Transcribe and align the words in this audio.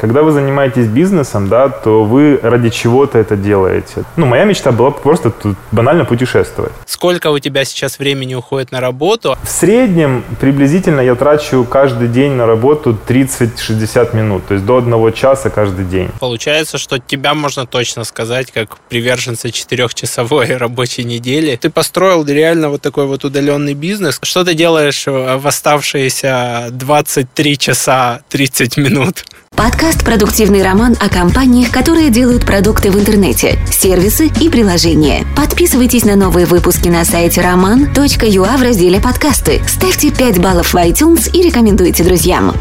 Когда 0.00 0.22
вы 0.22 0.30
занимаетесь 0.30 0.86
бизнесом, 0.86 1.48
да, 1.48 1.68
то 1.68 2.04
вы 2.04 2.38
ради 2.40 2.70
чего-то 2.70 3.18
это 3.18 3.34
делаете. 3.36 4.04
Ну, 4.14 4.26
моя 4.26 4.44
мечта 4.44 4.70
была 4.70 4.92
просто 4.92 5.32
тут 5.32 5.56
банально 5.72 6.04
путешествовать. 6.04 6.70
Сколько 6.86 7.32
у 7.32 7.40
тебя 7.40 7.64
сейчас 7.64 7.98
времени 7.98 8.36
уходит 8.36 8.70
на 8.70 8.80
работу? 8.80 9.36
В 9.42 9.48
среднем 9.48 10.22
приблизительно 10.38 11.00
я 11.00 11.16
трачу 11.16 11.64
каждый 11.64 12.06
день 12.06 12.34
на 12.34 12.46
работу 12.46 12.96
30-60 13.08 14.14
минут, 14.14 14.46
то 14.46 14.54
есть 14.54 14.64
до 14.64 14.76
одного 14.76 15.10
часа 15.10 15.50
каждый 15.50 15.84
день. 15.84 16.10
Получается, 16.20 16.78
что 16.78 17.00
тебя 17.00 17.34
можно 17.34 17.66
точно 17.66 18.04
сказать, 18.04 18.52
как 18.52 18.78
приверженца 18.88 19.50
четырехчасовой 19.50 20.56
рабочей 20.58 21.02
недели. 21.02 21.56
Ты 21.56 21.70
построил 21.70 22.24
реально 22.24 22.68
вот 22.68 22.82
такой 22.82 23.06
вот 23.06 23.24
удаленный 23.24 23.74
бизнес. 23.74 24.20
Что 24.22 24.44
ты 24.44 24.54
делаешь 24.54 25.06
в 25.06 25.44
оставшиеся 25.44 26.68
23 26.70 27.58
часа 27.58 28.20
30 28.28 28.76
минут? 28.76 29.24
Подкаст 29.58 30.04
«Продуктивный 30.04 30.62
роман» 30.62 30.94
о 31.00 31.08
компаниях, 31.08 31.72
которые 31.72 32.10
делают 32.10 32.46
продукты 32.46 32.92
в 32.92 32.96
интернете, 32.96 33.58
сервисы 33.68 34.30
и 34.40 34.48
приложения. 34.48 35.26
Подписывайтесь 35.36 36.04
на 36.04 36.14
новые 36.14 36.46
выпуски 36.46 36.88
на 36.88 37.04
сайте 37.04 37.40
roman.ua 37.40 38.56
в 38.56 38.62
разделе 38.62 39.00
«Подкасты». 39.00 39.60
Ставьте 39.66 40.12
5 40.12 40.38
баллов 40.38 40.74
в 40.74 40.76
iTunes 40.76 41.28
и 41.32 41.42
рекомендуйте 41.42 42.04
друзьям. 42.04 42.54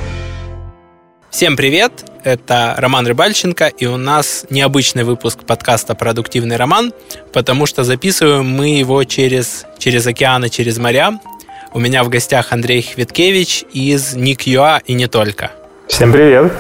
Всем 1.30 1.56
привет! 1.56 1.92
Это 2.24 2.74
Роман 2.80 3.06
Рыбальченко, 3.06 3.68
и 3.68 3.86
у 3.86 3.98
нас 3.98 4.48
необычный 4.50 5.04
выпуск 5.04 5.42
подкаста 5.46 5.94
«Продуктивный 5.94 6.56
роман», 6.56 6.94
потому 7.32 7.68
что 7.68 7.84
записываем 7.84 8.50
мы 8.50 8.70
его 8.70 9.04
через, 9.04 9.68
через 9.78 10.08
океаны, 10.08 10.50
через 10.50 10.80
моря. 10.80 11.20
У 11.76 11.80
меня 11.80 12.04
в 12.04 12.10
гостях 12.10 12.52
Андрей 12.54 12.82
Хвиткевич 12.82 13.66
из 13.72 14.16
Ник.ua 14.16 14.82
и 14.84 14.96
не 14.96 15.06
только. 15.06 15.52
Всем 15.88 16.12
привет! 16.12 16.52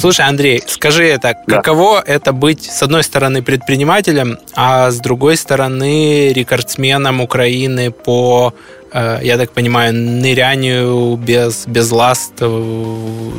Слушай, 0.00 0.24
Андрей, 0.26 0.62
скажи 0.66 1.04
это, 1.04 1.34
да. 1.46 1.56
каково 1.56 2.02
это 2.04 2.32
быть, 2.32 2.64
с 2.64 2.82
одной 2.82 3.02
стороны, 3.02 3.42
предпринимателем, 3.42 4.38
а 4.54 4.90
с 4.90 4.98
другой 4.98 5.36
стороны, 5.36 6.32
рекордсменом 6.32 7.20
Украины 7.20 7.90
по, 7.90 8.54
э, 8.92 9.18
я 9.22 9.36
так 9.36 9.50
понимаю, 9.50 9.92
нырянию 9.92 11.16
без, 11.16 11.66
без 11.66 11.90
ласт, 11.92 12.32
э, 12.40 13.30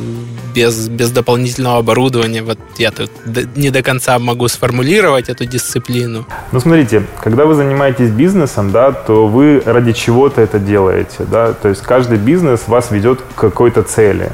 без, 0.54 0.88
без 0.88 1.10
дополнительного 1.10 1.78
оборудования. 1.78 2.42
Вот 2.42 2.58
я 2.78 2.92
тут 2.92 3.10
не 3.56 3.70
до 3.70 3.82
конца 3.82 4.20
могу 4.20 4.46
сформулировать 4.46 5.28
эту 5.28 5.46
дисциплину. 5.46 6.28
Ну, 6.52 6.60
смотрите, 6.60 7.02
когда 7.20 7.44
вы 7.44 7.56
занимаетесь 7.56 8.10
бизнесом, 8.10 8.70
да, 8.70 8.92
то 8.92 9.26
вы 9.26 9.60
ради 9.66 9.92
чего-то 9.94 10.40
это 10.40 10.60
делаете, 10.60 11.24
да, 11.28 11.54
то 11.54 11.68
есть 11.68 11.82
каждый 11.82 12.18
бизнес 12.18 12.68
вас 12.68 12.92
ведет 12.92 13.20
к 13.20 13.40
какой-то 13.40 13.82
цели. 13.82 14.30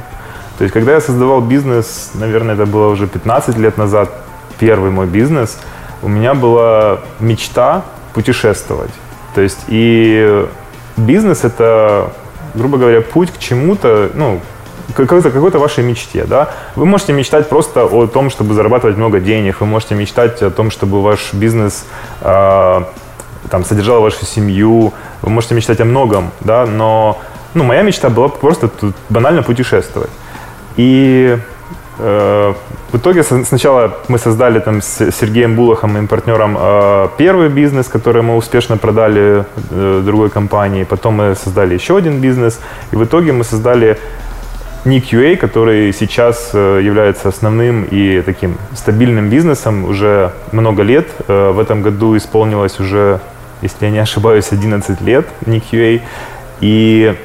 То 0.59 0.65
есть, 0.65 0.75
когда 0.75 0.93
я 0.93 1.01
создавал 1.01 1.41
бизнес, 1.41 2.11
наверное, 2.15 2.55
это 2.55 2.67
было 2.67 2.89
уже 2.89 3.07
15 3.07 3.57
лет 3.59 3.79
назад, 3.79 4.11
первый 4.59 4.91
мой 4.91 5.07
бизнес, 5.07 5.57
у 6.03 6.09
меня 6.09 6.35
была 6.35 6.99
мечта 7.21 7.85
путешествовать. 8.13 8.91
То 9.37 9.41
есть, 9.41 9.59
и 9.69 10.47
бизнес 10.97 11.45
это, 11.45 12.13
грубо 12.55 12.77
говоря, 12.79 13.01
путь 13.03 13.31
к 13.33 13.39
чему-то, 13.39 14.11
ну, 14.15 14.41
какой-то 14.95 15.31
какой 15.31 15.51
вашей 15.51 15.85
мечте, 15.85 16.25
да. 16.25 16.51
Вы 16.75 16.87
можете 16.87 17.13
мечтать 17.13 17.49
просто 17.49 17.85
о 17.85 18.09
том, 18.09 18.31
чтобы 18.31 18.55
зарабатывать 18.55 18.97
много 18.97 19.21
денег, 19.21 19.61
вы 19.61 19.67
можете 19.67 19.95
мечтать 19.95 20.43
о 20.43 20.51
том, 20.51 20.73
чтобы 20.73 21.03
ваш 21.03 21.35
бизнес 21.35 21.85
э, 22.21 22.83
там 23.51 23.65
содержал 23.65 24.03
вашу 24.03 24.25
семью, 24.25 24.93
вы 25.23 25.31
можете 25.31 25.55
мечтать 25.55 25.81
о 25.81 25.85
многом, 25.85 26.33
да, 26.41 26.67
но 26.67 27.21
ну, 27.55 27.65
моя 27.65 27.83
мечта 27.83 28.09
была 28.09 28.29
просто 28.29 28.71
банально 29.09 29.43
путешествовать. 29.43 30.11
И 30.79 31.37
э, 31.99 32.55
в 32.93 32.97
итоге 32.97 33.23
сначала 33.23 33.99
мы 34.07 34.19
создали 34.19 34.61
там 34.61 34.81
с 34.81 35.11
Сергеем 35.11 35.57
Булахом, 35.57 35.93
моим 35.93 36.07
партнером, 36.07 36.57
э, 36.59 37.09
первый 37.19 37.49
бизнес, 37.49 37.89
который 37.89 38.23
мы 38.23 38.37
успешно 38.37 38.77
продали 38.77 39.45
э, 39.71 40.03
другой 40.05 40.31
компании. 40.31 40.85
Потом 40.85 41.15
мы 41.15 41.35
создали 41.35 41.75
еще 41.75 41.97
один 41.97 42.21
бизнес. 42.21 42.61
И 42.93 42.97
в 42.97 43.05
итоге 43.05 43.33
мы 43.33 43.43
создали 43.45 43.99
NIQ.A, 44.85 45.37
который 45.37 45.93
сейчас 45.93 46.51
э, 46.55 46.81
является 46.85 47.29
основным 47.29 47.85
и 47.91 48.23
таким 48.23 48.57
стабильным 48.75 49.31
бизнесом 49.31 49.85
уже 49.85 50.31
много 50.53 50.85
лет. 50.85 51.09
Э, 51.27 51.51
в 51.51 51.59
этом 51.59 51.83
году 51.83 52.17
исполнилось 52.17 52.79
уже, 52.79 53.19
если 53.63 53.87
я 53.87 53.91
не 53.91 53.99
ошибаюсь, 53.99 54.53
11 54.53 55.01
лет 55.01 55.27
NIQ.A. 55.45 56.01
И 56.61 57.17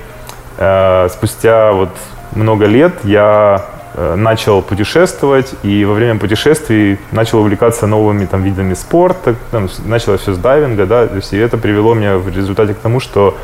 э, 0.57 1.09
спустя 1.11 1.71
вот 1.73 1.89
много 2.35 2.65
лет 2.65 2.93
я 3.03 3.65
э, 3.95 4.15
начал 4.15 4.61
путешествовать, 4.61 5.53
и 5.63 5.85
во 5.85 5.93
время 5.93 6.19
путешествий 6.19 6.99
начал 7.11 7.39
увлекаться 7.39 7.87
новыми 7.87 8.25
там, 8.25 8.43
видами 8.43 8.73
спорта, 8.73 9.35
там, 9.51 9.69
началось 9.85 10.21
все 10.21 10.33
с 10.33 10.37
дайвинга, 10.37 10.85
да, 10.85 11.07
то 11.07 11.15
есть, 11.15 11.33
и 11.33 11.37
это 11.37 11.57
привело 11.57 11.93
меня 11.93 12.17
в 12.17 12.27
результате 12.35 12.73
к 12.73 12.79
тому, 12.79 12.99
что 12.99 13.37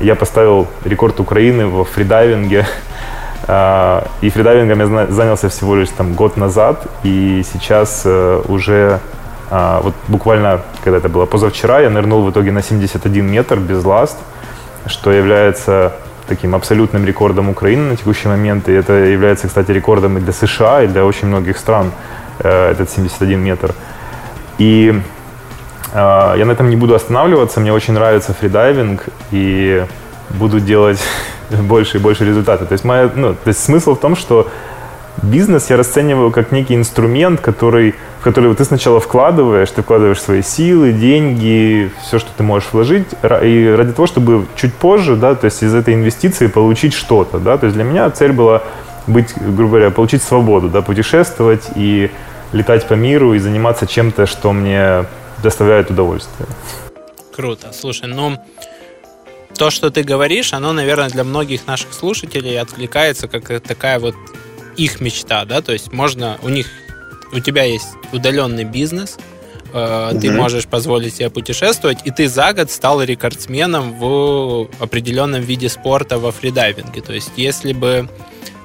я 0.00 0.14
поставил 0.14 0.66
рекорд 0.84 1.20
Украины 1.20 1.66
во 1.66 1.84
фридайвинге, 1.84 2.66
а, 3.48 4.06
и 4.20 4.30
фридайвингом 4.30 4.80
я 4.80 5.06
занялся 5.06 5.48
всего 5.48 5.76
лишь 5.76 5.88
там 5.90 6.14
год 6.14 6.36
назад, 6.36 6.86
и 7.02 7.42
сейчас 7.52 8.02
э, 8.04 8.42
уже 8.48 9.00
а, 9.50 9.80
вот 9.82 9.94
буквально, 10.08 10.60
когда 10.84 10.98
это 10.98 11.08
было 11.08 11.26
позавчера, 11.26 11.80
я 11.80 11.90
нырнул 11.90 12.22
в 12.22 12.30
итоге 12.30 12.52
на 12.52 12.62
71 12.62 13.24
метр 13.24 13.58
без 13.58 13.82
ласт, 13.84 14.18
что 14.86 15.10
является 15.10 15.94
таким 16.28 16.54
абсолютным 16.54 17.04
рекордом 17.06 17.48
Украины 17.48 17.90
на 17.90 17.96
текущий 17.96 18.28
момент. 18.28 18.68
И 18.68 18.72
это 18.72 18.92
является, 18.92 19.48
кстати, 19.48 19.72
рекордом 19.72 20.18
и 20.18 20.20
для 20.20 20.32
США, 20.32 20.82
и 20.82 20.86
для 20.86 21.04
очень 21.04 21.28
многих 21.28 21.58
стран, 21.58 21.90
э, 22.40 22.70
этот 22.70 22.90
71 22.90 23.40
метр. 23.40 23.74
И 24.58 25.00
э, 25.92 26.34
я 26.38 26.44
на 26.44 26.52
этом 26.52 26.70
не 26.70 26.76
буду 26.76 26.94
останавливаться. 26.94 27.60
Мне 27.60 27.72
очень 27.72 27.94
нравится 27.94 28.34
фридайвинг, 28.34 29.06
и 29.32 29.84
буду 30.30 30.60
делать 30.60 31.00
больше 31.50 31.98
и 31.98 32.00
больше 32.00 32.24
результата. 32.24 32.64
То 32.64 32.72
есть, 32.72 32.84
моя, 32.84 33.10
ну, 33.14 33.34
то 33.34 33.48
есть 33.48 33.64
смысл 33.64 33.94
в 33.94 34.00
том, 34.00 34.16
что 34.16 34.48
бизнес 35.22 35.70
я 35.70 35.76
расцениваю 35.76 36.30
как 36.30 36.52
некий 36.52 36.74
инструмент, 36.74 37.40
который, 37.40 37.94
в 38.20 38.24
который 38.24 38.54
ты 38.54 38.64
сначала 38.64 39.00
вкладываешь, 39.00 39.70
ты 39.70 39.82
вкладываешь 39.82 40.20
свои 40.20 40.42
силы, 40.42 40.92
деньги, 40.92 41.90
все, 42.02 42.18
что 42.18 42.30
ты 42.36 42.42
можешь 42.42 42.68
вложить, 42.72 43.06
и 43.22 43.74
ради 43.76 43.92
того, 43.92 44.06
чтобы 44.06 44.46
чуть 44.56 44.74
позже, 44.74 45.16
да, 45.16 45.34
то 45.34 45.46
есть 45.46 45.62
из 45.62 45.74
этой 45.74 45.94
инвестиции 45.94 46.46
получить 46.46 46.94
что-то, 46.94 47.38
да, 47.38 47.58
то 47.58 47.66
есть 47.66 47.76
для 47.76 47.84
меня 47.84 48.10
цель 48.10 48.32
была 48.32 48.62
быть, 49.06 49.34
грубо 49.38 49.76
говоря, 49.76 49.90
получить 49.90 50.22
свободу, 50.22 50.68
да, 50.68 50.82
путешествовать 50.82 51.68
и 51.74 52.10
летать 52.52 52.86
по 52.86 52.94
миру 52.94 53.34
и 53.34 53.38
заниматься 53.38 53.86
чем-то, 53.86 54.26
что 54.26 54.52
мне 54.52 55.04
доставляет 55.42 55.90
удовольствие. 55.90 56.48
Круто. 57.34 57.70
Слушай, 57.72 58.08
ну, 58.08 58.36
то, 59.56 59.70
что 59.70 59.90
ты 59.90 60.02
говоришь, 60.02 60.52
оно, 60.52 60.72
наверное, 60.72 61.08
для 61.08 61.24
многих 61.24 61.66
наших 61.66 61.92
слушателей 61.92 62.60
откликается 62.60 63.28
как 63.28 63.60
такая 63.60 63.98
вот 63.98 64.14
их 64.78 65.00
мечта, 65.00 65.44
да, 65.44 65.60
то 65.60 65.72
есть 65.72 65.92
можно, 65.92 66.38
у 66.42 66.48
них, 66.48 66.68
у 67.32 67.40
тебя 67.40 67.64
есть 67.64 67.88
удаленный 68.12 68.64
бизнес, 68.64 69.18
э, 69.74 70.12
ты 70.20 70.30
можешь 70.30 70.66
позволить 70.66 71.16
себе 71.16 71.30
путешествовать, 71.30 71.98
и 72.04 72.10
ты 72.10 72.28
за 72.28 72.52
год 72.52 72.70
стал 72.70 73.02
рекордсменом 73.02 73.98
в 73.98 74.70
определенном 74.78 75.42
виде 75.42 75.68
спорта 75.68 76.18
во 76.18 76.30
фридайвинге. 76.30 77.02
То 77.02 77.12
есть, 77.12 77.32
если 77.36 77.72
бы 77.72 78.08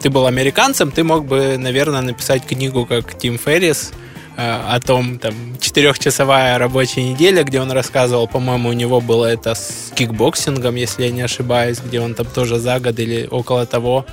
ты 0.01 0.09
был 0.09 0.27
американцем, 0.27 0.91
ты 0.91 1.03
мог 1.03 1.25
бы, 1.25 1.57
наверное, 1.57 2.01
написать 2.01 2.45
книгу, 2.45 2.85
как 2.85 3.17
Тим 3.17 3.39
Феррис, 3.39 3.91
э, 4.37 4.59
о 4.69 4.79
том, 4.79 5.17
там, 5.17 5.33
четырехчасовая 5.59 6.59
рабочая 6.59 7.03
неделя, 7.09 7.43
где 7.43 7.59
он 7.59 7.71
рассказывал, 7.71 8.27
по-моему, 8.27 8.69
у 8.69 8.73
него 8.73 9.01
было 9.01 9.25
это 9.25 9.55
с 9.55 9.91
кикбоксингом, 9.95 10.75
если 10.75 11.05
я 11.05 11.11
не 11.11 11.21
ошибаюсь, 11.21 11.79
где 11.79 11.99
он 11.99 12.13
там 12.13 12.27
тоже 12.27 12.59
за 12.59 12.79
год 12.79 12.99
или 12.99 13.27
около 13.31 13.65
того 13.65 14.05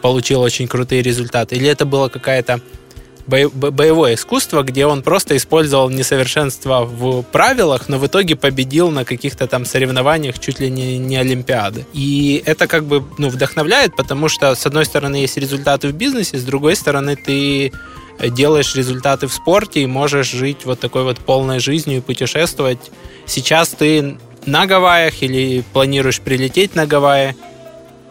получил 0.00 0.40
очень 0.40 0.68
крутые 0.68 1.02
результаты? 1.02 1.56
Или 1.56 1.68
это 1.68 1.86
было 1.86 2.08
какая-то 2.08 2.60
боевое 3.26 4.14
искусство, 4.14 4.62
где 4.62 4.84
он 4.86 5.02
просто 5.02 5.36
использовал 5.36 5.90
несовершенство 5.90 6.84
в 6.84 7.22
правилах, 7.22 7.88
но 7.88 7.98
в 7.98 8.06
итоге 8.06 8.36
победил 8.36 8.90
на 8.90 9.04
каких-то 9.04 9.46
там 9.46 9.64
соревнованиях 9.64 10.38
чуть 10.38 10.58
ли 10.58 10.68
не, 10.68 10.98
не 10.98 11.16
Олимпиады. 11.16 11.86
И 11.92 12.42
это 12.44 12.66
как 12.66 12.84
бы 12.84 13.04
ну, 13.18 13.28
вдохновляет, 13.28 13.94
потому 13.96 14.28
что 14.28 14.54
с 14.54 14.66
одной 14.66 14.84
стороны 14.84 15.16
есть 15.16 15.36
результаты 15.36 15.88
в 15.88 15.92
бизнесе, 15.92 16.38
с 16.38 16.42
другой 16.42 16.74
стороны 16.74 17.16
ты 17.16 17.72
делаешь 18.30 18.74
результаты 18.74 19.26
в 19.28 19.32
спорте 19.32 19.82
и 19.82 19.86
можешь 19.86 20.30
жить 20.30 20.64
вот 20.64 20.80
такой 20.80 21.04
вот 21.04 21.18
полной 21.18 21.60
жизнью 21.60 21.98
и 21.98 22.00
путешествовать. 22.00 22.90
Сейчас 23.26 23.68
ты 23.70 24.18
на 24.46 24.66
Гавайях 24.66 25.22
или 25.22 25.64
планируешь 25.72 26.20
прилететь 26.20 26.74
на 26.74 26.86
Гавайи? 26.86 27.36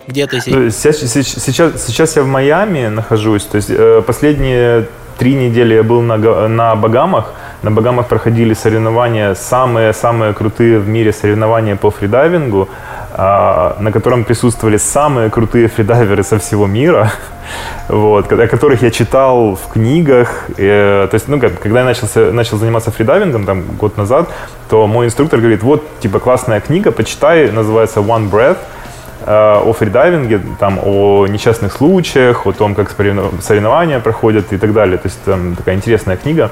Где 0.07 0.27
ты 0.27 0.41
сейчас? 0.41 0.97
Сейчас, 0.97 1.85
сейчас 1.85 2.15
я 2.15 2.23
в 2.23 2.27
Майами 2.27 2.87
нахожусь. 2.87 3.43
То 3.43 3.57
есть 3.57 3.69
э, 3.69 4.01
последние 4.05 4.87
три 5.17 5.35
недели 5.35 5.75
я 5.75 5.83
был 5.83 6.01
на, 6.01 6.17
на 6.47 6.75
Багамах. 6.75 7.33
На 7.61 7.71
Багамах 7.71 8.07
проходили 8.07 8.55
соревнования, 8.55 9.35
самые-самые 9.35 10.33
крутые 10.33 10.79
в 10.79 10.87
мире 10.87 11.13
соревнования 11.13 11.75
по 11.75 11.91
фридайвингу. 11.91 12.69
а, 13.13 13.75
на 13.79 13.91
котором 13.91 14.23
присутствовали 14.23 14.77
самые 14.77 15.29
крутые 15.29 15.67
фридайверы 15.67 16.23
со 16.23 16.39
всего 16.39 16.65
мира, 16.65 17.11
вот, 17.89 18.31
о 18.31 18.47
которых 18.47 18.81
я 18.83 18.91
читал 18.91 19.55
в 19.55 19.73
книгах. 19.73 20.45
И, 20.57 21.07
то 21.09 21.13
есть, 21.13 21.27
ну, 21.27 21.39
как, 21.39 21.59
когда 21.59 21.79
я 21.79 21.85
начался, 21.85 22.31
начал 22.31 22.57
заниматься 22.57 22.89
фридайвингом 22.91 23.45
там, 23.45 23.63
год 23.77 23.97
назад, 23.97 24.29
то 24.69 24.87
мой 24.87 25.07
инструктор 25.07 25.39
говорит, 25.39 25.61
вот, 25.61 25.83
типа, 25.99 26.19
классная 26.19 26.61
книга, 26.61 26.91
почитай, 26.91 27.51
называется 27.51 27.99
One 27.99 28.29
Breath, 28.29 28.57
э, 28.57 28.80
о 29.25 29.73
фридайвинге, 29.73 30.41
там, 30.59 30.79
о 30.83 31.27
несчастных 31.27 31.73
случаях, 31.73 32.47
о 32.47 32.51
том, 32.51 32.75
как 32.75 32.91
соревнования 32.91 33.99
проходят 33.99 34.53
и 34.53 34.57
так 34.57 34.73
далее. 34.73 34.97
То 34.97 35.07
есть 35.07 35.23
там 35.23 35.55
такая 35.55 35.75
интересная 35.75 36.17
книга. 36.17 36.49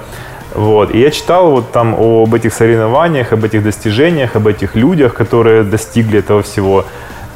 Вот. 0.53 0.93
И 0.93 0.99
я 0.99 1.11
читал 1.11 1.51
вот 1.51 1.71
там 1.71 1.95
об 1.97 2.33
этих 2.33 2.53
соревнованиях, 2.53 3.33
об 3.33 3.43
этих 3.43 3.63
достижениях, 3.63 4.35
об 4.35 4.47
этих 4.47 4.75
людях, 4.75 5.13
которые 5.13 5.63
достигли 5.63 6.19
этого 6.19 6.41
всего. 6.41 6.85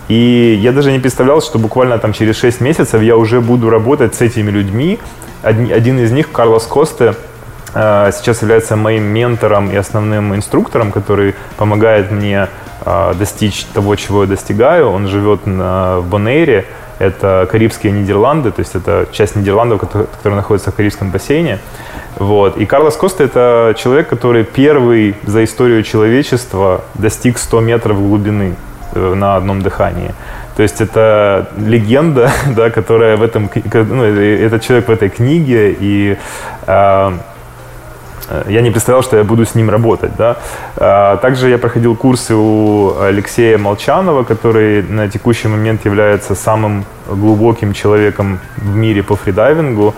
И 0.07 0.59
я 0.62 0.71
даже 0.71 0.91
не 0.91 1.00
представлял, 1.00 1.41
что 1.41 1.59
буквально 1.59 1.97
там 1.97 2.13
через 2.13 2.38
6 2.38 2.62
месяцев 2.62 3.01
я 3.01 3.15
уже 3.15 3.39
буду 3.39 3.69
работать 3.69 4.15
с 4.15 4.21
этими 4.21 4.51
людьми. 4.51 5.00
Один, 5.44 6.00
из 6.00 6.12
них, 6.12 6.31
Карлос 6.31 6.65
Косте, 6.65 7.15
э, 7.74 8.12
сейчас 8.13 8.41
является 8.41 8.75
моим 8.75 9.03
ментором 9.03 9.71
и 9.71 9.75
основным 9.75 10.35
инструктором, 10.35 10.91
который 10.91 11.35
помогает 11.57 12.12
мне 12.12 12.35
э, 12.35 12.47
достичь 12.85 13.63
того, 13.74 13.95
чего 13.95 14.24
я 14.24 14.27
достигаю. 14.27 14.89
Он 14.89 15.07
живет 15.07 15.45
на, 15.45 16.00
в 16.00 16.07
Бонэйре, 16.07 16.65
это 17.00 17.47
Карибские 17.51 17.91
Нидерланды, 17.91 18.51
то 18.51 18.59
есть 18.59 18.75
это 18.75 19.07
часть 19.12 19.35
Нидерландов, 19.35 19.80
которая, 19.80 20.07
которая 20.07 20.38
находится 20.38 20.71
в 20.71 20.75
Карибском 20.75 21.12
бассейне. 21.12 21.59
Вот. 22.18 22.57
И 22.57 22.65
Карлос 22.65 22.95
Коста– 22.95 23.24
это 23.25 23.75
человек, 23.77 24.07
который 24.07 24.44
первый 24.44 25.15
за 25.24 25.44
историю 25.44 25.83
человечества 25.83 26.81
достиг 26.94 27.38
100 27.38 27.59
метров 27.62 27.97
глубины 27.97 28.56
э, 28.94 29.13
на 29.13 29.35
одном 29.35 29.62
дыхании. 29.62 30.13
То 30.56 30.63
есть 30.63 30.81
это 30.81 31.50
легенда, 31.57 32.31
да, 32.56 32.69
которая 32.69 33.18
в 33.18 33.24
этом, 33.24 33.50
ну, 33.74 34.03
этот 34.03 34.62
человек 34.62 34.88
в 34.88 34.91
этой 34.91 35.09
книге, 35.09 35.75
и 35.80 36.18
э, 36.68 37.12
я 38.47 38.61
не 38.61 38.71
представлял, 38.71 39.03
что 39.03 39.17
я 39.17 39.23
буду 39.23 39.45
с 39.45 39.55
ним 39.55 39.69
работать. 39.69 40.11
Да. 40.17 40.37
А, 40.77 41.17
также 41.17 41.49
я 41.49 41.57
проходил 41.57 41.95
курсы 41.95 42.35
у 42.35 42.99
Алексея 42.99 43.57
Молчанова, 43.57 44.23
который 44.23 44.83
на 44.83 45.09
текущий 45.09 45.47
момент 45.47 45.85
является 45.85 46.35
самым 46.35 46.85
глубоким 47.07 47.73
человеком 47.73 48.39
в 48.57 48.75
мире 48.75 49.03
по 49.03 49.15
фридайвингу. 49.15 49.93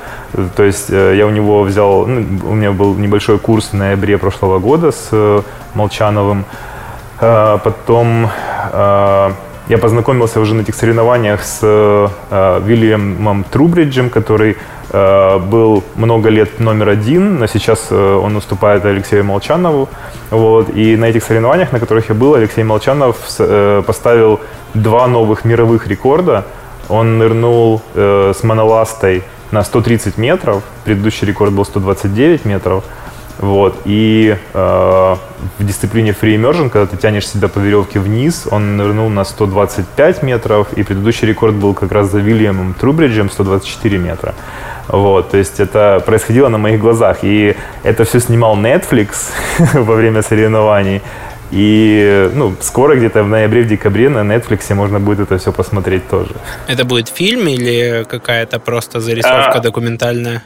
То 0.56 0.63
есть 0.63 0.89
э, 0.89 1.16
я 1.16 1.27
у 1.27 1.30
него 1.30 1.63
взял, 1.63 2.06
ну, 2.06 2.25
у 2.50 2.54
меня 2.54 2.72
был 2.72 2.95
небольшой 2.95 3.38
курс 3.38 3.69
в 3.72 3.74
ноябре 3.74 4.18
прошлого 4.18 4.60
года 4.60 4.92
с 4.92 5.44
Молчановым. 5.74 6.45
А, 7.19 7.57
потом 7.60 8.30
а, 8.74 9.33
я 9.68 9.78
познакомился 9.78 10.40
уже 10.40 10.54
на 10.54 10.62
этих 10.62 10.76
соревнованиях 10.76 11.44
с 11.44 11.60
э, 11.62 12.62
Вильямом 12.64 13.44
Трубриджем, 13.44 14.10
который 14.10 14.58
э, 14.90 15.40
был 15.40 15.84
много 15.96 16.30
лет 16.30 16.60
номер 16.60 16.90
один, 16.90 17.40
но 17.40 17.48
сейчас 17.48 17.88
э, 17.90 17.96
он 17.96 18.36
уступает 18.36 18.86
Алексею 18.86 19.24
Молчанову. 19.24 19.90
Вот. 20.30 20.70
И 20.76 20.96
на 20.98 21.06
этих 21.06 21.24
соревнованиях, 21.24 21.72
на 21.72 21.80
которых 21.80 22.10
я 22.10 22.16
был, 22.16 22.36
Алексей 22.36 22.64
Молчанов 22.64 23.18
э, 23.40 23.84
поставил 23.86 24.40
два 24.74 25.08
новых 25.08 25.46
мировых 25.46 25.88
рекорда. 25.88 26.46
Он 26.88 27.18
нырнул 27.18 27.82
э, 27.96 28.34
с 28.38 28.44
моноластой 28.44 29.24
на 29.52 29.64
130 29.64 30.18
метров, 30.18 30.64
предыдущий 30.84 31.28
рекорд 31.28 31.54
был 31.54 31.66
129 31.66 32.46
метров. 32.46 32.84
Вот. 33.40 33.82
И 33.86 34.38
э, 34.54 35.16
в 35.60 35.66
дисциплине 35.66 36.12
free 36.12 36.36
immersion, 36.36 36.70
когда 36.70 36.86
ты 36.86 36.98
тянешь 36.98 37.28
себя 37.28 37.48
по 37.48 37.60
веревке 37.60 38.00
вниз, 38.00 38.48
он 38.50 38.78
нырнул 38.78 39.10
на 39.10 39.24
125 39.26 40.24
метров, 40.24 40.74
и 40.74 40.84
предыдущий 40.84 41.28
рекорд 41.28 41.56
был 41.56 41.74
как 41.74 41.92
раз 41.92 42.12
за 42.12 42.20
Вильямом 42.20 42.74
Трубриджем 42.74 43.30
124 43.30 43.98
метра. 43.98 44.34
Вот, 44.88 45.32
то 45.32 45.38
есть 45.38 45.60
это 45.60 46.02
происходило 46.06 46.48
на 46.48 46.58
моих 46.58 46.80
глазах. 46.80 47.20
И 47.24 47.56
это 47.84 48.06
все 48.06 48.20
снимал 48.20 48.56
Netflix 48.56 49.32
во 49.74 49.96
время 49.96 50.22
соревнований. 50.22 51.02
И 51.52 52.30
ну, 52.34 52.56
скоро, 52.60 52.96
где-то 52.96 53.24
в 53.24 53.28
ноябре-декабре 53.28 54.10
на 54.10 54.20
Netflix 54.20 54.74
можно 54.74 55.00
будет 55.00 55.20
это 55.20 55.38
все 55.38 55.52
посмотреть 55.52 56.08
тоже. 56.10 56.32
Это 56.68 56.86
будет 56.86 57.10
фильм 57.10 57.48
или 57.48 58.06
какая-то 58.10 58.60
просто 58.60 59.00
зарисовка 59.00 59.54
а, 59.54 59.60
документальная? 59.60 60.44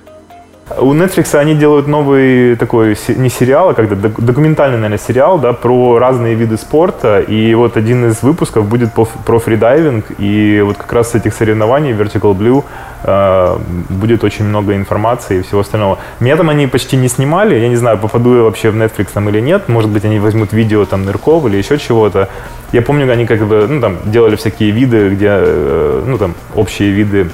У 0.77 0.94
Netflix 0.94 1.36
они 1.36 1.56
делают 1.56 1.88
новый 1.88 2.56
такой, 2.56 2.95
не 3.07 3.30
сериал, 3.30 3.69
а 3.69 3.74
как 3.74 3.89
документальный, 4.00 4.77
наверное, 4.77 5.00
сериал, 5.00 5.39
да, 5.39 5.51
про 5.54 5.98
разные 5.98 6.36
виды 6.36 6.57
спорта. 6.57 7.21
И 7.21 7.56
вот 7.56 7.75
один 7.75 8.06
из 8.10 8.21
выпусков 8.21 8.68
будет 8.68 8.92
про 8.94 9.39
фридайвинг. 9.39 10.06
И 10.19 10.62
вот 10.63 10.77
как 10.77 10.94
раз 10.94 11.12
с 11.12 11.16
этих 11.16 11.33
соревнований 11.33 11.94
Vertical 11.94 12.38
Blue 12.38 12.63
э, 13.04 13.57
будет 13.89 14.24
очень 14.24 14.45
много 14.45 14.75
информации 14.75 15.39
и 15.39 15.42
всего 15.42 15.62
остального. 15.62 15.98
Меня 16.19 16.38
там 16.38 16.50
они 16.50 16.68
почти 16.68 16.98
не 16.98 17.07
снимали. 17.07 17.56
Я 17.56 17.68
не 17.68 17.75
знаю, 17.75 17.98
попаду 17.98 18.36
я 18.36 18.44
вообще 18.44 18.69
в 18.69 18.75
Netflix 18.75 19.07
там 19.12 19.27
или 19.30 19.39
нет. 19.39 19.69
Может 19.69 19.89
быть, 19.89 20.06
они 20.06 20.19
возьмут 20.19 20.54
видео 20.54 20.86
там 20.86 21.04
нырков 21.04 21.45
или 21.48 21.57
еще 21.57 21.80
чего-то. 21.80 22.30
Я 22.72 22.83
помню, 22.83 23.12
они 23.12 23.25
как 23.25 23.39
бы, 23.48 23.65
ну, 23.68 23.81
там, 23.81 23.98
делали 24.06 24.36
всякие 24.36 24.69
виды, 24.69 25.10
где, 25.10 25.30
э, 25.31 26.04
ну, 26.06 26.19
там, 26.19 26.36
общие 26.54 26.92
виды 26.92 27.31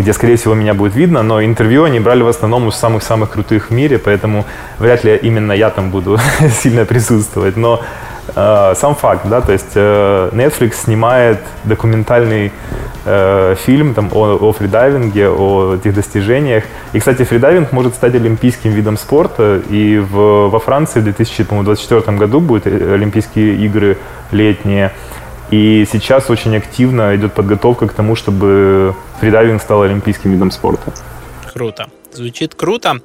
где, 0.00 0.12
скорее 0.12 0.36
всего, 0.36 0.54
меня 0.54 0.74
будет 0.74 0.94
видно, 0.94 1.22
но 1.22 1.42
интервью 1.42 1.84
они 1.84 2.00
брали 2.00 2.22
в 2.22 2.28
основном 2.28 2.68
из 2.68 2.74
самых-самых 2.74 3.30
крутых 3.30 3.70
в 3.70 3.70
мире, 3.70 3.98
поэтому 3.98 4.44
вряд 4.78 5.04
ли 5.04 5.16
именно 5.16 5.52
я 5.52 5.70
там 5.70 5.90
буду 5.90 6.18
сильно 6.62 6.84
присутствовать. 6.84 7.56
Но 7.56 7.80
э, 8.34 8.74
сам 8.76 8.94
факт, 8.94 9.26
да, 9.26 9.40
то 9.40 9.52
есть 9.52 9.72
э, 9.74 10.30
Netflix 10.32 10.84
снимает 10.84 11.40
документальный 11.64 12.52
э, 13.04 13.54
фильм 13.64 13.94
там, 13.94 14.08
о, 14.12 14.36
о 14.36 14.52
фридайвинге, 14.52 15.28
о 15.28 15.74
этих 15.76 15.94
достижениях. 15.94 16.64
И, 16.92 16.98
кстати, 16.98 17.24
фридайвинг 17.24 17.72
может 17.72 17.94
стать 17.94 18.14
олимпийским 18.14 18.72
видом 18.72 18.96
спорта, 18.96 19.60
и 19.68 19.98
в, 19.98 20.48
во 20.48 20.58
Франции 20.58 21.00
в 21.00 21.04
2024 21.04 22.16
году 22.16 22.40
будут 22.40 22.66
э, 22.66 22.94
Олимпийские 22.94 23.56
игры 23.56 23.98
летние. 24.30 24.92
И 25.52 25.86
сейчас 25.92 26.30
очень 26.30 26.56
активно 26.56 27.14
идет 27.14 27.34
подготовка 27.34 27.86
к 27.86 27.92
тому, 27.92 28.16
чтобы 28.16 28.96
фридайвинг 29.20 29.60
стал 29.60 29.82
олимпийским 29.82 30.32
видом 30.32 30.50
спорта. 30.50 30.94
Круто. 31.52 31.88
Звучит 32.10 32.54
круто. 32.54 33.02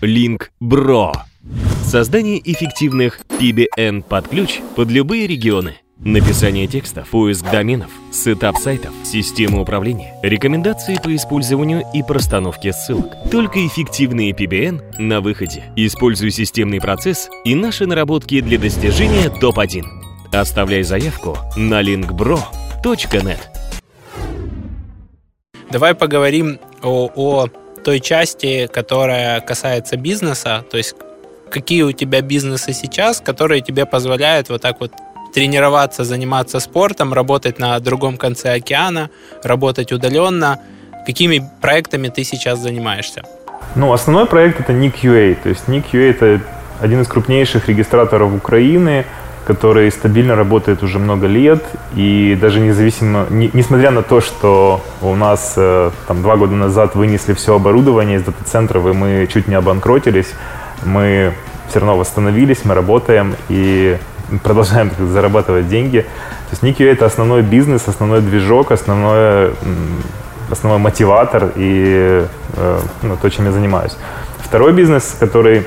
Link 0.00 0.50
Bro. 0.58 1.12
Создание 1.84 2.40
эффективных 2.50 3.20
PBN 3.28 4.02
под 4.02 4.28
ключ 4.28 4.60
под 4.74 4.88
любые 4.88 5.26
регионы. 5.26 5.76
Написание 5.98 6.66
текстов, 6.66 7.08
поиск 7.08 7.44
доменов, 7.50 7.90
setup 8.10 8.56
сайтов, 8.56 8.92
система 9.04 9.60
управления, 9.60 10.14
рекомендации 10.22 10.96
по 11.02 11.14
использованию 11.14 11.82
и 11.92 12.02
простановке 12.02 12.72
ссылок. 12.72 13.12
Только 13.30 13.66
эффективные 13.66 14.32
PBN 14.32 14.98
на 14.98 15.20
выходе. 15.20 15.64
Используй 15.76 16.30
системный 16.30 16.80
процесс 16.80 17.28
и 17.44 17.54
наши 17.54 17.84
наработки 17.86 18.40
для 18.40 18.58
достижения 18.58 19.28
топ-1. 19.28 19.97
Оставляй 20.32 20.82
заявку 20.82 21.38
на 21.56 21.82
linkbro.net. 21.82 23.38
Давай 25.70 25.94
поговорим 25.94 26.60
о, 26.82 27.10
о 27.14 27.46
той 27.82 28.00
части, 28.00 28.68
которая 28.72 29.40
касается 29.40 29.96
бизнеса, 29.96 30.64
то 30.70 30.76
есть 30.76 30.94
какие 31.50 31.82
у 31.82 31.92
тебя 31.92 32.20
бизнесы 32.20 32.74
сейчас, 32.74 33.20
которые 33.20 33.62
тебе 33.62 33.86
позволяют 33.86 34.50
вот 34.50 34.60
так 34.60 34.80
вот 34.80 34.92
тренироваться, 35.32 36.04
заниматься 36.04 36.60
спортом, 36.60 37.14
работать 37.14 37.58
на 37.58 37.78
другом 37.80 38.18
конце 38.18 38.52
океана, 38.52 39.08
работать 39.42 39.92
удаленно. 39.92 40.58
Какими 41.06 41.42
проектами 41.62 42.08
ты 42.08 42.24
сейчас 42.24 42.58
занимаешься? 42.58 43.22
Ну, 43.76 43.92
основной 43.92 44.26
проект 44.26 44.60
это 44.60 44.74
NIC.UA. 44.74 45.38
То 45.42 45.48
есть 45.48 45.68
NIC.UA 45.68 46.10
это 46.10 46.40
один 46.80 47.00
из 47.00 47.08
крупнейших 47.08 47.66
регистраторов 47.68 48.34
Украины– 48.34 49.06
который 49.48 49.90
стабильно 49.90 50.36
работает 50.36 50.82
уже 50.82 50.98
много 50.98 51.26
лет, 51.26 51.64
и 51.96 52.36
даже 52.38 52.60
независимо, 52.60 53.26
не, 53.30 53.50
несмотря 53.54 53.90
на 53.90 54.02
то, 54.02 54.20
что 54.20 54.82
у 55.00 55.14
нас 55.14 55.54
э, 55.56 55.90
там 56.06 56.20
два 56.20 56.36
года 56.36 56.54
назад 56.54 56.94
вынесли 56.94 57.32
все 57.32 57.54
оборудование 57.54 58.18
из 58.18 58.24
дата-центров, 58.24 58.86
и 58.86 58.92
мы 58.92 59.26
чуть 59.32 59.48
не 59.48 59.54
обанкротились, 59.54 60.34
мы 60.84 61.32
все 61.70 61.78
равно 61.78 61.96
восстановились, 61.96 62.58
мы 62.64 62.74
работаем 62.74 63.36
и 63.48 63.96
продолжаем 64.42 64.90
так, 64.90 64.98
зарабатывать 65.08 65.66
деньги. 65.66 66.00
То 66.00 66.50
есть 66.50 66.62
Никио 66.62 66.86
это 66.86 67.06
основной 67.06 67.40
бизнес, 67.40 67.88
основной 67.88 68.20
движок, 68.20 68.70
основной, 68.70 69.52
основной 70.50 70.78
мотиватор 70.78 71.52
и 71.56 72.22
э, 72.54 72.80
ну, 73.00 73.16
то, 73.16 73.30
чем 73.30 73.46
я 73.46 73.52
занимаюсь. 73.52 73.96
Второй 74.44 74.74
бизнес, 74.74 75.16
который 75.18 75.64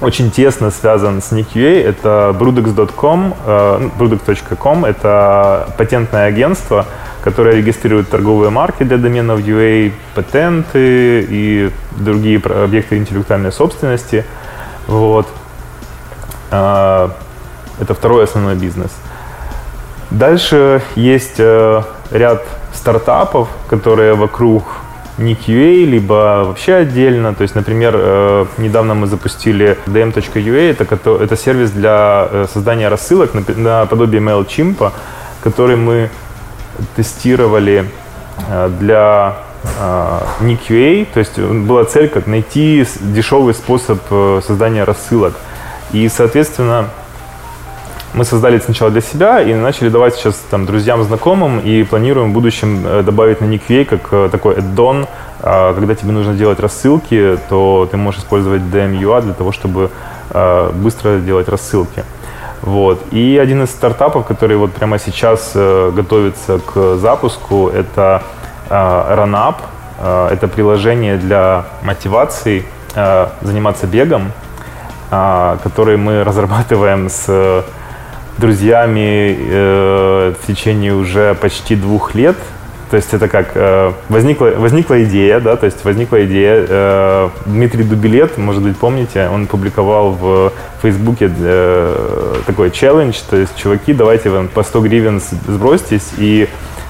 очень 0.00 0.30
тесно 0.30 0.70
связан 0.70 1.22
с 1.22 1.32
NICUA. 1.32 1.82
Это 1.82 2.34
brudex.com. 2.38 3.34
Э, 3.46 3.88
brudex.com— 3.98 4.84
это 4.86 5.68
патентное 5.76 6.26
агентство, 6.26 6.86
которое 7.22 7.56
регистрирует 7.56 8.08
торговые 8.10 8.50
марки 8.50 8.82
для 8.82 8.98
доменов 8.98 9.40
UA, 9.40 9.92
патенты 10.14 11.26
и 11.28 11.70
другие 11.92 12.38
объекты 12.38 12.96
интеллектуальной 12.96 13.52
собственности. 13.52 14.24
Вот. 14.86 15.26
Э, 16.50 17.08
это 17.80 17.94
второй 17.94 18.24
основной 18.24 18.54
бизнес. 18.56 18.90
Дальше 20.10 20.82
есть 20.96 21.36
э, 21.38 21.82
ряд 22.10 22.44
стартапов, 22.72 23.48
которые 23.68 24.14
вокруг 24.14 24.64
не 25.18 25.34
QA, 25.34 25.84
либо 25.84 26.44
вообще 26.44 26.74
отдельно. 26.74 27.34
То 27.34 27.42
есть, 27.42 27.54
например, 27.54 27.94
э, 27.96 28.46
недавно 28.58 28.94
мы 28.94 29.06
запустили 29.06 29.76
dm.ua, 29.86 30.70
это, 30.70 30.84
это 31.22 31.36
сервис 31.36 31.70
для 31.70 32.28
э, 32.30 32.46
создания 32.52 32.88
рассылок 32.88 33.32
наподобие 33.34 34.20
MailChimp, 34.20 34.92
который 35.42 35.76
мы 35.76 36.10
тестировали 36.96 37.84
э, 38.48 38.70
для 38.80 39.36
не 40.42 40.56
QA, 40.56 41.06
то 41.10 41.20
есть 41.20 41.38
была 41.38 41.86
цель 41.86 42.10
как 42.10 42.26
найти 42.26 42.86
дешевый 43.00 43.54
способ 43.54 43.98
создания 44.44 44.84
рассылок. 44.84 45.32
И, 45.92 46.06
соответственно, 46.10 46.90
мы 48.14 48.24
создали 48.24 48.56
это 48.56 48.66
сначала 48.66 48.90
для 48.90 49.00
себя 49.00 49.42
и 49.42 49.52
начали 49.54 49.88
давать 49.88 50.14
сейчас 50.14 50.36
там 50.48 50.66
друзьям, 50.66 51.02
знакомым 51.02 51.58
и 51.58 51.82
планируем 51.82 52.30
в 52.30 52.32
будущем 52.32 52.84
э, 52.86 53.02
добавить 53.02 53.40
на 53.40 53.46
NickUA 53.46 53.84
как 53.84 54.12
э, 54.12 54.28
такой 54.30 54.54
add-on. 54.54 55.08
А, 55.42 55.74
когда 55.74 55.94
тебе 55.96 56.12
нужно 56.12 56.34
делать 56.34 56.60
рассылки, 56.60 57.38
то 57.48 57.88
ты 57.90 57.96
можешь 57.96 58.20
использовать 58.20 58.62
DMUA 58.62 59.22
для 59.22 59.32
того, 59.34 59.50
чтобы 59.50 59.90
э, 60.30 60.70
быстро 60.74 61.18
делать 61.18 61.48
рассылки. 61.48 62.04
Вот. 62.62 63.02
И 63.10 63.36
один 63.42 63.64
из 63.64 63.70
стартапов, 63.70 64.26
который 64.26 64.56
вот 64.56 64.72
прямо 64.72 64.98
сейчас 64.98 65.52
готовится 65.54 66.60
к 66.60 66.96
запуску, 66.96 67.68
это 67.68 68.22
RunUp. 68.70 69.56
Это 70.00 70.48
приложение 70.48 71.18
для 71.18 71.66
мотивации 71.82 72.64
заниматься 73.42 73.86
бегом, 73.86 74.32
который 75.10 75.98
мы 75.98 76.24
разрабатываем 76.24 77.10
с 77.10 77.64
друзьями 78.38 79.36
э, 79.38 80.34
в 80.40 80.46
течение 80.46 80.94
уже 80.94 81.34
почти 81.34 81.76
двух 81.76 82.14
лет. 82.14 82.36
То 82.90 82.96
есть 82.96 83.12
это 83.12 83.28
как 83.28 83.52
э, 83.54 83.92
возникла, 84.08 84.52
возникла 84.56 85.02
идея, 85.04 85.40
да, 85.40 85.56
то 85.56 85.66
есть 85.66 85.84
возникла 85.84 86.24
идея. 86.26 86.64
Э, 86.68 87.28
Дмитрий 87.46 87.82
Дубилет, 87.82 88.38
может 88.38 88.62
быть, 88.62 88.76
помните, 88.76 89.28
он 89.32 89.46
публиковал 89.46 90.10
в 90.12 90.52
Фейсбуке 90.82 91.30
э, 91.36 92.34
такой 92.46 92.70
челлендж, 92.70 93.16
то 93.28 93.36
есть, 93.36 93.56
чуваки, 93.56 93.92
давайте 93.94 94.30
вам 94.30 94.48
по 94.48 94.62
100 94.62 94.80
гривен 94.82 95.20
сбросьтесь 95.48 96.12
и 96.18 96.48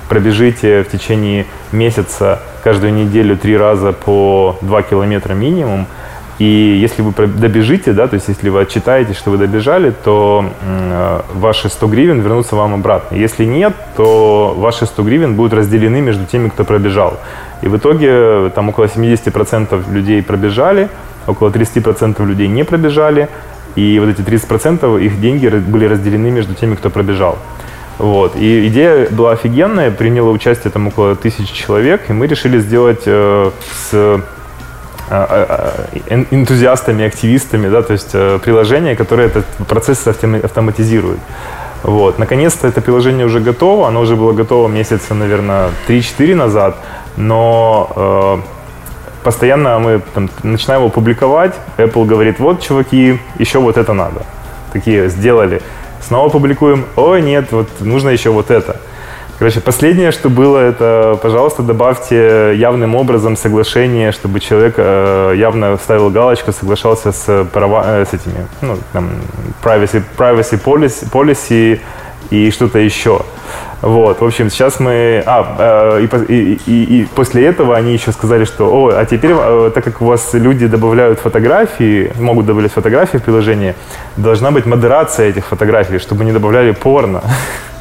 пробежите 0.09 0.83
в 0.83 0.91
течение 0.91 1.47
месяца 1.73 2.41
каждую 2.63 2.93
неделю 2.93 3.37
три 3.37 3.57
раза 3.57 3.93
по 3.93 4.59
2 4.61 4.83
километра 4.83 5.35
минимум. 5.35 5.87
И 6.39 6.45
если 6.45 7.03
вы 7.03 7.13
добежите, 7.27 7.93
да, 7.93 8.09
то 8.09 8.15
есть 8.15 8.29
если 8.29 8.49
вы 8.49 8.63
отчитаете, 8.63 9.15
что 9.15 9.31
вы 9.31 9.39
добежали, 9.39 9.93
то 10.05 10.45
э, 10.63 11.21
ваши 11.33 11.69
100 11.69 11.87
гривен 11.87 12.21
вернутся 12.21 12.57
вам 12.57 12.75
обратно. 12.75 13.15
Если 13.15 13.45
нет, 13.45 13.73
то 13.97 14.53
ваши 14.57 14.87
100 14.87 15.03
гривен 15.05 15.35
будут 15.37 15.53
разделены 15.53 16.01
между 16.01 16.25
теми, 16.27 16.49
кто 16.49 16.65
пробежал. 16.65 17.21
И 17.63 17.69
в 17.69 17.77
итоге 17.77 18.51
там 18.55 18.69
около 18.69 18.87
70% 18.87 19.93
людей 19.93 20.23
пробежали, 20.23 20.89
около 21.29 21.51
30% 21.51 22.27
людей 22.27 22.49
не 22.49 22.65
пробежали, 22.65 23.29
и 23.77 24.01
вот 24.01 24.09
эти 24.09 24.21
30% 24.21 25.01
их 25.03 25.21
деньги 25.21 25.47
были 25.49 25.87
разделены 25.87 26.31
между 26.31 26.55
теми, 26.55 26.75
кто 26.75 26.91
пробежал. 26.91 27.39
Вот. 27.99 28.35
И 28.35 28.67
идея 28.69 29.09
была 29.09 29.33
офигенная, 29.33 29.93
приняло 29.93 30.31
участие 30.31 30.73
там 30.73 30.89
около 30.89 31.15
тысячи 31.15 31.55
человек, 31.55 32.03
и 32.09 32.13
мы 32.13 32.27
решили 32.27 32.59
сделать 32.59 33.03
э, 33.07 33.51
с 33.73 34.21
энтузиастами, 35.11 37.05
активистами, 37.05 37.69
да, 37.69 37.83
то 37.83 37.93
есть 37.93 38.11
э, 38.15 38.39
приложение, 38.43 38.97
которое 38.97 39.27
этот 39.29 39.45
процесс 39.69 40.07
автоматизирует. 40.07 41.19
Вот. 41.83 42.19
Наконец-то 42.19 42.67
это 42.67 42.81
приложение 42.81 43.27
уже 43.27 43.41
готово, 43.41 43.89
оно 43.89 44.01
уже 44.01 44.17
было 44.17 44.33
готово 44.33 44.69
месяца, 44.69 45.15
наверное, 45.15 45.69
3-4 45.87 46.35
назад, 46.35 46.77
но 47.17 47.93
э, 47.95 48.39
постоянно 49.23 49.79
мы 49.79 50.01
там, 50.15 50.31
начинаем 50.43 50.81
его 50.81 50.91
публиковать, 50.91 51.55
Apple 51.77 52.07
говорит, 52.07 52.39
вот, 52.39 52.63
чуваки, 52.63 53.19
еще 53.39 53.59
вот 53.59 53.77
это 53.77 53.93
надо. 53.93 54.23
Такие 54.73 55.11
сделали. 55.11 55.61
Снова 56.01 56.31
публикуем, 56.31 56.87
ой, 56.97 57.21
нет, 57.21 57.53
вот 57.53 57.69
нужно 57.81 58.09
еще 58.09 58.31
вот 58.31 58.51
это. 58.51 58.81
Короче, 59.45 59.61
последнее, 59.61 60.11
что 60.11 60.31
было, 60.31 60.57
это, 60.57 61.19
пожалуйста, 61.21 61.63
добавьте 61.63 62.55
явным 62.57 62.95
образом 62.95 63.37
соглашение, 63.37 64.11
чтобы 64.11 64.41
человек 64.41 64.77
э, 64.79 65.35
явно 65.37 65.77
ставил 65.77 66.09
галочку, 66.09 66.51
соглашался 66.53 67.13
с, 67.13 67.45
права, 67.53 67.85
э, 67.85 68.07
с 68.07 68.15
этими, 68.15 68.47
ну, 68.63 68.79
там, 68.95 69.11
privacy, 69.63 70.03
privacy 70.17 70.59
policy, 70.65 71.11
policy 71.13 71.81
и 72.31 72.51
что-то 72.51 72.79
еще. 72.79 73.21
Вот, 73.83 74.23
в 74.23 74.25
общем, 74.25 74.49
сейчас 74.49 74.81
мы... 74.81 75.23
А, 75.27 75.99
э, 75.99 76.07
и, 76.07 76.33
и, 76.33 76.61
и, 76.67 77.03
и 77.03 77.09
после 77.15 77.45
этого 77.45 77.77
они 77.77 77.93
еще 77.93 78.13
сказали, 78.13 78.47
что, 78.47 78.65
о, 78.73 78.93
а 78.97 79.05
теперь, 79.05 79.35
так 79.75 79.85
как 79.85 80.01
у 80.01 80.07
вас 80.07 80.33
люди 80.33 80.67
добавляют 80.67 81.19
фотографии, 81.19 82.13
могут 82.19 82.47
добавлять 82.47 82.73
фотографии 82.73 83.19
в 83.19 83.23
приложение, 83.23 83.75
должна 84.17 84.51
быть 84.53 84.65
модерация 84.65 85.29
этих 85.29 85.45
фотографий, 85.45 85.99
чтобы 85.99 86.25
не 86.25 86.33
добавляли 86.33 86.71
порно. 86.71 87.21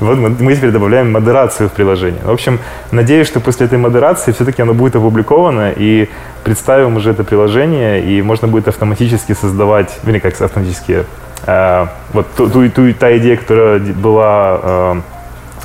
Вот 0.00 0.16
мы, 0.16 0.54
теперь 0.54 0.70
добавляем 0.70 1.12
модерацию 1.12 1.68
в 1.68 1.72
приложение. 1.72 2.22
В 2.24 2.30
общем, 2.30 2.58
надеюсь, 2.90 3.26
что 3.26 3.38
после 3.38 3.66
этой 3.66 3.78
модерации 3.78 4.32
все-таки 4.32 4.62
оно 4.62 4.72
будет 4.72 4.96
опубликовано, 4.96 5.72
и 5.76 6.08
представим 6.42 6.96
уже 6.96 7.10
это 7.10 7.22
приложение, 7.22 8.02
и 8.02 8.22
можно 8.22 8.48
будет 8.48 8.66
автоматически 8.66 9.34
создавать, 9.34 9.98
или 10.06 10.18
как 10.18 10.40
автоматически, 10.40 11.04
э, 11.46 11.86
вот 12.14 12.26
ту, 12.34 12.48
ту, 12.48 12.70
ту, 12.70 12.94
та 12.94 13.14
идея, 13.18 13.36
которая 13.36 13.78
была, 13.78 14.60
э, 14.62 14.94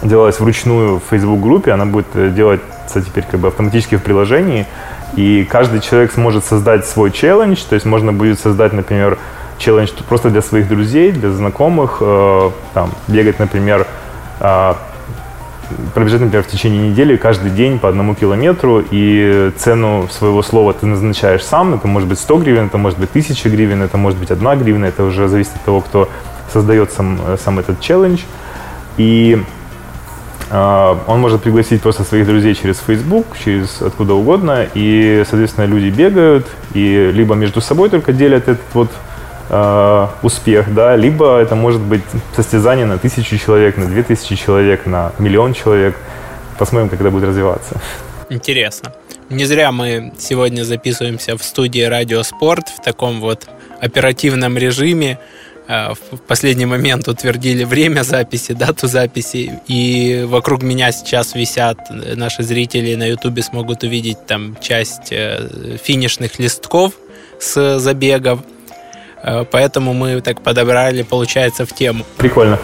делалась 0.04 0.40
вручную 0.42 1.00
в 1.00 1.04
Facebook-группе, 1.10 1.72
она 1.72 1.86
будет 1.86 2.08
э, 2.16 2.30
делаться 2.30 3.02
теперь 3.02 3.24
как 3.32 3.40
бы 3.40 3.48
автоматически 3.48 3.96
в 3.96 4.04
приложении, 4.04 4.66
и 5.16 5.48
каждый 5.50 5.80
человек 5.80 6.12
сможет 6.12 6.44
создать 6.44 6.86
свой 6.86 7.12
челлендж, 7.12 7.60
то 7.70 7.76
есть 7.76 7.86
можно 7.86 8.12
будет 8.12 8.38
создать, 8.38 8.74
например, 8.74 9.18
челлендж 9.60 9.92
просто 10.10 10.30
для 10.30 10.42
своих 10.42 10.68
друзей, 10.68 11.14
для 11.14 11.32
знакомых, 11.32 12.00
э, 12.02 12.50
там, 12.74 12.92
бегать, 13.08 13.40
например, 13.40 13.88
пробежать, 15.94 16.22
например, 16.22 16.44
в 16.44 16.48
течение 16.48 16.90
недели 16.90 17.16
каждый 17.16 17.52
день 17.52 17.80
по 17.80 17.90
одному 17.90 18.16
километру, 18.16 18.84
и 18.92 19.52
цену 19.58 20.08
своего 20.12 20.44
слова 20.44 20.74
ты 20.74 20.86
назначаешь 20.86 21.44
сам, 21.44 21.74
это 21.74 21.88
может 21.88 22.08
быть 22.08 22.20
100 22.20 22.38
гривен, 22.38 22.68
это 22.68 22.78
может 22.78 23.00
быть 23.00 23.10
1000 23.10 23.50
гривен, 23.50 23.82
это 23.82 23.98
может 23.98 24.20
быть 24.20 24.32
1 24.32 24.60
гривна, 24.60 24.86
это 24.86 25.04
уже 25.04 25.28
зависит 25.28 25.56
от 25.56 25.62
того, 25.64 25.82
кто 25.82 26.10
создает 26.52 26.92
сам, 26.92 27.20
сам 27.44 27.60
этот 27.60 27.82
челлендж. 27.82 28.22
И 28.98 29.42
э, 30.52 30.96
он 31.08 31.20
может 31.20 31.42
пригласить 31.42 31.82
просто 31.82 32.04
своих 32.04 32.28
друзей 32.28 32.56
через 32.56 32.80
Facebook, 32.80 33.26
через 33.44 33.82
откуда 33.82 34.14
угодно, 34.14 34.68
и, 34.74 35.24
соответственно, 35.28 35.66
люди 35.66 35.90
бегают, 35.90 36.48
и 36.74 37.12
либо 37.14 37.36
между 37.36 37.62
собой 37.62 37.90
только 37.90 38.14
делят 38.14 38.48
этот 38.48 38.74
вот 38.74 38.92
э, 39.50 40.08
успех, 40.22 40.74
да, 40.74 40.96
либо 40.96 41.40
это 41.40 41.56
может 41.56 41.82
быть 41.82 42.04
состязание 42.36 42.86
на 42.86 42.98
тысячу 42.98 43.38
человек, 43.38 43.78
на 43.78 43.88
две 43.88 44.04
тысячи 44.04 44.36
человек, 44.36 44.86
на 44.86 45.12
миллион 45.20 45.54
человек. 45.54 45.96
Посмотрим, 46.58 46.90
это 46.92 47.12
будет 47.12 47.26
развиваться. 47.26 47.80
Интересно. 48.30 48.94
Не 49.30 49.46
зря 49.46 49.72
мы 49.72 50.14
сегодня 50.18 50.64
записываемся 50.64 51.36
в 51.38 51.44
студии 51.44 51.82
Радио 51.82 52.24
Спорт 52.24 52.70
в 52.70 52.84
таком 52.84 53.20
вот 53.20 53.48
оперативном 53.82 54.58
режиме. 54.58 55.20
Э, 55.68 55.94
в 56.12 56.18
последний 56.28 56.66
момент 56.66 57.08
утвердили 57.08 57.64
время 57.64 58.04
записи, 58.04 58.54
дату 58.54 58.88
записи, 58.88 59.60
и 59.68 60.26
вокруг 60.28 60.62
меня 60.62 60.92
сейчас 60.92 61.36
висят 61.36 61.80
наши 61.90 62.44
зрители 62.44 62.96
на 62.96 63.08
Ютубе 63.08 63.42
смогут 63.42 63.84
увидеть 63.84 64.26
там 64.28 64.58
часть 64.62 65.12
э, 65.12 65.78
финишных 65.84 66.40
листков 66.40 66.94
с 67.40 67.80
забегов. 67.80 68.40
Э, 69.26 69.44
поэтому 69.50 69.94
мы 69.94 70.22
так 70.22 70.42
подобрали, 70.42 71.02
получается, 71.02 71.66
в 71.66 71.74
тему. 71.74 72.06
Прикольно. 72.18 72.60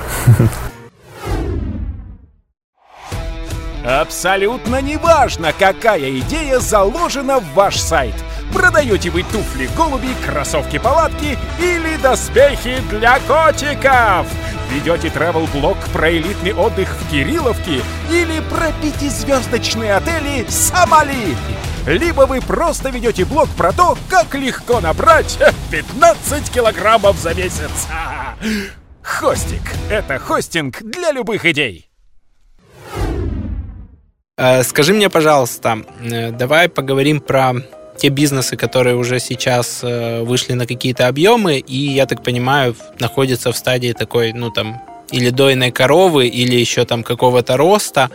Абсолютно 3.84 4.80
неважно, 4.80 5.53
какая 5.58 6.20
идея 6.20 6.60
заложена 6.60 7.39
в 7.39 7.53
ваш 7.56 7.77
сайт. 7.77 8.13
Продаете 8.53 9.10
вы 9.10 9.24
туфли, 9.24 9.68
голуби, 9.75 10.10
кроссовки-палатки 10.25 11.38
или 11.60 11.98
доспехи 11.98 12.77
для 12.91 13.18
котиков? 13.22 14.27
Ведете 14.70 15.08
travel-блог 15.08 15.77
про 15.91 16.12
элитный 16.12 16.53
отдых 16.53 16.89
в 16.89 17.10
Кирилловке 17.10 17.82
или 18.12 18.39
про 18.51 18.72
пятизвездочные 18.82 19.96
отели 19.96 20.46
Сомали? 20.48 21.36
Либо 21.86 22.22
вы 22.22 22.42
просто 22.42 22.90
ведете 22.90 23.26
блог 23.26 23.50
про 23.50 23.72
то, 23.72 23.98
как 24.10 24.36
легко 24.36 24.80
набрать 24.80 25.38
15 25.72 26.52
килограммов 26.52 27.18
за 27.18 27.34
месяц. 27.34 27.88
Хостик— 29.04 29.62
это 29.90 30.20
хостинг 30.20 30.82
для 30.82 31.12
любых 31.12 31.46
идей. 31.46 31.90
Э, 34.38 34.64
скажи 34.64 34.94
мне, 34.94 35.10
пожалуйста, 35.10 35.84
э, 36.04 36.32
давай 36.32 36.70
поговорим 36.70 37.20
про 37.20 37.54
те 37.98 38.10
бизнесы, 38.10 38.58
которые 38.58 38.96
уже 38.96 39.20
сейчас 39.20 39.84
э, 39.84 40.24
вышли 40.24 40.54
на 40.54 40.66
какие-то 40.66 41.08
объемы 41.08 41.58
и, 41.58 41.78
я 41.78 42.06
так 42.06 42.24
понимаю, 42.24 42.76
находятся 43.00 43.52
в 43.52 43.58
стадии 43.58 43.94
такой, 43.94 44.34
ну 44.34 44.52
там, 44.52 44.82
или 45.12 45.30
дойной 45.30 45.72
коровы, 45.72 46.28
или 46.28 46.56
еще 46.56 46.86
там 46.86 47.04
какого-то 47.04 47.58
роста, 47.58 48.10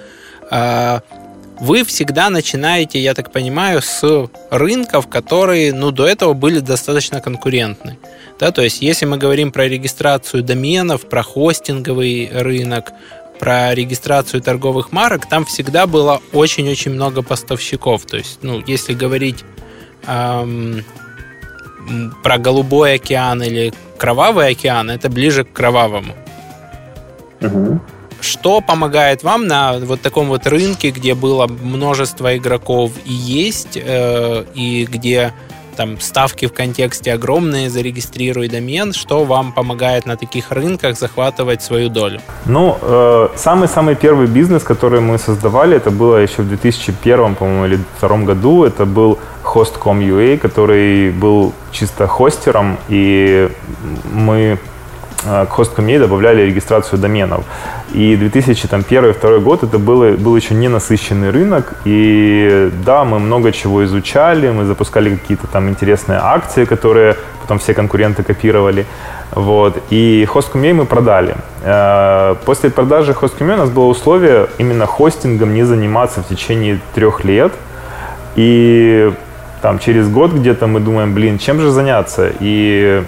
вы 1.61 1.85
всегда 1.85 2.31
начинаете, 2.31 2.99
я 2.99 3.15
так 3.15 3.33
понимаю, 3.33 3.81
с 3.83 4.29
рынков, 4.51 5.09
которые, 5.09 5.73
ну, 5.73 5.91
до 5.91 6.07
этого 6.07 6.33
были 6.33 6.61
достаточно 6.61 7.21
конкурентны. 7.21 7.99
Да, 8.39 8.53
то 8.53 8.63
есть, 8.63 8.83
если 8.83 9.07
мы 9.07 9.17
говорим 9.17 9.53
про 9.53 9.67
регистрацию 9.67 10.43
доменов, 10.43 11.09
про 11.09 11.23
хостинговый 11.23 12.31
рынок, 12.33 12.93
про 13.39 13.75
регистрацию 13.75 14.43
торговых 14.43 14.93
марок, 14.93 15.27
там 15.27 15.45
всегда 15.45 15.87
было 15.87 16.21
очень-очень 16.33 16.93
много 16.93 17.23
поставщиков. 17.23 18.05
То 18.05 18.17
есть, 18.17 18.39
ну, 18.43 18.63
если 18.67 18.95
говорить 18.95 19.45
эм, 20.07 20.85
про 22.23 22.39
голубой 22.39 22.95
океан 22.95 23.43
или 23.43 23.73
кровавый 23.99 24.49
океан, 24.49 24.91
это 24.91 25.09
ближе 25.09 25.45
к 25.45 25.53
кровавому. 25.53 26.15
Угу. 27.41 27.81
Что 28.27 28.61
помогает 28.61 29.23
вам 29.23 29.47
на 29.47 29.79
вот 29.79 30.01
таком 30.01 30.27
вот 30.27 30.47
рынке, 30.49 30.91
где 30.91 31.15
было 31.15 31.47
множество 31.47 32.37
игроков 32.37 32.91
и 33.05 33.13
есть, 33.13 33.77
э, 33.77 34.45
и 34.55 34.85
где 34.85 35.33
там 35.77 36.01
ставки 36.01 36.47
в 36.47 36.53
контексте 36.53 37.13
огромные, 37.13 37.71
зарегистрируй 37.71 38.49
домен, 38.49 38.93
что 38.93 39.25
вам 39.25 39.53
помогает 39.53 40.07
на 40.07 40.17
таких 40.17 40.51
рынках 40.51 40.99
захватывать 40.99 41.63
свою 41.63 41.89
долю? 41.89 42.21
Ну, 42.47 42.77
э, 42.83 43.29
самый-самый 43.37 43.95
первый 43.95 44.27
бизнес, 44.27 44.65
который 44.65 45.01
мы 45.01 45.19
создавали, 45.19 45.77
это 45.77 45.91
было 45.91 46.17
еще 46.17 46.43
в 46.43 46.49
2001, 46.49 47.35
по-моему, 47.37 47.67
или 47.67 47.77
2002 47.77 48.19
году, 48.35 48.65
это 48.65 48.87
был 48.87 49.19
Host.com.ua, 49.45 50.37
который 50.39 51.13
был 51.13 51.53
чисто 51.71 52.09
хостером, 52.09 52.77
и 52.89 53.49
мы 54.13 54.59
Э, 54.59 54.76
к 55.27 55.59
Host.com 55.59 55.99
добавляли 55.99 56.43
регистрацию 56.43 56.99
доменов. 56.99 57.45
И 57.93 58.15
2001-2002 58.17 59.41
год 59.41 59.63
это 59.65 59.79
было, 59.79 60.13
был 60.13 60.37
еще 60.37 60.55
не 60.55 60.69
насыщенный 60.69 61.31
рынок. 61.31 61.75
И 61.85 62.71
да, 62.85 63.05
мы 63.05 63.19
много 63.19 63.53
чего 63.53 63.85
изучали, 63.85 64.51
мы 64.51 64.65
запускали 64.65 65.17
какие-то 65.17 65.47
там 65.47 65.69
интересные 65.69 66.19
акции, 66.23 66.65
которые 66.65 67.17
потом 67.43 67.59
все 67.59 67.75
конкуренты 67.75 68.23
копировали. 68.23 68.87
Вот. 69.33 69.83
И 69.91 70.27
Host.com 70.33 70.63
мы 70.75 70.85
продали. 70.87 71.35
Э, 71.63 72.35
после 72.45 72.71
продажи 72.71 73.13
Host.com 73.13 73.51
у 73.51 73.57
нас 73.57 73.71
было 73.71 73.87
условие 73.87 74.47
именно 74.59 74.87
хостингом 74.87 75.55
не 75.55 75.65
заниматься 75.65 76.23
в 76.23 76.29
течение 76.29 76.79
трех 76.95 77.25
лет. 77.25 77.53
И 78.37 79.13
там 79.63 79.79
через 79.79 80.09
год 80.09 80.33
где-то 80.33 80.67
мы 80.67 80.81
думаем, 80.81 81.15
блин, 81.15 81.39
чем 81.39 81.61
же 81.61 81.71
заняться? 81.71 82.31
И 82.41 82.67
Э, 82.87 83.05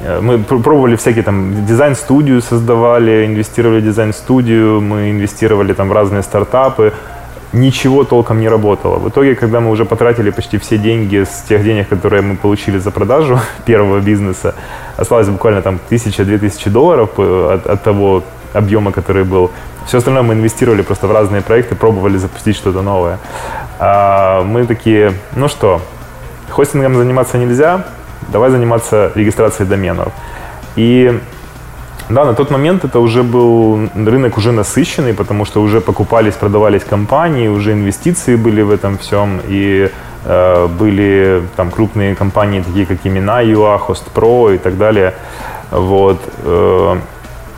мы 0.00 0.38
пробовали 0.38 0.96
всякие 0.96 1.22
там 1.22 1.66
дизайн-студию 1.66 2.40
создавали, 2.40 3.26
инвестировали 3.26 3.80
в 3.80 3.84
дизайн-студию, 3.84 4.80
мы 4.80 5.10
инвестировали 5.10 5.74
там 5.74 5.88
в 5.88 5.92
разные 5.92 6.22
стартапы. 6.22 6.92
Ничего 7.52 8.04
толком 8.04 8.40
не 8.40 8.48
работало. 8.48 8.98
В 8.98 9.08
итоге, 9.08 9.34
когда 9.34 9.60
мы 9.60 9.70
уже 9.70 9.84
потратили 9.84 10.30
почти 10.30 10.56
все 10.58 10.78
деньги 10.78 11.24
с 11.24 11.42
тех 11.48 11.64
денег, 11.64 11.88
которые 11.88 12.22
мы 12.22 12.36
получили 12.36 12.78
за 12.78 12.90
продажу 12.90 13.40
первого 13.64 14.00
бизнеса, 14.00 14.54
осталось 14.96 15.28
буквально 15.28 15.60
там 15.60 15.78
тысяча-две 15.88 16.38
тысячи 16.38 16.70
долларов 16.70 17.10
э, 17.18 17.54
от, 17.54 17.66
от 17.66 17.82
того 17.82 18.22
объема, 18.54 18.92
который 18.92 19.24
был. 19.24 19.50
Все 19.86 19.98
остальное 19.98 20.22
мы 20.22 20.34
инвестировали 20.34 20.82
просто 20.82 21.08
в 21.08 21.12
разные 21.12 21.42
проекты, 21.42 21.74
пробовали 21.74 22.18
запустить 22.18 22.56
что-то 22.56 22.82
новое. 22.82 23.18
А 23.78 24.44
мы 24.44 24.66
такие, 24.66 25.12
ну 25.34 25.48
что, 25.48 25.80
хостингом 26.48 26.94
заниматься 26.94 27.38
нельзя, 27.38 27.84
давай 28.28 28.50
заниматься 28.50 29.12
регистрацией 29.14 29.68
доменов. 29.68 30.12
И 30.76 31.20
да, 32.10 32.24
на 32.24 32.34
тот 32.34 32.50
момент 32.50 32.84
это 32.84 32.98
уже 32.98 33.22
был 33.22 33.88
рынок 33.94 34.36
уже 34.36 34.52
насыщенный, 34.52 35.14
потому 35.14 35.44
что 35.44 35.62
уже 35.62 35.80
покупались, 35.80 36.34
продавались 36.34 36.82
компании, 36.82 37.48
уже 37.48 37.72
инвестиции 37.72 38.36
были 38.36 38.62
в 38.62 38.70
этом 38.70 38.98
всем, 38.98 39.40
и 39.48 39.90
э, 40.24 40.66
были 40.66 41.42
там 41.56 41.70
крупные 41.70 42.16
компании, 42.16 42.62
такие 42.62 42.86
как 42.86 42.98
Имена, 43.04 43.42
UA, 43.42 43.80
HostPro 43.86 44.54
и 44.54 44.58
так 44.58 44.76
далее. 44.76 45.14
Вот. 45.70 46.20
Э, 46.44 46.96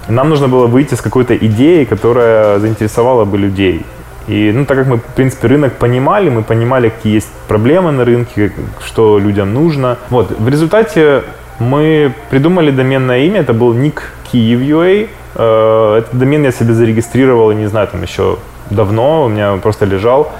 нам 0.09 0.29
нужно 0.29 0.48
было 0.48 0.66
выйти 0.66 0.94
с 0.94 1.01
какой-то 1.01 1.35
идеей, 1.35 1.87
которая 1.87 2.59
заинтересовала 2.59 3.25
бы 3.25 3.38
людей. 3.38 3.87
И, 4.29 4.53
ну, 4.53 4.65
так 4.65 4.79
как 4.79 4.87
мы, 4.87 4.97
в 4.97 5.15
принципе, 5.15 5.49
рынок 5.49 5.73
понимали, 5.75 6.31
мы 6.31 6.43
понимали, 6.43 6.89
какие 6.89 7.15
есть 7.15 7.33
проблемы 7.49 7.93
на 7.93 8.05
рынке, 8.05 8.53
что 8.85 9.19
людям 9.19 9.53
нужно. 9.53 9.99
Вот, 10.11 10.31
в 10.39 10.49
результате 10.49 11.23
мы 11.59 12.13
придумали 12.31 12.71
доменное 12.71 13.21
имя, 13.21 13.41
это 13.41 13.53
был 13.53 13.73
ник 13.75 14.13
Kyiv.ua. 14.33 15.09
Э, 15.35 15.99
этот 15.99 16.19
домен 16.19 16.45
я 16.45 16.53
себе 16.53 16.75
зарегистрировал, 16.75 17.53
не 17.53 17.67
знаю, 17.67 17.89
там 17.89 18.03
еще 18.03 18.39
давно, 18.71 19.25
у 19.25 19.29
меня 19.29 19.57
просто 19.57 19.87
лежал. 19.87 20.33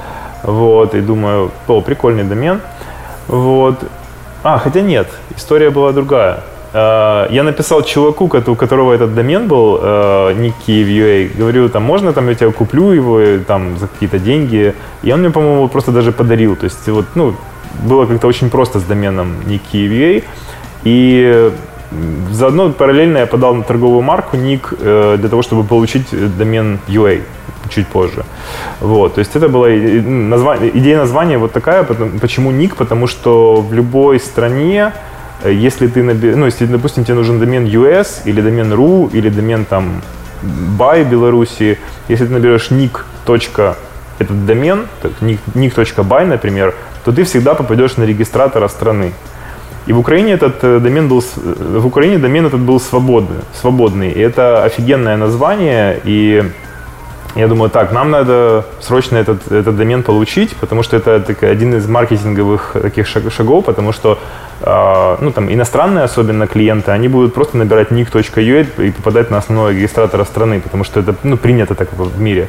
Вот, 0.43 0.95
и 0.95 1.01
думаю, 1.01 1.51
о, 1.69 1.81
прикольный 1.81 2.25
домен. 2.25 2.61
Вот. 3.29 3.79
А, 4.43 4.59
хотя 4.59 4.81
нет, 4.81 5.09
история 5.37 5.71
была 5.71 5.93
другая. 5.93 6.41
Э, 6.73 7.27
я 7.31 7.43
написал 7.43 7.83
чуваку, 7.83 8.25
у 8.25 8.29
которого 8.57 8.93
этот 8.93 9.15
домен 9.15 9.49
был, 9.49 9.79
э, 9.83 10.35
ник 10.35 10.55
Kyiv.ua, 10.67 11.31
говорю, 11.39 11.69
там, 11.69 11.83
можно 11.83 12.13
там 12.13 12.29
я 12.29 12.35
тебя 12.35 12.53
куплю 12.53 12.91
его 12.93 13.21
там 13.47 13.79
за 13.79 13.87
какие-то 13.87 14.19
деньги. 14.19 14.75
И 15.03 15.13
он 15.13 15.21
мне, 15.21 15.31
по-моему, 15.31 15.69
просто 15.69 15.93
даже 15.93 16.13
подарил. 16.13 16.57
То 16.57 16.65
есть 16.65 16.89
вот, 16.89 17.07
ну, 17.15 17.35
было 17.83 18.07
как-то 18.07 18.27
очень 18.27 18.51
просто 18.51 18.79
с 18.79 18.85
доменом 18.85 19.37
ник 19.47 19.63
Kyiv.ua. 19.73 20.23
И 20.85 21.53
заодно 22.31 22.71
параллельно 22.71 23.19
я 23.19 23.27
подал 23.27 23.55
на 23.55 23.63
торговую 23.63 24.03
марку 24.03 24.37
ник 24.37 24.73
э, 24.81 25.17
для 25.19 25.29
того, 25.29 25.43
чтобы 25.43 25.65
получить 25.65 26.07
домен 26.39 26.79
UA 26.89 27.23
чуть 27.69 27.87
позже. 27.87 28.25
Вот, 28.81 29.15
то 29.15 29.21
есть 29.21 29.37
это 29.37 29.49
была 29.49 29.69
название, 29.69 30.77
идея 30.79 30.99
названия 30.99 31.39
вот 31.39 31.53
такая, 31.53 31.85
почему 31.85 32.51
ник, 32.51 32.77
потому 32.77 33.07
что 33.07 33.57
в 33.57 33.73
любой 33.73 34.21
стране 34.21 34.93
если 35.51 35.87
ты, 35.89 36.03
наби... 36.03 36.35
ну, 36.35 36.47
если, 36.47 36.67
допустим, 36.67 37.05
тебе 37.05 37.15
нужен 37.15 37.39
домен 37.39 37.65
US 37.67 38.23
или 38.25 38.41
домен 38.41 38.73
.ru 38.73 39.11
или 39.13 39.29
домен 39.29 39.65
там 39.65 40.03
by 40.79 41.05
Беларуси, 41.05 41.79
если 42.09 42.27
ты 42.27 42.33
наберешь 42.33 42.71
nick. 42.71 43.01
этот 44.19 44.47
домен, 44.47 44.87
nick.by, 45.21 46.27
например, 46.27 46.75
то 47.05 47.13
ты 47.13 47.25
всегда 47.25 47.55
попадешь 47.55 47.97
на 47.97 48.05
регистратора 48.05 48.69
страны. 48.69 49.13
И 49.87 49.93
в 49.93 49.99
Украине 49.99 50.33
этот 50.35 50.63
э, 50.63 50.79
домен 50.79 51.09
был, 51.09 51.21
э, 51.21 51.79
в 51.81 51.87
Украине 51.87 52.19
домен 52.19 52.47
этот 52.47 52.61
был 52.61 52.79
свободный, 52.79 53.41
свободный. 53.61 54.13
И 54.13 54.21
это 54.21 54.63
офигенное 54.65 55.17
название, 55.17 55.99
и 56.05 56.45
я 57.35 57.49
думаю, 57.49 57.71
так, 57.71 57.93
нам 57.93 58.11
надо 58.11 58.65
срочно 58.81 59.17
этот, 59.17 59.51
этот 59.51 59.77
домен 59.77 60.03
получить, 60.03 60.55
потому 60.57 60.83
что 60.83 60.97
это 60.97 61.21
так, 61.21 61.43
один 61.43 61.75
из 61.75 61.89
маркетинговых 61.89 62.77
таких 62.83 63.07
шагов, 63.07 63.65
потому 63.65 63.93
что 63.93 64.19
э, 64.61 65.17
ну, 65.21 65.31
там, 65.33 65.51
иностранные 65.51 66.05
особенно 66.05 66.47
клиенты, 66.47 66.91
они 66.91 67.09
будут 67.09 67.33
просто 67.33 67.57
набирать 67.57 67.91
nick.ua 67.91 68.87
и 68.87 68.91
попадать 68.91 69.31
на 69.31 69.39
основного 69.39 69.71
регистратора 69.71 70.25
страны, 70.25 70.61
потому 70.61 70.85
что 70.85 71.01
это 71.01 71.15
ну, 71.23 71.37
принято 71.37 71.75
так 71.75 71.89
в 71.93 72.21
мире. 72.21 72.49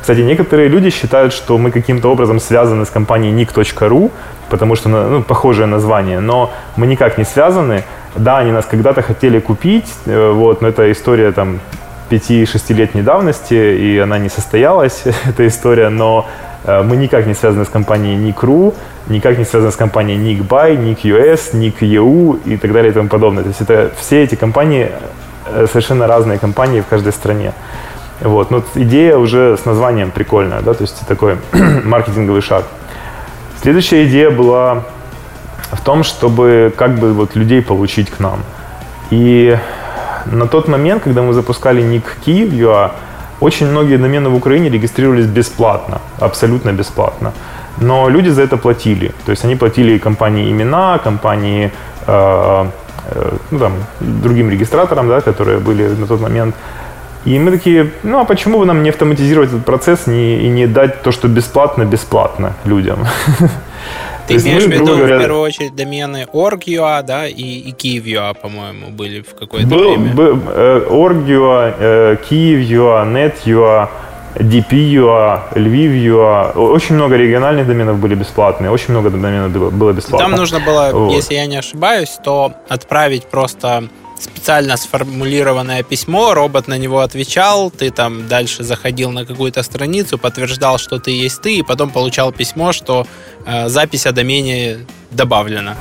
Кстати, 0.00 0.20
некоторые 0.20 0.68
люди 0.68 0.90
считают, 0.90 1.32
что 1.32 1.56
мы 1.56 1.70
каким-то 1.70 2.10
образом 2.10 2.40
связаны 2.40 2.84
с 2.84 2.90
компанией 2.90 3.32
nick.ru, 3.32 4.10
потому 4.50 4.76
что 4.76 4.88
ну, 4.88 5.22
похожее 5.22 5.66
название, 5.66 6.20
но 6.20 6.50
мы 6.76 6.86
никак 6.86 7.18
не 7.18 7.24
связаны. 7.24 7.84
Да, 8.16 8.38
они 8.38 8.52
нас 8.52 8.66
когда-то 8.66 9.02
хотели 9.02 9.38
купить, 9.38 9.86
э, 10.06 10.30
вот, 10.30 10.60
но 10.60 10.68
это 10.68 10.90
история 10.90 11.32
там 11.32 11.60
5-6-летней 12.10 13.02
давности, 13.02 13.54
и 13.54 13.98
она 13.98 14.18
не 14.18 14.28
состоялась, 14.28 15.02
эта 15.24 15.46
история, 15.46 15.88
но 15.88 16.26
э, 16.64 16.82
мы 16.82 16.96
никак 16.96 17.26
не 17.26 17.34
связаны 17.34 17.64
с 17.64 17.68
компанией 17.68 18.16
Nick.ru, 18.16 18.74
никак 19.08 19.38
не 19.38 19.44
связаны 19.44 19.72
с 19.72 19.76
компанией 19.76 20.18
NickBuy, 20.18 20.76
NickUS, 20.76 21.54
NickEU 21.54 22.40
и 22.44 22.56
так 22.56 22.72
далее 22.72 22.90
и 22.90 22.94
тому 22.94 23.08
подобное. 23.08 23.42
То 23.42 23.48
есть 23.48 23.60
это 23.60 23.90
все 23.98 24.22
эти 24.22 24.34
компании 24.34 24.90
э, 25.46 25.66
совершенно 25.66 26.06
разные 26.06 26.38
компании 26.38 26.80
в 26.80 26.86
каждой 26.86 27.12
стране. 27.12 27.52
Вот. 28.20 28.50
Но 28.50 28.62
идея 28.74 29.16
уже 29.16 29.56
с 29.56 29.64
названием 29.64 30.10
прикольная, 30.10 30.60
да, 30.60 30.74
то 30.74 30.82
есть 30.82 31.06
такой 31.06 31.36
маркетинговый 31.84 32.42
шаг. 32.42 32.64
Следующая 33.62 34.06
идея 34.06 34.30
была 34.30 34.84
в 35.72 35.82
том, 35.82 36.04
чтобы 36.04 36.72
как 36.76 36.98
бы 36.98 37.12
вот 37.12 37.34
людей 37.34 37.62
получить 37.62 38.10
к 38.10 38.20
нам. 38.20 38.40
И 39.10 39.56
на 40.26 40.46
тот 40.46 40.68
момент, 40.68 41.02
когда 41.02 41.22
мы 41.22 41.32
запускали 41.32 41.82
ник 41.82 42.04
Киев.ua, 42.24 42.90
очень 43.40 43.70
многие 43.70 43.98
домены 43.98 44.28
в 44.28 44.34
Украине 44.34 44.70
регистрировались 44.70 45.26
бесплатно, 45.26 46.00
абсолютно 46.20 46.72
бесплатно. 46.72 47.32
Но 47.80 48.08
люди 48.08 48.30
за 48.30 48.42
это 48.42 48.56
платили. 48.56 49.12
То 49.24 49.32
есть 49.32 49.44
они 49.44 49.56
платили 49.56 49.98
компании 49.98 50.50
имена, 50.50 50.98
компании, 50.98 51.72
э, 52.06 52.66
э, 53.10 53.32
ну, 53.50 53.58
там, 53.58 53.72
другим 54.00 54.50
регистраторам, 54.50 55.08
да, 55.08 55.20
которые 55.20 55.58
были 55.58 55.88
на 55.88 56.06
тот 56.06 56.20
момент. 56.20 56.54
И 57.26 57.38
мы 57.38 57.50
такие, 57.50 57.90
ну 58.02 58.20
а 58.20 58.24
почему 58.24 58.58
бы 58.58 58.66
нам 58.66 58.82
не 58.82 58.90
автоматизировать 58.90 59.48
этот 59.48 59.64
процесс 59.64 60.06
не, 60.06 60.46
и 60.46 60.48
не 60.48 60.66
дать 60.66 61.02
то, 61.02 61.12
что 61.12 61.28
бесплатно, 61.28 61.84
бесплатно 61.84 62.52
людям? 62.64 62.98
Ты 64.26 64.36
имеешь 64.36 64.64
в 64.64 64.70
виду, 64.70 64.96
говоря... 64.96 65.16
в 65.16 65.20
первую 65.20 65.42
очередь, 65.42 65.74
домены 65.74 66.26
org.ua, 66.32 67.02
да, 67.02 67.26
и, 67.26 67.32
и 67.32 67.72
Kyiv.ua, 67.72 68.34
по-моему, 68.34 68.90
были 68.90 69.20
в 69.22 69.34
какое-то 69.34 69.68
был, 69.68 69.94
время? 69.94 70.14
Был, 70.14 70.40
э, 70.48 70.86
org.ua, 70.88 71.74
э, 71.78 72.16
Kyiv.ua, 72.28 73.04
Net.ua, 73.04 73.88
DP.ua, 74.36 75.42
Lviv.ua. 75.54 76.52
Очень 76.56 76.96
много 76.96 77.16
региональных 77.16 77.66
доменов 77.66 77.98
были 77.98 78.14
бесплатные, 78.14 78.70
очень 78.70 78.90
много 78.90 79.10
доменов 79.10 79.52
было 79.72 79.92
бесплатно. 79.92 80.28
Там 80.28 80.36
нужно 80.36 80.60
было, 80.60 80.90
вот. 80.92 81.12
если 81.12 81.34
я 81.34 81.46
не 81.46 81.56
ошибаюсь, 81.56 82.18
то 82.24 82.52
отправить 82.68 83.24
просто 83.24 83.84
специально 84.18 84.76
сформулированное 84.76 85.82
письмо, 85.82 86.34
робот 86.34 86.68
на 86.68 86.78
него 86.78 87.00
отвечал, 87.00 87.70
ты 87.70 87.90
там 87.90 88.28
дальше 88.28 88.62
заходил 88.64 89.10
на 89.10 89.24
какую-то 89.26 89.62
страницу, 89.62 90.18
подтверждал, 90.18 90.78
что 90.78 90.98
ты 90.98 91.10
есть 91.10 91.42
ты, 91.42 91.58
и 91.58 91.62
потом 91.62 91.90
получал 91.90 92.32
письмо, 92.32 92.72
что 92.72 93.06
э, 93.46 93.68
запись 93.68 94.06
о 94.06 94.12
домене 94.12 94.86
добавлена. 95.10 95.76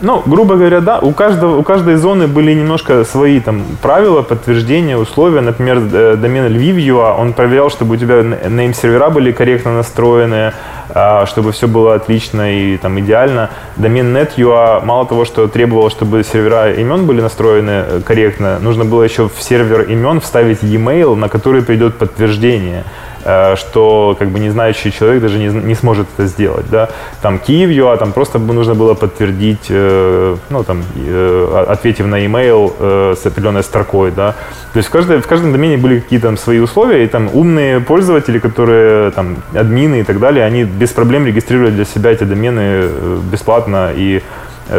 Ну, 0.00 0.22
грубо 0.26 0.56
говоря, 0.56 0.80
да, 0.80 0.98
у, 0.98 1.12
каждого, 1.12 1.56
у 1.56 1.62
каждой 1.62 1.96
зоны 1.96 2.26
были 2.26 2.52
немножко 2.52 3.04
свои 3.04 3.40
там 3.40 3.62
правила, 3.80 4.20
подтверждения, 4.22 4.98
условия. 4.98 5.40
Например, 5.40 5.78
э, 5.78 6.16
домен 6.16 6.46
Lviv.ua, 6.46 7.18
он 7.18 7.32
проверял, 7.32 7.70
чтобы 7.70 7.94
у 7.94 7.96
тебя 7.96 8.20
name-сервера 8.20 9.08
были 9.08 9.32
корректно 9.32 9.74
настроены, 9.74 10.52
а, 10.90 11.24
чтобы 11.26 11.52
все 11.52 11.66
было 11.66 11.94
отлично 11.94 12.52
и 12.52 12.76
там 12.76 13.00
идеально. 13.00 13.50
Домен 13.76 14.14
net.ua 14.14 14.84
мало 14.84 15.06
того, 15.06 15.24
что 15.24 15.48
требовал, 15.48 15.90
чтобы 15.90 16.22
сервера 16.24 16.72
имен 16.72 17.06
были 17.06 17.22
настроены 17.22 17.70
э, 17.70 18.00
корректно, 18.04 18.58
нужно 18.60 18.84
было 18.84 19.02
еще 19.02 19.28
в 19.28 19.42
сервер 19.42 19.82
имен 19.82 20.20
вставить 20.20 20.62
e-mail, 20.62 21.14
на 21.14 21.28
который 21.28 21.62
придет 21.62 21.96
подтверждение. 21.96 22.84
Э, 23.28 23.56
что 23.56 24.14
как 24.16 24.28
бы 24.28 24.38
не 24.38 24.50
знающий 24.50 24.92
человек 24.92 25.20
даже 25.20 25.38
не, 25.38 25.48
не 25.48 25.74
сможет 25.74 26.06
это 26.16 26.28
сделать, 26.28 26.66
да. 26.70 26.90
Там 27.22 27.40
Киев, 27.40 27.84
а 27.86 27.96
там 27.96 28.12
просто 28.12 28.38
нужно 28.38 28.76
было 28.76 28.94
подтвердить, 28.94 29.66
э, 29.68 30.36
ну 30.48 30.62
там, 30.62 30.84
э, 30.94 31.64
ответив 31.68 32.06
на 32.06 32.24
email 32.24 33.16
с 33.16 33.26
определенной 33.26 33.64
строкой, 33.64 34.12
да. 34.12 34.36
То 34.72 34.76
есть 34.76 34.88
в, 34.88 34.92
каждой, 34.92 35.20
в 35.20 35.26
каждом 35.26 35.50
домене 35.50 35.76
были 35.76 35.98
какие-то 35.98 36.28
там 36.28 36.36
свои 36.36 36.60
условия, 36.60 37.02
и 37.02 37.08
там 37.08 37.28
умные 37.32 37.80
пользователи, 37.80 38.38
которые 38.38 39.10
там 39.10 39.38
админы 39.54 40.00
и 40.00 40.04
так 40.04 40.20
далее, 40.20 40.44
они 40.44 40.62
без 40.62 40.90
проблем 40.90 41.26
регистрировали 41.26 41.70
для 41.70 41.84
себя 41.84 42.12
эти 42.12 42.22
домены 42.22 42.88
бесплатно 43.32 43.90
и 43.96 44.22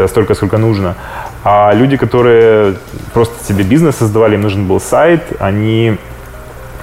столько, 0.08 0.36
сколько 0.36 0.58
нужно. 0.58 0.96
А 1.44 1.74
люди, 1.74 1.98
которые 1.98 2.76
просто 3.14 3.44
себе 3.44 3.66
бизнес 3.66 3.98
создавали, 3.98 4.36
им 4.36 4.42
нужен 4.42 4.68
был 4.68 4.80
сайт, 4.80 5.22
они 5.40 5.98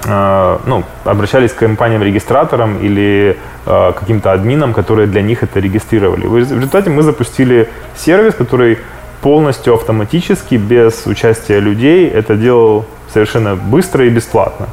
ну, 0.05 0.83
обращались 1.03 1.51
к 1.51 1.57
компаниям-регистраторам 1.57 2.77
или 2.77 3.37
э, 3.65 3.93
каким-то 3.99 4.33
админам, 4.33 4.73
которые 4.73 5.07
для 5.07 5.21
них 5.21 5.43
это 5.43 5.59
регистрировали. 5.59 6.27
В 6.27 6.37
результате 6.37 6.89
мы 6.89 7.01
запустили 7.01 7.69
сервис, 7.95 8.35
который 8.35 8.77
полностью 9.21 9.73
автоматически, 9.73 10.55
без 10.55 11.07
участия 11.07 11.59
людей, 11.59 12.07
это 12.07 12.35
делал 12.35 12.85
совершенно 13.11 13.55
быстро 13.55 14.05
и 14.05 14.09
бесплатно. 14.09 14.67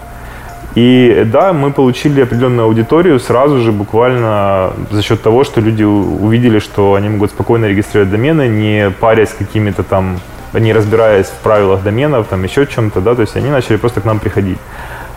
И 0.75 1.25
да, 1.27 1.53
мы 1.53 1.71
получили 1.71 2.23
определенную 2.23 2.67
аудиторию 2.67 3.21
сразу 3.21 3.61
же, 3.61 3.73
буквально 3.73 4.73
за 4.91 5.03
счет 5.03 5.23
того, 5.23 5.45
что 5.45 5.61
люди 5.61 5.85
увидели, 5.85 6.59
что 6.59 6.95
они 6.95 7.09
могут 7.09 7.31
спокойно 7.31 7.67
регистрировать 7.67 8.11
домены, 8.11 8.49
не 8.49 8.91
парясь 8.91 9.35
какими-то 9.39 9.83
там, 9.83 10.19
не 10.55 10.73
разбираясь 10.73 11.27
в 11.27 11.43
правилах 11.43 11.83
доменов, 11.83 12.27
там 12.29 12.43
еще 12.43 12.67
чем-то, 12.67 13.01
да, 13.01 13.15
то 13.15 13.23
есть 13.23 13.37
они 13.37 13.51
начали 13.51 13.77
просто 13.77 14.01
к 14.01 14.05
нам 14.05 14.19
приходить. 14.19 14.59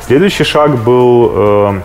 Следующий 0.06 0.44
шаг 0.44 0.78
был 0.84 1.32
э, 1.34 1.80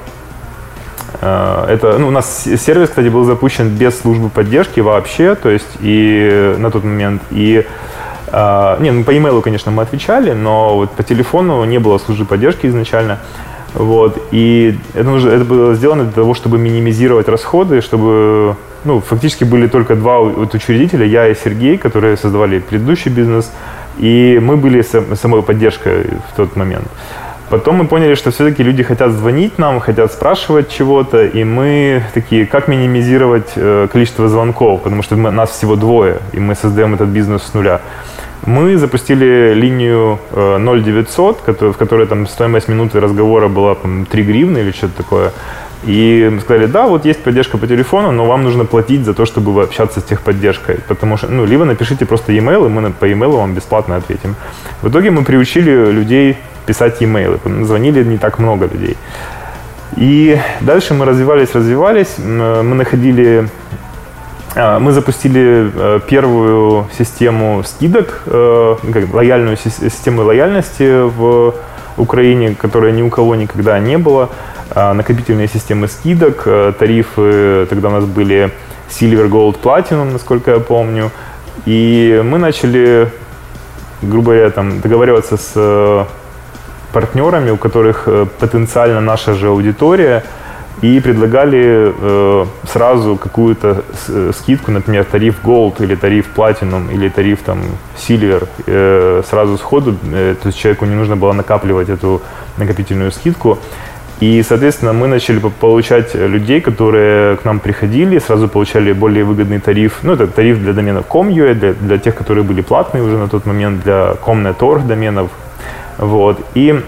э, 1.23 1.67
это, 1.71 1.97
ну, 1.99 2.09
у 2.09 2.11
нас 2.11 2.45
сервис, 2.45 2.91
кстати, 2.91 3.09
был 3.09 3.25
запущен 3.25 3.71
без 3.71 3.99
службы 3.99 4.29
поддержки 4.29 4.81
вообще, 4.81 5.35
то 5.35 5.49
есть 5.49 5.79
и 5.81 6.55
на 6.59 6.71
тот 6.71 6.85
момент, 6.85 7.23
и 7.31 7.65
э, 8.27 8.77
не, 8.81 8.91
ну, 8.91 9.05
по 9.05 9.13
e-mail, 9.13 9.41
конечно, 9.41 9.71
мы 9.71 9.85
отвечали, 9.85 10.33
но 10.33 10.77
вот 10.77 10.91
по 10.91 11.03
телефону 11.03 11.65
не 11.65 11.79
было 11.79 11.97
службы 11.97 12.27
поддержки 12.27 12.67
изначально. 12.67 13.21
Вот, 13.73 14.21
и 14.33 14.79
это, 14.93 15.11
уже, 15.13 15.31
это 15.31 15.45
было 15.47 15.75
сделано 15.75 16.05
для 16.05 16.13
того, 16.13 16.35
чтобы 16.35 16.59
минимизировать 16.59 17.27
расходы, 17.27 17.81
чтобы, 17.81 18.55
ну, 18.85 19.01
фактически 19.01 19.45
были 19.45 19.67
только 19.67 19.97
два 19.97 20.19
вот 20.19 20.53
учредителя, 20.53 21.07
я 21.07 21.27
и 21.27 21.35
Сергей, 21.35 21.79
которые 21.79 22.19
создавали 22.19 22.59
предыдущий 22.59 23.11
бизнес, 23.11 23.51
и 23.97 24.39
мы 24.43 24.59
были 24.59 24.83
самой 24.83 25.43
поддержкой 25.43 26.03
в 26.31 26.37
тот 26.37 26.57
момент. 26.57 26.87
Потом 27.51 27.75
мы 27.75 27.87
поняли, 27.87 28.15
что 28.15 28.31
все-таки 28.31 28.63
люди 28.63 28.85
хотят 28.85 29.11
звонить 29.11 29.59
нам, 29.59 29.81
хотят 29.81 30.13
спрашивать 30.13 30.69
чего-то, 30.69 31.25
и 31.25 31.43
мы 31.43 32.05
такие, 32.15 32.47
как 32.47 32.69
минимизировать 32.69 33.53
э, 33.57 33.89
количество 33.93 34.29
звонков, 34.29 34.83
потому 34.83 35.03
что 35.03 35.17
мы, 35.17 35.33
нас 35.33 35.51
всего 35.51 35.75
двое, 35.75 36.19
и 36.33 36.39
мы 36.39 36.55
создаем 36.55 36.95
этот 36.95 37.09
бизнес 37.09 37.43
с 37.43 37.55
нуля. 37.55 37.81
Мы 38.47 38.77
запустили 38.79 39.53
линию 39.53 40.21
э, 40.31 40.59
0900, 40.59 41.39
в 41.61 41.73
которой 41.73 42.07
там 42.07 42.29
стоимость 42.29 42.69
минуты 42.69 43.01
разговора 43.01 43.49
была 43.49 43.75
там, 43.75 44.07
3 44.07 44.23
гривны 44.23 44.59
или 44.59 44.71
что-то 44.71 44.99
такое. 44.99 45.33
И 45.85 46.29
мы 46.31 46.41
сказали, 46.41 46.67
да, 46.67 46.87
вот 46.87 47.07
есть 47.07 47.23
поддержка 47.23 47.59
по 47.59 47.67
телефону, 47.67 48.13
но 48.13 48.27
вам 48.27 48.45
нужно 48.45 48.65
платить 48.65 49.05
за 49.05 49.15
то, 49.15 49.25
чтобы 49.25 49.63
общаться 49.63 50.01
с 50.01 50.03
техподдержкой. 50.03 50.79
Потому 50.89 51.17
что, 51.17 51.29
ну, 51.29 51.47
либо 51.47 51.65
напишите 51.65 52.05
просто 52.05 52.33
e-mail, 52.33 52.67
и 52.67 52.69
мы 52.69 52.91
по 52.91 53.07
e-mail 53.07 53.37
вам 53.37 53.55
бесплатно 53.55 53.97
ответим. 53.97 54.37
В 54.83 54.89
итоге 54.89 55.11
мы 55.11 55.25
приучили 55.25 55.91
людей 55.91 56.37
писать 56.67 57.01
e-mail. 57.01 57.65
Звонили 57.65 58.05
не 58.05 58.19
так 58.19 58.39
много 58.39 58.67
людей. 58.67 58.97
И 59.97 60.39
дальше 60.61 60.95
мы 60.95 61.07
развивались, 61.07 61.55
развивались. 61.55 62.19
Мы 62.19 62.75
находили 62.75 63.49
а, 64.57 64.81
мы 64.81 64.93
запустили 64.93 65.71
э, 65.73 66.01
первую 66.09 66.89
систему 66.99 67.63
скидок, 67.65 68.23
э, 68.27 68.77
как, 68.93 69.15
лояльную 69.15 69.57
систему 69.57 70.25
лояльности 70.25 71.03
в 71.03 71.55
Украине, 71.97 72.57
которая 72.57 72.91
ни 72.91 73.03
у 73.03 73.11
кого 73.11 73.37
никогда 73.37 73.79
не 73.79 73.97
было. 73.97 74.31
А, 74.73 74.95
накопительные 74.95 75.49
системы 75.49 75.89
скидок, 75.89 76.43
э, 76.47 76.73
тарифы 76.79 77.67
тогда 77.69 77.89
у 77.89 77.93
нас 77.93 78.05
были 78.05 78.51
Silver, 78.89 79.29
Gold, 79.29 79.61
Platinum, 79.61 80.13
насколько 80.13 80.53
я 80.53 80.61
помню. 80.61 81.11
И 81.67 82.23
мы 82.25 82.39
начали, 82.39 83.09
грубо 84.03 84.33
говоря, 84.33 84.51
там, 84.51 84.81
договариваться 84.81 85.37
с 85.37 86.07
партнерами, 86.93 87.51
у 87.51 87.57
которых 87.57 88.05
э, 88.07 88.27
потенциально 88.39 89.01
наша 89.01 89.35
же 89.35 89.49
аудитория, 89.49 90.23
и 90.83 91.01
предлагали 91.01 91.93
э, 91.95 92.47
сразу 92.73 93.17
какую-то 93.17 93.85
э, 94.09 94.33
скидку, 94.35 94.71
например, 94.71 95.05
тариф 95.05 95.45
Gold 95.45 95.83
или 95.83 95.95
тариф 95.95 96.27
Platinum 96.35 96.93
или 96.93 97.09
тариф 97.09 97.41
там 97.43 97.59
Silver 97.97 98.49
э, 98.67 99.23
сразу 99.29 99.59
сходу, 99.59 99.97
э, 100.13 100.35
то 100.41 100.49
есть 100.49 100.59
человеку 100.59 100.87
не 100.87 100.95
нужно 100.95 101.17
было 101.17 101.33
накапливать 101.33 101.89
эту 101.89 102.23
накопительную 102.57 103.13
скидку. 103.13 103.59
И, 104.21 104.43
соответственно, 104.43 104.93
мы 104.93 105.09
начали 105.09 105.39
получать 105.39 106.15
людей, 106.15 106.61
которые 106.61 107.37
к 107.39 107.45
нам 107.45 107.59
приходили, 107.59 108.19
сразу 108.19 108.49
получали 108.49 108.93
более 108.93 109.25
выгодный 109.25 109.61
тариф. 109.61 110.01
Ну, 110.03 110.13
это 110.13 110.27
тариф 110.27 110.59
для 110.59 110.75
доменов 110.75 111.07
com.ua, 111.09 111.55
для, 111.55 111.73
для 111.73 111.99
тех, 111.99 112.15
которые 112.15 112.45
были 112.45 112.61
платные 112.61 113.03
уже 113.03 113.17
на 113.17 113.29
тот 113.29 113.47
момент, 113.47 113.83
для 113.83 114.15
com.net.org 114.23 114.87
доменов, 114.87 115.31
вот. 116.01 116.41
И 116.55 116.83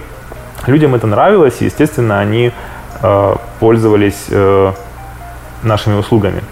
людям 0.66 0.94
это 0.94 1.06
нравилось, 1.06 1.56
и, 1.60 1.66
естественно, 1.66 2.18
они 2.18 2.52
э, 3.02 3.34
пользовались 3.60 4.26
э, 4.30 4.72
нашими 5.62 5.94
услугами. 5.96 6.42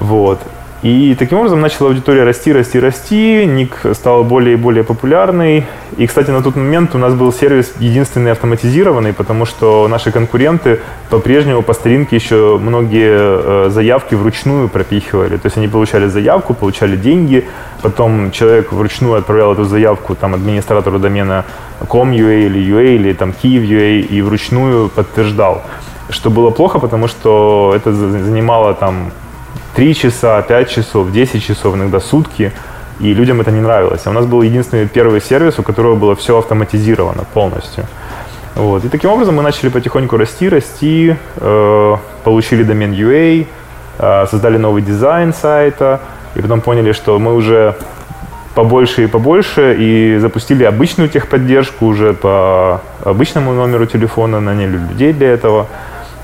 Вот. 0.00 0.40
И 0.82 1.16
таким 1.18 1.38
образом 1.38 1.60
начала 1.60 1.88
аудитория 1.88 2.24
расти, 2.24 2.52
расти, 2.52 2.78
расти. 2.78 3.46
Ник 3.46 3.80
стал 3.94 4.24
более 4.24 4.54
и 4.54 4.56
более 4.56 4.84
популярный. 4.84 5.64
И, 5.96 6.06
кстати, 6.06 6.30
на 6.30 6.42
тот 6.42 6.56
момент 6.56 6.94
у 6.94 6.98
нас 6.98 7.14
был 7.14 7.32
сервис 7.32 7.72
единственный 7.78 8.32
автоматизированный, 8.32 9.14
потому 9.14 9.46
что 9.46 9.88
наши 9.88 10.12
конкуренты 10.12 10.80
по-прежнему 11.08 11.62
по 11.62 11.72
старинке 11.72 12.16
еще 12.16 12.58
многие 12.60 13.66
э, 13.66 13.70
заявки 13.70 14.14
вручную 14.14 14.68
пропихивали. 14.68 15.38
То 15.38 15.46
есть 15.46 15.56
они 15.56 15.66
получали 15.66 16.08
заявку, 16.08 16.52
получали 16.52 16.96
деньги, 16.96 17.46
потом 17.82 18.30
человек 18.30 18.70
вручную 18.72 19.14
отправлял 19.14 19.54
эту 19.54 19.64
заявку 19.64 20.14
там, 20.14 20.34
администратору 20.34 20.98
домена 20.98 21.46
com.ua 21.88 22.46
или 22.46 22.60
UA 22.60 22.96
или 22.96 23.12
там 23.14 23.32
Kyiv.ua 23.42 24.00
и 24.00 24.20
вручную 24.20 24.90
подтверждал. 24.90 25.62
Что 26.10 26.30
было 26.30 26.50
плохо, 26.50 26.78
потому 26.78 27.08
что 27.08 27.72
это 27.74 27.92
занимало 27.92 28.74
там 28.74 29.10
3 29.76 29.94
часа, 29.94 30.42
5 30.42 30.70
часов, 30.70 31.12
10 31.12 31.44
часов, 31.44 31.74
иногда 31.74 32.00
сутки, 32.00 32.50
и 32.98 33.12
людям 33.12 33.42
это 33.42 33.50
не 33.50 33.60
нравилось. 33.60 34.06
А 34.06 34.10
у 34.10 34.12
нас 34.14 34.24
был 34.24 34.40
единственный 34.40 34.88
первый 34.88 35.20
сервис, 35.20 35.58
у 35.58 35.62
которого 35.62 35.96
было 35.96 36.14
все 36.14 36.38
автоматизировано 36.38 37.24
полностью. 37.34 37.84
Вот. 38.54 38.86
И 38.86 38.88
таким 38.88 39.10
образом 39.10 39.34
мы 39.34 39.42
начали 39.42 39.68
потихоньку 39.68 40.16
расти, 40.16 40.48
расти, 40.48 41.14
э, 41.36 41.96
получили 42.24 42.62
домен 42.62 42.92
UA, 42.92 43.46
э, 43.98 44.26
создали 44.30 44.56
новый 44.56 44.80
дизайн 44.80 45.34
сайта, 45.34 46.00
и 46.34 46.40
потом 46.40 46.62
поняли, 46.62 46.92
что 46.92 47.18
мы 47.18 47.34
уже 47.34 47.74
побольше 48.54 49.04
и 49.04 49.06
побольше, 49.06 49.76
и 49.78 50.16
запустили 50.18 50.64
обычную 50.64 51.10
техподдержку 51.10 51.84
уже 51.84 52.14
по 52.14 52.80
обычному 53.04 53.52
номеру 53.52 53.84
телефона, 53.84 54.40
наняли 54.40 54.78
людей 54.78 55.12
для 55.12 55.28
этого, 55.28 55.66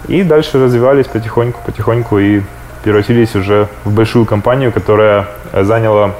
и 0.09 0.23
дальше 0.23 0.59
развивались 0.65 1.07
потихоньку, 1.07 1.61
потихоньку, 1.67 2.19
и 2.19 2.41
превратились 2.83 3.35
уже 3.35 3.69
в 3.85 3.93
большую 3.93 4.27
компанию, 4.27 4.73
которая 4.73 5.29
заняла 5.53 6.15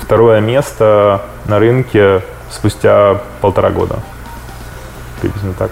второе 0.00 0.40
место 0.40 1.22
на 1.46 1.58
рынке 1.58 2.22
спустя 2.50 3.20
полтора 3.40 3.70
года. 3.70 4.00
Приблизительно 5.20 5.54
так. 5.54 5.70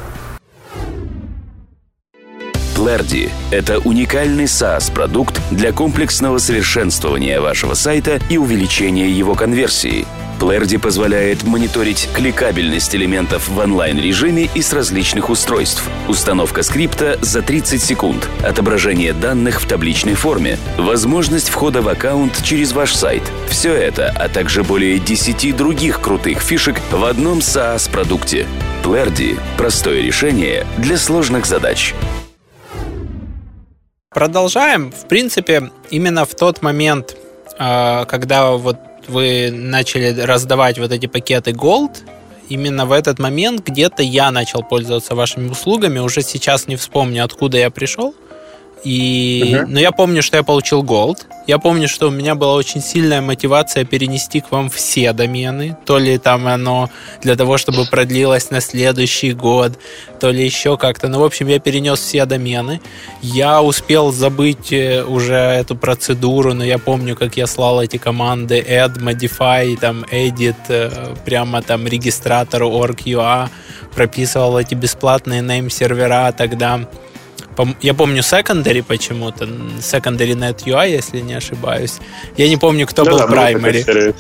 Clardy– 2.77 3.31
это 3.53 3.79
уникальный 3.79 4.45
SaaS-продукт 4.45 5.41
для 5.51 5.73
комплексного 5.73 6.39
совершенствования 6.39 7.41
вашего 7.41 7.75
сайта 7.75 8.19
и 8.29 8.39
увеличения 8.39 9.09
его 9.09 9.35
конверсии. 9.35 10.05
Clardy 10.43 10.77
позволяет 10.77 11.45
мониторить 11.45 12.09
кликабельность 12.13 12.97
элементов 12.97 13.49
в 13.49 13.57
онлайн-режиме 13.57 14.51
и 14.53 14.61
с 14.61 14.73
различных 14.73 15.31
устройств, 15.31 15.89
установка 16.09 16.65
скрипта 16.65 17.17
за 17.23 17.43
30 17.43 17.81
секунд, 17.81 18.29
отображение 18.43 19.13
данных 19.13 19.63
в 19.63 19.69
табличной 19.69 20.15
форме, 20.15 20.59
возможность 20.77 21.49
входа 21.49 21.81
в 21.81 21.87
аккаунт 21.87 22.43
через 22.43 22.73
ваш 22.73 22.93
сайт. 22.93 23.23
Все 23.49 23.73
это, 23.73 24.13
а 24.19 24.29
также 24.29 24.65
более 24.65 24.99
10 24.99 25.57
других 25.57 26.01
крутых 26.01 26.41
фишек 26.41 26.81
в 26.91 27.05
одном 27.05 27.39
SaaS-продукте. 27.39 28.49
Clardy– 28.83 29.39
простое 29.57 30.03
решение 30.03 30.67
для 30.77 30.97
сложных 30.97 31.47
задач. 31.47 31.95
Продолжаем. 34.11 34.91
В 34.91 35.07
принципе, 35.07 35.71
именно 35.91 36.25
в 36.25 36.35
тот 36.35 36.63
момент, 36.63 37.17
а, 37.61 38.07
когда 38.07 38.51
вот 38.51 38.77
вы 39.13 39.51
начали 39.53 40.21
раздавать 40.21 40.79
вот 40.79 40.91
эти 40.91 41.07
пакеты 41.07 41.53
Gold, 41.53 41.99
именно 42.49 42.87
в 42.87 42.93
этот 42.93 43.19
момент 43.19 43.67
где-то 43.67 44.03
я 44.03 44.31
начал 44.31 44.63
пользоваться 44.63 45.15
вашими 45.15 45.49
услугами. 45.49 45.99
Уже 45.99 46.23
сейчас 46.23 46.67
не 46.67 46.77
вспомню, 46.77 47.25
откуда 47.25 47.59
я 47.59 47.71
пришел. 47.71 48.15
И, 48.85 49.55
uh-huh. 49.55 49.67
но 49.69 49.79
я 49.81 49.93
помню, 49.93 50.23
что 50.23 50.37
я 50.37 50.43
получил 50.43 50.83
Gold. 50.83 51.19
Я 51.47 51.59
помню, 51.59 51.89
что 51.89 52.09
у 52.09 52.11
меня 52.11 52.35
была 52.35 52.55
очень 52.55 52.81
сильная 52.81 53.21
мотивация 53.21 53.85
перенести 53.85 54.41
к 54.41 54.51
вам 54.51 54.71
все 54.71 55.13
домены. 55.13 55.77
То 55.85 55.99
ли 55.99 56.19
там 56.19 56.47
оно 56.47 56.91
для 57.21 57.37
того, 57.37 57.59
чтобы 57.59 57.85
продлилось 57.85 58.51
на 58.51 58.61
следующий 58.61 59.33
год, 59.33 59.73
то 60.21 60.31
ли 60.31 60.45
еще 60.45 60.77
как-то. 60.77 61.09
Ну, 61.09 61.21
в 61.21 61.25
общем, 61.25 61.49
я 61.49 61.59
перенес 61.59 62.01
все 62.01 62.25
домены. 62.27 62.81
Я 63.23 63.63
успел 63.63 64.13
забыть 64.13 64.73
э, 64.73 65.05
уже 65.05 65.35
эту 65.35 65.77
процедуру, 65.77 66.55
но 66.55 66.65
я 66.65 66.79
помню, 66.79 67.17
как 67.17 67.37
я 67.37 67.47
слал 67.47 67.83
эти 67.83 67.97
команды 67.97 68.61
add, 68.61 68.99
modify, 68.99 69.77
там, 69.77 70.05
edit, 70.13 70.57
э, 70.69 71.15
прямо 71.25 71.63
там 71.63 71.87
регистратору 71.87 72.71
org.ua, 72.71 73.49
прописывал 73.95 74.59
эти 74.59 74.75
бесплатные 74.75 75.43
name-сервера 75.43 76.33
тогда 76.37 76.81
я 77.81 77.95
помню 77.95 78.21
Secondary 78.21 78.83
почему-то, 78.83 79.45
Secondary 79.81 80.35
Net 80.35 80.65
UI, 80.65 80.91
если 80.91 81.21
не 81.21 81.35
ошибаюсь. 81.35 81.95
Я 82.37 82.49
не 82.49 82.57
помню, 82.57 82.87
кто 82.87 83.05
да, 83.05 83.11
был 83.11 83.19
Primary. 83.21 84.15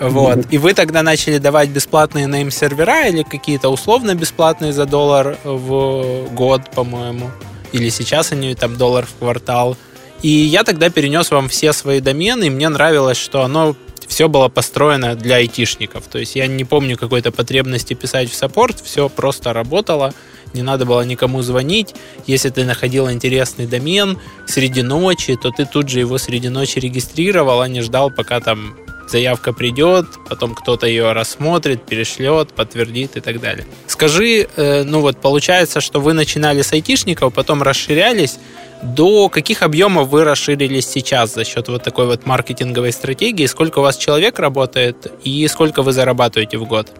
Вот. 0.00 0.46
И 0.50 0.58
вы 0.58 0.74
тогда 0.74 1.02
начали 1.02 1.38
давать 1.38 1.70
бесплатные 1.70 2.26
name-сервера 2.26 3.08
или 3.08 3.24
какие-то 3.24 3.68
условно 3.68 4.14
бесплатные 4.14 4.72
за 4.72 4.86
доллар 4.86 5.36
в 5.42 6.28
год, 6.32 6.62
по-моему. 6.74 7.30
Или 7.72 7.88
сейчас 7.88 8.32
они 8.32 8.54
там 8.54 8.76
доллар 8.76 9.06
в 9.06 9.18
квартал. 9.18 9.76
И 10.22 10.28
я 10.28 10.64
тогда 10.64 10.90
перенес 10.90 11.30
вам 11.30 11.48
все 11.48 11.72
свои 11.72 12.00
домены, 12.00 12.44
и 12.44 12.50
мне 12.50 12.68
нравилось, 12.68 13.18
что 13.18 13.42
оно 13.42 13.76
все 14.06 14.28
было 14.28 14.48
построено 14.48 15.14
для 15.14 15.36
айтишников. 15.36 16.04
То 16.06 16.18
есть 16.18 16.34
я 16.34 16.46
не 16.46 16.64
помню 16.64 16.96
какой-то 16.96 17.30
потребности 17.30 17.94
писать 17.94 18.30
в 18.30 18.34
саппорт, 18.34 18.80
все 18.82 19.08
просто 19.08 19.52
работало 19.52 20.14
не 20.54 20.62
надо 20.62 20.84
было 20.84 21.02
никому 21.02 21.42
звонить. 21.42 21.94
Если 22.26 22.50
ты 22.50 22.64
находил 22.64 23.10
интересный 23.10 23.66
домен 23.66 24.18
среди 24.46 24.82
ночи, 24.82 25.36
то 25.36 25.50
ты 25.50 25.66
тут 25.66 25.88
же 25.88 26.00
его 26.00 26.18
среди 26.18 26.48
ночи 26.48 26.78
регистрировал, 26.78 27.60
а 27.60 27.68
не 27.68 27.82
ждал, 27.82 28.10
пока 28.10 28.40
там 28.40 28.74
заявка 29.08 29.52
придет, 29.52 30.06
потом 30.28 30.54
кто-то 30.54 30.86
ее 30.86 31.12
рассмотрит, 31.12 31.82
перешлет, 31.84 32.52
подтвердит 32.52 33.16
и 33.16 33.20
так 33.20 33.40
далее. 33.40 33.66
Скажи, 33.86 34.48
э, 34.56 34.82
ну 34.84 35.00
вот 35.00 35.20
получается, 35.20 35.80
что 35.80 36.00
вы 36.00 36.12
начинали 36.12 36.62
с 36.62 36.72
айтишников, 36.72 37.34
потом 37.34 37.62
расширялись. 37.62 38.38
До 38.82 39.28
каких 39.28 39.62
объемов 39.62 40.08
вы 40.08 40.22
расширились 40.22 40.86
сейчас 40.86 41.34
за 41.34 41.44
счет 41.44 41.68
вот 41.68 41.82
такой 41.82 42.06
вот 42.06 42.26
маркетинговой 42.26 42.92
стратегии? 42.92 43.46
Сколько 43.46 43.80
у 43.80 43.82
вас 43.82 43.96
человек 43.96 44.38
работает 44.38 45.12
и 45.24 45.48
сколько 45.48 45.82
вы 45.82 45.92
зарабатываете 45.92 46.58
в 46.58 46.64
год? 46.64 46.92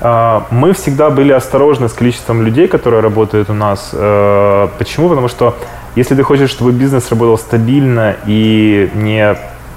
А, 0.00 0.46
мы 0.50 0.72
всегда 0.72 1.10
были 1.10 1.32
осторожны 1.32 1.88
с 1.88 1.92
количеством 1.92 2.42
людей, 2.42 2.68
которые 2.68 3.02
работают 3.02 3.50
у 3.50 3.54
нас. 3.54 3.90
Э, 3.92 4.68
почему? 4.78 5.08
Потому 5.08 5.28
что 5.28 5.56
если 5.96 6.14
ты 6.14 6.22
хочешь, 6.22 6.50
чтобы 6.50 6.72
бизнес 6.72 7.10
работал 7.10 7.36
стабильно 7.36 8.16
и 8.26 8.90
не 8.94 9.36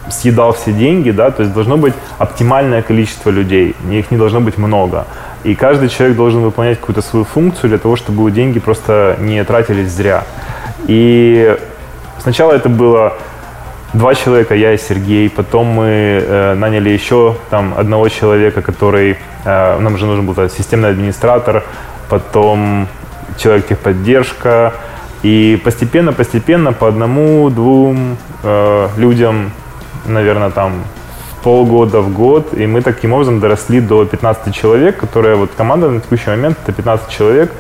съедал 0.09 0.53
все 0.53 0.71
деньги, 0.71 1.12
да, 1.12 1.31
то 1.31 1.43
есть 1.43 1.53
должно 1.53 1.77
быть 1.77 1.93
оптимальное 2.17 2.81
количество 2.81 3.29
людей, 3.29 3.75
их 3.89 4.12
не 4.12 4.17
должно 4.17 4.41
быть 4.41 4.57
много. 4.57 5.05
И 5.43 5.55
каждый 5.55 5.89
человек 5.89 6.15
должен 6.15 6.41
выполнять 6.41 6.79
какую-то 6.79 7.01
свою 7.01 7.25
функцию 7.25 7.69
для 7.69 7.79
того, 7.79 7.95
чтобы 7.95 8.29
деньги 8.31 8.59
просто 8.59 9.17
не 9.19 9.43
тратились 9.43 9.89
зря. 9.89 10.23
И 10.88 11.57
сначала 12.21 12.53
это 12.53 12.69
было 12.69 13.13
два 13.93 14.15
человека, 14.15 14.56
я 14.56 14.73
и 14.73 14.77
Сергей. 14.77 15.29
Потом 15.29 15.67
мы 15.67 15.86
э, 15.86 16.53
наняли 16.56 16.89
еще 16.89 17.36
там 17.49 17.73
одного 17.77 18.10
человека, 18.10 18.62
который 18.62 19.17
э, 19.45 19.79
нам 19.79 19.97
же 19.97 20.06
нужен 20.06 20.25
был 20.25 20.49
системный 20.49 20.89
администратор, 20.89 21.63
потом 22.10 22.88
человек 23.38 23.67
техподдержка. 23.67 24.73
И 25.21 25.62
постепенно-постепенно 25.63 26.73
по 26.73 26.88
одному-двум 26.89 28.17
э, 28.43 28.89
людям, 28.97 29.51
наверное, 30.06 30.49
там 30.49 30.84
полгода 31.43 32.01
в 32.01 32.12
год, 32.12 32.53
и 32.53 32.67
мы 32.67 32.82
таким 32.82 33.13
образом 33.13 33.39
доросли 33.39 33.79
до 33.79 34.06
15 34.06 34.53
человек, 34.53 34.97
которая 34.97 35.36
вот 35.36 35.51
команда 35.56 35.89
на 35.89 36.01
текущий 36.01 36.29
момент 36.29 36.58
это 36.63 36.73
15 36.73 37.10
человек, 37.10 37.51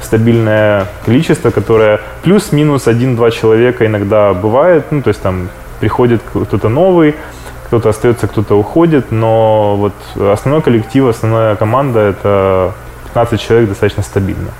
стабильное 0.00 0.86
количество, 1.04 1.50
которое 1.50 2.00
плюс-минус 2.22 2.88
один-два 2.88 3.30
человека 3.30 3.86
иногда 3.86 4.32
бывает, 4.32 4.86
ну 4.90 5.02
то 5.02 5.08
есть 5.08 5.22
там 5.22 5.48
приходит 5.82 6.22
кто-то 6.22 6.68
новый, 6.68 7.16
кто-то 7.66 7.88
остается, 7.88 8.28
кто-то 8.28 8.54
уходит, 8.54 9.10
но 9.10 9.74
вот 9.76 9.92
основной 10.32 10.62
коллектив, 10.62 11.08
основная 11.08 11.56
команда 11.56 11.98
это 11.98 12.72
15 13.14 13.40
человек 13.40 13.68
достаточно 13.68 14.04
стабильно. 14.04 14.50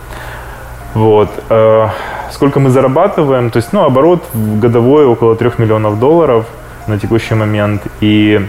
Вот. 0.95 1.31
Э, 1.49 1.89
сколько 2.33 2.59
мы 2.59 2.71
зарабатываем? 2.71 3.51
То 3.51 3.59
есть, 3.59 3.73
ну, 3.73 3.85
оборот 3.85 4.25
годовой 4.35 5.07
около 5.07 5.37
3 5.37 5.51
миллионов 5.59 6.01
долларов 6.01 6.45
на 6.89 6.99
текущий 6.99 7.37
момент. 7.37 7.83
И 8.01 8.41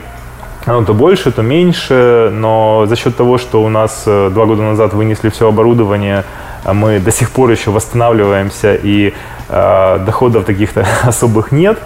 ну, 0.66 0.84
то 0.84 0.94
больше, 0.94 1.32
то 1.32 1.44
меньше, 1.44 2.32
но 2.34 2.86
за 2.88 2.96
счет 2.96 3.16
того, 3.16 3.38
что 3.38 3.64
у 3.64 3.70
нас 3.70 4.04
э, 4.08 4.32
два 4.34 4.46
года 4.46 4.64
назад 4.64 4.94
вынесли 4.94 5.30
все 5.30 5.48
оборудование, 5.48 6.24
мы 6.74 7.00
до 7.00 7.12
сих 7.12 7.30
пор 7.30 7.52
еще 7.52 7.70
восстанавливаемся 7.70 8.74
и 8.74 9.14
э, 9.50 10.00
доходов 10.06 10.46
таких-то 10.46 10.86
особых 11.04 11.52
нет. 11.52 11.78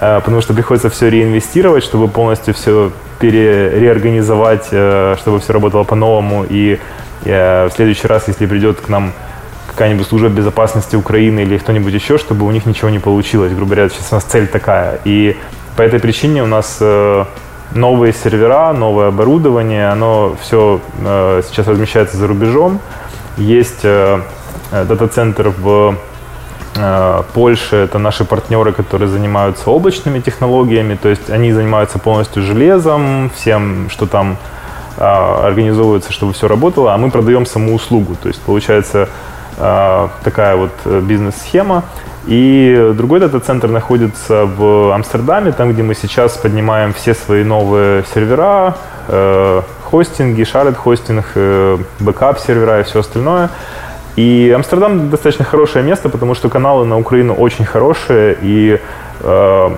Э, 0.00 0.20
потому 0.24 0.40
что 0.40 0.54
приходится 0.54 0.88
все 0.88 1.10
реинвестировать, 1.10 1.84
чтобы 1.84 2.08
полностью 2.08 2.54
все 2.54 2.90
пере, 3.18 3.78
реорганизовать, 3.78 4.68
э, 4.70 5.16
чтобы 5.18 5.40
все 5.40 5.52
работало 5.52 5.84
по-новому. 5.84 6.46
И 6.48 6.78
э, 7.24 7.68
в 7.68 7.72
следующий 7.72 8.06
раз, 8.06 8.26
если 8.26 8.46
придет 8.46 8.80
к 8.80 8.88
нам 8.88 9.12
какая-нибудь 9.68 10.06
служба 10.06 10.28
безопасности 10.28 10.96
Украины 10.96 11.40
или 11.40 11.58
кто-нибудь 11.58 11.92
еще, 11.92 12.16
чтобы 12.16 12.46
у 12.46 12.50
них 12.50 12.64
ничего 12.66 12.88
не 12.88 12.98
получилось. 12.98 13.52
Грубо 13.52 13.74
говоря, 13.74 13.90
сейчас 13.90 14.10
у 14.10 14.14
нас 14.14 14.24
цель 14.24 14.46
такая. 14.46 15.00
И 15.04 15.36
по 15.76 15.82
этой 15.82 16.00
причине 16.00 16.42
у 16.42 16.46
нас 16.46 16.80
новые 17.72 18.12
сервера, 18.12 18.72
новое 18.72 19.08
оборудование, 19.08 19.88
оно 19.88 20.36
все 20.42 20.80
сейчас 20.98 21.68
размещается 21.68 22.16
за 22.16 22.26
рубежом. 22.26 22.80
Есть 23.38 23.82
дата-центр 24.72 25.52
в 25.56 25.96
Польша— 27.34 27.76
это 27.84 27.98
наши 27.98 28.24
партнеры, 28.24 28.72
которые 28.72 29.08
занимаются 29.08 29.70
облачными 29.70 30.20
технологиями, 30.20 30.94
то 30.94 31.08
есть 31.08 31.28
они 31.28 31.52
занимаются 31.52 31.98
полностью 31.98 32.42
железом, 32.42 33.30
всем, 33.34 33.90
что 33.90 34.06
там 34.06 34.36
э, 34.96 35.02
организовывается, 35.02 36.12
чтобы 36.12 36.32
все 36.32 36.46
работало, 36.46 36.94
а 36.94 36.96
мы 36.96 37.10
продаем 37.10 37.44
саму 37.44 37.74
услугу. 37.74 38.16
То 38.22 38.28
есть 38.28 38.40
получается 38.42 39.08
э, 39.58 40.08
такая 40.22 40.56
вот 40.56 40.70
бизнес-схема. 40.84 41.82
И 42.26 42.92
другой 42.94 43.18
дата-центр 43.18 43.68
находится 43.68 44.44
в 44.44 44.94
Амстердаме, 44.94 45.52
там, 45.52 45.72
где 45.72 45.82
мы 45.82 45.94
сейчас 45.94 46.36
поднимаем 46.36 46.92
все 46.92 47.14
свои 47.14 47.42
новые 47.42 48.04
сервера, 48.14 48.76
хостинги, 49.90 50.44
shared 50.44 50.76
хостинг, 50.76 51.24
бэкап 51.98 52.38
сервера 52.38 52.80
и 52.80 52.82
все 52.82 53.00
остальное. 53.00 53.48
И 54.16 54.52
Амстердам 54.54 55.10
достаточно 55.10 55.44
хорошее 55.44 55.84
место, 55.84 56.08
потому 56.08 56.34
что 56.34 56.48
каналы 56.48 56.84
на 56.84 56.98
Украину 56.98 57.34
очень 57.34 57.64
хорошие, 57.64 58.36
и 58.42 58.80
э, 59.20 59.70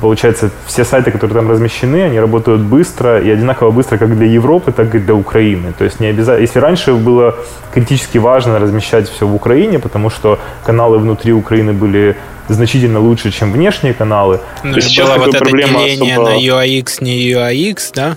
получается, 0.00 0.50
все 0.66 0.84
сайты, 0.84 1.10
которые 1.10 1.34
там 1.36 1.50
размещены, 1.50 2.02
они 2.02 2.20
работают 2.20 2.60
быстро 2.60 3.20
и 3.20 3.30
одинаково 3.30 3.70
быстро 3.70 3.98
как 3.98 4.16
для 4.16 4.26
Европы, 4.26 4.72
так 4.72 4.94
и 4.94 4.98
для 4.98 5.14
Украины. 5.14 5.72
То 5.76 5.84
есть 5.84 6.00
не 6.00 6.08
обязательно, 6.08 6.42
если 6.42 6.58
раньше 6.58 6.94
было 6.94 7.34
критически 7.72 8.18
важно 8.18 8.58
размещать 8.58 9.08
все 9.08 9.26
в 9.26 9.34
Украине, 9.34 9.78
потому 9.78 10.10
что 10.10 10.38
каналы 10.64 10.98
внутри 10.98 11.32
Украины 11.32 11.72
были 11.72 12.16
значительно 12.48 13.00
лучше, 13.00 13.30
чем 13.30 13.52
внешние 13.52 13.94
каналы. 13.94 14.40
Ну, 14.62 14.76
и 14.76 15.00
было 15.00 15.16
вот 15.18 15.34
это 15.34 15.44
деление 15.44 16.14
особо... 16.14 16.30
на 16.30 16.36
UAX, 16.36 16.86
не 17.00 17.32
UAX, 17.32 17.92
да? 17.94 18.16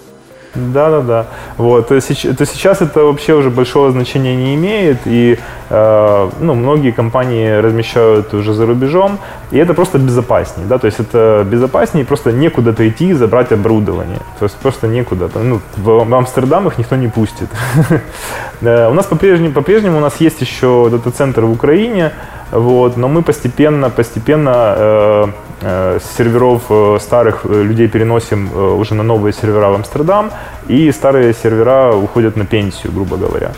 Да, 0.55 0.89
да, 0.89 1.01
да. 1.01 1.25
Вот, 1.57 1.87
то, 1.87 1.99
то 1.99 2.45
сейчас 2.45 2.81
это 2.81 3.03
вообще 3.03 3.33
уже 3.33 3.49
большого 3.49 3.91
значения 3.91 4.35
не 4.35 4.55
имеет, 4.55 4.99
и 5.05 5.37
э, 5.69 6.29
ну, 6.39 6.53
многие 6.53 6.91
компании 6.91 7.51
размещают 7.51 8.33
уже 8.33 8.53
за 8.53 8.65
рубежом, 8.65 9.19
и 9.51 9.57
это 9.57 9.73
просто 9.73 9.97
безопаснее, 9.99 10.67
да, 10.67 10.77
то 10.77 10.87
есть 10.87 10.99
это 10.99 11.45
безопаснее, 11.45 12.05
просто 12.05 12.31
некуда 12.31 12.71
идти 12.87 13.09
и 13.09 13.13
забрать 13.13 13.51
оборудование, 13.51 14.19
то 14.39 14.45
есть 14.45 14.55
просто 14.57 14.87
некуда, 14.87 15.29
ну, 15.35 15.59
в, 15.77 16.13
Амстердам 16.13 16.67
их 16.67 16.77
никто 16.77 16.95
не 16.95 17.07
пустит. 17.07 17.49
У 18.61 18.93
нас 18.93 19.05
по-прежнему 19.05 19.97
у 19.97 20.01
нас 20.01 20.21
есть 20.21 20.41
еще 20.41 20.89
дата-центр 20.89 21.41
в 21.41 21.51
Украине, 21.51 22.11
вот, 22.55 22.97
но 22.97 23.07
мы 23.07 23.21
постепенно, 23.21 23.89
постепенно 23.89 24.75
э, 24.77 25.27
э, 25.61 25.99
серверов 26.17 26.63
э, 26.69 26.97
старых 27.01 27.45
э, 27.45 27.63
людей 27.63 27.87
переносим 27.87 28.49
э, 28.53 28.75
уже 28.75 28.95
на 28.95 29.03
новые 29.03 29.33
сервера 29.33 29.69
в 29.69 29.75
Амстердам, 29.75 30.31
и 30.69 30.91
старые 30.91 31.33
сервера 31.33 31.93
уходят 31.93 32.37
на 32.37 32.45
пенсию, 32.45 32.93
грубо 32.93 33.17
говоря. 33.17 33.51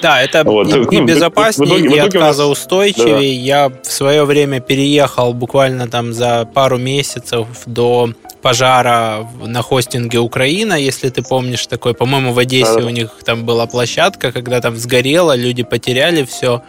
Да, 0.00 0.22
это 0.22 0.44
вот. 0.44 0.68
и, 0.68 0.96
и 0.96 1.00
ну, 1.00 1.06
безопаснее, 1.06 1.80
итоге, 1.80 1.96
и 1.96 1.98
отказоустойчивее. 1.98 3.14
Да. 3.14 3.20
Я 3.20 3.72
в 3.82 3.86
свое 3.90 4.24
время 4.24 4.60
переехал 4.60 5.32
буквально 5.32 5.88
там 5.88 6.12
за 6.12 6.46
пару 6.52 6.76
месяцев 6.76 7.46
до 7.64 8.10
пожара 8.42 9.26
на 9.42 9.62
хостинге 9.62 10.18
Украина, 10.18 10.74
если 10.74 11.08
ты 11.08 11.22
помнишь 11.22 11.66
такой, 11.66 11.94
по-моему, 11.94 12.34
в 12.34 12.38
Одессе 12.38 12.80
да. 12.80 12.86
у 12.86 12.90
них 12.90 13.08
там 13.24 13.46
была 13.46 13.66
площадка, 13.66 14.32
когда 14.32 14.60
там 14.60 14.76
сгорело, 14.76 15.34
люди 15.34 15.62
потеряли 15.62 16.24
все. 16.24 16.60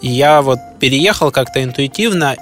И 0.00 0.08
я 0.08 0.42
вот 0.42 0.58
переехал 0.80 1.30
как-то 1.30 1.62
интуитивно, 1.62 2.36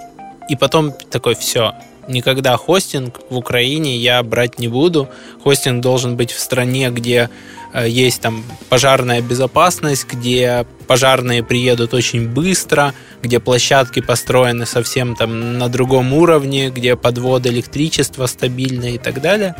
и 0.49 0.57
потом 0.57 0.93
такой, 1.11 1.35
все, 1.35 1.75
никогда 2.09 2.57
хостинг 2.57 3.21
в 3.31 3.37
Украине 3.37 3.97
я 3.97 4.23
брать 4.23 4.59
не 4.59 4.69
буду. 4.69 5.09
Хостинг 5.43 5.81
должен 5.83 6.17
быть 6.17 6.33
в 6.33 6.39
стране, 6.39 6.91
где 6.91 7.31
э, 7.73 7.89
есть 7.89 8.21
там 8.21 8.45
пожарная 8.69 9.21
безопасность, 9.21 10.07
где 10.07 10.67
пожарные 10.87 11.43
приедут 11.43 11.95
очень 11.95 12.29
быстро, 12.29 12.95
где 13.23 13.41
площадки 13.41 14.01
построены 14.01 14.67
совсем 14.67 15.17
там 15.17 15.59
на 15.59 15.69
другом 15.69 16.13
уровне, 16.13 16.71
где 16.71 16.97
подвод 16.97 17.47
электричества 17.47 18.27
стабильный 18.27 18.97
и 18.97 18.99
так 18.99 19.21
далее. 19.21 19.55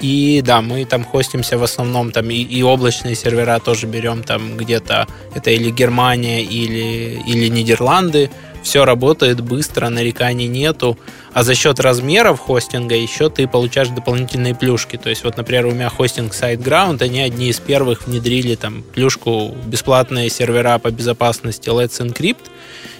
И 0.00 0.42
да, 0.44 0.60
мы 0.60 0.84
там 0.84 1.04
хостимся 1.04 1.58
в 1.58 1.62
основном 1.62 2.12
там 2.12 2.30
и, 2.30 2.36
и 2.36 2.62
облачные 2.62 3.14
сервера 3.14 3.58
тоже 3.58 3.86
берем 3.86 4.22
там 4.22 4.56
где-то 4.56 5.06
это 5.34 5.50
или 5.50 5.70
Германия 5.70 6.42
или, 6.42 7.20
или 7.26 7.48
Нидерланды. 7.48 8.30
Все 8.62 8.84
работает 8.84 9.40
быстро, 9.40 9.88
нареканий 9.88 10.46
нету. 10.46 10.98
А 11.32 11.42
за 11.42 11.54
счет 11.54 11.80
размеров 11.80 12.40
хостинга 12.40 12.94
еще 12.94 13.30
ты 13.30 13.46
получаешь 13.46 13.88
дополнительные 13.88 14.54
плюшки. 14.54 14.96
То 14.96 15.10
есть 15.10 15.24
вот, 15.24 15.36
например, 15.36 15.66
у 15.66 15.70
меня 15.70 15.88
хостинг 15.88 16.32
SiteGround, 16.32 17.02
они 17.02 17.20
одни 17.20 17.48
из 17.48 17.58
первых 17.60 18.06
внедрили 18.06 18.54
там 18.54 18.82
плюшку 18.82 19.54
бесплатные 19.66 20.30
сервера 20.30 20.78
по 20.78 20.90
безопасности 20.90 21.68
Let's 21.68 22.00
Encrypt. 22.00 22.50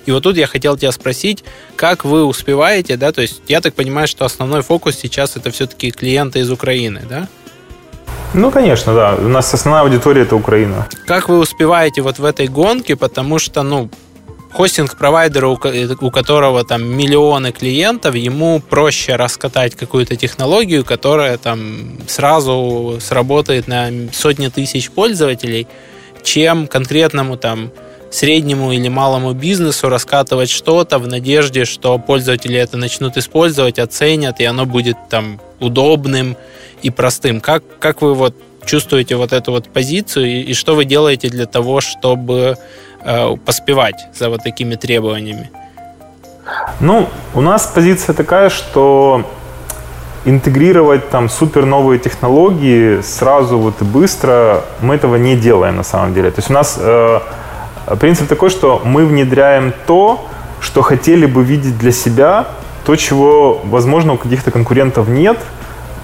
И 0.06 0.10
вот 0.10 0.22
тут 0.22 0.36
я 0.36 0.46
хотел 0.46 0.76
тебя 0.76 0.92
спросить, 0.92 1.44
как 1.76 2.04
вы 2.06 2.24
успеваете, 2.24 2.96
да, 2.96 3.12
то 3.12 3.20
есть 3.20 3.42
я 3.46 3.60
так 3.60 3.74
понимаю, 3.74 4.08
что 4.08 4.24
основной 4.24 4.62
фокус 4.62 4.96
сейчас 4.96 5.36
это 5.36 5.50
все-таки 5.50 5.90
клиенты 5.90 6.38
из 6.38 6.50
Украины, 6.50 7.02
да? 7.08 7.28
Ну, 8.34 8.50
конечно, 8.50 8.94
да. 8.94 9.16
У 9.16 9.28
нас 9.28 9.52
основная 9.52 9.82
аудитория 9.82 10.22
это 10.22 10.36
Украина. 10.36 10.86
Как 11.06 11.28
вы 11.28 11.38
успеваете 11.38 12.02
вот 12.02 12.18
в 12.18 12.24
этой 12.24 12.46
гонке, 12.46 12.94
потому 12.96 13.38
что, 13.38 13.62
ну, 13.62 13.90
хостинг-провайдер, 14.52 15.44
у 15.44 16.10
которого 16.10 16.64
там 16.64 16.84
миллионы 16.84 17.52
клиентов, 17.52 18.14
ему 18.14 18.60
проще 18.60 19.16
раскатать 19.16 19.74
какую-то 19.74 20.16
технологию, 20.16 20.84
которая 20.84 21.36
там 21.38 21.98
сразу 22.06 22.98
сработает 23.00 23.68
на 23.68 23.90
сотни 24.12 24.48
тысяч 24.48 24.90
пользователей, 24.90 25.66
чем 26.22 26.66
конкретному 26.66 27.36
там 27.36 27.70
среднему 28.10 28.72
или 28.72 28.88
малому 28.88 29.34
бизнесу 29.34 29.88
раскатывать 29.88 30.50
что-то 30.50 30.98
в 30.98 31.06
надежде, 31.06 31.64
что 31.64 31.98
пользователи 31.98 32.56
это 32.56 32.76
начнут 32.76 33.16
использовать, 33.16 33.78
оценят, 33.78 34.40
и 34.40 34.44
оно 34.44 34.64
будет 34.64 34.96
там 35.10 35.40
удобным 35.60 36.36
и 36.82 36.90
простым. 36.90 37.40
Как, 37.40 37.62
как 37.78 38.02
вы 38.02 38.14
вот 38.14 38.34
чувствуете 38.64 39.16
вот 39.16 39.32
эту 39.32 39.52
вот 39.52 39.68
позицию 39.68 40.26
и, 40.26 40.40
и 40.42 40.54
что 40.54 40.74
вы 40.74 40.84
делаете 40.84 41.28
для 41.28 41.46
того, 41.46 41.80
чтобы 41.80 42.34
э, 42.34 42.56
поспевать 43.44 44.06
за 44.14 44.28
вот 44.28 44.42
такими 44.42 44.74
требованиями? 44.74 45.50
Ну, 46.80 47.08
у 47.34 47.40
нас 47.40 47.66
позиция 47.66 48.14
такая, 48.14 48.48
что 48.50 49.24
интегрировать 50.24 51.10
там 51.10 51.28
супер 51.28 51.64
новые 51.64 51.98
технологии 51.98 53.00
сразу 53.02 53.58
вот 53.58 53.80
и 53.80 53.84
быстро 53.84 54.64
мы 54.80 54.94
этого 54.94 55.16
не 55.16 55.36
делаем 55.36 55.76
на 55.76 55.84
самом 55.84 56.14
деле. 56.14 56.30
То 56.30 56.40
есть 56.40 56.50
у 56.50 56.54
нас 56.54 56.76
э, 56.78 57.20
Принцип 57.96 58.28
такой, 58.28 58.50
что 58.50 58.82
мы 58.84 59.06
внедряем 59.06 59.72
то, 59.86 60.26
что 60.60 60.82
хотели 60.82 61.24
бы 61.24 61.42
видеть 61.42 61.78
для 61.78 61.90
себя, 61.90 62.46
то, 62.84 62.96
чего, 62.96 63.60
возможно, 63.64 64.14
у 64.14 64.16
каких-то 64.18 64.50
конкурентов 64.50 65.08
нет, 65.08 65.38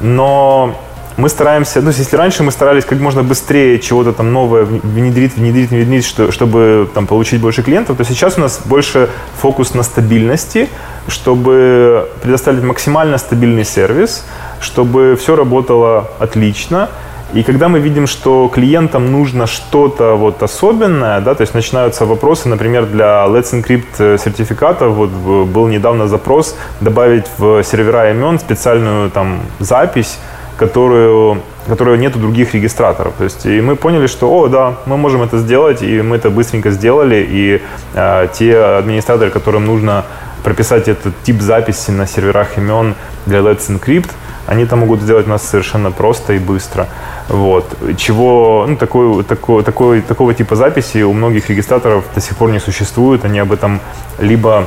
но 0.01 0.75
мы 1.17 1.29
стараемся, 1.29 1.81
ну, 1.81 1.91
если 1.91 2.17
раньше 2.17 2.43
мы 2.43 2.51
старались 2.51 2.85
как 2.85 2.99
можно 2.99 3.23
быстрее 3.23 3.79
чего-то 3.79 4.13
там 4.13 4.33
новое 4.33 4.65
внедрить, 4.65 5.37
внедрить, 5.37 5.71
внедрить, 5.71 6.05
что, 6.05 6.33
чтобы 6.33 6.89
там 6.93 7.07
получить 7.07 7.41
больше 7.41 7.63
клиентов, 7.63 7.97
то 7.97 8.05
сейчас 8.05 8.39
у 8.39 8.41
нас 8.41 8.61
больше 8.65 9.09
фокус 9.41 9.75
на 9.75 9.83
стабильности, 9.83 10.69
чтобы 11.09 12.09
предоставить 12.23 12.63
максимально 12.65 13.19
стабильный 13.19 13.65
сервис, 13.65 14.25
чтобы 14.61 15.17
все 15.17 15.37
работало 15.37 16.11
отлично, 16.19 16.89
и 17.35 17.43
когда 17.43 17.69
мы 17.69 17.81
видим, 17.81 18.07
что 18.07 18.49
клиентам 18.49 19.11
нужно 19.11 19.47
что-то 19.47 20.15
вот 20.15 20.43
особенное, 20.43 21.21
да, 21.21 21.35
то 21.35 21.41
есть 21.41 21.55
начинаются 21.55 22.07
вопросы, 22.07 22.49
например, 22.49 22.87
для 22.87 23.27
Let's 23.27 23.53
Encrypt 23.53 23.99
э, 23.99 24.19
сертификатов, 24.19 24.93
вот 24.93 25.11
был 25.11 25.67
недавно 25.67 26.07
запрос 26.07 26.57
добавить 26.81 27.27
в 27.39 27.65
сервера 27.65 28.11
имен 28.13 28.39
специальную 28.39 29.11
там 29.11 29.41
запись, 29.59 30.19
которую 30.57 31.43
которую 31.67 31.99
нет 31.99 32.13
других 32.21 32.55
регистраторов. 32.55 33.15
То 33.17 33.25
есть, 33.25 33.47
и 33.47 33.61
мы 33.61 33.77
поняли, 33.77 34.07
что, 34.07 34.31
о, 34.31 34.49
да, 34.49 34.75
мы 34.87 34.97
можем 34.97 35.23
это 35.23 35.39
сделать, 35.39 35.83
и 35.83 36.03
мы 36.03 36.17
это 36.17 36.29
быстренько 36.29 36.71
сделали, 36.71 37.27
и 37.27 37.63
э, 37.95 38.29
те 38.35 38.59
администраторы, 38.59 39.31
которым 39.31 39.65
нужно 39.65 40.05
прописать 40.43 40.89
этот 40.89 41.15
тип 41.23 41.41
записи 41.41 41.91
на 41.91 42.07
серверах 42.07 42.59
имен 42.59 42.95
для 43.25 43.39
Let's 43.39 43.71
Encrypt, 43.71 44.11
они 44.47 44.65
это 44.65 44.77
могут 44.77 45.01
сделать 45.01 45.27
у 45.27 45.31
нас 45.31 45.43
совершенно 45.43 45.91
просто 45.91 46.35
и 46.35 46.39
быстро. 46.39 46.87
Вот. 47.29 47.65
Чего, 47.97 48.67
ну, 48.69 48.77
такой, 48.77 49.25
такой, 49.25 49.63
такой, 49.63 50.03
такого 50.03 50.35
типа 50.35 50.55
записи 50.55 51.03
у 51.03 51.15
многих 51.15 51.49
регистраторов 51.49 52.05
до 52.15 52.21
сих 52.21 52.37
пор 52.37 52.51
не 52.51 52.59
существует. 52.59 53.25
Они 53.25 53.39
об 53.39 53.53
этом 53.53 53.81
либо 54.19 54.67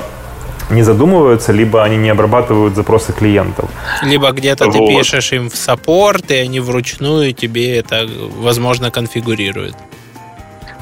не 0.69 0.83
задумываются, 0.83 1.51
либо 1.51 1.83
они 1.83 1.97
не 1.97 2.09
обрабатывают 2.09 2.75
запросы 2.75 3.13
клиентов. 3.13 3.69
Либо 4.03 4.31
где-то 4.31 4.65
вот. 4.65 4.73
ты 4.73 4.87
пишешь 4.87 5.33
им 5.33 5.49
в 5.49 5.55
саппорт, 5.55 6.31
и 6.31 6.35
они 6.35 6.59
вручную 6.59 7.33
тебе 7.33 7.77
это, 7.77 8.07
возможно, 8.39 8.91
конфигурируют. 8.91 9.75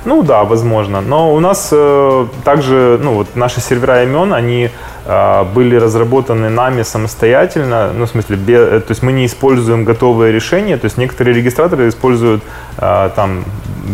Ну 0.05 0.21
да, 0.21 0.43
возможно. 0.43 1.01
Но 1.01 1.33
у 1.33 1.39
нас 1.39 1.69
э, 1.71 2.27
также, 2.43 2.99
ну 3.01 3.13
вот 3.13 3.35
наши 3.35 3.59
сервера 3.59 4.03
имен, 4.03 4.33
они 4.33 4.69
э, 5.05 5.43
были 5.55 5.75
разработаны 5.75 6.49
нами 6.49 6.83
самостоятельно, 6.83 7.91
ну 7.91 8.05
в 8.05 8.09
смысле, 8.09 8.35
без, 8.35 8.59
э, 8.59 8.79
то 8.81 8.91
есть 8.91 9.01
мы 9.01 9.11
не 9.11 9.25
используем 9.25 9.83
готовые 9.83 10.31
решения, 10.31 10.77
то 10.77 10.85
есть 10.85 10.97
некоторые 10.97 11.35
регистраторы 11.35 11.89
используют 11.89 12.43
э, 12.77 13.09
там 13.15 13.45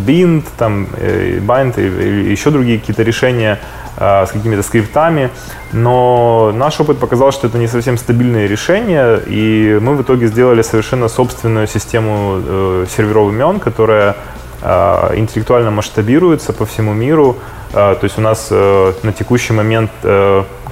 bind, 0.06 0.44
там 0.58 0.88
э, 0.98 1.40
bind 1.40 1.80
и, 1.80 2.28
и 2.28 2.32
еще 2.32 2.50
другие 2.50 2.80
какие-то 2.80 3.04
решения 3.04 3.60
с 4.02 4.32
какими-то 4.32 4.64
скриптами, 4.64 5.30
но 5.74 6.52
наш 6.56 6.80
опыт 6.80 6.98
показал, 6.98 7.32
что 7.32 7.48
это 7.48 7.60
не 7.60 7.68
совсем 7.68 7.98
стабильные 7.98 8.48
решения, 8.48 9.20
и 9.28 9.78
мы 9.80 9.96
в 9.96 10.02
итоге 10.02 10.28
сделали 10.28 10.64
совершенно 10.64 11.08
собственную 11.08 11.68
систему 11.68 12.42
э, 12.44 12.86
серверов 12.90 13.32
имен, 13.32 13.60
которая 13.60 14.16
Э, 14.62 15.14
интеллектуально 15.16 15.72
масштабируется 15.72 16.54
по 16.54 16.66
всему 16.66 16.94
миру. 16.94 17.38
Э, 17.74 17.96
то 18.00 18.04
есть 18.04 18.18
у 18.18 18.22
нас 18.22 18.48
э, 18.52 18.94
на 19.04 19.12
текущий 19.12 19.54
момент 19.54 19.92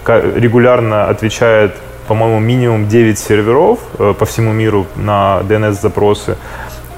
регулярно 0.05 1.07
отвечает, 1.07 1.75
по-моему, 2.07 2.39
минимум 2.39 2.87
9 2.87 3.19
серверов 3.19 3.79
по 3.97 4.25
всему 4.25 4.53
миру 4.53 4.87
на 4.95 5.41
DNS-запросы. 5.43 6.35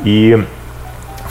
И 0.06 0.46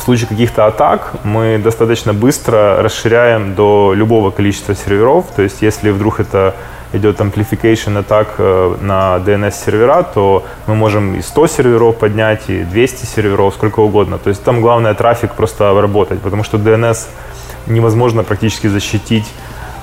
в 0.01 0.03
случае 0.03 0.29
каких-то 0.29 0.67
атак 0.67 1.13
мы 1.25 1.61
достаточно 1.63 2.15
быстро 2.15 2.83
расширяем 2.83 3.55
до 3.55 3.93
любого 3.95 4.31
количества 4.31 4.75
серверов. 4.75 5.27
То 5.37 5.43
есть 5.43 5.61
если 5.61 5.91
вдруг 5.91 6.21
это 6.21 6.55
идет 6.95 7.21
amplification 7.21 7.99
атак 7.99 8.35
э, 8.39 8.77
на 8.81 9.19
DNS 9.19 9.53
сервера, 9.65 10.03
то 10.03 10.45
мы 10.67 10.75
можем 10.75 11.17
и 11.17 11.23
100 11.23 11.47
серверов 11.49 11.97
поднять, 11.99 12.49
и 12.49 12.65
200 12.65 13.05
серверов, 13.05 13.55
сколько 13.55 13.81
угодно. 13.81 14.19
То 14.19 14.31
есть 14.31 14.43
там 14.43 14.63
главное 14.63 14.95
трафик 14.95 15.33
просто 15.33 15.71
обработать, 15.71 16.21
потому 16.21 16.45
что 16.45 16.57
DNS 16.57 17.07
невозможно 17.67 18.25
практически 18.25 18.69
защитить 18.69 19.31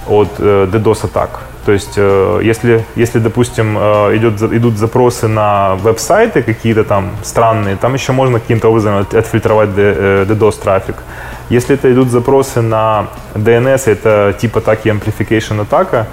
от 0.09 0.29
э, 0.39 0.67
DDoS 0.71 1.05
атак. 1.05 1.41
То 1.67 1.73
есть, 1.73 1.97
э, 1.97 2.39
если, 2.43 2.85
если 2.95 3.19
допустим, 3.19 3.77
э, 3.77 4.15
идет, 4.15 4.41
идут 4.41 4.77
запросы 4.77 5.27
на 5.27 5.75
веб-сайты 5.75 6.41
какие-то 6.41 6.85
там 6.85 7.09
странные, 7.23 7.75
там 7.75 7.93
еще 7.93 8.13
можно 8.13 8.39
каким-то 8.39 8.69
образом 8.69 9.05
отфильтровать 9.13 9.71
DDoS 9.71 10.63
трафик. 10.63 10.95
Если 11.49 11.75
это 11.75 11.91
идут 11.91 12.07
запросы 12.07 12.61
на 12.61 13.07
DNS, 13.35 13.81
это 13.85 14.33
типа 14.39 14.59
атаки 14.59 14.87
amplification 14.87 15.61
атака, 15.61 16.07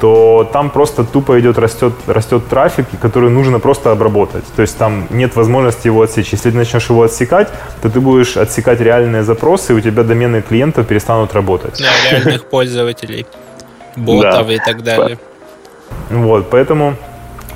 то 0.00 0.48
там 0.50 0.70
просто 0.70 1.04
тупо 1.04 1.38
идет, 1.40 1.58
растет, 1.58 1.92
растет 2.06 2.48
трафик, 2.48 2.86
который 3.02 3.28
нужно 3.28 3.60
просто 3.60 3.90
обработать. 3.90 4.44
То 4.56 4.62
есть 4.62 4.78
там 4.78 5.06
нет 5.10 5.36
возможности 5.36 5.88
его 5.88 6.00
отсечь. 6.00 6.32
Если 6.32 6.50
ты 6.50 6.56
начнешь 6.56 6.88
его 6.88 7.02
отсекать, 7.02 7.48
то 7.82 7.90
ты 7.90 8.00
будешь 8.00 8.38
отсекать 8.38 8.80
реальные 8.80 9.24
запросы, 9.24 9.74
и 9.74 9.76
у 9.76 9.80
тебя 9.80 10.02
домены 10.04 10.40
клиентов 10.40 10.86
перестанут 10.86 11.34
работать. 11.34 11.82
Да, 11.82 12.10
реальных 12.10 12.46
пользователей, 12.46 13.26
ботов 13.96 14.48
и 14.50 14.58
так 14.58 14.82
далее. 14.82 15.18
Вот, 16.10 16.50
поэтому 16.50 16.94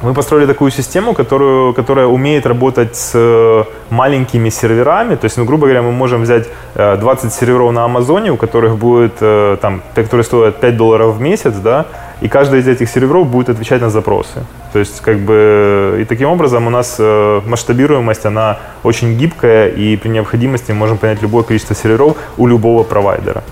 мы 0.02 0.14
построили 0.14 0.46
такую 0.46 0.70
систему, 0.70 1.12
которую, 1.12 1.74
которая 1.74 2.06
умеет 2.06 2.46
работать 2.46 2.96
с 2.96 3.12
э, 3.14 3.64
маленькими 3.90 4.48
серверами. 4.48 5.14
То 5.16 5.26
есть, 5.26 5.36
ну, 5.36 5.44
грубо 5.44 5.66
говоря, 5.66 5.82
мы 5.82 5.92
можем 5.92 6.22
взять 6.22 6.48
20 6.74 7.24
э, 7.24 7.30
серверов 7.30 7.72
на 7.72 7.84
Амазоне, 7.84 8.32
у 8.32 8.36
которых 8.36 8.78
будет, 8.78 9.12
э, 9.20 9.58
там, 9.60 9.82
которые 9.94 10.24
стоят 10.24 10.60
5 10.60 10.76
долларов 10.76 11.16
в 11.16 11.20
месяц, 11.20 11.54
да, 11.56 11.84
и 12.22 12.28
каждый 12.28 12.60
из 12.60 12.68
этих 12.68 12.88
серверов 12.88 13.26
будет 13.26 13.50
отвечать 13.50 13.82
на 13.82 13.90
запросы. 13.90 14.44
То 14.72 14.78
есть, 14.78 15.00
как 15.00 15.18
бы, 15.18 15.98
и 16.00 16.04
таким 16.04 16.30
образом 16.30 16.66
у 16.66 16.70
нас 16.70 16.98
масштабируемость, 16.98 18.24
она 18.26 18.58
очень 18.82 19.18
гибкая, 19.18 19.68
и 19.68 19.96
при 19.96 20.08
необходимости 20.08 20.72
мы 20.72 20.78
можем 20.78 20.96
понять 20.96 21.22
любое 21.22 21.42
количество 21.42 21.76
серверов 21.76 22.16
у 22.38 22.46
любого 22.46 22.84
провайдера. 22.84 23.42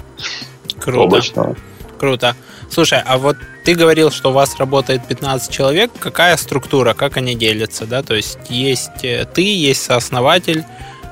Круто. 0.81 1.01
Облачного. 1.01 1.57
Круто. 1.99 2.37
Слушай, 2.71 3.03
а 3.05 3.19
вот 3.19 3.37
ты 3.65 3.75
говорил, 3.75 4.11
что 4.11 4.31
у 4.31 4.33
вас 4.33 4.57
работает 4.59 5.07
15 5.07 5.51
человек. 5.51 5.91
Какая 5.99 6.37
структура, 6.37 6.95
как 6.95 7.17
они 7.17 7.35
делятся, 7.35 7.87
да? 7.87 8.03
То 8.03 8.15
есть 8.15 8.39
есть 8.49 9.05
э, 9.05 9.27
ты, 9.33 9.43
есть 9.43 9.83
сооснователь, 9.83 10.65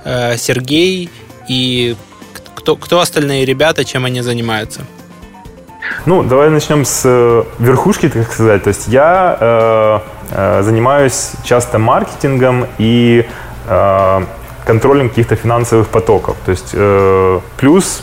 э, 0.04 0.36
Сергей 0.36 1.10
и 1.48 1.96
кто, 2.54 2.76
кто 2.76 3.00
остальные 3.00 3.44
ребята, 3.44 3.84
чем 3.84 4.04
они 4.04 4.22
занимаются? 4.22 4.82
Ну, 6.04 6.22
давай 6.22 6.50
начнем 6.50 6.84
с 6.84 7.02
э, 7.04 7.44
верхушки, 7.58 8.08
так 8.08 8.32
сказать. 8.32 8.62
То 8.64 8.68
есть 8.68 8.88
я 8.88 10.02
э, 10.30 10.62
занимаюсь 10.62 11.32
часто 11.44 11.78
маркетингом 11.78 12.66
и 12.78 13.26
э, 13.66 14.24
контролем 14.64 15.08
каких-то 15.08 15.36
финансовых 15.36 15.88
потоков. 15.88 16.36
То 16.44 16.50
есть 16.52 16.70
э, 16.72 17.40
плюс 17.56 18.02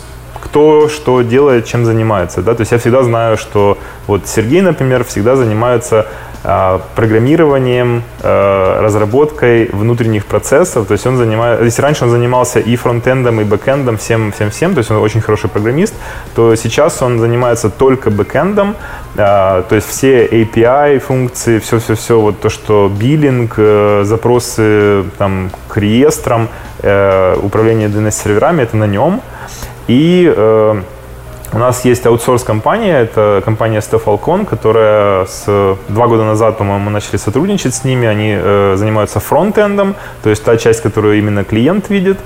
кто 0.54 0.88
что 0.88 1.24
делает, 1.24 1.66
чем 1.66 1.84
занимается. 1.84 2.44
Да? 2.44 2.54
То 2.54 2.62
есть 2.62 2.72
я 2.72 2.78
всегда 2.78 3.02
знаю, 3.02 3.38
что 3.38 3.80
вот 4.06 4.28
Сергей, 4.28 4.62
например, 4.62 5.04
всегда 5.04 5.36
занимается 5.36 6.06
а, 6.44 6.80
программированием, 6.96 8.04
а, 8.22 8.80
разработкой 8.80 9.70
внутренних 9.74 10.28
процессов. 10.28 10.86
То 10.86 10.92
есть 10.92 11.08
он 11.08 11.18
занимается, 11.18 11.66
если 11.66 11.82
раньше 11.82 12.04
он 12.04 12.12
занимался 12.12 12.60
и 12.60 12.76
фронтендом, 12.76 13.42
и 13.42 13.44
бэкендом, 13.44 13.98
всем, 13.98 14.32
всем, 14.32 14.52
всем, 14.52 14.74
то 14.76 14.78
есть 14.78 14.92
он 14.92 14.98
очень 14.98 15.22
хороший 15.22 15.50
программист, 15.50 15.96
то 16.36 16.56
сейчас 16.56 17.02
он 17.02 17.18
занимается 17.18 17.72
только 17.72 18.12
бэкендом, 18.12 18.76
а, 19.18 19.64
то 19.64 19.74
есть 19.74 19.88
все 19.88 20.28
API 20.28 21.00
функции, 21.00 21.58
все-все-все, 21.58 22.20
вот 22.20 22.40
то, 22.42 22.50
что 22.50 22.92
биллинг, 22.96 23.56
э, 23.58 24.04
запросы 24.04 25.04
там, 25.18 25.50
к 25.68 25.78
реестрам, 25.78 26.48
э, 26.84 27.38
управление 27.42 27.90
DNS-серверами, 27.90 28.62
это 28.62 28.78
на 28.78 28.86
нем. 28.86 29.22
И 29.88 30.32
э, 30.36 30.82
у 31.54 31.58
нас 31.60 31.86
есть 31.86 32.06
аутсорс-компания, 32.06 33.02
это 33.02 33.42
компания 33.46 33.80
Stefalcon, 33.80 34.46
которая 34.46 35.26
с 35.26 35.46
два 35.88 36.08
года 36.08 36.24
назад, 36.24 36.58
по-моему, 36.58 36.86
мы 36.86 36.92
начали 36.92 37.18
сотрудничать 37.18 37.76
с 37.76 37.84
ними. 37.84 38.08
Они 38.08 38.36
э, 38.36 38.76
занимаются 38.76 39.20
фронтендом, 39.20 39.96
то 40.24 40.30
есть 40.30 40.44
та 40.44 40.58
часть, 40.58 40.82
которую 40.82 41.20
именно 41.20 41.44
клиент 41.44 41.90
видит, 41.90 42.18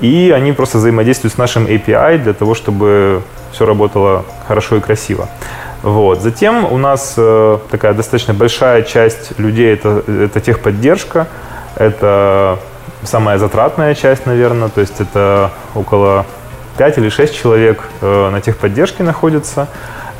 и 0.00 0.32
они 0.34 0.52
просто 0.52 0.78
взаимодействуют 0.78 1.34
с 1.34 1.38
нашим 1.38 1.66
API 1.66 2.18
для 2.18 2.32
того, 2.32 2.54
чтобы 2.54 3.22
все 3.52 3.66
работало 3.66 4.24
хорошо 4.46 4.76
и 4.76 4.80
красиво. 4.80 5.28
Вот. 5.82 6.20
Затем 6.20 6.64
у 6.64 6.78
нас 6.78 7.14
э, 7.16 7.58
такая 7.70 7.92
достаточно 7.92 8.34
большая 8.34 8.82
часть 8.82 9.38
людей 9.38 9.72
это, 9.72 10.04
это 10.06 10.40
техподдержка, 10.40 11.26
это 11.74 12.58
самая 13.02 13.38
затратная 13.38 13.94
часть, 13.94 14.26
наверное, 14.26 14.68
то 14.68 14.80
есть 14.80 15.00
это 15.00 15.50
около 15.74 16.24
5 16.76 16.98
или 16.98 17.08
6 17.08 17.34
человек 17.34 17.84
э, 18.00 18.30
на 18.30 18.40
техподдержке 18.40 19.02
находятся. 19.02 19.68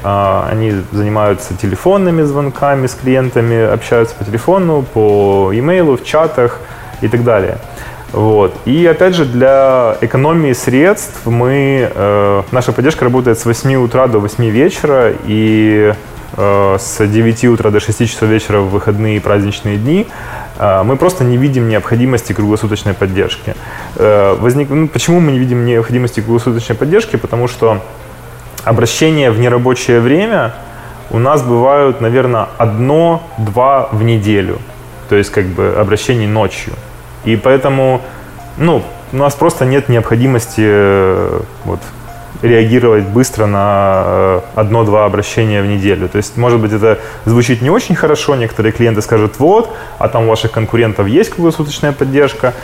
Э, 0.02 0.42
они 0.50 0.72
занимаются 0.92 1.54
телефонными 1.54 2.22
звонками 2.22 2.86
с 2.86 2.94
клиентами, 2.94 3.72
общаются 3.72 4.14
по 4.14 4.24
телефону, 4.24 4.82
по 4.82 5.50
имейлу, 5.52 5.96
в 5.96 6.04
чатах 6.04 6.60
и 7.00 7.08
так 7.08 7.24
далее. 7.24 7.58
Вот. 8.12 8.54
И 8.64 8.86
опять 8.86 9.14
же, 9.14 9.24
для 9.24 9.96
экономии 10.00 10.52
средств 10.52 11.26
мы, 11.26 11.90
э, 11.92 12.42
наша 12.52 12.72
поддержка 12.72 13.04
работает 13.04 13.38
с 13.38 13.44
8 13.44 13.74
утра 13.76 14.06
до 14.06 14.20
8 14.20 14.48
вечера 14.48 15.12
и 15.26 15.92
э, 16.36 16.76
с 16.78 17.06
9 17.06 17.44
утра 17.46 17.70
до 17.70 17.80
6 17.80 18.08
часов 18.08 18.28
вечера 18.28 18.60
в 18.60 18.70
выходные 18.70 19.16
и 19.16 19.20
праздничные 19.20 19.76
дни. 19.76 20.06
А, 20.58 20.84
мы 20.84 20.96
просто 20.96 21.24
не 21.24 21.36
видим 21.36 21.68
необходимости 21.68 22.32
круглосуточной 22.32 22.94
поддержки. 22.94 23.54
Э, 23.96 24.36
возник... 24.38 24.70
Ну, 24.70 24.88
почему 24.88 25.20
мы 25.20 25.32
не 25.32 25.38
видим 25.38 25.64
необходимости 25.64 26.20
круглосуточной 26.20 26.76
поддержки? 26.76 27.16
Потому 27.16 27.48
что 27.48 27.82
обращения 28.64 29.30
в 29.30 29.38
нерабочее 29.38 30.00
время 30.00 30.54
у 31.10 31.18
нас 31.18 31.42
бывают, 31.42 32.00
наверное, 32.00 32.48
одно-два 32.58 33.88
в 33.92 34.02
неделю. 34.02 34.58
То 35.08 35.16
есть 35.16 35.30
как 35.30 35.46
бы 35.46 35.74
обращений 35.78 36.26
ночью. 36.26 36.72
И 37.24 37.36
поэтому 37.36 38.00
ну, 38.56 38.82
у 39.12 39.16
нас 39.16 39.34
просто 39.34 39.64
нет 39.66 39.88
необходимости 39.88 40.62
э, 40.64 41.40
вот, 41.64 41.80
реагировать 42.42 43.04
быстро 43.04 43.46
на 43.46 44.02
э, 44.06 44.40
одно-два 44.54 45.04
обращения 45.04 45.62
в 45.62 45.66
неделю. 45.66 46.08
То 46.08 46.18
есть, 46.18 46.36
может 46.36 46.60
быть, 46.60 46.72
это 46.72 46.98
звучит 47.24 47.62
не 47.62 47.70
очень 47.70 47.94
хорошо, 47.94 48.34
некоторые 48.36 48.72
клиенты 48.72 49.02
скажут, 49.02 49.38
вот, 49.38 49.74
а 49.98 50.08
там 50.08 50.24
у 50.24 50.28
ваших 50.28 50.52
конкурентов 50.52 51.06
есть 51.06 51.30
круглосуточная 51.30 51.92
поддержка. 51.92 52.54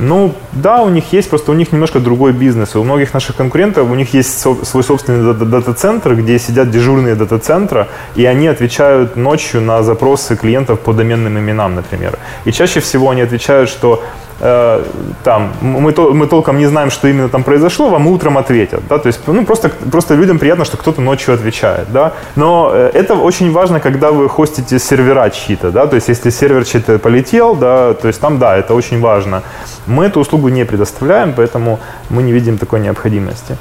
Ну, 0.00 0.34
да, 0.52 0.82
у 0.82 0.90
них 0.90 1.12
есть, 1.12 1.28
просто 1.28 1.50
у 1.50 1.54
них 1.54 1.72
немножко 1.72 1.98
другой 1.98 2.32
бизнес. 2.32 2.76
У 2.76 2.84
многих 2.84 3.12
наших 3.14 3.34
конкурентов, 3.34 3.90
у 3.90 3.94
них 3.96 4.14
есть 4.14 4.38
свой 4.38 4.84
собственный 4.84 5.34
дата-центр, 5.34 6.14
где 6.14 6.38
сидят 6.38 6.70
дежурные 6.70 7.16
дата-центра, 7.16 7.88
и 8.14 8.24
они 8.24 8.46
отвечают 8.46 9.16
ночью 9.16 9.60
на 9.60 9.82
запросы 9.82 10.36
клиентов 10.36 10.78
по 10.80 10.92
доменным 10.92 11.36
именам, 11.38 11.74
например. 11.74 12.16
И 12.44 12.52
чаще 12.52 12.78
всего 12.78 13.10
они 13.10 13.22
отвечают, 13.22 13.68
что 13.68 14.04
Э, 14.40 14.84
там, 15.24 15.52
мы, 15.60 15.92
то, 15.92 16.12
мы 16.12 16.26
толком 16.26 16.58
не 16.58 16.66
знаем, 16.66 16.90
что 16.90 17.08
именно 17.08 17.28
там 17.28 17.42
произошло, 17.42 17.88
вам 17.88 18.06
утром 18.06 18.38
ответят. 18.38 18.82
Да? 18.88 18.98
То 18.98 19.08
есть 19.08 19.20
ну, 19.26 19.44
просто, 19.44 19.68
просто 19.68 20.14
людям 20.14 20.38
приятно, 20.38 20.64
что 20.64 20.76
кто-то 20.76 21.00
ночью 21.00 21.34
отвечает. 21.34 21.92
Да? 21.92 22.12
Но 22.36 22.70
э, 22.72 22.90
это 22.94 23.14
очень 23.14 23.52
важно, 23.52 23.80
когда 23.80 24.10
вы 24.10 24.28
хостите 24.28 24.78
сервера 24.78 25.30
чьи-то. 25.30 25.70
Да? 25.70 25.86
То 25.86 25.96
есть 25.96 26.08
если 26.08 26.30
сервер 26.30 26.64
чей-то 26.64 26.98
полетел, 26.98 27.56
да, 27.56 27.94
то 27.94 28.08
есть 28.08 28.20
там, 28.20 28.38
да, 28.38 28.56
это 28.56 28.74
очень 28.74 29.00
важно. 29.00 29.42
Мы 29.86 30.06
эту 30.06 30.20
услугу 30.20 30.48
не 30.48 30.64
предоставляем, 30.64 31.32
поэтому 31.36 31.80
мы 32.10 32.22
не 32.22 32.32
видим 32.32 32.58
такой 32.58 32.80
необходимости. 32.80 33.56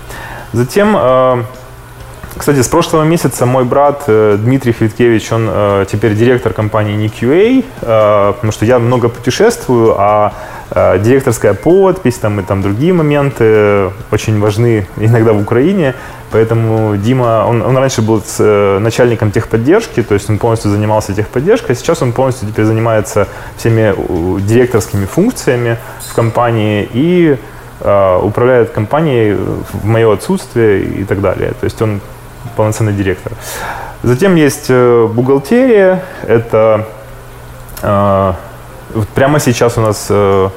Затем 0.53 0.95
э, 0.95 1.43
кстати, 2.37 2.61
с 2.61 2.67
прошлого 2.67 3.03
месяца 3.03 3.45
мой 3.45 3.63
брат 3.63 4.03
Дмитрий 4.07 4.73
Хвиткевич, 4.73 5.31
он 5.31 5.49
теперь 5.85 6.13
директор 6.15 6.53
компании 6.53 6.97
NQA, 6.97 8.33
потому 8.33 8.51
что 8.51 8.65
я 8.65 8.79
много 8.79 9.09
путешествую, 9.09 9.95
а 9.97 10.33
Э, 10.69 10.99
директорская 10.99 11.53
подпись 11.53 12.15
там, 12.15 12.39
и 12.39 12.43
там 12.43 12.61
другие 12.61 12.91
моменты 12.91 13.89
очень 14.11 14.39
важны 14.39 14.85
иногда 14.97 15.31
в 15.31 15.41
Украине. 15.41 15.95
Поэтому 16.29 16.97
Дима, 16.97 17.45
он, 17.47 17.61
он 17.61 17.77
раньше 17.77 18.01
был 18.01 18.21
с, 18.21 18.35
э, 18.39 18.79
начальником 18.79 19.31
техподдержки, 19.31 20.03
то 20.03 20.13
есть 20.13 20.29
он 20.29 20.39
полностью 20.39 20.71
занимался 20.71 21.13
техподдержкой, 21.13 21.71
а 21.71 21.75
сейчас 21.75 22.01
он 22.01 22.11
полностью 22.11 22.49
теперь 22.49 22.65
занимается 22.65 23.29
всеми 23.55 23.95
директорскими 24.41 25.05
функциями 25.05 25.77
в 26.05 26.13
компании 26.13 26.89
и 26.91 27.37
э, 27.79 28.19
управляет 28.21 28.71
компанией 28.71 29.35
в 29.35 29.85
мое 29.85 30.13
отсутствие 30.13 30.83
и 30.83 31.05
так 31.05 31.21
далее. 31.21 31.51
То 31.51 31.63
есть 31.63 31.81
он 31.81 32.01
полноценный 32.55 32.93
директор. 32.93 33.33
Затем 34.03 34.35
есть 34.35 34.65
э, 34.69 35.07
бухгалтерия, 35.07 36.03
это 36.27 36.87
э, 37.81 38.33
Прямо 39.13 39.39
сейчас 39.39 39.77
у 39.77 39.81
нас 39.81 40.07
э, 40.09 40.49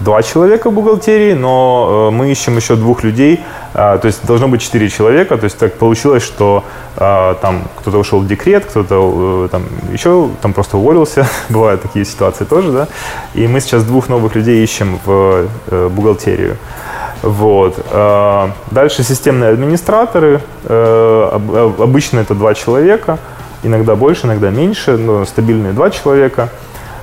два 0.00 0.22
человека 0.22 0.70
в 0.70 0.72
бухгалтерии, 0.72 1.34
но 1.34 2.10
мы 2.12 2.30
ищем 2.30 2.56
еще 2.56 2.76
двух 2.76 3.02
людей, 3.02 3.40
э, 3.74 3.98
то 4.00 4.06
есть 4.06 4.24
должно 4.24 4.48
быть 4.48 4.62
четыре 4.62 4.88
человека, 4.88 5.36
то 5.36 5.44
есть 5.44 5.58
так 5.58 5.74
получилось, 5.74 6.22
что 6.22 6.64
там 6.96 7.64
кто-то 7.76 7.98
ушел 7.98 8.20
в 8.20 8.26
декрет, 8.26 8.64
кто-то 8.64 9.48
там 9.52 9.64
еще 9.92 10.30
там 10.40 10.54
просто 10.54 10.78
уволился, 10.78 11.26
бывают 11.50 11.82
такие 11.82 12.06
ситуации 12.06 12.44
тоже, 12.44 12.72
да, 12.72 12.88
и 13.34 13.46
мы 13.46 13.60
сейчас 13.60 13.84
двух 13.84 14.08
новых 14.08 14.34
людей 14.34 14.64
ищем 14.64 14.98
в 15.04 15.48
бухгалтерию. 15.90 16.56
Вот. 17.22 17.84
Э, 17.90 18.50
дальше 18.70 19.02
системные 19.02 19.50
администраторы, 19.50 20.40
э, 20.64 21.30
обычно 21.78 22.20
это 22.20 22.34
два 22.34 22.54
человека, 22.54 23.18
иногда 23.62 23.96
больше, 23.96 24.26
иногда 24.26 24.50
меньше, 24.50 24.96
но 24.96 25.24
стабильные 25.24 25.72
два 25.72 25.90
человека. 25.90 26.50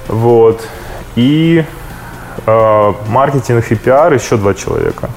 Вот. 0.08 0.62
И 1.16 1.64
э, 2.46 2.94
маркетинг 3.08 3.72
и 3.72 3.76
пиар 3.76 4.14
еще 4.14 4.38
два 4.38 4.54
человека. 4.54 5.10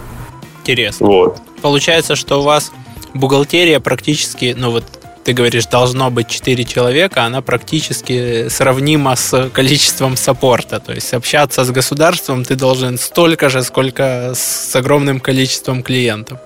Интересно. 0.63 1.07
Вот. 1.07 1.39
Получается, 1.63 2.17
что 2.17 2.41
у 2.41 2.43
вас 2.43 2.73
бухгалтерия 3.15 3.81
практически, 3.81 4.55
ну 4.57 4.71
вот 4.71 4.85
ты 5.27 5.33
говоришь, 5.33 5.67
должно 5.67 6.11
быть 6.11 6.29
4 6.29 6.65
человека, 6.65 7.25
она 7.25 7.43
практически 7.43 8.49
сравнима 8.49 9.17
с 9.17 9.51
количеством 9.53 10.17
саппорта. 10.17 10.79
То 10.79 10.93
есть 10.93 11.13
общаться 11.15 11.65
с 11.65 11.71
государством 11.73 12.45
ты 12.45 12.55
должен 12.55 12.97
столько 12.97 13.49
же, 13.49 13.65
сколько 13.65 14.33
с 14.37 14.77
огромным 14.77 15.19
количеством 15.19 15.83
клиентов. 15.83 16.39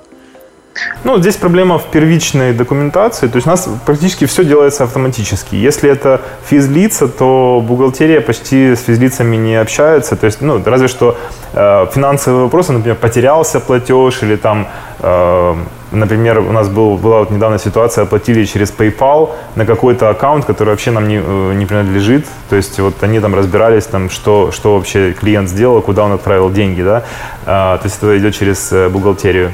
Ну, 1.02 1.18
здесь 1.18 1.36
проблема 1.36 1.78
в 1.78 1.90
первичной 1.90 2.52
документации. 2.52 3.26
То 3.26 3.36
есть 3.36 3.46
у 3.46 3.50
нас 3.50 3.68
практически 3.86 4.26
все 4.26 4.44
делается 4.44 4.84
автоматически. 4.84 5.54
Если 5.56 5.90
это 5.90 6.20
физлица, 6.48 7.08
то 7.08 7.64
бухгалтерия 7.66 8.20
почти 8.20 8.74
с 8.74 8.82
физлицами 8.82 9.36
не 9.36 9.56
общается. 9.56 10.16
То 10.16 10.26
есть, 10.26 10.40
ну, 10.40 10.62
разве 10.64 10.88
что 10.88 11.16
э, 11.52 11.86
финансовые 11.92 12.44
вопросы, 12.44 12.72
например, 12.72 12.96
потерялся 12.96 13.60
платеж 13.60 14.22
или 14.22 14.36
там, 14.36 14.68
э, 15.00 15.54
например, 15.90 16.38
у 16.38 16.52
нас 16.52 16.68
был, 16.68 16.96
была 16.96 17.20
вот 17.20 17.30
недавно 17.30 17.58
ситуация, 17.58 18.04
оплатили 18.04 18.44
через 18.44 18.70
PayPal 18.70 19.30
на 19.56 19.66
какой-то 19.66 20.10
аккаунт, 20.10 20.44
который 20.44 20.68
вообще 20.68 20.92
нам 20.92 21.08
не, 21.08 21.20
э, 21.24 21.52
не 21.54 21.66
принадлежит. 21.66 22.26
То 22.48 22.56
есть 22.56 22.78
вот 22.78 23.02
они 23.02 23.20
там 23.20 23.34
разбирались, 23.34 23.86
там, 23.86 24.10
что, 24.10 24.52
что 24.52 24.76
вообще 24.76 25.12
клиент 25.12 25.48
сделал, 25.48 25.82
куда 25.82 26.04
он 26.04 26.12
отправил 26.12 26.50
деньги, 26.50 26.82
да. 26.82 27.02
Э, 27.46 27.78
то 27.78 27.82
есть 27.84 27.96
это 27.96 28.16
идет 28.18 28.34
через 28.34 28.70
э, 28.72 28.88
бухгалтерию. 28.88 29.52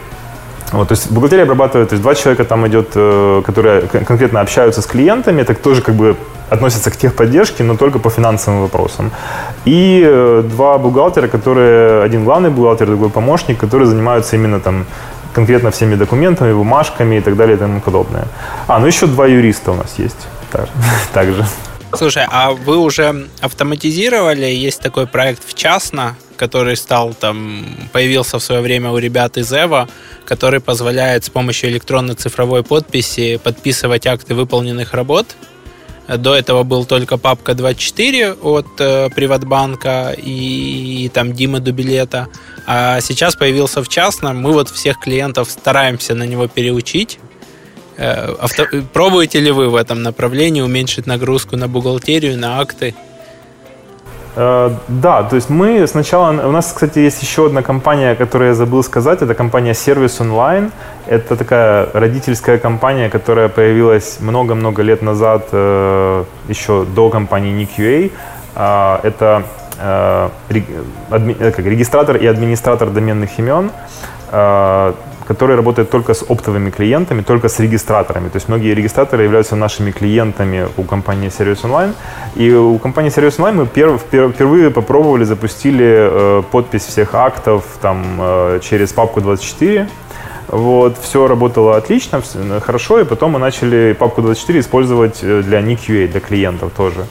Вот, 0.72 0.88
то 0.88 0.94
есть 0.94 1.10
бухгалтерия 1.10 1.44
обрабатывает, 1.44 1.90
то 1.90 1.94
есть 1.94 2.02
два 2.02 2.14
человека 2.14 2.44
там 2.44 2.66
идет, 2.66 2.88
э, 2.94 3.42
которые 3.46 3.82
конкретно 3.82 4.40
общаются 4.40 4.82
с 4.82 4.86
клиентами, 4.86 5.42
это 5.42 5.54
тоже 5.54 5.80
как 5.80 5.94
бы 5.94 6.16
относятся 6.50 6.90
к 6.90 6.96
техподдержке, 6.96 7.64
но 7.64 7.76
только 7.76 7.98
по 7.98 8.10
финансовым 8.10 8.62
вопросам. 8.62 9.10
И 9.64 10.02
э, 10.04 10.42
два 10.44 10.78
бухгалтера, 10.78 11.28
которые, 11.28 12.02
один 12.02 12.24
главный 12.24 12.50
бухгалтер, 12.50 12.86
другой 12.86 13.10
помощник, 13.10 13.58
которые 13.58 13.86
занимаются 13.86 14.36
именно 14.36 14.60
там 14.60 14.86
конкретно 15.34 15.70
всеми 15.70 15.96
документами, 15.96 16.52
бумажками 16.52 17.16
и 17.16 17.20
так 17.20 17.36
далее 17.36 17.56
и 17.56 17.58
тому 17.58 17.80
подобное. 17.80 18.24
А, 18.66 18.78
ну 18.78 18.86
еще 18.86 19.06
два 19.06 19.26
юриста 19.26 19.72
у 19.72 19.74
нас 19.74 19.98
есть 19.98 20.28
также. 21.12 21.44
Слушай, 21.94 22.26
а 22.30 22.50
вы 22.50 22.76
уже 22.78 23.26
автоматизировали? 23.40 24.46
Есть 24.46 24.82
такой 24.82 25.06
проект 25.06 25.42
в 25.46 25.54
частно, 25.54 26.16
который 26.36 26.76
стал 26.76 27.14
там, 27.14 27.66
появился 27.92 28.38
в 28.38 28.42
свое 28.42 28.60
время 28.60 28.90
у 28.90 28.98
ребят 28.98 29.36
из 29.38 29.52
Эва, 29.52 29.88
который 30.24 30.60
позволяет 30.60 31.24
с 31.24 31.30
помощью 31.30 31.70
электронно-цифровой 31.70 32.62
подписи 32.62 33.36
подписывать 33.42 34.06
акты 34.06 34.34
выполненных 34.34 34.94
работ. 34.94 35.26
До 36.08 36.34
этого 36.36 36.62
был 36.62 36.84
только 36.84 37.16
папка 37.16 37.54
24 37.54 38.34
от 38.34 38.66
э, 38.78 39.10
Приватбанка 39.10 40.14
и, 40.16 41.04
и 41.04 41.08
там 41.08 41.32
Димы 41.32 41.58
Дубилета. 41.58 42.28
А 42.64 43.00
сейчас 43.00 43.34
появился 43.34 43.82
в 43.82 43.88
частном. 43.88 44.40
Мы 44.40 44.52
вот 44.52 44.68
всех 44.68 45.00
клиентов 45.00 45.50
стараемся 45.50 46.14
на 46.14 46.22
него 46.22 46.46
переучить. 46.46 47.18
Э, 47.96 48.34
авто... 48.38 48.66
Пробуете 48.92 49.40
ли 49.40 49.50
вы 49.50 49.68
в 49.68 49.74
этом 49.74 50.02
направлении 50.04 50.60
уменьшить 50.60 51.06
нагрузку 51.06 51.56
на 51.56 51.66
бухгалтерию, 51.66 52.38
на 52.38 52.60
акты? 52.60 52.94
Э, 54.36 54.70
да, 54.88 55.22
то 55.22 55.36
есть 55.36 55.50
мы 55.50 55.86
сначала... 55.86 56.30
У 56.46 56.50
нас, 56.50 56.72
кстати, 56.72 56.98
есть 56.98 57.22
еще 57.22 57.46
одна 57.46 57.62
компания, 57.62 58.14
которую 58.14 58.48
я 58.48 58.54
забыл 58.54 58.82
сказать. 58.82 59.22
Это 59.22 59.34
компания 59.34 59.72
Service 59.72 60.20
Online. 60.20 60.70
Это 61.06 61.36
такая 61.36 61.88
родительская 61.92 62.58
компания, 62.58 63.08
которая 63.08 63.48
появилась 63.48 64.18
много-много 64.20 64.82
лет 64.82 65.02
назад, 65.02 65.48
э, 65.52 66.24
еще 66.48 66.84
до 66.84 67.08
компании 67.10 67.52
NickUA. 67.52 68.10
А, 68.54 69.00
это 69.02 69.42
регистратор 70.48 72.16
и 72.16 72.26
администратор 72.26 72.88
доменных 72.88 73.38
имен 73.38 73.70
который 75.26 75.56
работает 75.56 75.90
только 75.90 76.14
с 76.14 76.22
оптовыми 76.22 76.70
клиентами, 76.70 77.22
только 77.22 77.48
с 77.48 77.60
регистраторами. 77.60 78.28
То 78.28 78.36
есть 78.36 78.48
многие 78.48 78.74
регистраторы 78.74 79.24
являются 79.24 79.56
нашими 79.56 79.90
клиентами 79.90 80.68
у 80.76 80.82
компании 80.82 81.28
Service 81.28 81.62
Online. 81.64 81.92
И 82.36 82.52
у 82.52 82.78
компании 82.78 83.10
Service 83.10 83.38
Online 83.38 83.54
мы 83.54 83.66
перв, 83.66 84.00
впервые 84.00 84.70
попробовали, 84.70 85.24
запустили 85.24 85.86
э, 85.86 86.42
подпись 86.50 86.86
всех 86.86 87.14
актов 87.14 87.64
там, 87.80 88.04
э, 88.18 88.60
через 88.62 88.92
папку 88.92 89.20
24. 89.20 89.88
Вот, 90.48 90.96
все 90.98 91.26
работало 91.26 91.76
отлично, 91.76 92.22
хорошо, 92.60 93.00
и 93.00 93.04
потом 93.04 93.32
мы 93.32 93.40
начали 93.40 93.96
папку 93.98 94.22
24 94.22 94.60
использовать 94.60 95.18
э, 95.22 95.42
для 95.42 95.60
NIQA, 95.60 96.06
для 96.06 96.20
клиентов 96.20 96.70
тоже. 96.76 97.06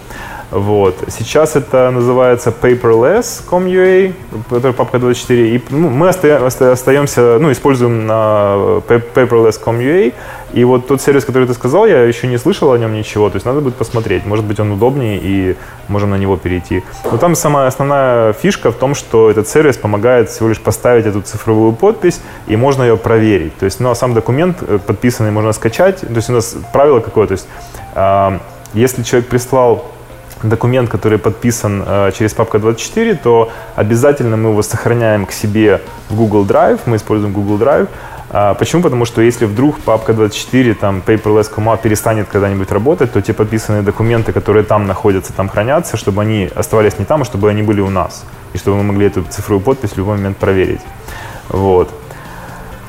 Вот. 0.51 0.95
Сейчас 1.07 1.55
это 1.55 1.91
называется 1.91 2.53
paperless.com.ua, 2.61 4.13
который 4.49 4.73
папка 4.73 4.99
24. 4.99 5.55
И 5.55 5.63
ну, 5.69 5.89
мы 5.89 6.09
остаемся, 6.09 7.37
ну, 7.39 7.51
используем 7.51 8.05
на 8.05 8.81
paperless.com.ua. 8.87 10.13
И 10.53 10.63
вот 10.63 10.87
тот 10.87 11.01
сервис, 11.01 11.25
который 11.25 11.47
ты 11.47 11.53
сказал, 11.53 11.85
я 11.85 12.03
еще 12.03 12.27
не 12.27 12.37
слышал 12.37 12.71
о 12.71 12.77
нем 12.77 12.93
ничего. 12.93 13.29
То 13.29 13.35
есть 13.35 13.45
надо 13.45 13.59
будет 13.59 13.75
посмотреть. 13.75 14.25
Может 14.25 14.45
быть, 14.45 14.59
он 14.59 14.71
удобнее 14.71 15.19
и 15.21 15.55
можем 15.87 16.11
на 16.11 16.15
него 16.15 16.37
перейти. 16.37 16.83
Но 17.11 17.17
там 17.17 17.35
самая 17.35 17.67
основная 17.67 18.31
фишка 18.33 18.71
в 18.71 18.75
том, 18.75 18.95
что 18.95 19.29
этот 19.29 19.47
сервис 19.47 19.77
помогает 19.77 20.29
всего 20.29 20.49
лишь 20.49 20.59
поставить 20.59 21.05
эту 21.05 21.21
цифровую 21.21 21.73
подпись, 21.73 22.21
и 22.47 22.55
можно 22.55 22.83
ее 22.83 22.95
проверить. 22.95 23.57
То 23.57 23.65
есть, 23.65 23.79
ну, 23.79 23.89
а 23.89 23.95
сам 23.95 24.13
документ 24.13 24.57
э, 24.61 24.77
подписанный 24.77 25.31
можно 25.31 25.51
скачать. 25.53 26.01
То 26.01 26.15
есть 26.15 26.29
у 26.29 26.33
нас 26.33 26.55
правило 26.71 26.99
какое. 27.01 27.27
То 27.27 27.33
есть, 27.33 27.47
э, 27.95 28.39
если 28.73 29.03
человек 29.03 29.27
прислал 29.27 29.94
документ, 30.49 30.89
который 30.89 31.17
подписан 31.17 31.83
э, 31.85 32.11
через 32.17 32.33
папка 32.33 32.59
24, 32.59 33.15
то 33.15 33.51
обязательно 33.75 34.37
мы 34.37 34.49
его 34.49 34.61
сохраняем 34.63 35.25
к 35.25 35.31
себе 35.31 35.81
в 36.09 36.15
Google 36.15 36.45
Drive, 36.45 36.79
мы 36.85 36.95
используем 36.95 37.33
Google 37.33 37.57
Drive. 37.57 37.87
А, 38.29 38.53
почему? 38.53 38.81
Потому 38.81 39.05
что 39.05 39.21
если 39.21 39.45
вдруг 39.45 39.79
папка 39.79 40.13
24, 40.13 40.73
там, 40.73 41.01
paperless 41.05 41.49
command 41.55 41.81
перестанет 41.81 42.27
когда-нибудь 42.27 42.71
работать, 42.71 43.13
то 43.13 43.21
те 43.21 43.33
подписанные 43.33 43.81
документы, 43.81 44.33
которые 44.33 44.63
там 44.63 44.87
находятся, 44.87 45.31
там 45.33 45.47
хранятся, 45.47 45.95
чтобы 45.97 46.21
они 46.21 46.49
оставались 46.55 46.99
не 46.99 47.05
там, 47.05 47.21
а 47.21 47.25
чтобы 47.25 47.49
они 47.49 47.61
были 47.61 47.81
у 47.81 47.89
нас. 47.89 48.25
И 48.53 48.57
чтобы 48.57 48.77
мы 48.77 48.83
могли 48.83 49.07
эту 49.07 49.23
цифровую 49.23 49.63
подпись 49.63 49.91
в 49.91 49.97
любой 49.97 50.17
момент 50.17 50.37
проверить. 50.37 50.81
Вот. 51.49 51.89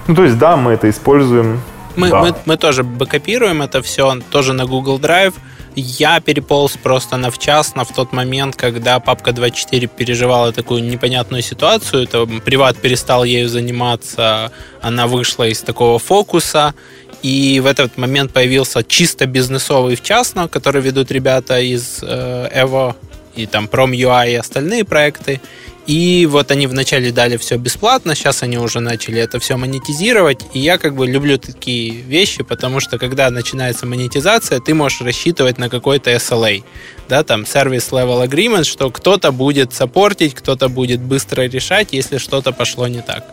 Ну, 0.09 0.15
то 0.15 0.25
есть, 0.25 0.39
да, 0.39 0.57
мы 0.57 0.73
это 0.73 0.89
используем. 0.89 1.61
Мы, 1.97 2.11
да. 2.11 2.21
мы, 2.23 2.35
мы 2.45 2.57
тоже 2.57 2.83
бэкопируем 2.83 3.63
это 3.63 3.83
все, 3.83 4.17
тоже 4.31 4.53
на 4.53 4.65
Google 4.67 4.99
Drive. 4.99 5.35
Я 5.79 6.21
переполз 6.21 6.79
просто 6.83 7.19
на 7.19 7.31
в 7.31 7.39
частно 7.39 7.85
в 7.85 7.93
тот 7.93 8.13
момент, 8.13 8.57
когда 8.57 8.99
папка 8.99 9.33
24 9.33 9.87
переживала 9.89 10.51
такую 10.51 10.83
непонятную 10.83 11.43
ситуацию. 11.43 12.05
Это 12.05 12.27
приват 12.27 12.79
перестал 12.79 13.25
ею 13.25 13.49
заниматься, 13.51 14.51
она 14.81 15.07
вышла 15.07 15.47
из 15.47 15.61
такого 15.61 15.99
фокуса. 15.99 16.75
И 17.23 17.61
в 17.61 17.67
этот 17.67 17.99
момент 17.99 18.33
появился 18.33 18.83
чисто 18.83 19.27
бизнесовый 19.27 19.97
в 19.97 20.03
частно, 20.03 20.49
который 20.49 20.81
ведут 20.81 21.11
ребята 21.11 21.61
из 21.61 21.99
э, 22.03 22.49
Evo 22.55 22.95
и 23.35 23.45
там 23.47 23.67
Prom.ua 23.67 24.31
и 24.31 24.35
остальные 24.35 24.85
проекты. 24.85 25.43
И 25.87 26.27
вот 26.27 26.51
они 26.51 26.67
вначале 26.67 27.13
дали 27.13 27.37
все 27.37 27.57
бесплатно, 27.57 28.17
сейчас 28.17 28.43
они 28.43 28.59
уже 28.59 28.81
начали 28.81 29.21
это 29.21 29.39
все 29.39 29.57
монетизировать. 29.57 30.41
И 30.53 30.59
я 30.59 30.79
как 30.79 30.97
бы 30.97 31.07
люблю 31.07 31.39
такие 31.39 31.91
вещи, 31.91 32.43
потому 32.43 32.81
что 32.81 32.99
когда 32.99 33.31
начинается 33.31 33.87
монетизация, 33.87 34.59
ты 34.61 34.75
можешь 34.75 35.01
рассчитывать 35.01 35.59
на 35.59 35.69
какой-то 35.69 36.11
SLA, 36.11 36.65
да, 37.09 37.23
там 37.23 37.43
Service 37.43 37.91
Level 37.91 38.27
Agreement, 38.29 38.65
что 38.65 38.91
кто-то 38.91 39.31
будет 39.31 39.73
саппортить, 39.73 40.35
кто-то 40.35 40.69
будет 40.69 41.01
быстро 41.01 41.43
решать, 41.43 41.93
если 41.93 42.19
что-то 42.19 42.53
пошло 42.53 42.89
не 42.89 43.01
так. 43.01 43.25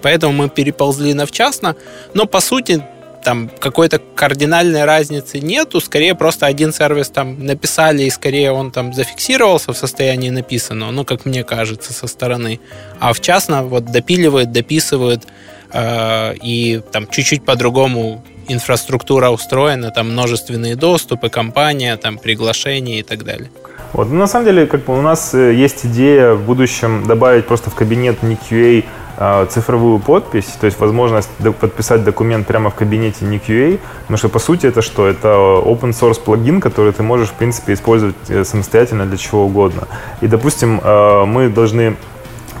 Поэтому 0.00 0.32
мы 0.32 0.48
переползли 0.48 1.14
на 1.14 1.26
в 1.26 1.32
частно, 1.32 1.74
но 2.14 2.26
по 2.26 2.40
сути 2.40 2.80
там 3.22 3.50
какой-то 3.60 3.98
кардинальной 3.98 4.84
разницы 4.84 5.38
нету, 5.40 5.80
скорее 5.80 6.14
просто 6.14 6.46
один 6.46 6.72
сервис 6.72 7.08
там 7.08 7.44
написали, 7.44 8.02
и 8.02 8.10
скорее 8.10 8.52
он 8.52 8.70
там 8.70 8.92
зафиксировался 8.92 9.72
в 9.72 9.76
состоянии 9.76 10.30
написанного, 10.30 10.90
ну, 10.90 11.04
как 11.04 11.24
мне 11.24 11.44
кажется, 11.44 11.92
со 11.92 12.06
стороны. 12.06 12.60
А 13.00 13.12
в 13.12 13.20
частно 13.20 13.64
вот 13.64 13.86
допиливает, 13.86 14.52
дописывает, 14.52 15.26
э, 15.72 16.34
и 16.42 16.80
там 16.92 17.06
чуть-чуть 17.08 17.44
по-другому 17.44 18.24
инфраструктура 18.48 19.30
устроена, 19.30 19.90
там 19.90 20.10
множественные 20.10 20.76
доступы, 20.76 21.28
компания, 21.28 21.96
там 21.96 22.18
приглашения 22.18 23.00
и 23.00 23.02
так 23.02 23.24
далее. 23.24 23.50
Вот, 23.92 24.10
ну, 24.10 24.16
на 24.16 24.26
самом 24.26 24.46
деле, 24.46 24.66
как 24.66 24.84
бы 24.84 24.98
у 24.98 25.02
нас 25.02 25.34
э, 25.34 25.54
есть 25.54 25.86
идея 25.86 26.34
в 26.34 26.44
будущем 26.44 27.06
добавить 27.06 27.46
просто 27.46 27.70
в 27.70 27.74
кабинет 27.74 28.18
NQA 28.22 28.84
а, 28.84 29.07
цифровую 29.50 29.98
подпись, 29.98 30.46
то 30.60 30.66
есть 30.66 30.78
возможность 30.78 31.30
подписать 31.60 32.04
документ 32.04 32.46
прямо 32.46 32.70
в 32.70 32.74
кабинете 32.74 33.24
NQA, 33.24 33.80
потому 34.02 34.16
что 34.16 34.28
по 34.28 34.38
сути 34.38 34.66
это 34.66 34.80
что? 34.80 35.08
Это 35.08 35.28
open 35.28 35.90
source 35.90 36.20
плагин, 36.20 36.60
который 36.60 36.92
ты 36.92 37.02
можешь 37.02 37.28
в 37.28 37.34
принципе 37.34 37.72
использовать 37.72 38.14
э, 38.28 38.44
самостоятельно 38.44 39.06
для 39.06 39.16
чего 39.16 39.46
угодно. 39.46 39.88
И 40.20 40.28
допустим, 40.28 40.80
э, 40.82 41.24
мы 41.24 41.48
должны 41.48 41.96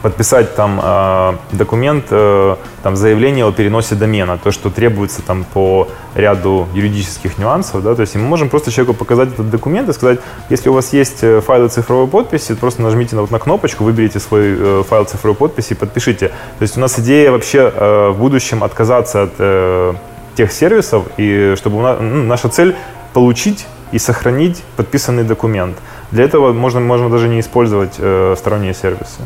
подписать 0.02 0.54
там 0.54 0.80
э, 0.82 1.32
документ, 1.52 2.06
э, 2.10 2.56
там 2.82 2.96
заявление 2.96 3.44
о 3.44 3.52
переносе 3.52 3.94
домена, 3.94 4.38
то, 4.38 4.50
что 4.50 4.70
требуется 4.70 5.22
там 5.22 5.44
по 5.44 5.88
ряду 6.14 6.68
юридических 6.74 7.38
нюансов, 7.38 7.82
да, 7.82 7.94
то 7.94 8.02
есть 8.02 8.14
мы 8.14 8.22
можем 8.22 8.48
просто 8.48 8.70
человеку 8.70 8.96
показать 8.96 9.28
этот 9.28 9.50
документ 9.50 9.88
и 9.88 9.92
сказать, 9.92 10.20
если 10.50 10.68
у 10.68 10.72
вас 10.72 10.92
есть 10.92 11.22
э, 11.22 11.40
файлы 11.40 11.68
цифровой 11.68 12.08
подписи, 12.08 12.54
просто 12.54 12.82
нажмите 12.82 13.16
на, 13.16 13.22
вот 13.22 13.30
на 13.30 13.38
кнопочку, 13.38 13.84
выберите 13.84 14.20
свой 14.20 14.56
э, 14.58 14.82
файл 14.88 15.04
цифровой 15.04 15.36
подписи 15.36 15.72
и 15.72 15.76
подпишите. 15.76 16.28
То 16.28 16.62
есть 16.62 16.76
у 16.76 16.80
нас 16.80 16.98
идея 16.98 17.30
вообще 17.30 17.72
э, 17.74 18.10
в 18.10 18.18
будущем 18.18 18.62
отказаться 18.62 19.24
от 19.24 19.32
э, 19.38 19.94
тех 20.36 20.52
сервисов, 20.52 21.04
и 21.16 21.54
чтобы 21.56 21.78
у 21.78 21.82
нас, 21.82 21.98
ну, 22.00 22.22
наша 22.24 22.48
цель 22.48 22.76
получить 23.12 23.66
и 23.92 23.98
сохранить 23.98 24.62
подписанный 24.76 25.24
документ. 25.24 25.76
Для 26.10 26.24
этого 26.24 26.52
можно, 26.52 26.80
можно 26.80 27.10
даже 27.10 27.28
не 27.28 27.40
использовать 27.40 27.94
э, 27.98 28.34
сторонние 28.38 28.74
сервисы. 28.74 29.20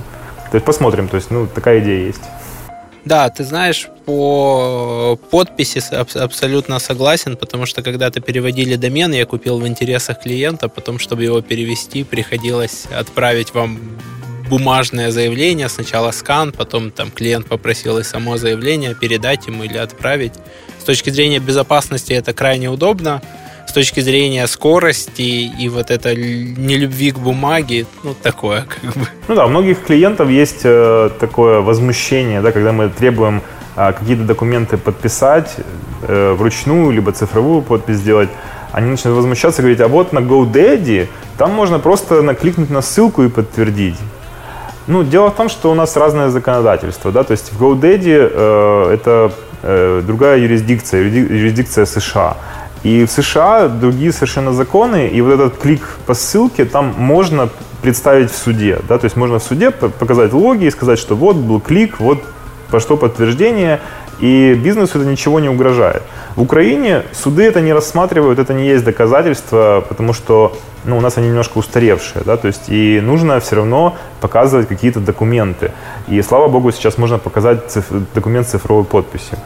То 0.52 0.56
есть 0.56 0.66
посмотрим, 0.66 1.08
то 1.08 1.16
есть, 1.16 1.30
ну, 1.30 1.46
такая 1.46 1.80
идея 1.80 2.06
есть. 2.06 2.20
Да, 3.06 3.30
ты 3.30 3.42
знаешь, 3.42 3.88
по 4.04 5.18
подписи 5.30 5.82
абсолютно 6.18 6.78
согласен, 6.78 7.38
потому 7.38 7.64
что 7.64 7.82
когда-то 7.82 8.20
переводили 8.20 8.76
домен, 8.76 9.12
я 9.12 9.24
купил 9.24 9.58
в 9.58 9.66
интересах 9.66 10.20
клиента, 10.20 10.68
потом, 10.68 10.98
чтобы 10.98 11.24
его 11.24 11.40
перевести, 11.40 12.04
приходилось 12.04 12.84
отправить 12.94 13.54
вам 13.54 13.78
бумажное 14.50 15.10
заявление, 15.10 15.70
сначала 15.70 16.10
скан, 16.10 16.52
потом 16.52 16.90
там 16.90 17.10
клиент 17.10 17.46
попросил 17.46 17.96
и 17.98 18.02
само 18.02 18.36
заявление 18.36 18.94
передать 18.94 19.46
ему 19.46 19.64
или 19.64 19.78
отправить. 19.78 20.34
С 20.78 20.84
точки 20.84 21.08
зрения 21.08 21.38
безопасности 21.38 22.12
это 22.12 22.34
крайне 22.34 22.68
удобно, 22.68 23.22
с 23.66 23.72
точки 23.72 24.00
зрения 24.00 24.46
скорости 24.46 25.22
и 25.22 25.68
вот 25.68 25.90
это 25.90 26.14
нелюбви 26.14 27.12
к 27.12 27.18
бумаге, 27.18 27.86
ну, 28.02 28.14
такое 28.14 28.66
как 28.68 28.94
бы. 28.94 29.06
Ну 29.28 29.34
да, 29.34 29.46
у 29.46 29.48
многих 29.48 29.82
клиентов 29.84 30.28
есть 30.28 30.60
э, 30.64 31.10
такое 31.20 31.60
возмущение, 31.60 32.40
да, 32.40 32.52
когда 32.52 32.72
мы 32.72 32.88
требуем 32.88 33.42
э, 33.76 33.92
какие-то 33.92 34.24
документы 34.24 34.76
подписать 34.76 35.56
э, 36.02 36.32
вручную, 36.32 36.90
либо 36.90 37.12
цифровую 37.12 37.62
подпись 37.62 37.96
сделать, 37.96 38.28
они 38.72 38.90
начинают 38.90 39.16
возмущаться, 39.16 39.62
говорить, 39.62 39.80
а 39.80 39.88
вот 39.88 40.12
на 40.12 40.20
GoDaddy 40.20 41.08
там 41.38 41.52
можно 41.52 41.78
просто 41.78 42.22
накликнуть 42.22 42.70
на 42.70 42.82
ссылку 42.82 43.22
и 43.22 43.28
подтвердить. 43.28 43.96
Ну, 44.86 45.04
дело 45.04 45.30
в 45.30 45.34
том, 45.34 45.48
что 45.48 45.70
у 45.70 45.74
нас 45.74 45.96
разное 45.96 46.28
законодательство, 46.30 47.12
да, 47.12 47.22
то 47.22 47.32
есть 47.32 47.52
в 47.52 47.62
GoDaddy 47.62 48.30
э, 48.32 48.94
это 48.94 49.32
э, 49.62 50.02
другая 50.04 50.38
юрисдикция, 50.38 51.02
юрисдикция 51.02 51.86
США. 51.86 52.36
И 52.82 53.04
в 53.04 53.10
США 53.10 53.68
другие 53.68 54.12
совершенно 54.12 54.52
законы, 54.52 55.08
и 55.08 55.20
вот 55.20 55.34
этот 55.34 55.58
клик 55.58 55.98
по 56.06 56.14
ссылке 56.14 56.64
там 56.64 56.94
можно 56.96 57.48
представить 57.80 58.30
в 58.30 58.36
суде. 58.36 58.80
Да? 58.88 58.98
То 58.98 59.04
есть 59.04 59.16
можно 59.16 59.38
в 59.38 59.42
суде 59.42 59.70
показать 59.70 60.32
логи 60.32 60.64
и 60.64 60.70
сказать, 60.70 60.98
что 60.98 61.14
вот 61.14 61.36
был 61.36 61.60
клик, 61.60 62.00
вот 62.00 62.22
пошло 62.70 62.96
подтверждение, 62.96 63.80
и 64.22 64.54
бизнесу 64.54 65.00
это 65.00 65.10
ничего 65.10 65.40
не 65.40 65.48
угрожает. 65.48 66.02
В 66.36 66.42
Украине 66.42 67.02
суды 67.12 67.42
это 67.42 67.60
не 67.60 67.72
рассматривают, 67.72 68.38
это 68.38 68.54
не 68.54 68.68
есть 68.68 68.84
доказательство, 68.84 69.84
потому 69.88 70.12
что 70.12 70.56
ну, 70.84 70.96
у 70.96 71.00
нас 71.00 71.18
они 71.18 71.28
немножко 71.28 71.58
устаревшие, 71.58 72.22
да, 72.24 72.36
то 72.36 72.46
есть 72.46 72.68
и 72.68 73.00
нужно 73.00 73.40
все 73.40 73.56
равно 73.56 73.96
показывать 74.20 74.68
какие-то 74.68 75.00
документы. 75.00 75.72
И 76.08 76.22
слава 76.22 76.46
богу, 76.48 76.70
сейчас 76.70 76.98
можно 76.98 77.18
показать 77.18 77.70
циф- 77.70 77.90
документ 78.14 78.46
с 78.46 78.50
цифровой 78.50 78.84
подписью. 78.84 79.38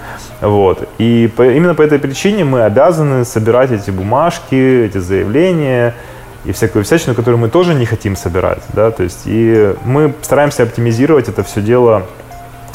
Вот. 0.42 0.86
И 0.98 1.30
по, 1.34 1.42
именно 1.42 1.74
по 1.74 1.82
этой 1.82 1.98
причине 1.98 2.44
мы 2.44 2.62
обязаны 2.62 3.24
собирать 3.24 3.72
эти 3.72 3.90
бумажки, 3.90 4.84
эти 4.86 4.98
заявления 4.98 5.94
и 6.44 6.52
всякую 6.52 6.84
всячину, 6.84 7.14
которую 7.14 7.38
мы 7.38 7.48
тоже 7.48 7.74
не 7.74 7.86
хотим 7.86 8.14
собирать, 8.14 8.62
да, 8.74 8.90
то 8.90 9.02
есть 9.02 9.22
и 9.24 9.74
мы 9.84 10.12
стараемся 10.22 10.62
оптимизировать 10.64 11.28
это 11.28 11.42
все 11.42 11.60
дело 11.60 12.06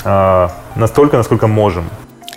настолько, 0.04 1.18
насколько 1.18 1.48
можем. 1.48 1.90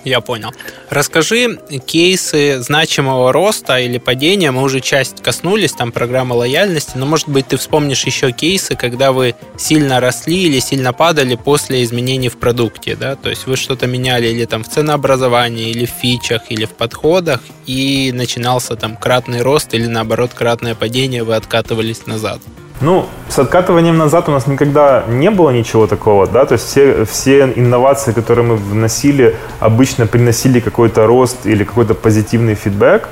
Я 0.05 0.21
понял. 0.21 0.51
Расскажи 0.91 1.59
кейсы 1.87 2.61
значимого 2.61 3.33
роста 3.33 3.79
или 3.79 3.97
падения. 3.97 4.51
Мы 4.51 4.61
уже 4.61 4.81
часть 4.81 5.23
коснулись, 5.23 5.73
там 5.73 5.93
программа 5.93 6.35
лояльности, 6.35 6.93
но, 6.97 7.07
может 7.07 7.29
быть, 7.31 7.49
ты 7.49 7.57
вспомнишь 7.57 8.05
еще 8.05 8.31
кейсы, 8.31 8.77
когда 8.77 9.13
вы 9.13 9.35
сильно 9.57 10.01
росли 10.01 10.45
или 10.45 10.59
сильно 10.61 10.93
падали 10.93 11.37
после 11.37 11.83
изменений 11.83 12.29
в 12.29 12.37
продукте, 12.37 12.97
да? 12.97 13.17
То 13.17 13.31
есть 13.31 13.47
вы 13.47 13.57
что-то 13.57 13.87
меняли 13.87 14.29
или 14.29 14.45
там 14.45 14.63
в 14.63 14.69
ценообразовании, 14.69 15.71
или 15.71 15.87
в 15.87 15.91
фичах, 15.91 16.43
или 16.51 16.67
в 16.67 16.73
подходах, 16.73 17.41
и 17.65 18.13
начинался 18.15 18.77
там 18.77 18.99
кратный 18.99 19.41
рост 19.41 19.73
или, 19.73 19.87
наоборот, 19.87 20.33
кратное 20.35 20.75
падение, 20.75 21.25
вы 21.25 21.35
откатывались 21.35 22.07
назад. 22.07 22.41
Ну, 22.81 23.07
с 23.29 23.39
откатыванием 23.39 23.97
назад 23.97 24.29
у 24.29 24.33
нас 24.33 24.47
никогда 24.47 25.05
не 25.09 25.31
было 25.31 25.51
ничего 25.51 25.87
такого, 25.87 26.27
да, 26.27 26.45
то 26.45 26.55
есть 26.55 26.67
все, 26.67 27.05
все 27.05 27.53
инновации, 27.55 28.13
которые 28.13 28.47
мы 28.47 28.57
вносили, 28.57 29.37
обычно 29.61 30.07
приносили 30.07 30.61
какой-то 30.61 31.07
рост 31.07 31.47
или 31.47 31.65
какой-то 31.65 31.95
позитивный 31.95 32.55
фидбэк, 32.55 33.09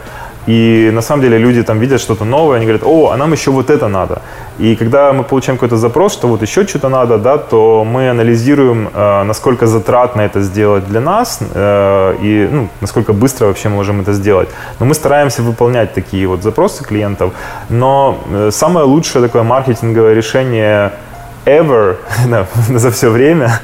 и 0.46 0.90
на 0.92 1.02
самом 1.02 1.22
деле 1.22 1.38
люди 1.38 1.62
там 1.62 1.78
видят 1.78 2.00
что-то 2.00 2.24
новое, 2.24 2.56
они 2.56 2.66
говорят, 2.66 2.82
о, 2.84 3.10
а 3.10 3.16
нам 3.16 3.32
еще 3.32 3.50
вот 3.50 3.70
это 3.70 3.88
надо. 3.88 4.22
И 4.58 4.76
когда 4.76 5.12
мы 5.12 5.22
получаем 5.22 5.56
какой-то 5.56 5.76
запрос, 5.76 6.12
что 6.12 6.28
вот 6.28 6.42
еще 6.42 6.66
что-то 6.66 6.88
надо, 6.88 7.18
да, 7.18 7.38
то 7.38 7.84
мы 7.84 8.10
анализируем, 8.10 8.88
э, 8.94 9.22
насколько 9.24 9.66
затратно 9.66 10.22
это 10.22 10.42
сделать 10.42 10.86
для 10.88 11.00
нас 11.00 11.38
э, 11.54 12.16
и 12.22 12.48
ну, 12.52 12.68
насколько 12.80 13.12
быстро 13.12 13.46
вообще 13.46 13.68
мы 13.68 13.76
можем 13.76 14.00
это 14.00 14.12
сделать. 14.12 14.48
Но 14.80 14.86
мы 14.86 14.94
стараемся 14.94 15.42
выполнять 15.42 15.94
такие 15.94 16.26
вот 16.26 16.42
запросы 16.42 16.84
клиентов. 16.84 17.32
Но 17.68 18.18
э, 18.30 18.50
самое 18.52 18.86
лучшее 18.86 19.22
такое 19.22 19.42
маркетинговое 19.42 20.14
решение 20.14 20.92
ever 21.46 21.96
за 22.68 22.90
все 22.90 23.10
время 23.10 23.60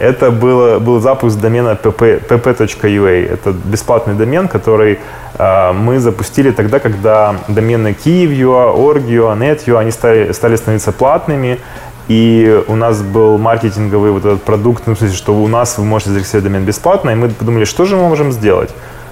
это 0.00 0.30
было, 0.30 0.78
был 0.78 1.00
запуск 1.00 1.38
домена 1.38 1.78
pp, 1.82 2.26
pp.ua. 2.28 3.32
Это 3.32 3.52
бесплатный 3.52 4.14
домен, 4.14 4.48
который 4.48 4.98
э, 5.38 5.72
мы 5.72 5.98
запустили 5.98 6.50
тогда, 6.50 6.78
когда 6.78 7.36
домены 7.48 7.96
Kyiv.ua, 8.04 8.72
Org.ua, 8.72 9.36
Net.ua, 9.36 9.80
они 9.80 9.90
стали, 9.90 10.32
стали 10.32 10.56
становиться 10.56 10.92
платными. 10.92 11.58
И 12.08 12.62
у 12.68 12.76
нас 12.76 13.02
был 13.02 13.36
маркетинговый 13.38 14.12
вот 14.12 14.24
этот 14.24 14.42
продукт, 14.42 14.86
ну, 14.86 14.94
в 14.94 14.98
смысле, 14.98 15.16
что 15.16 15.34
у 15.34 15.46
нас 15.46 15.76
вы 15.76 15.84
можете 15.84 16.10
зарегистрировать 16.10 16.52
домен 16.52 16.64
бесплатно, 16.64 17.10
и 17.10 17.14
мы 17.14 17.28
подумали, 17.28 17.64
что 17.64 17.84
же 17.84 17.96
мы 17.96 18.08
можем 18.08 18.32
сделать? 18.32 18.70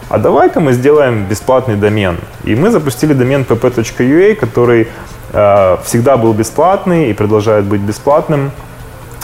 А 0.09 0.19
давай-ка 0.19 0.61
мы 0.61 0.73
сделаем 0.73 1.27
бесплатный 1.27 1.77
домен. 1.77 2.17
И 2.45 2.55
мы 2.55 2.71
запустили 2.71 3.13
домен 3.13 3.43
pp.ua, 3.43 4.35
который 4.35 4.89
э, 5.33 5.77
всегда 5.85 6.17
был 6.17 6.33
бесплатный 6.33 7.11
и 7.11 7.13
продолжает 7.13 7.65
быть 7.65 7.81
бесплатным. 7.81 8.51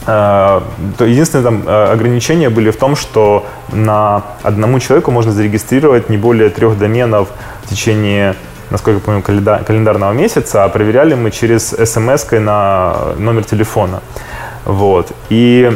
Э, 0.07 0.61
единственное 1.01 1.45
там 1.45 1.63
э, 1.67 1.93
ограничения 1.93 2.51
были 2.51 2.71
в 2.71 2.77
том, 2.77 2.97
что 2.97 3.47
на 3.73 4.23
одному 4.43 4.81
человеку 4.81 5.11
можно 5.11 5.33
зарегистрировать 5.33 6.09
не 6.11 6.17
более 6.17 6.51
трех 6.51 6.79
доменов 6.79 7.29
в 7.65 7.69
течение, 7.69 8.35
насколько 8.71 8.99
я 8.99 9.05
помню, 9.05 9.23
календарного 9.23 10.13
месяца, 10.13 10.65
а 10.65 10.69
проверяли 10.69 11.15
мы 11.15 11.31
через 11.31 11.69
смс 11.69 12.31
на 12.33 13.15
номер 13.19 13.45
телефона. 13.45 14.03
Вот. 14.65 15.13
И 15.31 15.71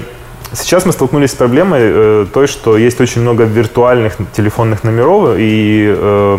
сейчас 0.53 0.87
мы 0.87 0.93
столкнулись 0.93 1.31
с 1.31 1.35
проблемой 1.35 1.81
э, 1.83 2.27
той, 2.33 2.47
что 2.47 2.77
есть 2.77 3.01
очень 3.01 3.23
много 3.23 3.45
виртуальных 3.45 4.17
телефонных 4.33 4.85
номеров, 4.85 5.37
и 5.39 5.95
э, 5.97 6.39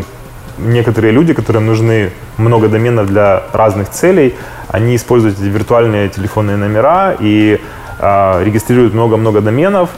некоторые 0.58 1.12
люди, 1.12 1.34
которым 1.34 1.68
нужны 1.68 2.12
много 2.38 2.68
доменов 2.68 3.08
для 3.08 3.44
разных 3.54 3.90
целей, 3.90 4.36
они 4.68 4.96
используют 4.96 5.40
эти 5.40 5.48
виртуальные 5.48 6.10
телефонные 6.10 6.58
номера 6.58 7.16
и 7.20 7.60
регистрируют 8.00 8.94
много-много 8.94 9.42
доменов. 9.42 9.90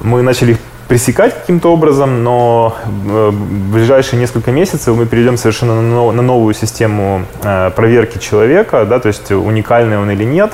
Мы 0.00 0.22
начали 0.22 0.56
пресекать 0.92 1.34
каким-то 1.34 1.72
образом, 1.72 2.22
но 2.22 2.76
э, 2.86 3.30
в 3.30 3.72
ближайшие 3.72 4.20
несколько 4.20 4.52
месяцев 4.52 4.94
мы 4.94 5.06
перейдем 5.06 5.38
совершенно 5.38 5.80
на 5.80 6.22
новую 6.22 6.52
систему 6.52 7.22
э, 7.42 7.70
проверки 7.74 8.18
человека, 8.18 8.84
да, 8.84 8.98
то 8.98 9.08
есть 9.08 9.30
уникальный 9.32 9.98
он 9.98 10.10
или 10.10 10.24
нет. 10.24 10.52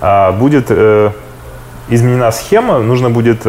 Э, 0.00 0.30
будет 0.30 0.66
э, 0.68 1.10
изменена 1.88 2.30
схема, 2.30 2.78
нужно 2.78 3.10
будет 3.10 3.42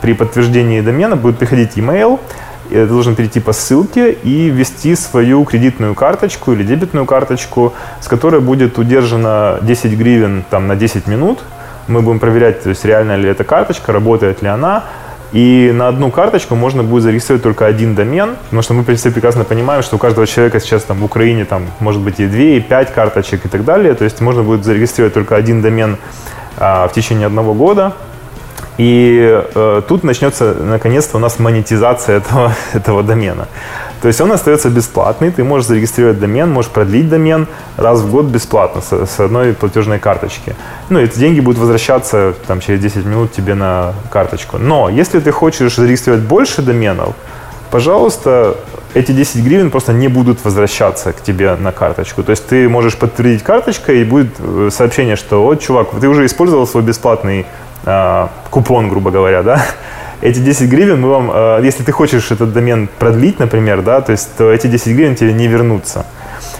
при 0.00 0.12
подтверждении 0.12 0.80
домена 0.80 1.16
будет 1.16 1.38
приходить 1.38 1.76
email, 1.76 2.20
ты 2.68 2.86
должен 2.86 3.16
перейти 3.16 3.40
по 3.40 3.52
ссылке 3.52 4.12
и 4.12 4.50
ввести 4.50 4.94
свою 4.94 5.44
кредитную 5.44 5.96
карточку 5.96 6.52
или 6.52 6.62
дебетную 6.62 7.04
карточку, 7.04 7.72
с 8.00 8.06
которой 8.06 8.40
будет 8.40 8.78
удержано 8.78 9.58
10 9.62 9.98
гривен 9.98 10.44
там, 10.50 10.68
на 10.68 10.76
10 10.76 11.08
минут. 11.08 11.40
Мы 11.88 12.02
будем 12.02 12.20
проверять, 12.20 12.62
то 12.62 12.68
есть 12.68 12.84
реально 12.84 13.16
ли 13.16 13.28
эта 13.28 13.44
карточка, 13.44 13.92
работает 13.92 14.42
ли 14.42 14.48
она. 14.48 14.84
И 15.32 15.70
на 15.74 15.88
одну 15.88 16.10
карточку 16.10 16.54
можно 16.54 16.82
будет 16.82 17.02
зарегистрировать 17.02 17.42
только 17.42 17.66
один 17.66 17.94
домен, 17.94 18.36
потому 18.44 18.62
что 18.62 18.74
мы, 18.74 18.82
в 18.82 18.86
принципе, 18.86 19.10
прекрасно 19.10 19.44
понимаем, 19.44 19.82
что 19.82 19.96
у 19.96 19.98
каждого 19.98 20.26
человека 20.26 20.58
сейчас 20.58 20.84
там 20.84 20.98
в 20.98 21.04
Украине 21.04 21.44
там 21.44 21.66
может 21.80 22.00
быть 22.00 22.18
и 22.18 22.26
2, 22.26 22.38
и 22.40 22.60
5 22.60 22.94
карточек 22.94 23.44
и 23.44 23.48
так 23.48 23.64
далее. 23.64 23.94
То 23.94 24.04
есть 24.04 24.20
можно 24.22 24.42
будет 24.42 24.64
зарегистрировать 24.64 25.12
только 25.12 25.36
один 25.36 25.60
домен 25.60 25.98
а, 26.56 26.88
в 26.88 26.92
течение 26.94 27.26
одного 27.26 27.52
года. 27.52 27.92
И 28.78 29.42
э, 29.54 29.82
тут 29.88 30.04
начнется 30.04 30.54
наконец-то 30.54 31.16
у 31.16 31.20
нас 31.20 31.40
монетизация 31.40 32.18
этого, 32.18 32.52
этого 32.72 33.02
домена. 33.02 33.48
То 34.00 34.08
есть 34.08 34.20
он 34.20 34.30
остается 34.30 34.70
бесплатный, 34.70 35.30
ты 35.30 35.42
можешь 35.42 35.66
зарегистрировать 35.66 36.20
домен, 36.20 36.50
можешь 36.50 36.70
продлить 36.70 37.08
домен 37.08 37.48
раз 37.76 38.00
в 38.00 38.10
год 38.10 38.26
бесплатно 38.26 38.80
с, 38.80 38.92
с 38.92 39.20
одной 39.20 39.54
платежной 39.54 39.98
карточки. 39.98 40.54
Ну, 40.88 41.00
эти 41.00 41.18
деньги 41.18 41.40
будут 41.40 41.58
возвращаться 41.58 42.34
там, 42.46 42.60
через 42.60 42.80
10 42.80 43.04
минут 43.04 43.32
тебе 43.32 43.54
на 43.54 43.94
карточку. 44.10 44.58
Но 44.58 44.88
если 44.88 45.18
ты 45.18 45.32
хочешь 45.32 45.76
зарегистрировать 45.76 46.24
больше 46.24 46.62
доменов, 46.62 47.14
пожалуйста, 47.70 48.56
эти 48.94 49.12
10 49.12 49.44
гривен 49.44 49.70
просто 49.70 49.92
не 49.92 50.08
будут 50.08 50.44
возвращаться 50.44 51.12
к 51.12 51.22
тебе 51.22 51.56
на 51.56 51.72
карточку. 51.72 52.22
То 52.22 52.30
есть 52.30 52.46
ты 52.46 52.68
можешь 52.68 52.96
подтвердить 52.96 53.42
карточкой, 53.42 54.00
и 54.00 54.04
будет 54.04 54.34
э, 54.38 54.70
сообщение, 54.72 55.16
что 55.16 55.42
вот, 55.42 55.60
чувак, 55.60 55.88
ты 56.00 56.08
уже 56.08 56.24
использовал 56.24 56.66
свой 56.66 56.82
бесплатный 56.82 57.46
э, 57.84 58.26
купон, 58.50 58.88
грубо 58.88 59.10
говоря, 59.10 59.42
да, 59.42 59.62
эти 60.20 60.38
10 60.38 60.68
гривен 60.68 61.00
мы 61.00 61.08
вам, 61.08 61.30
э, 61.32 61.60
если 61.62 61.82
ты 61.82 61.92
хочешь 61.92 62.30
этот 62.30 62.52
домен 62.52 62.88
продлить, 62.98 63.38
например, 63.38 63.82
да, 63.82 64.00
то 64.00 64.12
есть 64.12 64.36
то 64.36 64.50
эти 64.50 64.66
10 64.66 64.96
гривен 64.96 65.14
тебе 65.14 65.32
не 65.32 65.48
вернутся. 65.48 66.06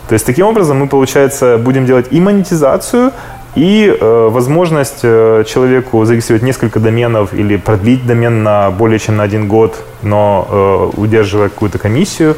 То 0.09 0.15
есть 0.15 0.25
таким 0.25 0.47
образом 0.47 0.79
мы, 0.79 0.89
получается, 0.89 1.59
будем 1.59 1.87
делать 1.87 2.07
и 2.11 2.21
монетизацию, 2.21 3.13
и 3.55 3.97
э, 4.01 4.29
возможность 4.31 5.01
э, 5.03 5.45
человеку 5.47 6.05
зарегистрировать 6.05 6.45
несколько 6.45 6.81
доменов 6.81 7.35
или 7.35 7.57
продлить 7.57 8.07
домен 8.07 8.43
на 8.43 8.71
более 8.71 8.99
чем 8.99 9.17
на 9.17 9.25
один 9.25 9.49
год, 9.49 9.85
но 10.03 10.93
э, 10.95 11.01
удерживая 11.01 11.49
какую-то 11.49 11.79
комиссию. 11.79 12.37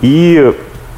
И 0.00 0.54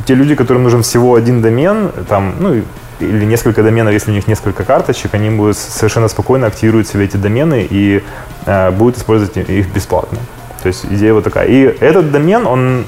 те 0.07 0.15
люди, 0.15 0.35
которым 0.35 0.63
нужен 0.63 0.83
всего 0.83 1.17
один 1.17 1.43
домен, 1.43 1.91
там, 2.09 2.35
ну, 2.39 2.63
или 3.01 3.25
несколько 3.25 3.63
доменов, 3.63 3.93
если 3.93 4.11
у 4.11 4.15
них 4.15 4.27
несколько 4.27 4.65
карточек, 4.65 5.15
они 5.15 5.31
будут 5.31 5.57
совершенно 5.57 6.09
спокойно 6.09 6.47
активировать 6.47 6.89
себе 6.89 7.05
эти 7.05 7.17
домены 7.17 7.67
и 7.69 8.03
э, 8.47 8.71
будут 8.71 8.99
использовать 8.99 9.37
их 9.37 9.69
бесплатно. 9.75 10.19
То 10.63 10.69
есть 10.69 10.85
идея 10.87 11.13
вот 11.13 11.25
такая. 11.25 11.47
И 11.47 11.63
этот 11.81 12.11
домен, 12.11 12.47
он 12.47 12.85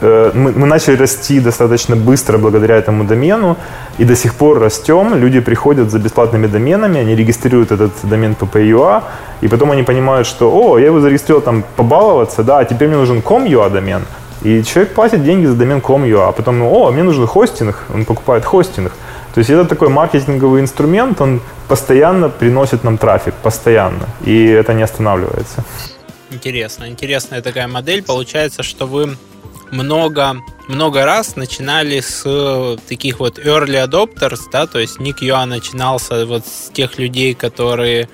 э, 0.00 0.30
мы, 0.34 0.52
мы 0.52 0.66
начали 0.66 0.96
расти 0.96 1.40
достаточно 1.40 1.96
быстро 1.96 2.38
благодаря 2.38 2.76
этому 2.76 3.04
домену, 3.04 3.56
и 3.98 4.04
до 4.04 4.16
сих 4.16 4.34
пор 4.34 4.58
растем. 4.58 5.14
Люди 5.14 5.40
приходят 5.40 5.90
за 5.90 5.98
бесплатными 5.98 6.46
доменами, 6.46 7.00
они 7.00 7.14
регистрируют 7.14 7.72
этот 7.72 7.92
домен 8.02 8.34
PPUA, 8.40 9.02
и 9.42 9.48
потом 9.48 9.70
они 9.70 9.82
понимают, 9.82 10.26
что, 10.26 10.50
о, 10.50 10.78
я 10.78 10.86
его 10.86 11.00
зарегистрировал 11.00 11.42
там 11.42 11.64
побаловаться, 11.76 12.42
да, 12.42 12.58
а 12.58 12.64
теперь 12.64 12.88
мне 12.88 12.96
нужен 12.96 13.20
com.ua 13.20 13.70
домен. 13.70 14.02
И 14.42 14.62
человек 14.62 14.94
платит 14.94 15.24
деньги 15.24 15.46
за 15.46 15.54
домен 15.54 15.80
com.ua, 15.80 16.28
а 16.28 16.32
потом, 16.32 16.62
о, 16.62 16.90
мне 16.90 17.02
нужен 17.02 17.26
хостинг, 17.26 17.84
он 17.92 18.04
покупает 18.04 18.44
хостинг. 18.44 18.92
То 19.36 19.40
есть 19.40 19.50
это 19.50 19.66
такой 19.66 19.90
маркетинговый 19.90 20.62
инструмент, 20.62 21.20
он 21.20 21.42
постоянно 21.68 22.30
приносит 22.30 22.84
нам 22.84 22.96
трафик, 22.96 23.34
постоянно, 23.34 24.08
и 24.24 24.46
это 24.46 24.72
не 24.72 24.82
останавливается. 24.82 25.62
Интересно, 26.30 26.88
интересная 26.88 27.42
такая 27.42 27.68
модель. 27.68 28.02
Получается, 28.02 28.62
что 28.62 28.86
вы 28.86 29.14
много, 29.70 30.38
много 30.68 31.04
раз 31.04 31.36
начинали 31.36 32.00
с 32.00 32.78
таких 32.88 33.20
вот 33.20 33.38
early 33.38 33.86
adopters, 33.86 34.40
да, 34.50 34.66
то 34.66 34.78
есть 34.78 35.00
Ник 35.00 35.20
Юа 35.20 35.44
начинался 35.44 36.24
вот 36.24 36.46
с 36.46 36.70
тех 36.70 36.98
людей, 36.98 37.34
которые 37.34 38.08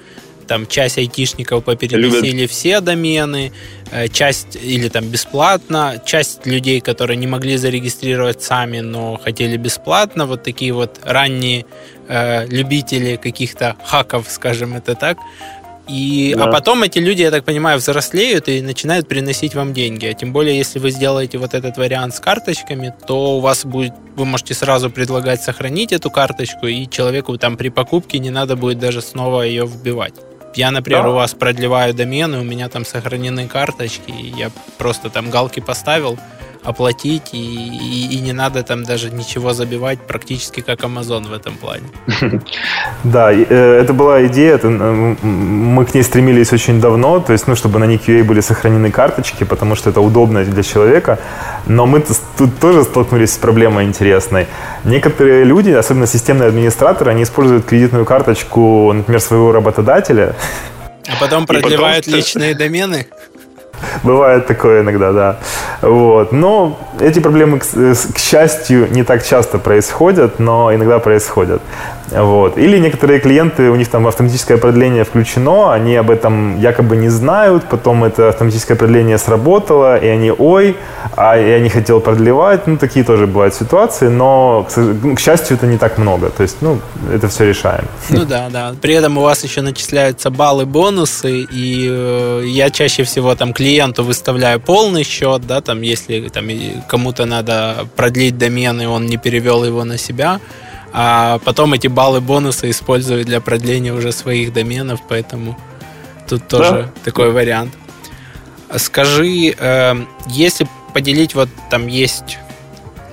там 0.46 0.66
часть 0.66 0.98
айтишников 0.98 1.64
попереносили 1.64 2.32
Любят. 2.32 2.50
все 2.50 2.80
домены, 2.80 3.52
э, 3.90 4.08
часть 4.08 4.56
или 4.56 4.88
там 4.88 5.08
бесплатно, 5.08 6.02
часть 6.04 6.46
людей, 6.46 6.80
которые 6.80 7.16
не 7.16 7.26
могли 7.26 7.56
зарегистрировать 7.56 8.42
сами, 8.42 8.80
но 8.80 9.18
хотели 9.22 9.56
бесплатно, 9.56 10.26
вот 10.26 10.42
такие 10.42 10.72
вот 10.72 11.00
ранние 11.04 11.66
э, 12.08 12.46
любители 12.48 13.16
каких-то 13.16 13.76
хаков, 13.84 14.26
скажем 14.28 14.74
это 14.74 14.94
так, 14.94 15.18
и, 15.88 16.32
а 16.34 16.38
да. 16.38 16.44
А 16.44 16.52
потом 16.52 16.82
эти 16.84 16.98
люди, 16.98 17.22
я 17.22 17.30
так 17.30 17.44
понимаю, 17.44 17.78
взрослеют 17.78 18.48
и 18.48 18.62
начинают 18.62 19.08
приносить 19.08 19.54
вам 19.54 19.72
деньги. 19.72 20.06
А 20.06 20.14
тем 20.14 20.32
более, 20.32 20.56
если 20.56 20.78
вы 20.78 20.90
сделаете 20.90 21.38
вот 21.38 21.54
этот 21.54 21.76
вариант 21.76 22.14
с 22.14 22.20
карточками, 22.20 22.94
то 23.06 23.36
у 23.36 23.40
вас 23.40 23.64
будет, 23.64 23.92
вы 24.16 24.24
можете 24.24 24.54
сразу 24.54 24.90
предлагать 24.90 25.42
сохранить 25.42 25.92
эту 25.92 26.10
карточку, 26.10 26.66
и 26.66 26.88
человеку 26.88 27.36
там 27.36 27.56
при 27.56 27.68
покупке 27.68 28.18
не 28.20 28.30
надо 28.30 28.56
будет 28.56 28.78
даже 28.78 29.02
снова 29.02 29.42
ее 29.42 29.66
вбивать. 29.66 30.14
Я, 30.54 30.70
например, 30.70 31.04
да. 31.04 31.10
у 31.10 31.14
вас 31.14 31.34
продлеваю 31.34 31.94
домены, 31.94 32.38
у 32.38 32.44
меня 32.44 32.68
там 32.68 32.84
сохранены 32.84 33.48
карточки, 33.48 34.10
я 34.10 34.50
просто 34.78 35.10
там 35.10 35.30
галки 35.30 35.60
поставил, 35.60 36.18
оплатить, 36.64 37.30
и, 37.32 37.38
и, 37.38 38.16
и 38.16 38.20
не 38.20 38.32
надо 38.32 38.62
там 38.62 38.84
даже 38.84 39.10
ничего 39.10 39.52
забивать, 39.52 39.98
практически 40.00 40.60
как 40.60 40.80
Amazon 40.80 41.28
в 41.28 41.32
этом 41.32 41.54
плане. 41.56 41.84
Да, 43.04 43.32
э, 43.32 43.80
это 43.82 43.92
была 43.92 44.26
идея, 44.26 44.54
это, 44.54 44.68
мы 44.68 45.84
к 45.84 45.94
ней 45.94 46.02
стремились 46.04 46.52
очень 46.52 46.80
давно, 46.80 47.20
то 47.20 47.32
есть, 47.32 47.48
ну, 47.48 47.56
чтобы 47.56 47.78
на 47.78 47.84
NQA 47.84 48.22
были 48.22 48.40
сохранены 48.40 48.90
карточки, 48.90 49.44
потому 49.44 49.74
что 49.74 49.90
это 49.90 50.00
удобно 50.00 50.44
для 50.44 50.62
человека, 50.62 51.18
но 51.66 51.86
мы 51.86 52.04
тут 52.38 52.60
тоже 52.60 52.84
столкнулись 52.84 53.32
с 53.32 53.38
проблемой 53.38 53.84
интересной. 53.84 54.46
Некоторые 54.84 55.44
люди, 55.44 55.70
особенно 55.70 56.06
системные 56.06 56.48
администраторы, 56.48 57.10
они 57.10 57.22
используют 57.22 57.64
кредитную 57.64 58.04
карточку, 58.04 58.92
например, 58.92 59.20
своего 59.20 59.52
работодателя, 59.52 60.34
а 61.08 61.20
потом 61.20 61.46
продлевают 61.46 62.04
потом... 62.04 62.18
личные 62.18 62.54
домены? 62.54 63.06
Бывает 64.02 64.46
такое 64.46 64.82
иногда, 64.82 65.12
да. 65.12 65.36
Вот. 65.80 66.32
Но 66.32 66.78
эти 67.00 67.20
проблемы, 67.20 67.58
к, 67.58 67.64
к 67.64 68.18
счастью, 68.18 68.88
не 68.90 69.02
так 69.04 69.24
часто 69.24 69.58
происходят, 69.58 70.38
но 70.38 70.74
иногда 70.74 70.98
происходят. 70.98 71.60
Вот. 72.10 72.58
Или 72.58 72.78
некоторые 72.78 73.20
клиенты, 73.20 73.70
у 73.70 73.76
них 73.76 73.88
там 73.88 74.06
автоматическое 74.06 74.58
продление 74.58 75.04
включено, 75.04 75.72
они 75.72 75.96
об 75.96 76.10
этом 76.10 76.58
якобы 76.60 76.96
не 76.96 77.08
знают, 77.08 77.64
потом 77.70 78.04
это 78.04 78.28
автоматическое 78.28 78.76
продление 78.76 79.18
сработало, 79.18 79.96
и 79.96 80.06
они, 80.06 80.32
ой, 80.36 80.76
а 81.16 81.36
я 81.36 81.60
не 81.60 81.68
хотел 81.68 82.00
продлевать. 82.00 82.66
Ну, 82.66 82.76
такие 82.76 83.04
тоже 83.04 83.26
бывают 83.26 83.54
ситуации, 83.54 84.08
но, 84.08 84.66
к, 84.68 85.16
к 85.16 85.20
счастью, 85.20 85.56
это 85.56 85.66
не 85.66 85.78
так 85.78 85.98
много. 85.98 86.30
То 86.30 86.42
есть, 86.42 86.56
ну, 86.60 86.80
это 87.12 87.28
все 87.28 87.44
решаем. 87.44 87.84
Ну 88.10 88.24
да, 88.24 88.48
да. 88.50 88.74
При 88.80 88.94
этом 88.94 89.18
у 89.18 89.22
вас 89.22 89.44
еще 89.44 89.62
начисляются 89.62 90.30
баллы, 90.30 90.66
бонусы, 90.66 91.46
и 91.50 91.88
э, 91.90 92.42
я 92.46 92.70
чаще 92.70 93.04
всего 93.04 93.34
там 93.34 93.52
клиенту 93.52 94.04
выставляю 94.04 94.60
полный 94.60 95.04
счет, 95.04 95.46
да, 95.46 95.60
там, 95.60 95.82
если 95.82 96.28
там 96.28 96.48
кому-то 96.88 97.24
надо 97.24 97.86
продлить 97.96 98.38
домен, 98.38 98.80
и 98.80 98.86
он 98.86 99.06
не 99.06 99.16
перевел 99.16 99.64
его 99.64 99.84
на 99.84 99.98
себя, 99.98 100.40
а 100.92 101.38
потом 101.44 101.72
эти 101.74 101.86
баллы 101.86 102.20
бонусы 102.20 102.70
используют 102.70 103.26
для 103.26 103.40
продления 103.40 103.92
уже 103.92 104.12
своих 104.12 104.52
доменов, 104.52 105.00
поэтому 105.08 105.58
тут 106.28 106.48
тоже 106.48 106.70
да. 106.70 106.92
такой 107.04 107.30
вариант. 107.30 107.74
Скажи, 108.76 109.54
э, 109.58 109.94
если 110.28 110.66
поделить, 110.94 111.34
вот 111.34 111.48
там 111.70 111.86
есть 111.86 112.38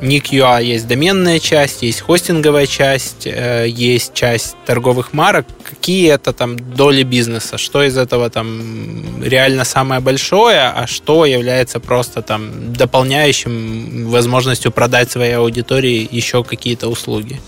Ник.ua 0.02 0.62
есть 0.62 0.88
доменная 0.88 1.40
часть, 1.40 1.84
есть 1.84 2.00
хостинговая 2.02 2.68
часть, 2.68 3.28
э, 3.28 3.66
есть 3.68 4.14
часть 4.14 4.56
торговых 4.66 5.12
марок. 5.12 5.46
Какие 5.70 6.14
это 6.14 6.32
там 6.32 6.58
доли 6.58 7.04
бизнеса? 7.04 7.58
Что 7.58 7.84
из 7.84 7.98
этого 7.98 8.30
там 8.30 9.22
реально 9.22 9.66
самое 9.66 10.00
большое, 10.00 10.70
а 10.70 10.88
что 10.88 11.26
является 11.26 11.82
просто 11.82 12.22
там 12.22 12.74
дополняющим 12.74 14.10
возможностью 14.10 14.72
продать 14.72 15.12
своей 15.12 15.36
аудитории 15.36 16.08
еще 16.10 16.44
какие-то 16.46 16.88
услуги? 16.88 17.42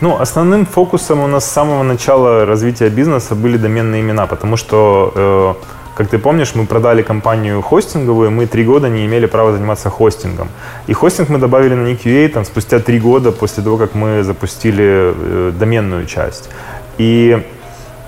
Ну, 0.00 0.20
основным 0.20 0.66
фокусом 0.66 1.20
у 1.20 1.26
нас 1.26 1.44
с 1.44 1.52
самого 1.52 1.82
начала 1.82 2.44
развития 2.46 2.88
бизнеса 2.88 3.34
были 3.34 3.56
доменные 3.56 4.00
имена, 4.00 4.26
потому 4.26 4.56
что, 4.56 5.12
э, 5.14 5.54
как 5.94 6.08
ты 6.08 6.18
помнишь, 6.18 6.54
мы 6.54 6.66
продали 6.66 7.02
компанию 7.02 7.62
хостинговую, 7.62 8.30
мы 8.30 8.46
три 8.46 8.64
года 8.64 8.88
не 8.88 9.06
имели 9.06 9.26
права 9.26 9.52
заниматься 9.52 9.90
хостингом. 9.90 10.48
И 10.88 10.92
хостинг 10.92 11.28
мы 11.28 11.38
добавили 11.38 11.74
на 11.74 11.86
NickUA 11.86 12.28
там, 12.28 12.44
спустя 12.44 12.78
три 12.78 12.98
года 12.98 13.30
после 13.32 13.62
того, 13.62 13.76
как 13.76 13.94
мы 13.94 14.24
запустили 14.24 14.84
э, 14.84 15.52
доменную 15.58 16.06
часть. 16.06 16.50
И 16.98 17.42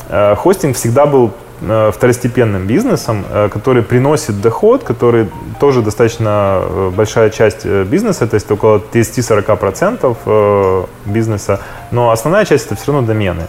э, 0.09 0.35
хостинг 0.37 0.77
всегда 0.77 1.07
был 1.07 1.31
второстепенным 1.93 2.67
бизнесом, 2.67 3.25
э, 3.31 3.49
который 3.49 3.83
приносит 3.83 4.41
доход, 4.41 4.85
который 4.85 5.29
тоже 5.61 5.83
достаточно 5.83 6.63
э, 6.63 6.91
большая 6.97 7.31
часть 7.31 7.67
бизнеса, 7.67 8.27
то 8.27 8.35
есть 8.35 8.51
около 8.51 8.79
30-40% 8.79 10.89
бизнеса, 11.07 11.61
но 11.91 12.11
основная 12.11 12.45
часть 12.45 12.67
это 12.67 12.77
все 12.77 12.93
равно 12.93 13.07
домены. 13.07 13.47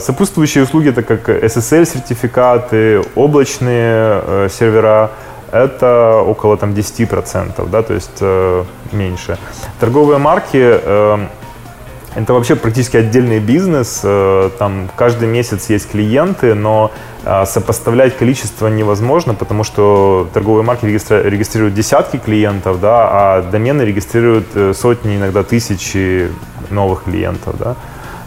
Сопутствующие 0.00 0.64
услуги, 0.64 0.88
это 0.88 1.02
как 1.02 1.28
SSL-сертификаты, 1.28 3.04
облачные 3.14 4.48
сервера, 4.50 5.10
это 5.52 6.22
около 6.26 6.56
там, 6.56 6.70
10%, 6.70 7.68
да, 7.70 7.82
то 7.82 7.94
есть 7.94 8.22
меньше. 8.92 9.38
Торговые 9.80 10.18
марки 10.18 10.58
это 12.14 12.32
вообще 12.32 12.56
практически 12.56 12.96
отдельный 12.96 13.38
бизнес. 13.38 14.00
Э, 14.02 14.50
там 14.58 14.88
каждый 14.96 15.28
месяц 15.28 15.68
есть 15.68 15.90
клиенты, 15.90 16.54
но 16.54 16.90
э, 17.24 17.44
сопоставлять 17.46 18.16
количество 18.16 18.68
невозможно, 18.68 19.34
потому 19.34 19.64
что 19.64 20.28
торговые 20.32 20.64
марки 20.64 20.84
регистрируют 20.86 21.74
десятки 21.74 22.16
клиентов, 22.16 22.80
да, 22.80 23.08
а 23.10 23.42
домены 23.42 23.82
регистрируют 23.82 24.46
э, 24.54 24.72
сотни, 24.74 25.16
иногда 25.16 25.42
тысячи 25.42 26.30
новых 26.70 27.04
клиентов. 27.04 27.56
Да. 27.58 27.76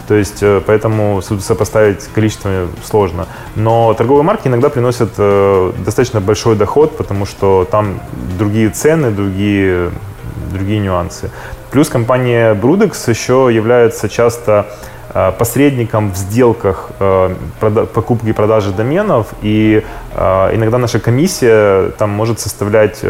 То 0.08 0.16
есть, 0.16 0.44
поэтому 0.66 1.22
сопоставить 1.22 2.04
количество 2.14 2.68
сложно. 2.84 3.28
Но 3.56 3.94
торговые 3.94 4.24
марки 4.24 4.48
иногда 4.48 4.68
приносят 4.70 5.12
достаточно 5.16 6.20
большой 6.20 6.58
доход, 6.58 6.98
потому 6.98 7.26
что 7.26 7.66
там 7.70 8.02
другие 8.38 8.72
цены, 8.72 9.12
другие, 9.12 9.92
другие 10.52 10.80
нюансы. 10.80 11.32
Плюс 11.72 11.90
компания 11.90 12.54
Brudex 12.54 13.10
еще 13.10 13.50
является 13.52 14.10
часто 14.10 14.68
э, 15.14 15.32
посредником 15.38 16.12
в 16.12 16.18
сделках 16.18 16.90
покупки 17.94 18.28
и 18.28 18.34
продажи 18.34 18.72
доменов, 18.72 19.28
и 19.42 19.84
иногда 20.14 20.78
наша 20.78 21.00
комиссия 21.00 21.92
там 21.98 22.10
может 22.10 22.40
составлять 22.40 23.04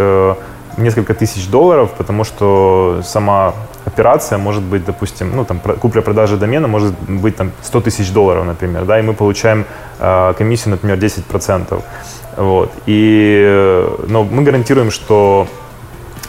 несколько 0.77 1.13
тысяч 1.13 1.47
долларов, 1.47 1.91
потому 1.97 2.23
что 2.23 3.01
сама 3.03 3.53
операция 3.85 4.37
может 4.37 4.63
быть, 4.63 4.85
допустим, 4.85 5.35
ну, 5.35 5.45
там, 5.45 5.59
купля-продажа 5.59 6.37
домена 6.37 6.67
может 6.67 6.93
быть 7.07 7.35
там 7.35 7.51
100 7.61 7.81
тысяч 7.81 8.11
долларов, 8.11 8.45
например, 8.45 8.85
да, 8.85 8.99
и 8.99 9.01
мы 9.01 9.13
получаем 9.13 9.65
э, 9.99 10.33
комиссию, 10.37 10.71
например, 10.71 10.97
10%. 10.97 11.81
Вот. 12.37 12.71
И, 12.85 13.89
но 14.07 14.23
мы 14.23 14.43
гарантируем, 14.43 14.91
что 14.91 15.47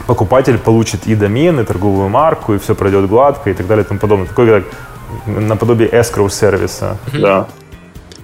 покупатель 0.07 0.59
получит 0.59 1.07
и 1.07 1.15
домен, 1.15 1.61
и 1.61 1.65
торговую 1.65 2.09
марку, 2.09 2.55
и 2.55 2.59
все 2.59 2.75
пройдет 2.75 3.09
гладко, 3.09 3.51
и 3.51 3.55
так 3.55 3.67
далее, 3.67 3.85
и 3.85 3.89
тому 3.89 4.01
подобное. 4.01 4.27
Такой 4.27 4.49
как 4.49 4.65
наподобие 5.27 5.89
escrow 5.89 6.29
сервиса. 6.31 6.97
Mm-hmm. 7.07 7.21
Да. 7.21 7.47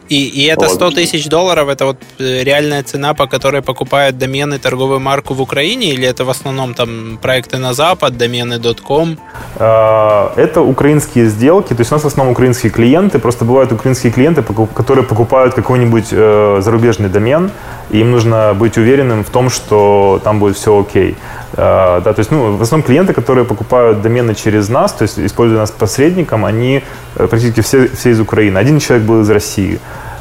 И, 0.08 0.28
и 0.28 0.46
это 0.46 0.68
100 0.68 0.90
тысяч 0.92 1.28
долларов, 1.28 1.68
это 1.68 1.84
вот 1.84 1.96
э, 2.18 2.42
реальная 2.42 2.82
цена, 2.82 3.12
по 3.12 3.26
которой 3.26 3.60
покупают 3.60 4.16
домены, 4.16 4.58
торговую 4.58 5.00
марку 5.00 5.34
в 5.34 5.42
Украине, 5.42 5.92
или 5.92 6.06
это 6.06 6.24
в 6.24 6.30
основном 6.30 6.74
там 6.74 7.18
проекты 7.20 7.58
на 7.58 7.74
Запад, 7.74 8.16
домены 8.16 8.58
.com? 8.86 9.18
А, 9.56 10.32
это 10.36 10.62
украинские 10.62 11.28
сделки, 11.28 11.74
то 11.74 11.80
есть 11.80 11.92
у 11.92 11.94
нас 11.94 12.04
в 12.04 12.06
основном 12.06 12.32
украинские 12.32 12.72
клиенты, 12.72 13.18
просто 13.18 13.44
бывают 13.44 13.72
украинские 13.72 14.10
клиенты, 14.10 14.42
которые 14.74 15.04
покупают 15.04 15.54
какой-нибудь 15.54 16.06
э, 16.10 16.60
зарубежный 16.62 17.10
домен, 17.10 17.50
им 17.90 18.10
нужно 18.10 18.54
быть 18.54 18.76
уверенным 18.78 19.24
в 19.24 19.30
том, 19.30 19.50
что 19.50 20.20
там 20.24 20.38
будет 20.38 20.56
все 20.56 20.78
окей. 20.78 21.16
А, 21.54 22.00
да, 22.00 22.12
то 22.12 22.20
есть, 22.20 22.30
ну, 22.30 22.56
в 22.56 22.62
основном 22.62 22.86
клиенты, 22.86 23.12
которые 23.12 23.44
покупают 23.44 24.02
домены 24.02 24.34
через 24.34 24.68
нас, 24.68 24.92
то 24.92 25.02
есть 25.02 25.18
используя 25.18 25.58
нас 25.58 25.70
посредником, 25.70 26.44
они 26.44 26.82
э, 27.16 27.26
практически 27.26 27.60
все, 27.60 27.88
все 27.88 28.10
из 28.10 28.20
Украины. 28.20 28.58
Один 28.58 28.78
человек 28.78 29.06
был 29.06 29.20
из 29.20 29.30
России. 29.30 29.80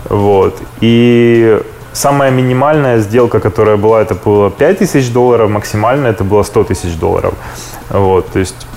Вот. 0.09 0.61
И 0.81 1.59
самая 1.93 2.31
минимальная 2.31 2.99
сделка, 2.99 3.39
которая 3.39 3.77
была, 3.77 4.01
это 4.01 4.15
было 4.15 4.49
5 4.49 4.79
тысяч 4.79 5.11
долларов, 5.11 5.49
максимальная 5.49 6.11
это 6.11 6.23
было 6.23 6.43
100 6.43 6.63
тысяч 6.63 6.95
долларов. 6.95 7.33
Вот. 7.89 8.31
То 8.31 8.39
есть 8.39 8.67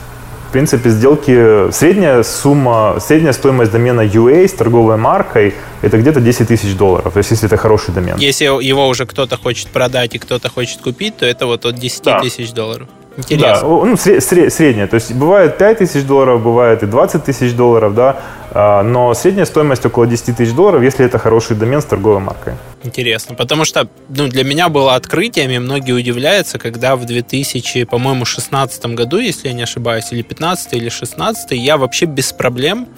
в 0.50 0.52
принципе, 0.52 0.90
сделки, 0.90 1.70
средняя 1.70 2.24
сумма, 2.24 2.98
средняя 2.98 3.32
стоимость 3.32 3.70
домена 3.70 4.00
UA 4.00 4.48
с 4.48 4.52
торговой 4.52 4.96
маркой 4.96 5.54
это 5.80 5.96
где-то 5.96 6.20
10 6.20 6.48
тысяч 6.48 6.76
долларов, 6.76 7.12
то 7.12 7.18
есть 7.18 7.30
если 7.30 7.46
это 7.46 7.56
хороший 7.56 7.94
домен. 7.94 8.16
Если 8.18 8.46
его 8.46 8.88
уже 8.88 9.06
кто-то 9.06 9.36
хочет 9.36 9.68
продать 9.68 10.16
и 10.16 10.18
кто-то 10.18 10.50
хочет 10.50 10.80
купить, 10.80 11.18
то 11.18 11.24
это 11.24 11.46
вот 11.46 11.66
от 11.66 11.76
10 11.76 12.02
да. 12.02 12.20
тысяч 12.20 12.50
долларов. 12.50 12.88
Интересно. 13.16 13.68
Да, 13.68 13.84
ну, 13.84 13.96
средняя. 13.96 14.86
То 14.86 14.94
есть 14.94 15.12
бывает 15.12 15.58
5 15.58 15.78
тысяч 15.78 16.04
долларов, 16.04 16.42
бывает 16.42 16.82
и 16.82 16.86
20 16.86 17.24
тысяч 17.24 17.52
долларов, 17.54 17.94
да, 17.94 18.20
а, 18.52 18.82
но 18.82 19.14
средняя 19.14 19.46
стоимость 19.46 19.86
около 19.86 20.06
10 20.06 20.36
тысяч 20.36 20.52
долларов, 20.52 20.82
если 20.82 21.04
это 21.04 21.18
хороший 21.18 21.56
домен 21.56 21.80
с 21.80 21.84
торговой 21.84 22.20
маркой. 22.20 22.54
Интересно, 22.82 23.34
потому 23.34 23.64
что 23.64 23.88
ну, 24.08 24.28
для 24.28 24.44
меня 24.44 24.68
было 24.68 24.94
открытием, 24.94 25.50
и 25.50 25.58
многие 25.58 25.92
удивляются, 25.92 26.58
когда 26.58 26.96
в 26.96 27.04
2000, 27.04 27.84
по-моему, 27.84 28.24
16 28.24 28.86
году, 28.86 29.18
если 29.18 29.48
я 29.48 29.54
не 29.54 29.62
ошибаюсь, 29.62 30.12
или 30.12 30.22
15 30.22 30.72
или 30.74 30.88
16, 30.88 31.52
я 31.52 31.76
вообще 31.76 32.06
без 32.06 32.32
проблем 32.32 32.88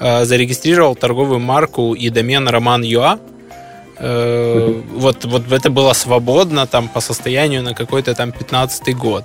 э, 0.00 0.24
зарегистрировал 0.24 0.94
торговую 0.94 1.40
марку 1.40 1.94
и 1.94 2.08
домен 2.08 2.48
Роман.ua, 2.48 3.18
э, 3.98 4.82
вот, 4.94 5.24
вот 5.24 5.52
это 5.52 5.70
было 5.70 5.92
свободно 5.92 6.66
там 6.66 6.88
по 6.88 7.00
состоянию 7.00 7.62
на 7.62 7.74
какой-то 7.74 8.14
там 8.14 8.32
15 8.32 8.96
год. 8.96 9.24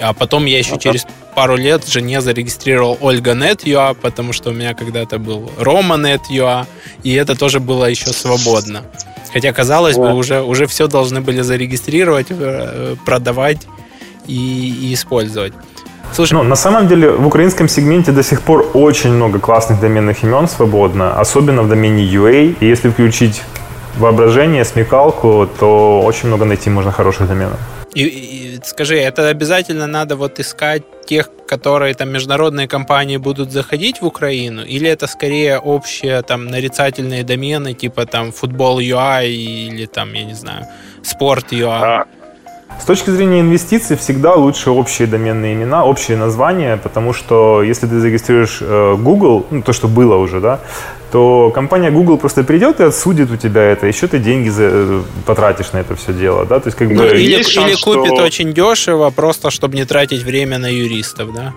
А 0.00 0.12
потом 0.12 0.46
я 0.46 0.58
еще 0.58 0.78
через 0.78 1.06
пару 1.34 1.56
лет 1.56 1.86
жене 1.86 2.20
зарегистрировал 2.20 2.98
Ольга.net.ua, 3.00 3.94
потому 3.94 4.32
что 4.32 4.50
у 4.50 4.52
меня 4.52 4.74
когда-то 4.74 5.18
был 5.18 5.50
Рома.net.ua, 5.58 6.66
и 7.02 7.14
это 7.14 7.34
тоже 7.34 7.60
было 7.60 7.86
еще 7.86 8.12
свободно. 8.12 8.82
Хотя, 9.32 9.52
казалось 9.52 9.96
бы, 9.96 10.12
уже, 10.14 10.42
уже 10.42 10.66
все 10.66 10.86
должны 10.88 11.20
были 11.20 11.40
зарегистрировать, 11.40 12.26
э, 12.30 12.96
продавать 13.06 13.66
и, 14.26 14.90
и 14.90 14.94
использовать. 14.94 15.54
Слушай, 16.14 16.34
ну, 16.34 16.42
на 16.42 16.56
самом 16.56 16.88
деле 16.88 17.10
в 17.10 17.26
украинском 17.26 17.68
сегменте 17.68 18.12
до 18.12 18.22
сих 18.22 18.42
пор 18.42 18.70
очень 18.74 19.10
много 19.10 19.38
классных 19.38 19.80
доменных 19.80 20.22
имен 20.24 20.46
свободно, 20.46 21.18
особенно 21.18 21.62
в 21.62 21.68
домене 21.68 22.04
UA. 22.04 22.56
И 22.60 22.66
если 22.66 22.90
включить 22.90 23.40
воображение, 23.96 24.64
смекалку, 24.64 25.48
то 25.58 26.02
очень 26.02 26.28
много 26.28 26.44
найти 26.44 26.68
можно 26.68 26.92
хороших 26.92 27.28
доменов. 27.28 27.58
И, 27.94 28.02
и 28.02 28.41
скажи, 28.66 28.96
это 28.96 29.28
обязательно 29.28 29.86
надо 29.86 30.16
вот 30.16 30.40
искать 30.40 30.82
тех, 31.06 31.30
которые 31.46 31.94
там 31.94 32.10
международные 32.10 32.68
компании 32.68 33.18
будут 33.18 33.50
заходить 33.50 34.00
в 34.00 34.06
Украину, 34.06 34.64
или 34.64 34.88
это 34.88 35.06
скорее 35.06 35.58
общие 35.58 36.22
там 36.22 36.46
нарицательные 36.46 37.24
домены 37.24 37.74
типа 37.74 38.06
там 38.06 38.32
футбол 38.32 38.80
UI 38.80 39.28
или 39.28 39.86
там 39.86 40.14
я 40.14 40.24
не 40.24 40.34
знаю 40.34 40.66
спорт 41.02 41.52
UI? 41.52 42.06
С 42.80 42.84
точки 42.84 43.10
зрения 43.10 43.40
инвестиций 43.40 43.96
всегда 43.96 44.34
лучше 44.34 44.70
общие 44.70 45.06
доменные 45.06 45.54
имена, 45.54 45.84
общие 45.84 46.16
названия, 46.16 46.76
потому 46.76 47.12
что 47.12 47.62
если 47.62 47.86
ты 47.86 48.00
зарегистрируешь 48.00 48.58
э, 48.60 48.96
Google, 48.98 49.46
ну 49.50 49.62
то, 49.62 49.72
что 49.72 49.88
было 49.88 50.16
уже, 50.16 50.40
да, 50.40 50.60
то 51.12 51.52
компания 51.54 51.90
Google 51.90 52.16
просто 52.16 52.42
придет 52.42 52.80
и 52.80 52.84
отсудит 52.84 53.30
у 53.30 53.36
тебя 53.36 53.62
это, 53.62 53.86
еще 53.86 54.08
ты 54.08 54.18
деньги 54.18 54.48
за, 54.48 54.62
э, 54.64 55.02
потратишь 55.26 55.72
на 55.72 55.78
это 55.78 55.94
все 55.94 56.12
дело, 56.12 56.44
да, 56.44 56.58
то 56.58 56.68
есть 56.68 56.78
как 56.78 56.88
ну, 56.88 57.02
бы 57.02 57.08
или, 57.08 57.42
шанс, 57.42 57.68
или 57.68 57.74
купит 57.80 58.14
что... 58.14 58.24
очень 58.24 58.52
дешево, 58.52 59.10
просто 59.10 59.50
чтобы 59.50 59.76
не 59.76 59.84
тратить 59.84 60.22
время 60.22 60.58
на 60.58 60.68
юристов, 60.68 61.32
да? 61.34 61.54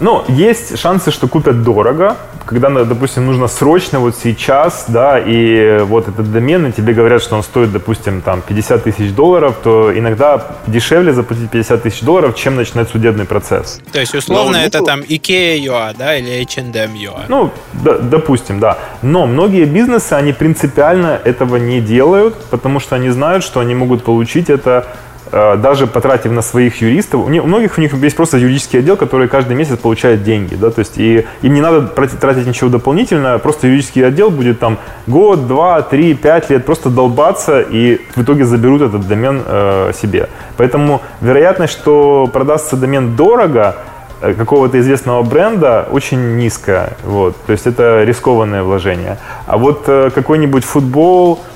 Ну, 0.00 0.24
есть 0.28 0.78
шансы, 0.78 1.10
что 1.10 1.28
купят 1.28 1.62
дорого, 1.62 2.16
когда, 2.46 2.70
допустим, 2.70 3.26
нужно 3.26 3.48
срочно 3.48 4.00
вот 4.00 4.16
сейчас, 4.16 4.86
да, 4.88 5.18
и 5.18 5.80
вот 5.82 6.08
этот 6.08 6.32
домен, 6.32 6.66
и 6.66 6.72
тебе 6.72 6.94
говорят, 6.94 7.22
что 7.22 7.36
он 7.36 7.42
стоит, 7.42 7.70
допустим, 7.70 8.22
там 8.22 8.40
50 8.40 8.82
тысяч 8.82 9.12
долларов, 9.12 9.56
то 9.62 9.96
иногда 9.96 10.56
дешевле 10.66 11.12
заплатить 11.12 11.50
50 11.50 11.82
тысяч 11.82 12.00
долларов, 12.00 12.34
чем 12.34 12.56
начинать 12.56 12.88
судебный 12.88 13.26
процесс. 13.26 13.80
То 13.92 14.00
есть, 14.00 14.14
условно, 14.14 14.58
Но, 14.58 14.64
это 14.64 14.78
ну, 14.78 14.84
там 14.86 15.00
IKEA.ua, 15.00 15.94
да, 15.96 16.16
или 16.16 16.42
H&M.ua? 16.42 17.26
Ну, 17.28 17.50
да, 17.72 17.98
допустим, 17.98 18.58
да. 18.58 18.78
Но 19.02 19.26
многие 19.26 19.64
бизнесы, 19.64 20.14
они 20.14 20.32
принципиально 20.32 21.20
этого 21.24 21.56
не 21.56 21.80
делают, 21.80 22.34
потому 22.50 22.80
что 22.80 22.96
они 22.96 23.10
знают, 23.10 23.44
что 23.44 23.60
они 23.60 23.74
могут 23.74 24.02
получить 24.02 24.48
это 24.48 24.86
даже 25.32 25.86
потратив 25.86 26.32
на 26.32 26.42
своих 26.42 26.82
юристов, 26.82 27.20
у 27.26 27.28
многих 27.28 27.78
у 27.78 27.80
них 27.80 27.94
есть 27.94 28.16
просто 28.16 28.38
юридический 28.38 28.80
отдел, 28.80 28.96
который 28.96 29.28
каждый 29.28 29.56
месяц 29.56 29.78
получает 29.78 30.22
деньги, 30.24 30.56
да, 30.56 30.70
то 30.70 30.80
есть 30.80 30.98
и 30.98 31.24
им 31.42 31.54
не 31.54 31.60
надо 31.60 31.82
тратить 31.82 32.46
ничего 32.46 32.68
дополнительно, 32.70 33.38
просто 33.38 33.68
юридический 33.68 34.04
отдел 34.04 34.30
будет 34.30 34.58
там 34.58 34.78
год, 35.06 35.46
два, 35.46 35.82
три, 35.82 36.14
пять 36.14 36.50
лет 36.50 36.66
просто 36.66 36.90
долбаться 36.90 37.60
и 37.60 38.00
в 38.14 38.22
итоге 38.22 38.44
заберут 38.44 38.82
этот 38.82 39.06
домен 39.06 39.42
э, 39.46 39.92
себе. 40.00 40.28
Поэтому 40.56 41.00
вероятность, 41.20 41.72
что 41.72 42.28
продастся 42.32 42.76
домен 42.76 43.14
дорого, 43.16 43.76
э, 44.20 44.34
какого-то 44.34 44.80
известного 44.80 45.22
бренда 45.22 45.86
очень 45.90 46.36
низкая, 46.36 46.96
вот, 47.04 47.36
то 47.46 47.52
есть 47.52 47.66
это 47.66 48.02
рискованное 48.04 48.62
вложение. 48.62 49.18
А 49.46 49.56
вот 49.58 49.84
э, 49.86 50.10
какой-нибудь 50.14 50.64
футбол, 50.64 51.40
Э, 51.40 51.49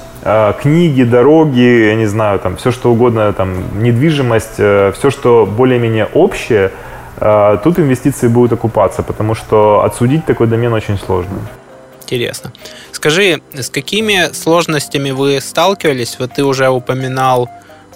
книги, 0.63 1.05
дороги, 1.05 1.87
я 1.87 1.97
не 1.97 2.07
знаю, 2.07 2.39
там 2.39 2.57
все 2.57 2.71
что 2.71 2.91
угодно, 2.91 3.33
там 3.33 3.83
недвижимость, 3.83 4.59
э, 4.59 4.93
все, 4.93 5.11
что 5.11 5.47
более-менее 5.47 6.07
общее, 6.15 6.71
э, 7.19 7.59
тут 7.63 7.79
инвестиции 7.79 8.29
будут 8.29 8.53
окупаться, 8.53 9.03
потому 9.03 9.35
что 9.35 9.83
отсудить 9.85 10.25
такой 10.25 10.47
домен 10.47 10.73
очень 10.73 10.99
сложно. 10.99 11.39
Интересно. 12.03 12.53
Скажи, 12.93 13.41
с 13.53 13.69
какими 13.69 14.33
сложностями 14.33 15.11
вы 15.11 15.41
сталкивались? 15.41 16.17
Вот 16.19 16.33
ты 16.33 16.45
уже 16.45 16.69
упоминал 16.69 17.49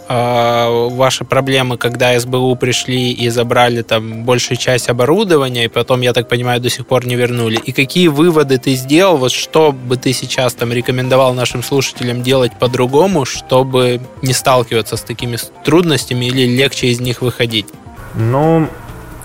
э, 0.08 0.88
ваши 0.90 1.24
проблемы, 1.24 1.76
когда 1.76 2.18
СБУ 2.18 2.56
пришли 2.56 3.12
и 3.12 3.28
забрали 3.28 3.82
там 3.82 4.24
большую 4.24 4.58
часть 4.58 4.88
оборудования, 4.88 5.64
и 5.64 5.68
потом, 5.68 6.00
я 6.00 6.12
так 6.12 6.28
понимаю, 6.28 6.60
до 6.60 6.70
сих 6.70 6.86
пор 6.86 7.06
не 7.06 7.16
вернули. 7.16 7.56
И 7.56 7.72
какие 7.72 8.08
выводы 8.08 8.58
ты 8.58 8.74
сделал? 8.74 9.16
Вот 9.16 9.32
что 9.32 9.72
бы 9.72 9.96
ты 9.96 10.12
сейчас 10.12 10.54
там 10.54 10.72
рекомендовал 10.72 11.34
нашим 11.34 11.62
слушателям 11.62 12.22
делать 12.22 12.52
по-другому, 12.58 13.24
чтобы 13.24 14.00
не 14.22 14.32
сталкиваться 14.32 14.96
с 14.96 15.02
такими 15.02 15.36
трудностями 15.64 16.26
или 16.26 16.46
легче 16.46 16.88
из 16.88 17.00
них 17.00 17.22
выходить? 17.22 17.66
Ну, 18.14 18.66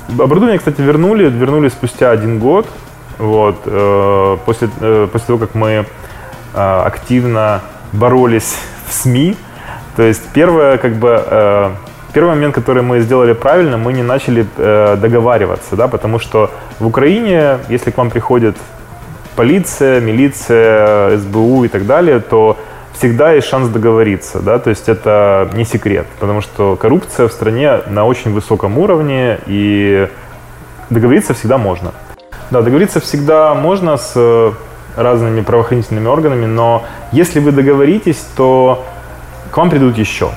оборудование, 0.10 0.60
кстати, 0.60 0.82
вернули, 0.82 1.30
вернули 1.30 1.70
спустя 1.70 2.12
один 2.12 2.40
год. 2.40 2.68
Вот, 3.18 3.62
э, 3.66 4.38
после, 4.46 4.70
э, 4.80 5.08
после 5.12 5.28
того, 5.28 5.40
как 5.40 5.56
мы 5.56 5.86
э, 6.54 6.82
активно 6.86 7.62
боролись 7.92 8.56
в 8.90 8.94
СМИ, 8.94 9.36
то 9.96 10.04
есть 10.04 10.24
первое, 10.34 10.78
как 10.78 10.94
бы, 10.94 11.22
э, 11.26 11.70
первый 12.14 12.30
момент, 12.30 12.56
который 12.56 12.82
мы 12.82 13.02
сделали 13.02 13.34
правильно, 13.34 13.78
мы 13.78 13.94
не 13.94 14.04
начали 14.04 14.46
э, 14.58 14.98
договариваться, 15.00 15.76
да, 15.76 15.88
потому 15.88 16.20
что 16.20 16.50
в 16.80 16.88
Украине, 16.88 17.60
если 17.70 17.92
к 17.92 17.98
вам 17.98 18.10
приходит 18.10 18.56
полиция, 19.36 20.00
милиция, 20.00 21.18
СБУ 21.18 21.66
и 21.66 21.68
так 21.68 21.86
далее, 21.86 22.20
то 22.20 22.58
всегда 22.94 23.32
есть 23.32 23.48
шанс 23.48 23.70
договориться, 23.70 24.40
да, 24.40 24.60
то 24.60 24.70
есть 24.70 24.90
это 24.90 25.50
не 25.54 25.66
секрет, 25.66 26.08
потому 26.20 26.42
что 26.42 26.76
коррупция 26.76 27.28
в 27.28 27.32
стране 27.32 27.80
на 27.88 28.06
очень 28.06 28.32
высоком 28.32 28.78
уровне, 28.78 29.40
и 29.48 30.08
договориться 30.90 31.34
всегда 31.34 31.58
можно. 31.58 31.92
Да, 32.52 32.62
договориться 32.62 33.00
всегда 33.00 33.54
можно 33.56 33.98
с 33.98 34.54
разными 34.96 35.42
правоохранительными 35.42 36.08
органами, 36.08 36.46
но 36.46 36.84
если 37.12 37.40
вы 37.40 37.52
договоритесь, 37.52 38.24
то 38.36 38.86
к 39.54 39.58
вам 39.58 39.70
придут 39.70 39.98
еще. 39.98 40.32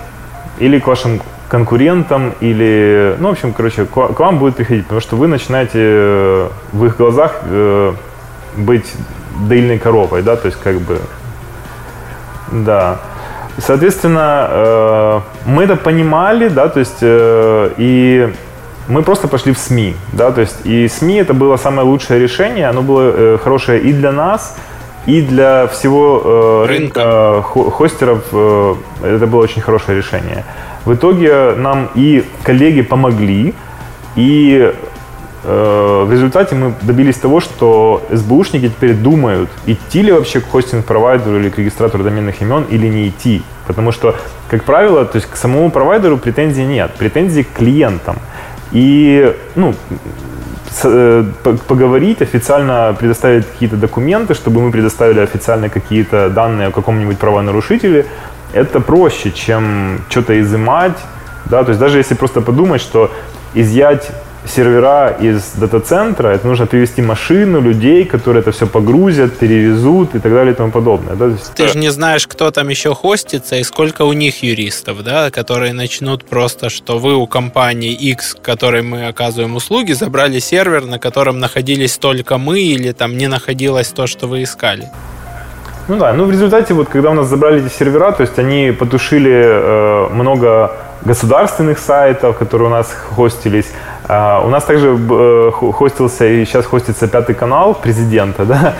Или 0.58 0.78
к 0.78 0.86
вашим 0.86 1.22
конкурентам, 1.48 2.34
или, 2.40 3.16
ну, 3.18 3.28
в 3.28 3.32
общем, 3.32 3.52
короче, 3.52 3.86
к 3.86 4.20
вам 4.20 4.38
будет 4.38 4.56
приходить, 4.56 4.84
потому 4.84 5.00
что 5.00 5.16
вы 5.16 5.26
начинаете 5.26 5.78
э, 5.78 6.48
в 6.72 6.84
их 6.84 6.98
глазах 6.98 7.40
э, 7.44 7.94
быть 8.56 8.92
доильной 9.48 9.78
коровой, 9.78 10.22
да, 10.22 10.36
то 10.36 10.46
есть 10.46 10.58
как 10.60 10.76
бы, 10.80 11.00
да. 12.52 12.98
Соответственно, 13.58 15.22
мы 15.46 15.64
это 15.64 15.76
понимали, 15.76 16.48
да, 16.48 16.68
то 16.68 16.78
есть 16.78 16.98
и 17.02 18.34
мы 18.88 19.02
просто 19.02 19.28
пошли 19.28 19.52
в 19.52 19.58
СМИ, 19.58 19.96
да, 20.12 20.30
то 20.30 20.42
есть 20.42 20.58
и 20.64 20.88
СМИ 20.88 21.16
это 21.16 21.34
было 21.34 21.56
самое 21.56 21.88
лучшее 21.88 22.20
решение, 22.20 22.68
оно 22.68 22.82
было 22.82 23.12
э, 23.14 23.38
хорошее 23.42 23.80
и 23.80 23.92
для 23.92 24.12
нас, 24.12 24.56
и 25.06 25.22
для 25.22 25.68
всего 25.68 26.20
э, 26.24 26.66
рынка 26.68 27.00
э, 27.00 27.70
хостеров 27.70 28.24
э, 28.32 28.74
это 29.02 29.26
было 29.26 29.42
очень 29.42 29.62
хорошее 29.62 29.98
решение. 29.98 30.44
В 30.84 30.94
итоге 30.94 31.52
нам 31.56 31.88
и 31.94 32.24
коллеги 32.42 32.82
помогли, 32.82 33.54
и 34.16 34.72
э, 35.44 36.04
в 36.06 36.12
результате 36.12 36.56
мы 36.56 36.74
добились 36.82 37.16
того, 37.16 37.40
что 37.40 38.02
СБУшники 38.10 38.68
теперь 38.68 38.94
думают, 38.94 39.48
идти 39.66 40.02
ли 40.02 40.12
вообще 40.12 40.40
к 40.40 40.48
хостинг-провайдеру 40.48 41.38
или 41.38 41.50
к 41.50 41.58
регистратору 41.58 42.02
доменных 42.02 42.42
имен 42.42 42.64
или 42.68 42.88
не 42.88 43.08
идти. 43.08 43.42
Потому 43.68 43.92
что, 43.92 44.16
как 44.48 44.64
правило, 44.64 45.04
то 45.04 45.16
есть 45.16 45.30
к 45.30 45.36
самому 45.36 45.70
провайдеру 45.70 46.18
претензий 46.18 46.64
нет, 46.64 46.92
претензий 46.98 47.44
к 47.44 47.52
клиентам 47.52 48.16
и 48.72 49.34
ну, 49.54 49.74
поговорить, 50.82 52.22
официально 52.22 52.94
предоставить 52.98 53.46
какие-то 53.46 53.76
документы, 53.76 54.34
чтобы 54.34 54.60
мы 54.60 54.70
предоставили 54.70 55.20
официально 55.20 55.68
какие-то 55.68 56.28
данные 56.28 56.68
о 56.68 56.70
каком-нибудь 56.70 57.18
правонарушителе, 57.18 58.06
это 58.52 58.80
проще, 58.80 59.30
чем 59.30 60.00
что-то 60.08 60.40
изымать. 60.40 60.96
Да? 61.46 61.62
То 61.64 61.70
есть 61.70 61.80
даже 61.80 61.98
если 61.98 62.14
просто 62.14 62.40
подумать, 62.40 62.80
что 62.80 63.10
изъять 63.54 64.10
сервера 64.48 65.16
из 65.20 65.52
дата-центра, 65.54 66.28
это 66.28 66.46
нужно 66.46 66.66
привести 66.66 67.02
машину, 67.02 67.60
людей, 67.60 68.04
которые 68.04 68.40
это 68.40 68.52
все 68.52 68.66
погрузят, 68.66 69.36
перевезут 69.38 70.14
и 70.14 70.18
так 70.18 70.32
далее 70.32 70.52
и 70.52 70.56
тому 70.56 70.70
подобное. 70.70 71.14
Да? 71.16 71.30
Ты 71.54 71.68
же 71.68 71.78
не 71.78 71.90
знаешь, 71.90 72.26
кто 72.26 72.50
там 72.50 72.68
еще 72.68 72.94
хостится 72.94 73.56
и 73.56 73.64
сколько 73.64 74.02
у 74.02 74.12
них 74.12 74.42
юристов, 74.42 75.02
да, 75.02 75.30
которые 75.30 75.72
начнут 75.72 76.24
просто, 76.24 76.68
что 76.70 76.98
вы 76.98 77.14
у 77.14 77.26
компании 77.26 77.92
X, 77.92 78.36
которой 78.42 78.82
мы 78.82 79.06
оказываем 79.06 79.56
услуги, 79.56 79.92
забрали 79.92 80.38
сервер, 80.38 80.86
на 80.86 80.98
котором 80.98 81.38
находились 81.38 81.98
только 81.98 82.38
мы 82.38 82.60
или 82.60 82.92
там 82.92 83.16
не 83.16 83.28
находилось 83.28 83.88
то, 83.88 84.06
что 84.06 84.26
вы 84.26 84.42
искали. 84.42 84.88
Ну 85.88 85.96
да, 85.98 86.12
ну 86.12 86.24
в 86.24 86.30
результате 86.30 86.74
вот 86.74 86.88
когда 86.88 87.10
у 87.10 87.14
нас 87.14 87.28
забрали 87.28 87.64
эти 87.64 87.72
сервера, 87.72 88.10
то 88.10 88.22
есть 88.22 88.38
они 88.38 88.72
потушили 88.72 89.32
э, 89.32 90.08
много 90.12 90.72
государственных 91.04 91.78
сайтов, 91.78 92.36
которые 92.36 92.68
у 92.68 92.70
нас 92.70 92.92
хостились. 92.92 93.66
А, 94.08 94.40
у 94.44 94.48
нас 94.48 94.64
также 94.64 94.96
э, 94.96 95.50
хостился 95.50 96.26
и 96.26 96.44
сейчас 96.44 96.66
хостится 96.66 97.08
пятый 97.08 97.34
канал 97.34 97.74
президента, 97.74 98.44
да. 98.44 98.74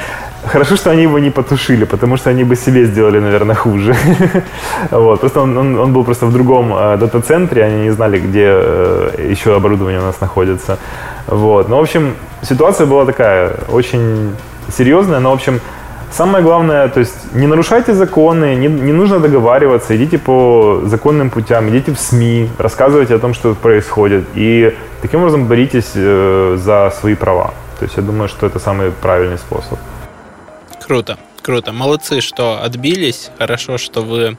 Хорошо, 0.44 0.76
что 0.76 0.90
они 0.90 1.02
его 1.02 1.18
не 1.18 1.30
потушили, 1.30 1.84
потому 1.84 2.16
что 2.16 2.30
они 2.30 2.44
бы 2.44 2.54
себе 2.54 2.84
сделали, 2.84 3.18
наверное, 3.18 3.56
хуже. 3.56 3.96
вот. 4.90 5.20
Просто 5.20 5.40
он, 5.40 5.58
он, 5.58 5.78
он 5.78 5.92
был 5.92 6.04
просто 6.04 6.26
в 6.26 6.32
другом 6.32 6.72
э, 6.72 6.96
дата-центре, 6.98 7.64
они 7.64 7.82
не 7.82 7.90
знали, 7.90 8.20
где 8.20 8.46
э, 8.46 9.30
еще 9.30 9.56
оборудование 9.56 10.00
у 10.00 10.04
нас 10.04 10.20
находится. 10.20 10.78
Вот. 11.26 11.68
Ну, 11.68 11.76
в 11.76 11.80
общем, 11.80 12.14
ситуация 12.42 12.86
была 12.86 13.04
такая, 13.04 13.54
очень 13.68 14.36
серьезная, 14.76 15.18
но, 15.18 15.30
в 15.30 15.34
общем, 15.34 15.60
Самое 16.16 16.42
главное, 16.42 16.88
то 16.88 17.00
есть 17.00 17.34
не 17.34 17.46
нарушайте 17.46 17.92
законы, 17.92 18.54
не, 18.54 18.68
не 18.68 18.92
нужно 18.92 19.20
договариваться, 19.20 19.94
идите 19.94 20.16
по 20.18 20.80
законным 20.84 21.28
путям, 21.28 21.68
идите 21.68 21.92
в 21.92 21.98
СМИ, 21.98 22.48
рассказывайте 22.56 23.14
о 23.14 23.18
том, 23.18 23.34
что 23.34 23.54
происходит, 23.54 24.24
и 24.34 24.74
таким 25.02 25.20
образом 25.20 25.46
боритесь 25.46 25.90
э, 25.94 26.56
за 26.58 26.90
свои 26.98 27.14
права. 27.16 27.52
То 27.78 27.84
есть 27.84 27.98
я 27.98 28.02
думаю, 28.02 28.28
что 28.28 28.46
это 28.46 28.58
самый 28.58 28.92
правильный 28.92 29.36
способ. 29.36 29.78
Круто, 30.86 31.18
круто. 31.42 31.72
Молодцы, 31.72 32.22
что 32.22 32.62
отбились. 32.62 33.30
Хорошо, 33.38 33.76
что 33.76 34.00
вы 34.00 34.38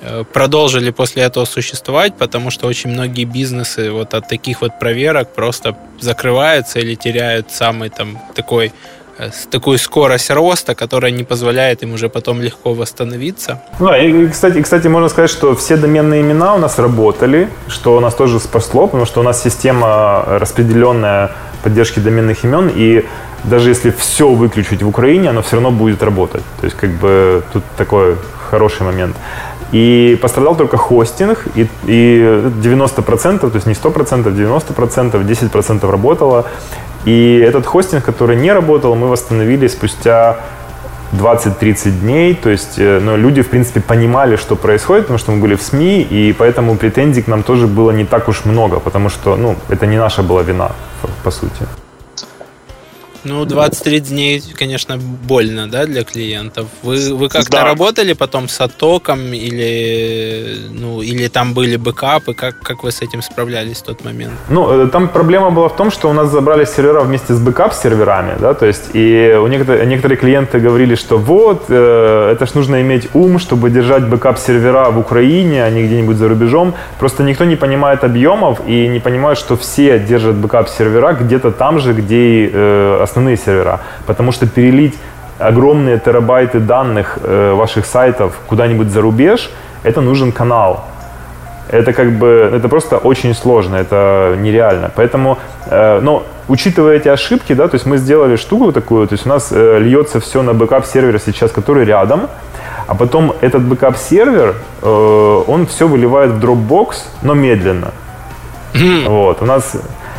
э, 0.00 0.24
продолжили 0.32 0.90
после 0.90 1.22
этого 1.22 1.44
существовать, 1.44 2.16
потому 2.16 2.50
что 2.50 2.66
очень 2.66 2.90
многие 2.90 3.24
бизнесы 3.24 3.92
вот 3.92 4.14
от 4.14 4.26
таких 4.28 4.62
вот 4.62 4.80
проверок 4.80 5.32
просто 5.32 5.76
закрываются 6.00 6.80
или 6.80 6.96
теряют 6.96 7.52
самый 7.52 7.90
там 7.90 8.18
такой 8.34 8.72
такую 9.50 9.78
скорость 9.78 10.30
роста, 10.30 10.74
которая 10.74 11.12
не 11.12 11.24
позволяет 11.24 11.82
им 11.82 11.94
уже 11.94 12.08
потом 12.08 12.40
легко 12.40 12.74
восстановиться. 12.74 13.62
Ну, 13.78 13.94
и, 13.94 14.28
кстати, 14.28 14.62
кстати, 14.62 14.88
можно 14.88 15.08
сказать, 15.08 15.30
что 15.30 15.54
все 15.54 15.76
доменные 15.76 16.20
имена 16.20 16.54
у 16.54 16.58
нас 16.58 16.78
работали, 16.78 17.48
что 17.68 17.96
у 17.96 18.00
нас 18.00 18.14
тоже 18.14 18.40
спасло, 18.40 18.86
потому 18.86 19.06
что 19.06 19.20
у 19.20 19.22
нас 19.22 19.42
система 19.42 20.24
распределенная 20.26 21.30
поддержки 21.62 22.00
доменных 22.00 22.44
имен, 22.44 22.70
и 22.74 23.04
даже 23.44 23.70
если 23.70 23.90
все 23.90 24.28
выключить 24.28 24.82
в 24.82 24.88
Украине, 24.88 25.30
оно 25.30 25.42
все 25.42 25.56
равно 25.56 25.70
будет 25.70 26.02
работать. 26.02 26.42
То 26.60 26.66
есть, 26.66 26.76
как 26.76 26.90
бы, 26.90 27.42
тут 27.52 27.62
такой 27.76 28.16
хороший 28.50 28.82
момент. 28.82 29.16
И 29.72 30.18
пострадал 30.22 30.56
только 30.56 30.76
хостинг, 30.76 31.46
и, 31.56 31.66
и 31.86 32.20
90%, 32.20 33.38
то 33.38 33.50
есть 33.54 33.66
не 33.66 33.74
100%, 33.74 34.24
90%, 34.24 35.26
10% 35.26 35.90
работало. 35.90 36.44
И 37.04 37.38
этот 37.44 37.66
хостинг, 37.66 38.04
который 38.04 38.36
не 38.36 38.52
работал, 38.52 38.94
мы 38.94 39.08
восстановили 39.08 39.68
спустя 39.68 40.36
20-30 41.12 42.00
дней, 42.00 42.34
то 42.34 42.50
есть 42.50 42.78
ну, 42.78 43.16
люди, 43.16 43.42
в 43.42 43.48
принципе, 43.48 43.80
понимали, 43.80 44.36
что 44.36 44.56
происходит, 44.56 45.04
потому 45.04 45.18
что 45.18 45.32
мы 45.32 45.40
были 45.40 45.54
в 45.54 45.62
СМИ, 45.62 46.02
и 46.02 46.32
поэтому 46.32 46.76
претензий 46.76 47.22
к 47.22 47.28
нам 47.28 47.42
тоже 47.42 47.66
было 47.66 47.90
не 47.92 48.04
так 48.04 48.28
уж 48.28 48.44
много, 48.44 48.80
потому 48.80 49.10
что, 49.10 49.36
ну, 49.36 49.56
это 49.68 49.86
не 49.86 49.98
наша 49.98 50.22
была 50.22 50.42
вина, 50.42 50.72
по 51.22 51.30
сути. 51.30 51.66
Ну, 53.24 53.44
23 53.44 54.00
дней, 54.00 54.42
конечно, 54.58 54.98
больно, 54.98 55.66
да, 55.66 55.86
для 55.86 56.04
клиентов. 56.04 56.66
Вы, 56.82 57.14
вы 57.14 57.28
как-то 57.28 57.50
да. 57.50 57.64
работали 57.64 58.12
потом 58.12 58.48
с 58.48 58.60
оттоком 58.60 59.32
или, 59.32 60.56
ну, 60.70 61.00
или 61.00 61.28
там 61.28 61.54
были 61.54 61.76
бэкапы? 61.76 62.34
Как, 62.34 62.60
как 62.60 62.84
вы 62.84 62.90
с 62.90 63.00
этим 63.02 63.22
справлялись 63.22 63.78
в 63.78 63.84
тот 63.84 64.04
момент? 64.04 64.32
Ну, 64.48 64.70
э, 64.70 64.88
там 64.88 65.08
проблема 65.08 65.50
была 65.50 65.68
в 65.68 65.76
том, 65.76 65.90
что 65.90 66.10
у 66.10 66.12
нас 66.12 66.30
забрали 66.30 66.64
сервера 66.64 67.00
вместе 67.00 67.32
с 67.32 67.40
бэкап-серверами, 67.40 68.36
да, 68.40 68.54
то 68.54 68.66
есть 68.66 68.90
и 68.92 69.38
у 69.40 69.46
некоторых, 69.46 69.86
некоторые 69.86 70.18
клиенты 70.18 70.58
говорили, 70.60 70.94
что 70.94 71.16
вот, 71.18 71.64
э, 71.68 72.32
это 72.32 72.46
ж 72.46 72.54
нужно 72.54 72.82
иметь 72.82 73.08
ум, 73.14 73.38
чтобы 73.38 73.70
держать 73.70 74.04
бэкап-сервера 74.04 74.90
в 74.90 74.98
Украине, 74.98 75.64
а 75.64 75.70
не 75.70 75.86
где-нибудь 75.86 76.16
за 76.16 76.28
рубежом. 76.28 76.74
Просто 76.98 77.22
никто 77.22 77.44
не 77.44 77.56
понимает 77.56 78.04
объемов 78.04 78.60
и 78.66 78.88
не 78.88 79.00
понимает, 79.00 79.38
что 79.38 79.56
все 79.56 79.98
держат 79.98 80.36
бэкап-сервера 80.36 81.12
где-то 81.14 81.50
там 81.50 81.78
же, 81.78 81.92
где 81.94 82.34
и 82.34 82.50
э, 82.52 82.98
основные 83.14 83.36
сервера, 83.36 83.80
потому 84.06 84.32
что 84.32 84.46
перелить 84.46 84.94
огромные 85.38 85.98
терабайты 85.98 86.58
данных 86.58 87.18
э, 87.22 87.52
ваших 87.54 87.86
сайтов 87.86 88.32
куда-нибудь 88.48 88.88
за 88.88 89.00
рубеж, 89.00 89.50
это 89.84 90.00
нужен 90.00 90.32
канал. 90.32 90.84
Это 91.70 91.92
как 91.92 92.10
бы, 92.10 92.50
это 92.52 92.68
просто 92.68 92.98
очень 92.98 93.34
сложно, 93.34 93.76
это 93.76 94.36
нереально. 94.38 94.90
Поэтому, 94.96 95.38
э, 95.66 96.00
но 96.02 96.22
учитывая 96.48 96.96
эти 96.96 97.08
ошибки, 97.08 97.54
да, 97.54 97.68
то 97.68 97.76
есть 97.76 97.86
мы 97.86 97.98
сделали 97.98 98.36
штуку 98.36 98.72
такую, 98.72 99.06
то 99.06 99.14
есть 99.14 99.26
у 99.26 99.28
нас 99.28 99.52
э, 99.52 99.78
льется 99.78 100.18
все 100.18 100.42
на 100.42 100.52
бэкап-сервер 100.52 101.20
сейчас, 101.20 101.52
который 101.52 101.84
рядом, 101.84 102.28
а 102.86 102.94
потом 102.94 103.32
этот 103.40 103.62
бэкап-сервер, 103.62 104.54
э, 104.82 105.42
он 105.46 105.66
все 105.66 105.86
выливает 105.86 106.30
в 106.32 106.44
Dropbox, 106.44 106.94
но 107.22 107.34
медленно. 107.34 107.92
Вот, 109.06 109.40
у 109.40 109.44
нас 109.44 109.76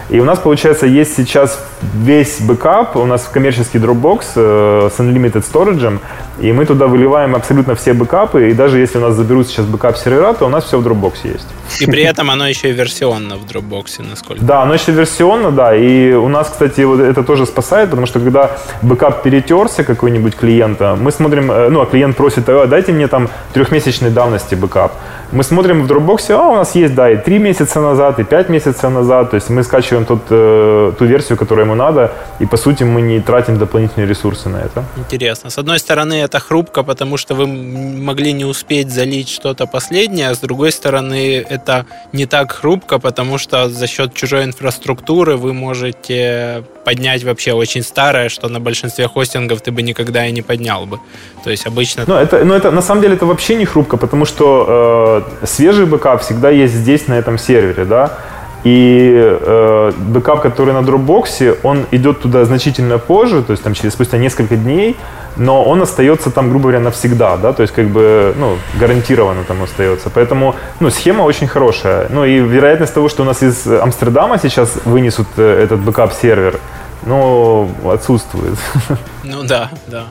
и 0.10 0.20
у 0.20 0.24
нас, 0.24 0.40
получается, 0.40 0.86
есть 0.86 1.16
сейчас 1.16 1.60
весь 1.96 2.40
бэкап, 2.40 2.96
у 2.96 3.06
нас 3.06 3.28
коммерческий 3.32 3.80
Dropbox 3.80 4.22
э, 4.36 4.90
с 4.96 5.00
Unlimited 5.00 5.44
Storage, 5.44 6.00
и 6.40 6.52
мы 6.52 6.66
туда 6.66 6.88
выливаем 6.88 7.36
абсолютно 7.36 7.76
все 7.76 7.94
бэкапы, 7.94 8.52
и 8.52 8.54
даже 8.54 8.80
если 8.80 9.00
у 9.00 9.02
нас 9.02 9.16
заберут 9.16 9.48
сейчас 9.48 9.66
бэкап 9.66 9.98
сервера, 9.98 10.34
то 10.34 10.46
у 10.46 10.50
нас 10.50 10.66
все 10.66 10.80
в 10.80 10.88
Dropbox 10.88 11.14
есть. 11.24 11.48
И 11.80 11.86
при 11.88 12.04
этом 12.04 12.30
оно 12.30 12.48
еще 12.48 12.70
и 12.70 12.74
версионно 12.74 13.38
в 13.38 13.46
Dropbox, 13.46 14.08
насколько? 14.08 14.44
Да, 14.44 14.62
оно 14.62 14.76
еще 14.76 14.92
версионно, 14.92 15.52
да, 15.52 15.76
и 15.76 16.14
у 16.14 16.28
нас, 16.28 16.50
кстати, 16.50 16.82
вот 16.82 17.00
это 17.00 17.24
тоже 17.24 17.46
спасает, 17.46 17.90
потому 17.90 18.06
что 18.06 18.20
когда 18.20 18.52
бэкап 18.84 19.24
перетерся 19.24 19.84
какой-нибудь 19.84 20.36
клиента, 20.36 20.96
мы 21.00 21.12
смотрим, 21.12 21.52
э, 21.52 21.70
ну, 21.70 21.82
а 21.82 21.86
клиент 21.86 22.16
просит, 22.16 22.48
а, 22.48 22.68
дайте 22.68 22.92
мне 22.92 23.08
там 23.08 23.30
трехмесячной 23.54 24.12
давности 24.12 24.56
бэкап. 24.56 24.94
Мы 25.36 25.44
смотрим 25.44 25.86
в 25.86 25.92
Dropbox, 25.92 26.32
а 26.32 26.50
у 26.50 26.56
нас 26.56 26.76
есть, 26.76 26.96
да, 26.96 27.12
и 27.12 27.18
три 27.18 27.40
месяца 27.40 27.82
назад, 27.82 28.20
и 28.20 28.24
пять 28.24 28.48
месяцев 28.50 28.90
назад, 28.90 29.32
то 29.32 29.36
есть 29.36 29.50
мы 29.50 29.64
скачиваем 29.64 30.06
тот, 30.06 30.22
э, 30.30 30.94
ту 30.98 31.06
версию, 31.06 31.38
которая 31.38 31.66
ему 31.66 31.76
надо, 31.76 32.10
и 32.40 32.46
по 32.46 32.58
сути 32.58 32.84
мы 32.84 33.02
не 33.02 33.20
тратим 33.20 33.58
дополнительные 33.58 34.08
ресурсы 34.08 34.48
на 34.48 34.58
это. 34.60 34.86
Интересно. 34.98 35.50
С 35.50 35.58
одной 35.58 35.80
стороны, 35.80 36.14
это 36.14 36.40
хрупко, 36.40 36.84
потому 36.84 37.18
что 37.18 37.36
вы 37.36 37.48
могли 37.48 38.32
не 38.32 38.46
успеть 38.46 38.90
залить 38.90 39.28
что-то 39.28 39.68
последнее, 39.68 40.30
а 40.30 40.36
с 40.36 40.40
другой 40.40 40.72
стороны, 40.72 41.46
это 41.50 41.86
не 42.14 42.26
так 42.26 42.54
хрупко, 42.54 42.98
потому 43.00 43.38
что 43.38 43.68
за 43.68 43.88
счет 43.88 44.14
чужой 44.14 44.46
инфраструктуры 44.46 45.36
вы 45.36 45.54
можете 45.54 46.64
поднять 46.86 47.24
вообще 47.24 47.52
очень 47.52 47.82
старое, 47.84 48.30
что 48.30 48.48
на 48.48 48.60
большинстве 48.60 49.08
хостингов 49.08 49.60
ты 49.60 49.72
бы 49.72 49.82
никогда 49.82 50.26
и 50.28 50.32
не 50.32 50.42
поднял 50.42 50.86
бы. 50.86 51.00
То 51.44 51.50
есть 51.50 51.68
обычно... 51.68 52.06
Ну, 52.08 52.16
это, 52.16 52.46
ну, 52.46 52.54
это 52.54 52.72
на 52.72 52.82
самом 52.82 53.02
деле 53.02 53.16
это 53.16 53.26
вообще 53.26 53.56
не 53.56 53.66
хрупко, 53.66 53.98
потому 53.98 54.26
что 54.26 55.24
э, 55.25 55.25
свежий 55.44 55.86
бэкап 55.86 56.22
всегда 56.22 56.50
есть 56.50 56.74
здесь, 56.74 57.08
на 57.08 57.14
этом 57.14 57.38
сервере, 57.38 57.86
да. 57.86 58.18
И 58.64 59.12
э, 59.14 59.92
бэкап, 59.96 60.42
который 60.42 60.74
на 60.74 60.80
Dropbox, 60.80 61.60
он 61.62 61.86
идет 61.92 62.22
туда 62.22 62.46
значительно 62.46 62.98
позже, 62.98 63.44
то 63.44 63.52
есть 63.52 63.62
там 63.62 63.76
через 63.76 63.94
спустя 63.94 64.18
несколько 64.18 64.56
дней, 64.56 64.98
но 65.38 65.64
он 65.64 65.82
остается 65.84 66.32
там, 66.32 66.50
грубо 66.50 66.64
говоря, 66.64 66.80
навсегда, 66.80 67.38
да, 67.38 67.54
то 67.54 67.62
есть 67.62 67.74
как 67.76 67.88
бы, 67.90 68.34
ну, 68.38 68.58
гарантированно 68.80 69.44
там 69.44 69.62
остается. 69.62 70.10
Поэтому, 70.10 70.56
ну, 70.80 70.90
схема 70.90 71.22
очень 71.24 71.48
хорошая. 71.48 72.08
Ну, 72.10 72.26
и 72.26 72.40
вероятность 72.40 72.94
того, 72.94 73.08
что 73.08 73.22
у 73.22 73.26
нас 73.26 73.44
из 73.44 73.68
Амстердама 73.68 74.40
сейчас 74.40 74.74
вынесут 74.86 75.28
э, 75.38 75.64
этот 75.64 75.82
бэкап-сервер, 75.82 76.60
ну, 77.06 77.70
отсутствует. 77.86 78.58
Ну 79.24 79.44
да, 79.44 79.70
да. 79.88 80.06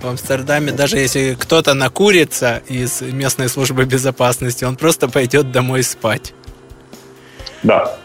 В 0.00 0.06
Амстердаме, 0.06 0.72
даже 0.72 0.98
если 0.98 1.36
кто-то 1.38 1.74
накурится 1.74 2.62
из 2.68 3.00
местной 3.00 3.48
службы 3.48 3.84
безопасности, 3.84 4.64
он 4.64 4.76
просто 4.76 5.08
пойдет 5.08 5.50
домой 5.50 5.82
спать. 5.82 6.32
Да. 7.62 7.98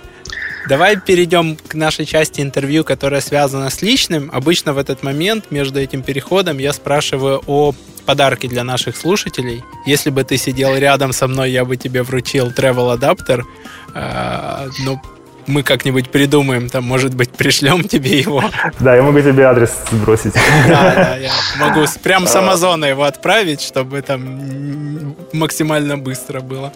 Давай 0.67 0.97
перейдем 0.97 1.57
к 1.57 1.75
нашей 1.75 2.05
части 2.05 2.41
интервью, 2.41 2.83
которая 2.83 3.21
связана 3.21 3.69
с 3.69 3.81
личным. 3.81 4.29
Обычно 4.33 4.73
в 4.73 4.77
этот 4.77 5.03
момент, 5.03 5.51
между 5.51 5.79
этим 5.79 6.01
переходом, 6.01 6.57
я 6.57 6.71
спрашиваю 6.73 7.43
о 7.47 7.73
подарке 8.05 8.47
для 8.47 8.63
наших 8.63 8.95
слушателей. 8.97 9.63
Если 9.85 10.09
бы 10.09 10.23
ты 10.23 10.37
сидел 10.37 10.75
рядом 10.75 11.13
со 11.13 11.27
мной, 11.27 11.51
я 11.51 11.65
бы 11.65 11.75
тебе 11.77 12.01
вручил 12.01 12.49
travel 12.51 12.93
адаптер. 12.93 13.45
А, 13.93 14.67
ну, 14.85 15.01
мы 15.47 15.63
как-нибудь 15.63 16.09
придумаем, 16.09 16.69
там, 16.69 16.83
может 16.83 17.13
быть, 17.15 17.31
пришлем 17.31 17.83
тебе 17.83 18.19
его. 18.19 18.43
Да, 18.79 18.95
я 18.95 19.01
могу 19.01 19.19
тебе 19.19 19.45
адрес 19.45 19.71
сбросить. 19.91 20.33
Да, 20.67 20.93
да, 20.95 21.15
я 21.17 21.31
могу 21.59 21.85
прям 22.01 22.27
с 22.27 22.35
Амазона 22.35 22.85
его 22.85 23.03
отправить, 23.03 23.61
чтобы 23.61 24.01
там 24.01 25.15
максимально 25.33 25.97
быстро 25.97 26.41
было. 26.41 26.71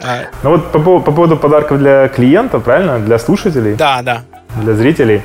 А... 0.00 0.26
Ну 0.42 0.50
вот 0.50 0.72
по, 0.72 1.00
по 1.00 1.12
поводу 1.12 1.36
подарков 1.36 1.78
для 1.78 2.08
клиентов, 2.08 2.62
правильно? 2.64 2.98
Для 2.98 3.18
слушателей? 3.18 3.74
Да, 3.74 4.02
да. 4.02 4.22
Для 4.62 4.74
зрителей. 4.74 5.22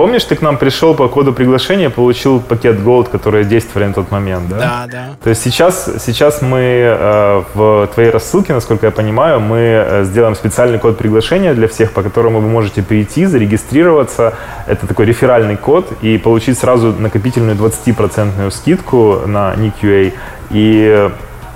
Помнишь, 0.00 0.24
ты 0.24 0.34
к 0.34 0.40
нам 0.40 0.56
пришел 0.56 0.94
по 0.94 1.08
коду 1.08 1.34
приглашения, 1.34 1.90
получил 1.90 2.40
пакет 2.40 2.78
Gold, 2.78 3.10
который 3.10 3.44
действовали 3.44 3.88
на 3.88 3.92
тот 3.92 4.10
момент, 4.10 4.48
да? 4.48 4.56
Да, 4.56 4.86
да. 4.90 5.08
То 5.22 5.28
есть 5.28 5.42
сейчас, 5.42 5.90
сейчас 5.98 6.40
мы 6.40 6.58
э, 6.58 7.42
в 7.52 7.86
твоей 7.92 8.08
рассылке, 8.08 8.54
насколько 8.54 8.86
я 8.86 8.92
понимаю, 8.92 9.40
мы 9.40 9.58
э, 9.58 10.04
сделаем 10.04 10.34
специальный 10.36 10.78
код 10.78 10.96
приглашения 10.96 11.52
для 11.52 11.68
всех, 11.68 11.92
по 11.92 12.02
которому 12.02 12.40
вы 12.40 12.48
можете 12.48 12.80
перейти, 12.80 13.26
зарегистрироваться. 13.26 14.32
Это 14.66 14.86
такой 14.86 15.04
реферальный 15.04 15.58
код 15.58 15.92
и 16.00 16.16
получить 16.16 16.56
сразу 16.56 16.94
накопительную 16.98 17.58
20% 17.58 18.50
скидку 18.52 19.20
на 19.26 19.52
NIQA. 19.54 20.14
И 20.50 21.10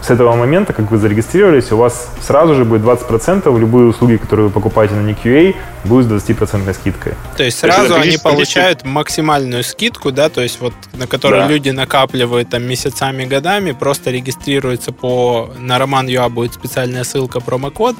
с 0.04 0.10
этого 0.10 0.34
момента, 0.36 0.74
как 0.74 0.90
вы 0.90 0.98
зарегистрировались, 0.98 1.72
у 1.72 1.78
вас 1.78 2.10
сразу 2.20 2.54
же 2.54 2.64
будет 2.66 2.82
20% 2.82 3.58
любые 3.58 3.86
услуги, 3.86 4.16
которые 4.16 4.48
вы 4.48 4.52
покупаете 4.52 4.94
на 4.94 5.08
NQA, 5.10 5.56
будут 5.84 6.20
с 6.20 6.28
20% 6.28 6.74
скидкой. 6.74 7.14
То 7.38 7.44
есть 7.44 7.58
сразу 7.58 7.94
они 7.94 8.18
получают 8.18 8.84
максимальную 8.84 9.64
скидку, 9.64 10.12
да, 10.12 10.28
то 10.28 10.42
есть 10.42 10.60
вот 10.60 10.74
на 10.92 11.06
которую 11.06 11.42
да. 11.42 11.48
люди 11.48 11.70
накапливают 11.70 12.50
там 12.50 12.64
месяцами, 12.64 13.24
годами, 13.24 13.72
просто 13.72 14.10
регистрируются 14.10 14.92
по... 14.92 15.50
На 15.58 15.78
Роман 15.78 16.06
Юа 16.08 16.28
будет 16.28 16.52
специальная 16.52 17.04
ссылка, 17.04 17.40
промокод, 17.40 17.96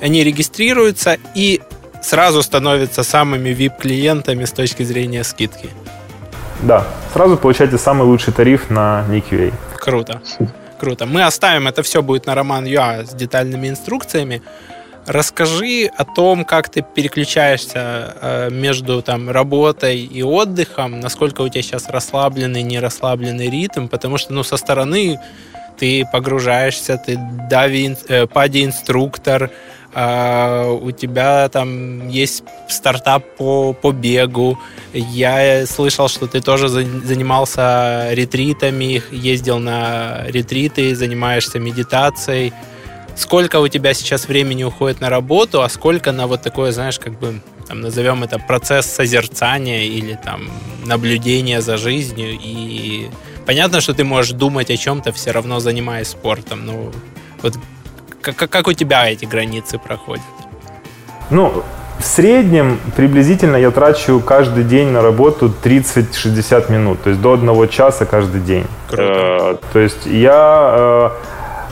они 0.00 0.22
регистрируются 0.22 1.16
и 1.34 1.60
сразу 2.00 2.42
становятся 2.42 3.02
самыми 3.02 3.48
VIP-клиентами 3.48 4.44
с 4.44 4.52
точки 4.52 4.84
зрения 4.84 5.24
скидки. 5.24 5.70
Да, 6.62 6.86
сразу 7.12 7.36
получаете 7.36 7.78
самый 7.78 8.04
лучший 8.04 8.32
тариф 8.32 8.70
на 8.70 9.04
NQA. 9.08 9.52
Круто. 9.76 10.22
Круто. 10.78 11.06
Мы 11.06 11.24
оставим 11.24 11.66
это 11.66 11.82
все 11.82 12.02
будет 12.02 12.26
на 12.26 12.34
Роман 12.34 12.64
Юа 12.64 13.04
с 13.04 13.12
детальными 13.12 13.68
инструкциями. 13.68 14.42
Расскажи 15.06 15.90
о 15.96 16.04
том, 16.04 16.44
как 16.44 16.68
ты 16.68 16.82
переключаешься 16.82 18.14
э, 18.20 18.50
между 18.50 19.02
там, 19.02 19.30
работой 19.30 20.00
и 20.00 20.22
отдыхом, 20.22 21.00
насколько 21.00 21.40
у 21.40 21.48
тебя 21.48 21.62
сейчас 21.62 21.88
расслабленный, 21.88 22.62
не 22.62 22.78
расслабленный 22.78 23.48
ритм, 23.48 23.88
потому 23.88 24.18
что 24.18 24.34
ну, 24.34 24.42
со 24.42 24.56
стороны 24.56 25.18
ты 25.78 26.04
погружаешься, 26.12 27.00
ты 27.04 27.18
дави, 27.48 27.96
э, 28.08 28.26
пади-инструктор, 28.26 29.50
Uh, 29.94 30.78
у 30.82 30.90
тебя 30.90 31.48
там 31.48 32.08
есть 32.08 32.44
стартап 32.68 33.24
по, 33.36 33.72
по 33.72 33.90
бегу. 33.90 34.58
Я 34.92 35.66
слышал, 35.66 36.08
что 36.08 36.26
ты 36.26 36.42
тоже 36.42 36.68
занимался 36.68 38.08
ретритами, 38.12 39.02
ездил 39.10 39.58
на 39.58 40.24
ретриты, 40.26 40.94
занимаешься 40.94 41.58
медитацией. 41.58 42.52
Сколько 43.16 43.60
у 43.60 43.68
тебя 43.68 43.94
сейчас 43.94 44.28
времени 44.28 44.62
уходит 44.62 45.00
на 45.00 45.08
работу, 45.08 45.62
а 45.62 45.68
сколько 45.70 46.12
на 46.12 46.26
вот 46.26 46.42
такое, 46.42 46.70
знаешь, 46.70 46.98
как 46.98 47.18
бы 47.18 47.40
там, 47.66 47.80
назовем 47.80 48.22
это 48.22 48.38
процесс 48.38 48.86
созерцания 48.86 49.84
или 49.84 50.18
там 50.22 50.50
наблюдения 50.84 51.60
за 51.60 51.78
жизнью. 51.78 52.38
И 52.40 53.08
понятно, 53.46 53.80
что 53.80 53.94
ты 53.94 54.04
можешь 54.04 54.32
думать 54.32 54.70
о 54.70 54.76
чем-то, 54.76 55.12
все 55.12 55.30
равно 55.30 55.60
занимаясь 55.60 56.08
спортом. 56.08 56.66
Ну, 56.66 56.92
вот 57.42 57.58
как, 58.36 58.50
как 58.50 58.68
у 58.68 58.72
тебя 58.72 59.08
эти 59.08 59.24
границы 59.24 59.78
проходят? 59.78 60.24
Ну, 61.30 61.62
в 61.98 62.04
среднем 62.04 62.78
приблизительно 62.96 63.56
я 63.56 63.70
трачу 63.70 64.20
каждый 64.20 64.64
день 64.64 64.88
на 64.88 65.02
работу 65.02 65.52
30-60 65.62 66.70
минут, 66.70 67.02
то 67.02 67.10
есть 67.10 67.20
до 67.20 67.32
одного 67.32 67.66
часа 67.66 68.06
каждый 68.06 68.40
день. 68.40 68.64
Круто. 68.88 69.02
Э, 69.02 69.56
то 69.72 69.78
есть 69.80 70.06
я, 70.06 70.74
э, 70.78 71.10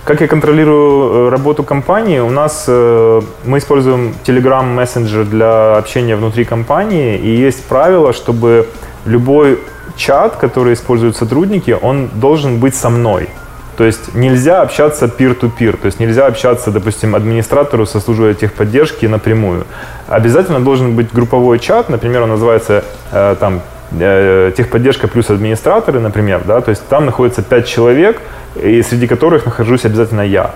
как 0.04 0.20
я 0.20 0.26
контролирую 0.26 1.28
э, 1.28 1.28
работу 1.30 1.62
компании, 1.62 2.18
у 2.18 2.30
нас 2.30 2.66
мы 2.66 3.58
используем 3.58 4.14
Telegram 4.24 4.76
Messenger 4.76 5.24
для 5.24 5.76
общения 5.76 6.16
внутри 6.16 6.44
компании, 6.44 7.16
и 7.16 7.28
есть 7.28 7.64
правило, 7.64 8.12
чтобы 8.12 8.68
любой 9.04 9.60
чат, 9.96 10.36
который 10.36 10.74
используют 10.74 11.16
сотрудники, 11.16 11.76
он 11.80 12.08
должен 12.14 12.58
быть 12.58 12.74
со 12.74 12.90
мной. 12.90 13.28
То 13.76 13.84
есть 13.84 14.14
нельзя 14.14 14.62
общаться 14.62 15.06
peer-to-peer, 15.06 15.76
то 15.76 15.86
есть 15.86 16.00
нельзя 16.00 16.26
общаться, 16.26 16.70
допустим, 16.70 17.14
администратору 17.14 17.84
со 17.84 18.00
службой 18.00 18.34
техподдержки 18.34 19.06
напрямую. 19.06 19.66
Обязательно 20.08 20.60
должен 20.60 20.96
быть 20.96 21.12
групповой 21.12 21.58
чат, 21.58 21.90
например, 21.90 22.22
он 22.22 22.30
называется 22.30 22.84
э, 23.12 23.36
там 23.38 23.60
э, 23.92 24.52
техподдержка 24.56 25.08
плюс 25.08 25.28
администраторы, 25.28 26.00
например, 26.00 26.42
да, 26.46 26.60
то 26.62 26.70
есть 26.70 26.86
там 26.88 27.04
находится 27.04 27.42
пять 27.42 27.66
человек, 27.66 28.20
и 28.54 28.80
среди 28.82 29.06
которых 29.06 29.44
нахожусь 29.44 29.84
обязательно 29.84 30.22
я. 30.22 30.52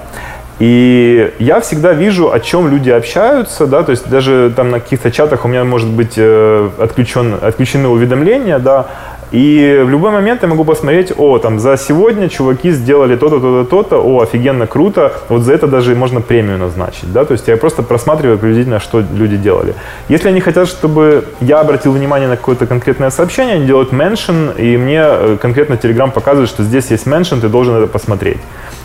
И 0.58 1.32
я 1.38 1.60
всегда 1.60 1.94
вижу, 1.94 2.32
о 2.32 2.38
чем 2.38 2.68
люди 2.68 2.90
общаются, 2.90 3.66
да, 3.66 3.82
то 3.82 3.92
есть 3.92 4.08
даже 4.08 4.52
там 4.54 4.70
на 4.70 4.80
каких-то 4.80 5.10
чатах 5.10 5.46
у 5.46 5.48
меня 5.48 5.64
может 5.64 5.88
быть 5.88 6.14
э, 6.16 6.68
отключен, 6.78 7.38
отключены 7.40 7.88
уведомления, 7.88 8.58
да, 8.58 8.86
и 9.32 9.82
в 9.84 9.88
любой 9.88 10.11
момент 10.11 10.42
я 10.42 10.48
могу 10.48 10.64
посмотреть, 10.64 11.12
о, 11.16 11.38
там, 11.38 11.58
за 11.58 11.76
сегодня 11.76 12.28
чуваки 12.28 12.70
сделали 12.70 13.16
то-то, 13.16 13.40
то-то, 13.40 13.68
то-то, 13.68 14.02
о, 14.02 14.22
офигенно 14.22 14.66
круто, 14.66 15.12
вот 15.28 15.42
за 15.42 15.54
это 15.54 15.66
даже 15.66 15.94
можно 15.94 16.20
премию 16.20 16.58
назначить, 16.58 17.12
да, 17.12 17.24
то 17.24 17.32
есть 17.32 17.48
я 17.48 17.57
просто 17.57 17.82
просматриваю 17.82 18.38
приблизительно, 18.38 18.80
что 18.80 19.00
люди 19.00 19.36
делали. 19.36 19.74
Если 20.08 20.28
они 20.28 20.40
хотят, 20.40 20.68
чтобы 20.68 21.24
я 21.40 21.61
обратил 21.61 21.92
внимание 21.92 22.28
на 22.28 22.36
какое-то 22.36 22.66
конкретное 22.66 23.11
сообщение, 23.11 23.57
они 23.57 23.66
делают 23.66 23.92
mention, 23.92 24.61
и 24.61 24.76
мне 24.76 25.02
э, 25.02 25.36
конкретно 25.40 25.74
Telegram 25.74 26.11
показывает, 26.11 26.48
что 26.48 26.62
здесь 26.64 26.90
есть 26.90 27.07
mention, 27.07 27.40
ты 27.40 27.48
должен 27.48 27.76
это 27.76 27.86
посмотреть. 27.86 28.38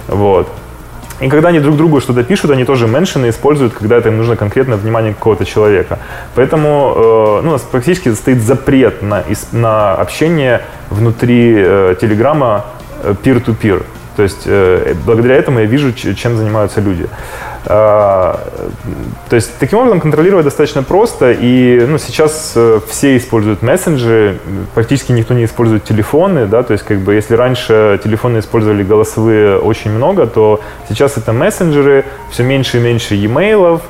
Вот. 0.08 0.48
И 1.22 1.30
когда 1.30 1.50
они 1.50 1.60
друг 1.60 1.78
другу 1.78 2.02
что-то 2.02 2.24
пишут, 2.24 2.52
они 2.52 2.66
тоже 2.66 2.88
меншины 2.88 3.30
используют, 3.30 3.74
когда 3.74 3.98
это 3.98 4.10
им 4.10 4.18
нужно 4.18 4.36
конкретное 4.36 4.78
внимание 4.78 5.14
какого-то 5.14 5.46
человека. 5.46 6.00
Поэтому 6.36 6.94
э, 6.96 7.42
ну, 7.44 7.50
у 7.50 7.52
нас 7.54 7.62
практически 7.62 8.14
стоит 8.14 8.42
запрет 8.42 9.02
на, 9.02 9.24
на 9.54 9.96
общение 9.96 10.62
внутри 10.90 11.54
э, 11.56 11.96
Телеграма 12.02 12.66
э, 13.02 13.16
peer-to-peer. 13.24 13.86
То 14.18 14.24
есть 14.24 14.44
э, 14.46 14.94
благодаря 15.06 15.36
этому 15.36 15.60
я 15.60 15.66
вижу, 15.66 15.94
чем 15.94 16.38
занимаются 16.38 16.82
люди. 16.82 17.08
А, 17.68 18.40
то 19.30 19.36
есть 19.36 19.58
таким 19.60 19.80
образом 19.80 20.00
контролировать 20.00 20.46
достаточно 20.46 20.84
просто. 20.84 21.32
И 21.32 21.86
ну, 21.88 21.98
сейчас 21.98 22.54
э, 22.56 22.80
все 22.88 23.18
используют 23.18 23.62
мессенджеры, 23.62 24.40
практически 24.74 25.12
никто 25.12 25.34
не 25.34 25.46
использует 25.46 25.84
телефоны. 25.84 26.46
Да? 26.46 26.64
То 26.64 26.74
есть 26.74 26.86
как 26.86 27.00
бы 27.00 27.16
если 27.16 27.36
раньше 27.36 28.00
телефоны 28.04 28.40
использовали 28.40 28.84
голосовые 28.84 29.58
очень 29.58 29.92
много, 29.92 30.28
то 30.28 30.62
сейчас 30.90 31.18
это 31.18 31.34
мессенджеры, 31.34 32.06
все 32.32 32.44
меньше 32.44 32.78
и 32.78 32.82
меньше 32.82 33.16
e-mail, 33.16 33.82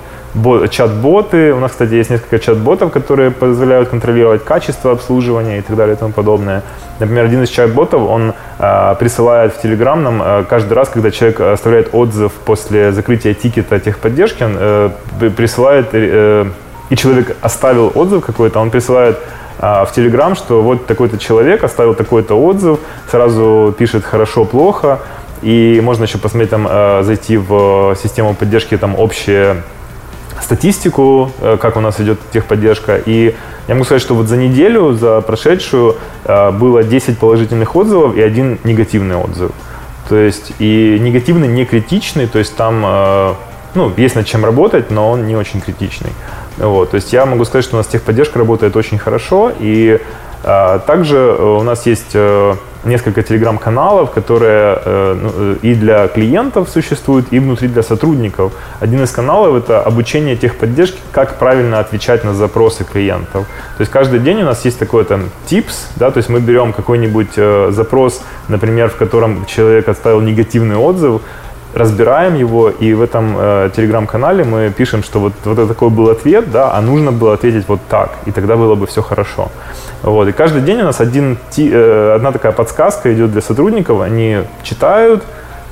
чат-боты. 0.69 1.53
У 1.53 1.59
нас, 1.59 1.71
кстати, 1.71 1.93
есть 1.93 2.09
несколько 2.09 2.39
чат-ботов, 2.39 2.91
которые 2.91 3.31
позволяют 3.31 3.89
контролировать 3.89 4.43
качество 4.43 4.91
обслуживания 4.91 5.59
и 5.59 5.61
так 5.61 5.75
далее 5.75 5.95
и 5.95 5.99
тому 5.99 6.11
подобное. 6.11 6.61
Например, 6.99 7.25
один 7.25 7.43
из 7.43 7.49
чат-ботов, 7.49 8.01
он 8.01 8.33
э, 8.59 8.95
присылает 8.99 9.53
в 9.53 9.63
Telegram 9.63 9.95
нам 9.95 10.21
э, 10.21 10.43
каждый 10.49 10.73
раз, 10.73 10.89
когда 10.89 11.11
человек 11.11 11.39
оставляет 11.39 11.89
отзыв 11.93 12.31
после 12.45 12.91
закрытия 12.91 13.33
тикета 13.33 13.79
техподдержки, 13.79 14.43
он 14.43 14.55
э, 14.57 14.89
присылает, 15.35 15.87
э, 15.93 16.45
и 16.89 16.95
человек 16.95 17.37
оставил 17.41 17.91
отзыв 17.95 18.25
какой-то, 18.25 18.59
он 18.59 18.69
присылает 18.69 19.17
в 19.57 19.89
Telegram, 19.95 20.35
что 20.35 20.61
вот 20.61 20.85
такой-то 20.85 21.17
человек 21.17 21.63
оставил 21.63 21.95
такой-то 21.95 22.35
отзыв, 22.35 22.77
сразу 23.09 23.73
пишет 23.77 24.03
хорошо-плохо, 24.03 24.99
и 25.41 25.79
можно 25.81 26.03
еще 26.03 26.17
посмотреть 26.17 26.49
там, 26.49 26.67
зайти 27.03 27.37
в 27.37 27.95
систему 27.95 28.35
поддержки, 28.35 28.77
там 28.77 28.99
общие 28.99 29.63
статистику, 30.45 31.31
э, 31.41 31.57
как 31.59 31.75
у 31.75 31.81
нас 31.81 31.99
идет 31.99 32.19
техподдержка. 32.31 33.01
И 33.05 33.35
я 33.67 33.73
могу 33.73 33.85
сказать, 33.85 34.01
что 34.01 34.15
вот 34.15 34.27
за 34.27 34.37
неделю, 34.37 34.93
за 34.93 35.21
прошедшую, 35.21 35.95
э, 36.23 36.51
было 36.51 36.83
10 36.83 37.17
положительных 37.19 37.75
отзывов 37.75 38.15
и 38.15 38.21
один 38.21 38.59
негативный 38.63 39.15
отзыв. 39.15 39.51
То 40.07 40.15
есть 40.15 40.53
и 40.59 40.97
негативный 41.01 41.47
не 41.47 41.65
критичный, 41.65 42.27
то 42.27 42.39
есть 42.39 42.55
там 42.55 42.83
э, 42.85 43.33
ну, 43.73 43.91
есть 43.97 44.15
над 44.15 44.25
чем 44.25 44.45
работать, 44.45 44.91
но 44.91 45.11
он 45.11 45.27
не 45.27 45.35
очень 45.35 45.59
критичный. 45.59 46.11
Вот, 46.57 46.91
то 46.91 46.95
есть 46.95 47.11
я 47.11 47.25
могу 47.25 47.43
сказать, 47.43 47.65
что 47.65 47.75
у 47.75 47.77
нас 47.77 47.87
техподдержка 47.87 48.39
работает 48.39 48.77
очень 48.77 48.97
хорошо, 48.97 49.51
и 49.59 49.99
также 50.41 51.35
у 51.35 51.63
нас 51.63 51.85
есть 51.85 52.15
несколько 52.85 53.23
телеграм-каналов, 53.23 54.11
которые 54.11 54.79
э, 54.85 55.17
ну, 55.21 55.53
и 55.61 55.75
для 55.75 56.07
клиентов 56.07 56.69
существуют, 56.69 57.27
и 57.31 57.39
внутри 57.39 57.67
для 57.67 57.83
сотрудников. 57.83 58.53
Один 58.79 59.03
из 59.03 59.11
каналов— 59.11 59.55
это 59.63 59.81
обучение 59.81 60.35
техподдержки, 60.35 60.99
как 61.11 61.39
правильно 61.39 61.79
отвечать 61.79 62.23
на 62.23 62.33
запросы 62.33 62.83
клиентов. 62.83 63.45
То 63.77 63.81
есть 63.81 63.91
каждый 63.91 64.19
день 64.19 64.41
у 64.41 64.45
нас 64.45 64.65
есть 64.65 64.79
такой 64.79 65.03
там 65.05 65.29
tips, 65.49 65.87
да, 65.95 66.11
то 66.11 66.17
есть 66.17 66.29
мы 66.29 66.39
берем 66.39 66.73
какой-нибудь 66.73 67.37
э, 67.37 67.71
запрос, 67.71 68.21
например, 68.47 68.89
в 68.89 68.95
котором 68.95 69.45
человек 69.45 69.89
оставил 69.89 70.21
негативный 70.21 70.75
отзыв, 70.75 71.21
разбираем 71.75 72.35
его, 72.35 72.69
и 72.69 72.93
в 72.93 73.01
этом 73.01 73.35
э, 73.37 73.69
телеграм-канале 73.75 74.43
мы 74.43 74.71
пишем, 74.71 75.03
что 75.03 75.19
вот, 75.19 75.33
вот 75.43 75.67
такой 75.67 75.89
был 75.89 76.09
ответ, 76.09 76.49
да, 76.51 76.73
а 76.73 76.81
нужно 76.81 77.11
было 77.11 77.33
ответить 77.33 77.67
вот 77.67 77.81
так, 77.89 78.11
и 78.25 78.31
тогда 78.31 78.55
было 78.55 78.75
бы 78.75 78.87
все 78.87 79.01
хорошо. 79.01 79.51
Вот, 80.01 80.27
и 80.27 80.31
каждый 80.31 80.61
день 80.61 80.81
у 80.81 80.85
нас 80.85 81.01
один, 81.01 81.37
э, 81.57 82.13
одна 82.15 82.31
такая 82.31 82.53
подсказка 82.53 83.13
идет 83.13 83.31
для 83.31 83.41
сотрудников, 83.41 84.01
они 84.01 84.39
читают, 84.63 85.23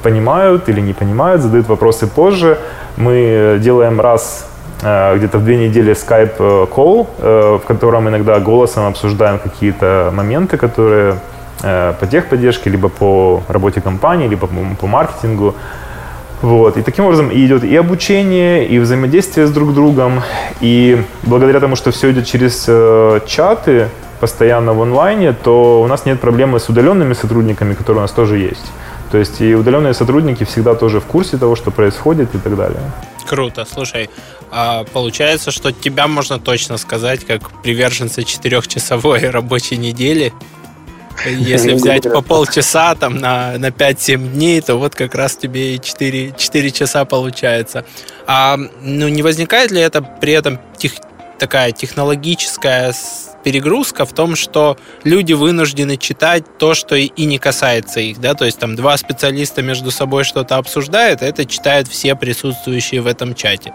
понимают 0.03 0.69
или 0.69 0.81
не 0.81 0.93
понимают, 0.93 1.41
задают 1.41 1.67
вопросы 1.69 2.07
позже. 2.07 2.57
Мы 2.97 3.57
делаем 3.61 4.01
раз 4.01 4.45
э, 4.81 5.15
где-то 5.17 5.37
в 5.37 5.45
две 5.45 5.67
недели 5.67 5.93
Skype 5.93 6.35
э, 6.37 6.65
call, 6.75 7.07
э, 7.17 7.59
в 7.63 7.65
котором 7.65 8.09
иногда 8.09 8.39
голосом 8.39 8.85
обсуждаем 8.85 9.39
какие-то 9.39 10.11
моменты, 10.13 10.57
которые 10.57 11.15
э, 11.63 11.93
по 11.97 12.05
техподдержке, 12.05 12.69
либо 12.69 12.89
по 12.89 13.41
работе 13.47 13.79
компании, 13.79 14.27
либо 14.27 14.49
по 14.79 14.87
маркетингу. 14.87 15.55
Вот. 16.43 16.75
И 16.75 16.81
таким 16.81 17.05
образом 17.05 17.29
и 17.29 17.45
идет 17.45 17.63
и 17.63 17.73
обучение, 17.77 18.67
и 18.67 18.77
взаимодействие 18.77 19.47
с 19.47 19.51
друг 19.51 19.73
другом. 19.73 20.21
И 20.59 21.01
благодаря 21.23 21.61
тому, 21.61 21.77
что 21.77 21.91
все 21.91 22.11
идет 22.11 22.25
через 22.25 22.65
э, 22.67 23.21
чаты 23.25 23.87
постоянно 24.19 24.73
в 24.73 24.81
онлайне, 24.81 25.31
то 25.31 25.81
у 25.81 25.87
нас 25.87 26.05
нет 26.05 26.19
проблемы 26.19 26.59
с 26.59 26.67
удаленными 26.67 27.13
сотрудниками, 27.13 27.73
которые 27.73 27.99
у 27.99 28.01
нас 28.01 28.11
тоже 28.11 28.39
есть. 28.39 28.65
То 29.09 29.17
есть 29.19 29.39
и 29.39 29.55
удаленные 29.55 29.93
сотрудники 29.93 30.43
всегда 30.43 30.75
тоже 30.75 30.99
в 30.99 31.05
курсе 31.05 31.37
того, 31.37 31.55
что 31.55 31.71
происходит 31.71 32.35
и 32.35 32.37
так 32.37 32.57
далее. 32.57 32.81
Круто. 33.25 33.65
Слушай, 33.65 34.09
а 34.51 34.83
получается, 34.91 35.51
что 35.51 35.71
тебя 35.71 36.07
можно 36.07 36.39
точно 36.39 36.77
сказать 36.77 37.23
как 37.25 37.51
приверженца 37.61 38.21
четырехчасовой 38.23 39.29
рабочей 39.29 39.77
недели, 39.77 40.33
если 41.25 41.73
взять 41.73 42.03
по 42.03 42.21
полчаса 42.21 42.95
там 42.95 43.17
на, 43.17 43.57
на 43.57 43.67
5-7 43.67 44.33
дней, 44.33 44.61
то 44.61 44.75
вот 44.75 44.95
как 44.95 45.15
раз 45.15 45.35
тебе 45.35 45.75
и 45.75 45.79
4, 45.81 46.33
4 46.37 46.71
часа 46.71 47.05
получается. 47.05 47.85
А 48.25 48.57
ну, 48.81 49.07
не 49.07 49.21
возникает 49.21 49.71
ли 49.71 49.81
это 49.81 50.01
при 50.01 50.33
этом 50.33 50.59
тех, 50.77 50.93
такая 51.39 51.71
технологическая 51.71 52.93
перегрузка 53.43 54.05
в 54.05 54.13
том, 54.13 54.35
что 54.35 54.77
люди 55.03 55.33
вынуждены 55.33 55.97
читать 55.97 56.45
то, 56.57 56.73
что 56.73 56.95
и 56.95 57.25
не 57.25 57.37
касается 57.37 57.99
их, 57.99 58.19
да, 58.19 58.33
то 58.33 58.45
есть 58.45 58.59
там 58.59 58.75
два 58.75 58.95
специалиста 58.97 59.61
между 59.61 59.91
собой 59.91 60.23
что-то 60.23 60.55
обсуждают, 60.55 61.21
а 61.21 61.25
это 61.25 61.45
читают 61.45 61.87
все 61.87 62.15
присутствующие 62.15 63.01
в 63.01 63.07
этом 63.07 63.35
чате. 63.35 63.73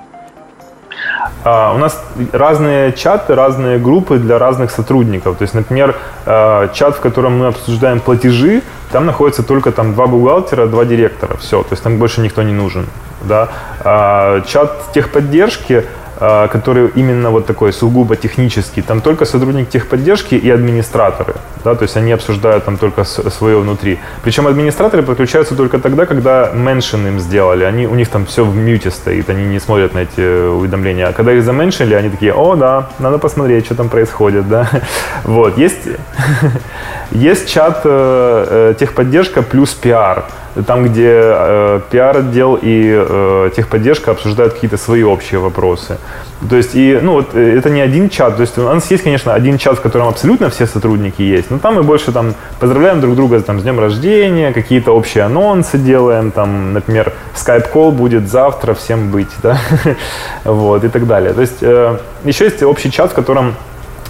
Uh, 1.44 1.74
у 1.74 1.78
нас 1.78 2.02
разные 2.32 2.92
чаты, 2.92 3.34
разные 3.34 3.78
группы 3.78 4.18
для 4.18 4.38
разных 4.38 4.70
сотрудников. 4.70 5.38
То 5.38 5.42
есть, 5.42 5.54
например, 5.54 5.94
uh, 6.26 6.72
чат, 6.74 6.96
в 6.96 7.00
котором 7.00 7.38
мы 7.38 7.46
обсуждаем 7.46 8.00
платежи, 8.00 8.62
там 8.90 9.06
находится 9.06 9.42
только 9.42 9.70
там 9.70 9.94
два 9.94 10.06
бухгалтера, 10.06 10.66
два 10.66 10.84
директора. 10.84 11.36
Все, 11.36 11.62
то 11.62 11.72
есть 11.72 11.82
там 11.82 11.98
больше 11.98 12.20
никто 12.20 12.42
не 12.42 12.52
нужен. 12.52 12.86
Да? 13.22 13.48
Uh, 13.84 14.46
чат 14.46 14.92
техподдержки 14.92 15.74
а, 15.74 15.84
который 16.18 16.90
именно 16.96 17.30
вот 17.30 17.46
такой 17.46 17.72
сугубо 17.72 18.16
технический, 18.16 18.82
там 18.82 19.00
только 19.00 19.24
сотрудник 19.24 19.68
техподдержки 19.68 20.34
и 20.34 20.50
администраторы, 20.50 21.34
да, 21.64 21.74
то 21.74 21.84
есть 21.84 21.96
они 21.96 22.12
обсуждают 22.12 22.64
там 22.64 22.76
только 22.76 23.04
свое 23.04 23.58
внутри. 23.58 23.98
Причем 24.22 24.46
администраторы 24.46 25.02
подключаются 25.02 25.54
только 25.54 25.78
тогда, 25.78 26.06
когда 26.06 26.50
меншин 26.52 27.06
им 27.06 27.20
сделали, 27.20 27.64
они, 27.64 27.86
у 27.86 27.94
них 27.94 28.08
там 28.08 28.26
все 28.26 28.44
в 28.44 28.56
мьюте 28.56 28.90
стоит, 28.90 29.30
они 29.30 29.44
не 29.44 29.60
смотрят 29.60 29.94
на 29.94 30.00
эти 30.00 30.48
уведомления. 30.48 31.08
А 31.08 31.12
когда 31.12 31.32
их 31.32 31.44
заменшили, 31.44 31.94
они 31.94 32.10
такие, 32.10 32.32
о, 32.32 32.56
да, 32.56 32.88
надо 32.98 33.18
посмотреть, 33.18 33.66
что 33.66 33.74
там 33.74 33.88
происходит, 33.88 34.48
да. 34.48 34.68
Вот, 35.24 35.58
есть, 35.58 35.88
есть 37.10 37.48
чат 37.48 37.82
э, 37.84 38.70
э, 38.70 38.74
техподдержка 38.78 39.42
плюс 39.42 39.74
пиар 39.74 40.24
там, 40.66 40.84
где 40.84 41.10
э, 41.14 41.80
пиар-отдел 41.90 42.58
и 42.60 42.92
э, 42.96 43.50
техподдержка 43.54 44.10
обсуждают 44.10 44.54
какие-то 44.54 44.76
свои 44.76 45.02
общие 45.02 45.40
вопросы. 45.40 45.98
То 46.48 46.56
есть, 46.56 46.74
и, 46.74 46.98
ну, 47.02 47.14
вот, 47.14 47.34
э, 47.34 47.58
это 47.58 47.70
не 47.70 47.80
один 47.80 48.08
чат. 48.08 48.36
То 48.36 48.42
есть, 48.42 48.58
у 48.58 48.62
нас 48.62 48.90
есть, 48.90 49.04
конечно, 49.04 49.34
один 49.34 49.58
чат, 49.58 49.78
в 49.78 49.80
котором 49.80 50.08
абсолютно 50.08 50.50
все 50.50 50.66
сотрудники 50.66 51.22
есть, 51.22 51.50
но 51.50 51.58
там 51.58 51.74
мы 51.74 51.82
больше 51.82 52.12
там 52.12 52.34
поздравляем 52.60 53.00
друг 53.00 53.16
друга 53.16 53.40
там, 53.40 53.60
с 53.60 53.62
днем 53.62 53.80
рождения, 53.80 54.52
какие-то 54.52 54.92
общие 54.92 55.24
анонсы 55.24 55.78
делаем, 55.78 56.30
там, 56.30 56.72
например, 56.72 57.12
Skype-колл 57.34 57.92
будет 57.92 58.28
завтра, 58.28 58.74
всем 58.74 59.10
быть, 59.10 59.30
да, 59.42 59.58
вот, 60.44 60.84
и 60.84 60.88
так 60.88 61.06
далее. 61.06 61.32
То 61.32 61.40
есть, 61.40 61.62
э, 61.62 61.98
еще 62.24 62.44
есть 62.44 62.62
общий 62.62 62.90
чат, 62.90 63.10
в 63.10 63.14
котором 63.14 63.54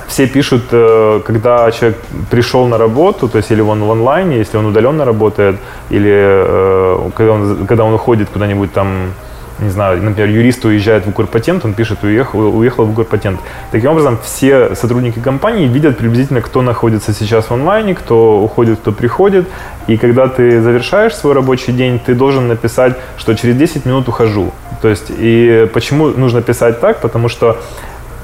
все 0.09 0.27
пишут, 0.27 0.65
э, 0.73 1.21
когда 1.25 1.71
человек 1.71 1.99
пришел 2.31 2.67
на 2.67 2.79
работу, 2.79 3.29
то 3.29 3.39
есть 3.39 3.51
или 3.51 3.61
он 3.61 3.85
в 3.85 3.91
онлайне, 3.91 4.39
если 4.39 4.57
он 4.59 4.67
удаленно 4.67 5.05
работает, 5.05 5.57
или 5.91 6.13
э, 6.13 7.11
когда 7.15 7.33
он, 7.33 7.67
когда 7.67 7.85
он 7.85 7.95
уходит 7.95 8.29
куда-нибудь 8.31 8.73
там 8.73 9.13
не 9.61 9.71
знаю, 9.71 10.03
например, 10.03 10.31
юрист 10.31 10.65
уезжает 10.65 11.05
в 11.05 11.09
Укрпатент, 11.09 11.65
он 11.65 11.75
пишет, 11.75 12.05
уехал, 12.05 12.57
уехал 12.57 12.85
в 12.85 12.91
Укрпатент. 12.93 13.41
Таким 13.73 13.91
образом, 13.91 14.19
все 14.23 14.75
сотрудники 14.77 15.19
компании 15.19 15.67
видят 15.67 15.99
приблизительно, 15.99 16.41
кто 16.41 16.63
находится 16.63 17.13
сейчас 17.13 17.47
в 17.47 17.53
онлайне, 17.53 17.95
кто 17.95 18.41
уходит, 18.41 18.79
кто 18.79 18.93
приходит. 18.93 19.49
И 19.89 19.97
когда 19.97 20.29
ты 20.29 20.63
завершаешь 20.63 21.15
свой 21.17 21.35
рабочий 21.35 21.73
день, 21.73 21.99
ты 21.99 22.15
должен 22.15 22.47
написать, 22.47 22.97
что 23.17 23.35
через 23.35 23.57
10 23.57 23.85
минут 23.85 24.09
ухожу. 24.09 24.53
То 24.81 24.89
есть, 24.89 25.07
и 25.11 25.69
почему 25.75 26.09
нужно 26.09 26.41
писать 26.41 26.81
так? 26.81 27.01
Потому 27.01 27.29
что 27.29 27.61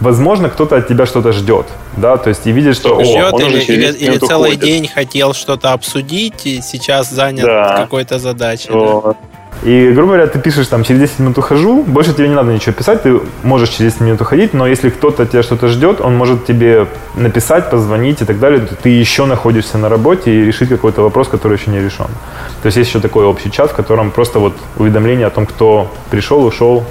возможно, 0.00 0.48
кто-то 0.48 0.76
от 0.76 0.88
тебя 0.88 1.06
что-то 1.06 1.32
ждет, 1.32 1.66
да, 1.96 2.16
то 2.16 2.28
есть 2.28 2.46
и 2.46 2.52
видит, 2.52 2.76
что... 2.76 3.02
Ждет 3.02 3.40
или, 3.40 3.60
или, 3.60 3.92
или 3.92 4.18
целый 4.18 4.50
уходит. 4.50 4.60
день 4.60 4.88
хотел 4.88 5.34
что-то 5.34 5.72
обсудить, 5.72 6.46
и 6.46 6.60
сейчас 6.60 7.10
занят 7.10 7.44
да. 7.44 7.76
какой-то 7.76 8.18
задачей. 8.18 8.70
Вот. 8.70 9.04
Да? 9.04 9.34
И, 9.62 9.92
грубо 9.92 10.08
говоря, 10.08 10.26
ты 10.26 10.38
пишешь 10.38 10.66
там, 10.66 10.84
через 10.84 11.00
10 11.00 11.18
минут 11.20 11.38
ухожу, 11.38 11.82
больше 11.84 12.12
тебе 12.12 12.28
не 12.28 12.34
надо 12.34 12.52
ничего 12.52 12.72
писать, 12.72 13.02
ты 13.02 13.20
можешь 13.42 13.70
через 13.70 13.94
10 13.94 14.00
минут 14.02 14.20
уходить, 14.20 14.52
но 14.52 14.66
если 14.66 14.90
кто-то 14.90 15.24
тебя 15.24 15.42
что-то 15.42 15.68
ждет, 15.68 16.00
он 16.02 16.16
может 16.16 16.44
тебе 16.44 16.86
написать, 17.14 17.70
позвонить 17.70 18.20
и 18.20 18.24
так 18.26 18.38
далее, 18.38 18.60
то 18.60 18.74
ты 18.74 18.90
еще 18.90 19.24
находишься 19.24 19.78
на 19.78 19.88
работе 19.88 20.30
и 20.30 20.44
решить 20.44 20.68
какой-то 20.68 21.00
вопрос, 21.00 21.28
который 21.28 21.56
еще 21.56 21.70
не 21.70 21.80
решен. 21.80 22.08
То 22.62 22.66
есть 22.66 22.76
есть 22.76 22.90
еще 22.90 23.00
такой 23.00 23.24
общий 23.24 23.50
чат, 23.50 23.70
в 23.70 23.74
котором 23.74 24.10
просто 24.10 24.38
вот 24.38 24.54
уведомление 24.76 25.26
о 25.26 25.30
том, 25.30 25.46
кто 25.46 25.90
пришел, 26.10 26.44
ушел, 26.44 26.84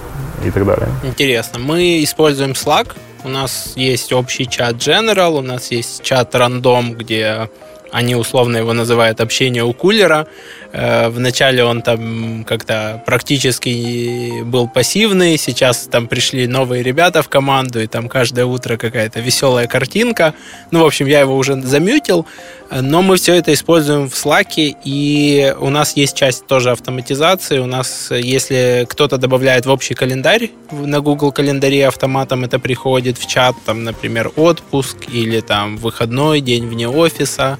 и 0.45 0.51
так 0.51 0.65
далее. 0.65 0.87
Интересно. 1.03 1.59
Мы 1.59 2.03
используем 2.03 2.51
Slack. 2.51 2.95
У 3.23 3.29
нас 3.29 3.73
есть 3.75 4.11
общий 4.11 4.47
чат 4.49 4.75
General, 4.75 5.37
у 5.37 5.41
нас 5.41 5.71
есть 5.71 6.03
чат 6.03 6.35
Random, 6.35 6.95
где 6.95 7.49
они 7.93 8.15
условно 8.15 8.57
его 8.57 8.73
называют 8.73 9.21
общение 9.21 9.63
у 9.63 9.71
кулера. 9.71 10.27
Э, 10.71 11.09
вначале 11.09 11.63
он 11.63 11.83
там 11.83 12.43
как-то 12.43 13.03
практически 13.05 14.41
был 14.41 14.67
пассивный, 14.67 15.37
сейчас 15.37 15.87
там 15.91 16.07
пришли 16.07 16.47
новые 16.47 16.81
ребята 16.81 17.21
в 17.21 17.29
команду, 17.29 17.79
и 17.79 17.85
там 17.85 18.09
каждое 18.09 18.45
утро 18.45 18.77
какая-то 18.77 19.19
веселая 19.19 19.67
картинка. 19.67 20.33
Ну, 20.71 20.81
в 20.81 20.85
общем, 20.87 21.05
я 21.05 21.19
его 21.19 21.37
уже 21.37 21.61
замютил, 21.61 22.25
но 22.71 23.03
мы 23.03 23.17
все 23.17 23.35
это 23.35 23.53
используем 23.53 24.09
в 24.09 24.13
Slack, 24.13 24.75
и 24.83 25.55
у 25.59 25.69
нас 25.69 25.95
есть 25.95 26.17
часть 26.17 26.47
тоже 26.47 26.71
автоматизации. 26.71 27.59
У 27.59 27.67
нас, 27.67 28.09
если 28.09 28.87
кто-то 28.89 29.17
добавляет 29.17 29.67
в 29.67 29.69
общий 29.69 29.93
календарь, 29.93 30.49
на 30.71 30.99
Google 30.99 31.31
календаре 31.31 31.87
автоматом 31.87 32.43
это 32.43 32.57
приходит 32.57 33.19
в 33.19 33.27
чат, 33.27 33.55
там, 33.67 33.83
например, 33.83 34.31
отпуск 34.35 34.97
или 35.13 35.41
там 35.41 35.77
выходной 35.77 36.41
день 36.41 36.65
вне 36.65 36.89
офиса, 36.89 37.59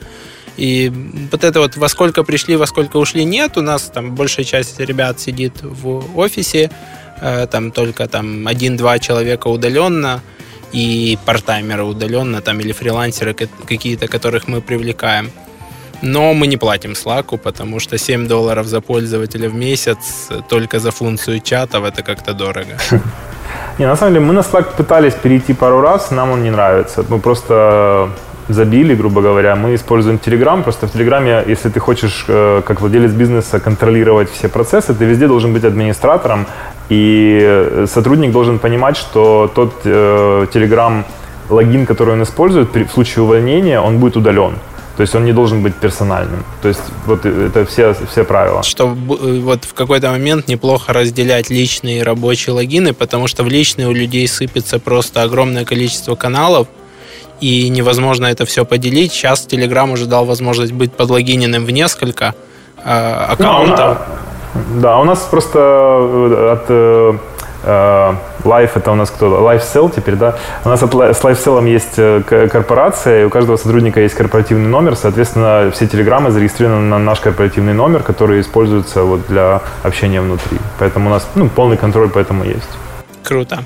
и 0.57 0.91
вот 1.31 1.43
это 1.43 1.59
вот 1.59 1.77
во 1.77 1.89
сколько 1.89 2.23
пришли, 2.23 2.55
во 2.55 2.67
сколько 2.67 2.97
ушли, 2.97 3.23
нет. 3.23 3.57
У 3.57 3.61
нас 3.61 3.83
там 3.83 4.15
большая 4.15 4.45
часть 4.45 4.79
ребят 4.79 5.19
сидит 5.19 5.53
в 5.61 6.17
офисе, 6.17 6.69
э, 7.21 7.47
там 7.47 7.71
только 7.71 8.07
там 8.07 8.47
один-два 8.47 8.99
человека 8.99 9.47
удаленно 9.47 10.21
и 10.71 11.17
партаймеры 11.25 11.83
удаленно, 11.83 12.41
там 12.41 12.59
или 12.59 12.71
фрилансеры 12.71 13.33
какие-то, 13.33 14.07
которых 14.07 14.47
мы 14.47 14.61
привлекаем. 14.61 15.31
Но 16.01 16.33
мы 16.33 16.47
не 16.47 16.57
платим 16.57 16.91
Slack, 16.91 17.37
потому 17.37 17.79
что 17.79 17.97
7 17.97 18.27
долларов 18.27 18.67
за 18.67 18.81
пользователя 18.81 19.49
в 19.49 19.55
месяц 19.55 20.29
только 20.49 20.79
за 20.79 20.91
функцию 20.91 21.39
чатов 21.39 21.85
это 21.85 22.03
как-то 22.03 22.33
дорого. 22.33 22.77
Не, 23.79 23.87
на 23.87 23.95
самом 23.95 24.13
деле 24.13 24.25
мы 24.25 24.33
на 24.33 24.41
Slack 24.41 24.75
пытались 24.75 25.13
перейти 25.13 25.53
пару 25.53 25.81
раз, 25.81 26.11
нам 26.11 26.31
он 26.31 26.43
не 26.43 26.51
нравится. 26.51 27.05
Мы 27.09 27.19
просто 27.19 28.09
забили, 28.49 28.95
грубо 28.95 29.21
говоря, 29.21 29.55
мы 29.55 29.75
используем 29.75 30.19
Telegram. 30.25 30.63
Просто 30.63 30.87
в 30.87 30.91
Телеграме, 30.91 31.43
если 31.47 31.69
ты 31.69 31.79
хочешь, 31.79 32.25
э, 32.27 32.61
как 32.65 32.81
владелец 32.81 33.11
бизнеса, 33.11 33.59
контролировать 33.59 34.29
все 34.31 34.49
процессы, 34.49 34.93
ты 34.93 35.05
везде 35.05 35.27
должен 35.27 35.53
быть 35.53 35.63
администратором, 35.63 36.45
и 36.89 37.85
сотрудник 37.87 38.31
должен 38.31 38.59
понимать, 38.59 38.97
что 38.97 39.51
тот 39.53 39.73
э, 39.85 40.47
Telegram 40.53 41.03
логин, 41.49 41.85
который 41.85 42.13
он 42.13 42.23
использует, 42.23 42.75
в 42.75 42.89
случае 42.91 43.23
увольнения, 43.23 43.79
он 43.79 43.99
будет 43.99 44.17
удален. 44.17 44.53
То 44.97 45.01
есть 45.01 45.15
он 45.15 45.25
не 45.25 45.33
должен 45.33 45.63
быть 45.63 45.73
персональным. 45.73 46.43
То 46.61 46.67
есть 46.67 46.81
вот 47.07 47.25
это 47.25 47.65
все, 47.65 47.95
все 48.11 48.23
правила. 48.23 48.61
Что 48.61 48.89
э, 48.89 49.39
вот 49.39 49.65
в 49.65 49.73
какой-то 49.73 50.11
момент 50.11 50.47
неплохо 50.47 50.93
разделять 50.93 51.49
личные 51.49 51.99
и 51.99 52.03
рабочие 52.03 52.53
логины, 52.53 52.93
потому 52.93 53.27
что 53.27 53.43
в 53.43 53.47
личные 53.47 53.87
у 53.87 53.91
людей 53.91 54.27
сыпется 54.27 54.79
просто 54.79 55.23
огромное 55.23 55.65
количество 55.65 56.15
каналов, 56.15 56.67
и 57.43 57.69
невозможно 57.69 58.27
это 58.27 58.45
все 58.45 58.63
поделить. 58.63 59.11
Сейчас 59.11 59.45
Telegram 59.45 59.91
уже 59.91 60.05
дал 60.05 60.25
возможность 60.25 60.71
быть 60.71 60.93
подлогиненным 60.93 61.65
в 61.65 61.71
несколько 61.71 62.33
э, 62.83 63.25
аккаунтов. 63.31 63.97
Ну, 64.53 64.81
да, 64.81 64.99
у 64.99 65.03
нас 65.03 65.19
просто 65.31 65.59
э, 65.59 66.53
от 66.53 66.65
э, 66.69 67.17
э, 67.63 68.13
Life 68.43 68.71
это 68.75 68.91
у 68.91 68.95
нас 68.95 69.09
кто? 69.09 69.25
LifeSell 69.25 69.91
теперь, 69.93 70.15
да? 70.15 70.37
У 70.63 70.69
нас 70.69 70.81
от, 70.83 70.93
с 70.93 71.21
LifeSell 71.21 71.69
есть 71.69 71.97
э, 71.97 72.21
корпорация, 72.49 73.23
и 73.23 73.25
у 73.25 73.29
каждого 73.29 73.57
сотрудника 73.57 73.99
есть 73.99 74.15
корпоративный 74.15 74.69
номер, 74.69 74.95
соответственно, 74.95 75.69
все 75.73 75.85
телеграммы 75.87 76.31
зарегистрированы 76.31 76.87
на 76.87 76.99
наш 76.99 77.19
корпоративный 77.19 77.73
номер, 77.73 78.03
который 78.03 78.39
используется 78.39 79.03
вот 79.03 79.27
для 79.27 79.61
общения 79.83 80.21
внутри. 80.21 80.59
Поэтому 80.79 81.09
у 81.09 81.13
нас 81.13 81.27
ну, 81.35 81.49
полный 81.49 81.75
контроль 81.75 82.09
по 82.09 82.19
этому 82.19 82.45
есть. 82.45 82.69
Круто. 83.23 83.59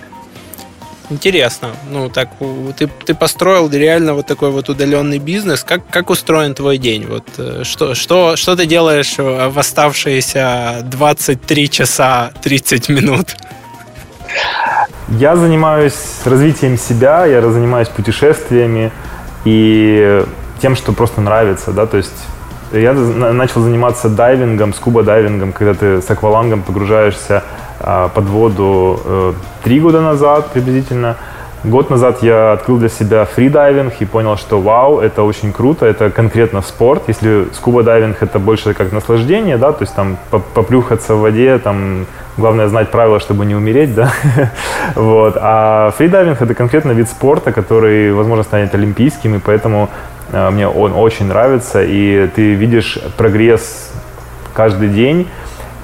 Интересно. 1.09 1.69
Ну, 1.89 2.09
так 2.09 2.29
ты, 2.77 2.87
ты 2.87 3.15
построил 3.15 3.69
реально 3.69 4.13
вот 4.13 4.25
такой 4.25 4.51
вот 4.51 4.67
удаленный 4.67 5.19
бизнес. 5.19 5.63
Как, 5.63 5.87
как 5.89 6.09
устроен 6.09 6.53
твой 6.53 6.77
день? 6.77 7.05
Вот 7.07 7.23
э, 7.37 7.63
что, 7.63 7.95
что, 7.95 8.35
что 8.35 8.55
ты 8.57 8.65
делаешь 8.65 9.15
в 9.17 9.57
оставшиеся 9.57 10.81
23 10.83 11.69
часа 11.69 12.31
30 12.41 12.89
минут? 12.89 13.37
Я 15.09 15.37
занимаюсь 15.37 15.95
развитием 16.25 16.77
себя, 16.77 17.25
я 17.25 17.41
занимаюсь 17.41 17.87
путешествиями 17.87 18.91
и 19.45 20.23
тем, 20.61 20.75
что 20.75 20.91
просто 20.91 21.21
нравится, 21.21 21.71
да, 21.71 21.85
то 21.85 21.95
есть 21.95 22.11
я 22.73 22.93
начал 22.93 23.61
заниматься 23.61 24.09
дайвингом, 24.09 24.73
скуба-дайвингом, 24.73 25.53
когда 25.53 25.73
ты 25.73 26.01
с 26.01 26.09
аквалангом 26.09 26.63
погружаешься 26.63 27.43
под 27.79 28.25
воду 28.25 28.99
э, 29.05 29.33
три 29.63 29.79
года 29.79 30.01
назад 30.01 30.51
приблизительно. 30.51 31.17
Год 31.63 31.89
назад 31.89 32.21
я 32.21 32.53
открыл 32.53 32.77
для 32.77 32.87
себя 32.87 33.25
фридайвинг 33.25 33.93
и 33.99 34.05
понял, 34.05 34.37
что 34.37 34.61
вау, 34.61 34.99
это 34.99 35.23
очень 35.23 35.51
круто, 35.51 35.85
это 35.85 36.11
конкретно 36.11 36.61
спорт. 36.61 37.03
Если 37.07 37.47
скуба-дайвинг 37.51 38.17
это 38.21 38.37
больше 38.37 38.73
как 38.73 38.91
наслаждение, 38.91 39.57
да, 39.57 39.71
то 39.71 39.83
есть 39.83 39.95
там 39.95 40.17
поплюхаться 40.29 41.15
в 41.15 41.21
воде, 41.21 41.57
там 41.57 42.05
главное 42.37 42.67
знать 42.67 42.89
правила, 42.89 43.19
чтобы 43.19 43.45
не 43.45 43.55
умереть, 43.55 43.95
да, 43.95 44.11
вот. 44.95 45.35
А 45.41 45.91
фридайвинг 45.97 46.41
это 46.41 46.53
конкретно 46.53 46.91
вид 46.91 47.09
спорта, 47.09 47.51
который, 47.51 48.13
возможно, 48.13 48.43
станет 48.43 48.75
олимпийским, 48.75 49.35
и 49.35 49.39
поэтому 49.39 49.89
э, 50.31 50.49
мне 50.51 50.67
он 50.67 50.93
очень 50.93 51.25
нравится, 51.25 51.83
и 51.83 52.27
ты 52.35 52.53
видишь 52.53 52.99
прогресс 53.17 53.91
каждый 54.53 54.89
день, 54.89 55.27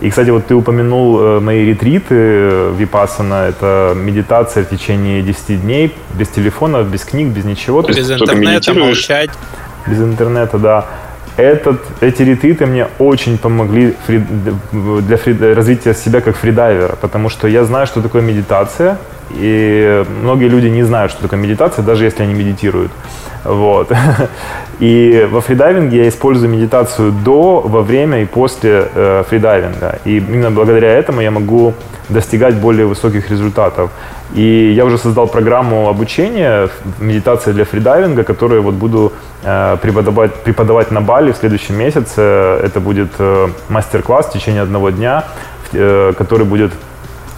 и, 0.03 0.09
кстати, 0.09 0.31
вот 0.31 0.47
ты 0.47 0.53
упомянул 0.53 1.17
э, 1.21 1.39
мои 1.39 1.65
ретриты 1.65 2.15
э, 2.15 2.73
Випасана. 2.77 3.47
Это 3.47 3.93
медитация 3.95 4.65
в 4.65 4.69
течение 4.69 5.21
10 5.21 5.61
дней, 5.61 5.95
без 6.19 6.27
телефона, 6.27 6.83
без 6.83 7.05
книг, 7.05 7.27
без 7.29 7.45
ничего. 7.45 7.81
Без 7.81 8.11
интернета 8.11 8.73
молчать. 8.73 9.29
Без 9.87 9.99
интернета, 9.99 10.57
да. 10.57 10.85
Этот, 11.37 11.79
эти 12.01 12.21
ретриты 12.21 12.65
мне 12.65 12.87
очень 12.99 13.37
помогли 13.37 13.95
фри, 14.05 14.21
для 15.07 15.15
фри, 15.15 15.53
развития 15.53 15.93
себя 15.93 16.19
как 16.19 16.35
фридайвера, 16.35 16.97
потому 17.01 17.29
что 17.29 17.47
я 17.47 17.63
знаю, 17.63 17.87
что 17.87 18.01
такое 18.01 18.21
медитация, 18.21 18.97
и 19.31 20.03
многие 20.21 20.47
люди 20.47 20.67
не 20.67 20.83
знают, 20.83 21.11
что 21.11 21.21
такое 21.21 21.39
медитация, 21.39 21.83
даже 21.83 22.05
если 22.05 22.23
они 22.23 22.33
медитируют. 22.33 22.91
Вот. 23.43 23.91
И 24.79 25.27
во 25.31 25.41
фридайвинге 25.41 25.97
я 25.97 26.09
использую 26.09 26.49
медитацию 26.49 27.11
до, 27.11 27.61
во 27.61 27.81
время 27.81 28.21
и 28.21 28.25
после 28.25 28.87
э, 28.93 29.23
фридайвинга. 29.29 29.99
И 30.05 30.17
именно 30.17 30.51
благодаря 30.51 30.89
этому 30.89 31.21
я 31.21 31.31
могу 31.31 31.73
достигать 32.09 32.55
более 32.55 32.85
высоких 32.85 33.29
результатов. 33.29 33.91
И 34.33 34.73
я 34.75 34.85
уже 34.85 34.97
создал 34.97 35.27
программу 35.27 35.87
обучения 35.89 36.69
медитации 36.99 37.51
для 37.51 37.65
фридайвинга, 37.65 38.23
которую 38.23 38.63
вот 38.63 38.73
буду 38.73 39.13
э, 39.43 39.77
преподавать, 39.81 40.33
преподавать 40.43 40.91
на 40.91 41.01
Бали 41.01 41.31
в 41.31 41.37
следующем 41.37 41.77
месяце. 41.77 42.21
Это 42.63 42.79
будет 42.79 43.11
э, 43.19 43.47
мастер-класс 43.69 44.27
в 44.27 44.33
течение 44.33 44.63
одного 44.63 44.89
дня, 44.89 45.25
э, 45.73 46.13
который 46.17 46.45
будет 46.45 46.71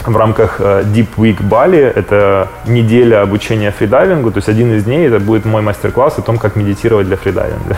в 0.07 0.17
рамках 0.17 0.59
э, 0.59 0.83
Deep 0.83 1.09
Week 1.17 1.37
Bali. 1.41 1.81
Это 1.81 2.49
неделя 2.65 3.21
обучения 3.21 3.71
фридайвингу. 3.71 4.31
То 4.31 4.37
есть 4.37 4.49
один 4.49 4.73
из 4.73 4.83
дней 4.83 5.07
это 5.07 5.19
будет 5.19 5.45
мой 5.45 5.61
мастер-класс 5.61 6.17
о 6.17 6.21
том, 6.21 6.37
как 6.37 6.55
медитировать 6.55 7.07
для 7.07 7.17
фридайвинга. 7.17 7.77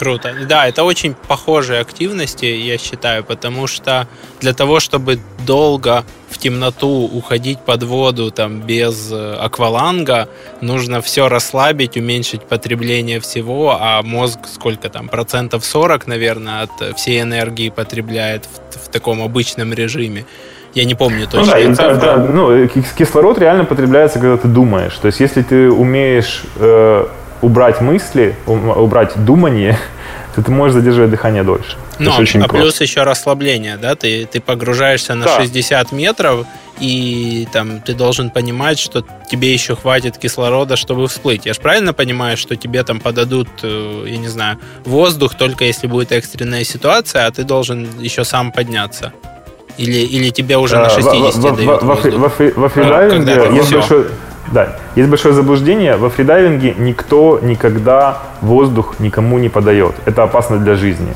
Круто. 0.00 0.34
Да, 0.48 0.66
это 0.66 0.84
очень 0.84 1.12
похожие 1.14 1.80
активности, 1.80 2.46
я 2.46 2.78
считаю, 2.78 3.22
потому 3.22 3.66
что 3.66 4.08
для 4.40 4.54
того, 4.54 4.80
чтобы 4.80 5.18
долго 5.46 6.04
в 6.30 6.38
темноту 6.38 7.10
уходить 7.12 7.58
под 7.60 7.82
воду 7.82 8.30
там 8.30 8.62
без 8.62 9.12
э, 9.12 9.34
акваланга, 9.34 10.26
нужно 10.62 11.02
все 11.02 11.28
расслабить, 11.28 11.98
уменьшить 11.98 12.44
потребление 12.44 13.20
всего, 13.20 13.76
а 13.78 14.00
мозг 14.02 14.38
сколько 14.46 14.88
там, 14.88 15.08
процентов 15.08 15.66
40, 15.66 16.06
наверное, 16.06 16.62
от 16.62 16.96
всей 16.96 17.20
энергии 17.20 17.68
потребляет 17.68 18.46
в, 18.46 18.86
в 18.86 18.88
таком 18.88 19.22
обычном 19.22 19.74
режиме. 19.74 20.24
Я 20.74 20.84
не 20.84 20.94
помню 20.94 21.26
ну 21.32 21.44
точно. 21.44 21.58
Ну, 21.58 21.74
да, 21.74 21.94
да, 21.94 22.16
ну, 22.16 22.68
кислород 22.68 23.38
реально 23.38 23.64
потребляется, 23.64 24.18
когда 24.18 24.36
ты 24.36 24.48
думаешь. 24.48 24.94
То 24.94 25.06
есть, 25.06 25.20
если 25.20 25.42
ты 25.42 25.70
умеешь 25.70 26.44
э, 26.56 27.06
убрать 27.42 27.80
мысли, 27.80 28.36
убрать 28.46 29.12
думание, 29.24 29.78
то 30.34 30.42
ты 30.44 30.50
можешь 30.50 30.74
задерживать 30.74 31.10
дыхание 31.10 31.42
дольше. 31.42 31.76
Ну, 31.98 32.12
а 32.12 32.20
очень 32.20 32.42
плюс 32.44 32.80
еще 32.80 33.02
расслабление, 33.02 33.76
да? 33.76 33.94
Ты, 33.94 34.26
ты 34.26 34.40
погружаешься 34.40 35.14
на 35.14 35.26
да. 35.26 35.36
60 35.36 35.92
метров, 35.92 36.46
и 36.78 37.46
там 37.52 37.80
ты 37.80 37.92
должен 37.92 38.30
понимать, 38.30 38.78
что 38.78 39.04
тебе 39.30 39.52
еще 39.52 39.76
хватит 39.76 40.16
кислорода, 40.16 40.76
чтобы 40.76 41.08
всплыть. 41.08 41.44
Я 41.44 41.52
же 41.52 41.60
правильно 41.60 41.92
понимаю, 41.92 42.36
что 42.38 42.56
тебе 42.56 42.82
там 42.84 43.00
подадут, 43.00 43.48
э, 43.62 44.04
я 44.06 44.16
не 44.16 44.28
знаю, 44.28 44.58
воздух 44.84 45.34
только 45.34 45.64
если 45.64 45.88
будет 45.88 46.12
экстренная 46.12 46.64
ситуация, 46.64 47.26
а 47.26 47.30
ты 47.30 47.44
должен 47.44 47.88
еще 48.00 48.24
сам 48.24 48.50
подняться? 48.50 49.12
Или, 49.78 49.98
или 49.98 50.30
тебе 50.30 50.56
уже 50.56 50.76
на 50.76 50.88
60 50.88 51.36
во, 51.36 51.50
дают 51.52 51.82
во, 51.82 51.94
во, 51.94 52.30
во 52.56 52.68
фридайвинге 52.68 53.32
а, 53.32 53.52
есть 53.52 53.72
большое, 53.72 54.06
да, 54.52 54.76
есть 54.96 55.08
большое 55.08 55.34
заблуждение. 55.34 55.96
Во 55.96 56.10
фридайвинге 56.10 56.74
никто 56.78 57.38
никогда 57.42 58.18
воздух 58.40 58.96
никому 58.98 59.38
не 59.38 59.48
подает. 59.48 59.94
Это 60.06 60.22
опасно 60.22 60.58
для 60.58 60.74
жизни. 60.74 61.14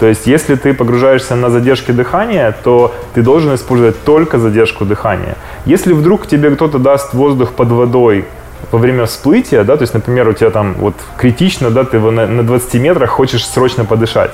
То 0.00 0.08
есть, 0.08 0.26
если 0.26 0.56
ты 0.56 0.74
погружаешься 0.74 1.36
на 1.36 1.48
задержке 1.48 1.92
дыхания, 1.92 2.56
то 2.64 2.92
ты 3.14 3.22
должен 3.22 3.54
использовать 3.54 4.02
только 4.04 4.38
задержку 4.38 4.84
дыхания. 4.84 5.36
Если 5.64 5.92
вдруг 5.92 6.26
тебе 6.26 6.50
кто-то 6.50 6.78
даст 6.78 7.14
воздух 7.14 7.52
под 7.52 7.68
водой, 7.68 8.24
во 8.72 8.78
время 8.78 9.06
всплытия, 9.06 9.64
да, 9.64 9.76
то 9.76 9.82
есть, 9.82 9.94
например, 9.94 10.28
у 10.28 10.32
тебя 10.32 10.50
там 10.50 10.74
вот 10.74 10.94
критично, 11.16 11.70
да, 11.70 11.84
ты 11.84 12.00
на, 12.00 12.26
на 12.26 12.42
20 12.42 12.74
метрах 12.74 13.10
хочешь 13.10 13.46
срочно 13.46 13.84
подышать, 13.84 14.32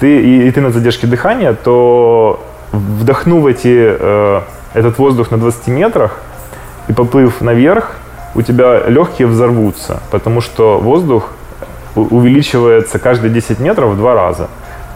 ты, 0.00 0.20
и, 0.20 0.48
и 0.48 0.50
ты 0.50 0.60
на 0.60 0.70
задержке 0.70 1.06
дыхания, 1.06 1.52
то 1.52 2.42
вдохнув 2.74 3.46
эти, 3.46 3.96
э, 3.98 4.40
этот 4.74 4.98
воздух 4.98 5.30
на 5.30 5.38
20 5.38 5.68
метрах 5.68 6.20
и 6.88 6.92
поплыв 6.92 7.40
наверх, 7.40 7.96
у 8.34 8.42
тебя 8.42 8.82
легкие 8.88 9.28
взорвутся, 9.28 10.00
потому 10.10 10.40
что 10.40 10.78
воздух 10.78 11.32
увеличивается 11.94 12.98
каждые 12.98 13.32
10 13.32 13.60
метров 13.60 13.90
в 13.90 13.96
два 13.96 14.14
раза. 14.14 14.48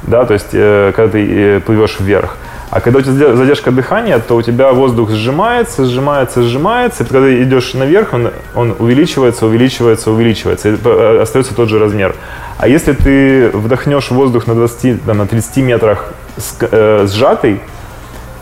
Да, 0.02 0.24
то 0.24 0.34
есть, 0.34 0.48
э, 0.52 0.92
когда 0.94 1.12
ты 1.12 1.56
э, 1.56 1.60
плывешь 1.60 1.96
вверх. 2.00 2.36
А 2.70 2.80
когда 2.80 2.98
у 2.98 3.02
тебя 3.02 3.34
задержка 3.34 3.70
дыхания, 3.70 4.18
то 4.18 4.36
у 4.36 4.42
тебя 4.42 4.72
воздух 4.72 5.10
сжимается, 5.10 5.84
сжимается, 5.86 6.42
сжимается. 6.42 7.02
И 7.02 7.06
когда 7.06 7.42
идешь 7.42 7.74
наверх, 7.74 8.12
он, 8.12 8.30
он 8.54 8.76
увеличивается, 8.78 9.46
увеличивается, 9.46 10.10
увеличивается. 10.10 10.68
И 10.68 10.76
э, 10.84 11.20
остается 11.22 11.54
тот 11.54 11.68
же 11.68 11.78
размер. 11.78 12.14
А 12.58 12.68
если 12.68 12.92
ты 12.92 13.50
вдохнешь 13.50 14.10
воздух 14.10 14.46
на 14.46 14.54
20, 14.54 15.04
там, 15.04 15.18
на 15.18 15.26
30 15.26 15.56
метрах 15.58 16.12
сжатый, 17.06 17.60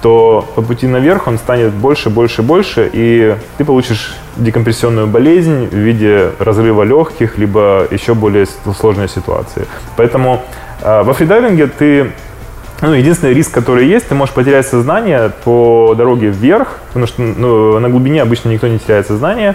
то 0.02 0.46
по 0.54 0.62
пути 0.62 0.86
наверх 0.86 1.26
он 1.26 1.38
станет 1.38 1.72
больше, 1.72 2.10
больше, 2.10 2.42
больше, 2.42 2.88
и 2.92 3.36
ты 3.58 3.64
получишь 3.64 4.14
декомпрессионную 4.36 5.06
болезнь 5.06 5.66
в 5.66 5.74
виде 5.74 6.30
разрыва 6.38 6.82
легких, 6.82 7.38
либо 7.38 7.86
еще 7.90 8.14
более 8.14 8.46
сложной 8.78 9.08
ситуации. 9.08 9.66
Поэтому 9.96 10.42
э, 10.82 11.02
во 11.02 11.12
фридайвинге 11.12 11.66
ты 11.66 12.12
ну, 12.82 12.92
единственный 12.92 13.32
риск, 13.32 13.52
который 13.52 13.86
есть, 13.86 14.08
ты 14.08 14.14
можешь 14.14 14.34
потерять 14.34 14.66
сознание 14.66 15.32
по 15.44 15.94
дороге 15.96 16.28
вверх, 16.28 16.78
потому 16.88 17.06
что 17.06 17.22
ну, 17.22 17.78
на 17.78 17.88
глубине 17.88 18.20
обычно 18.20 18.50
никто 18.50 18.68
не 18.68 18.78
теряет 18.78 19.06
сознание. 19.06 19.54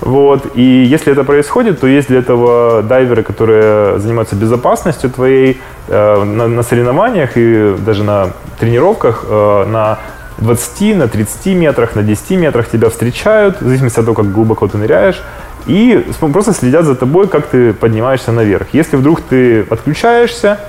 Вот. 0.00 0.46
И 0.54 0.62
если 0.62 1.12
это 1.12 1.24
происходит, 1.24 1.80
то 1.80 1.86
есть 1.86 2.08
для 2.08 2.18
этого 2.18 2.82
дайверы, 2.82 3.22
которые 3.22 3.98
занимаются 3.98 4.36
безопасностью 4.36 5.10
твоей 5.10 5.60
э, 5.88 6.24
на, 6.24 6.48
на 6.48 6.62
соревнованиях 6.62 7.30
и 7.36 7.74
даже 7.78 8.04
на 8.04 8.30
тренировках 8.58 9.24
э, 9.28 9.64
на 9.66 9.98
20, 10.38 10.96
на 10.96 11.08
30 11.08 11.46
метрах, 11.56 11.94
на 11.94 12.02
10 12.02 12.30
метрах 12.32 12.68
тебя 12.68 12.90
встречают, 12.90 13.60
в 13.60 13.64
зависимости 13.64 13.98
от 13.98 14.04
того, 14.06 14.14
как 14.14 14.32
глубоко 14.32 14.68
ты 14.68 14.76
ныряешь, 14.76 15.22
и 15.66 16.04
просто 16.20 16.52
следят 16.52 16.84
за 16.84 16.94
тобой, 16.94 17.26
как 17.26 17.46
ты 17.46 17.72
поднимаешься 17.72 18.32
наверх. 18.32 18.68
Если 18.72 18.96
вдруг 18.96 19.20
ты 19.22 19.62
отключаешься, 19.62 20.60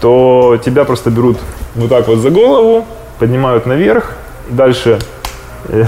то 0.00 0.60
тебя 0.64 0.84
просто 0.84 1.10
берут 1.10 1.38
вот 1.74 1.88
так 1.88 2.06
вот 2.08 2.18
за 2.18 2.30
голову, 2.30 2.86
поднимают 3.18 3.66
наверх, 3.66 4.12
дальше 4.50 4.98
э, 5.68 5.84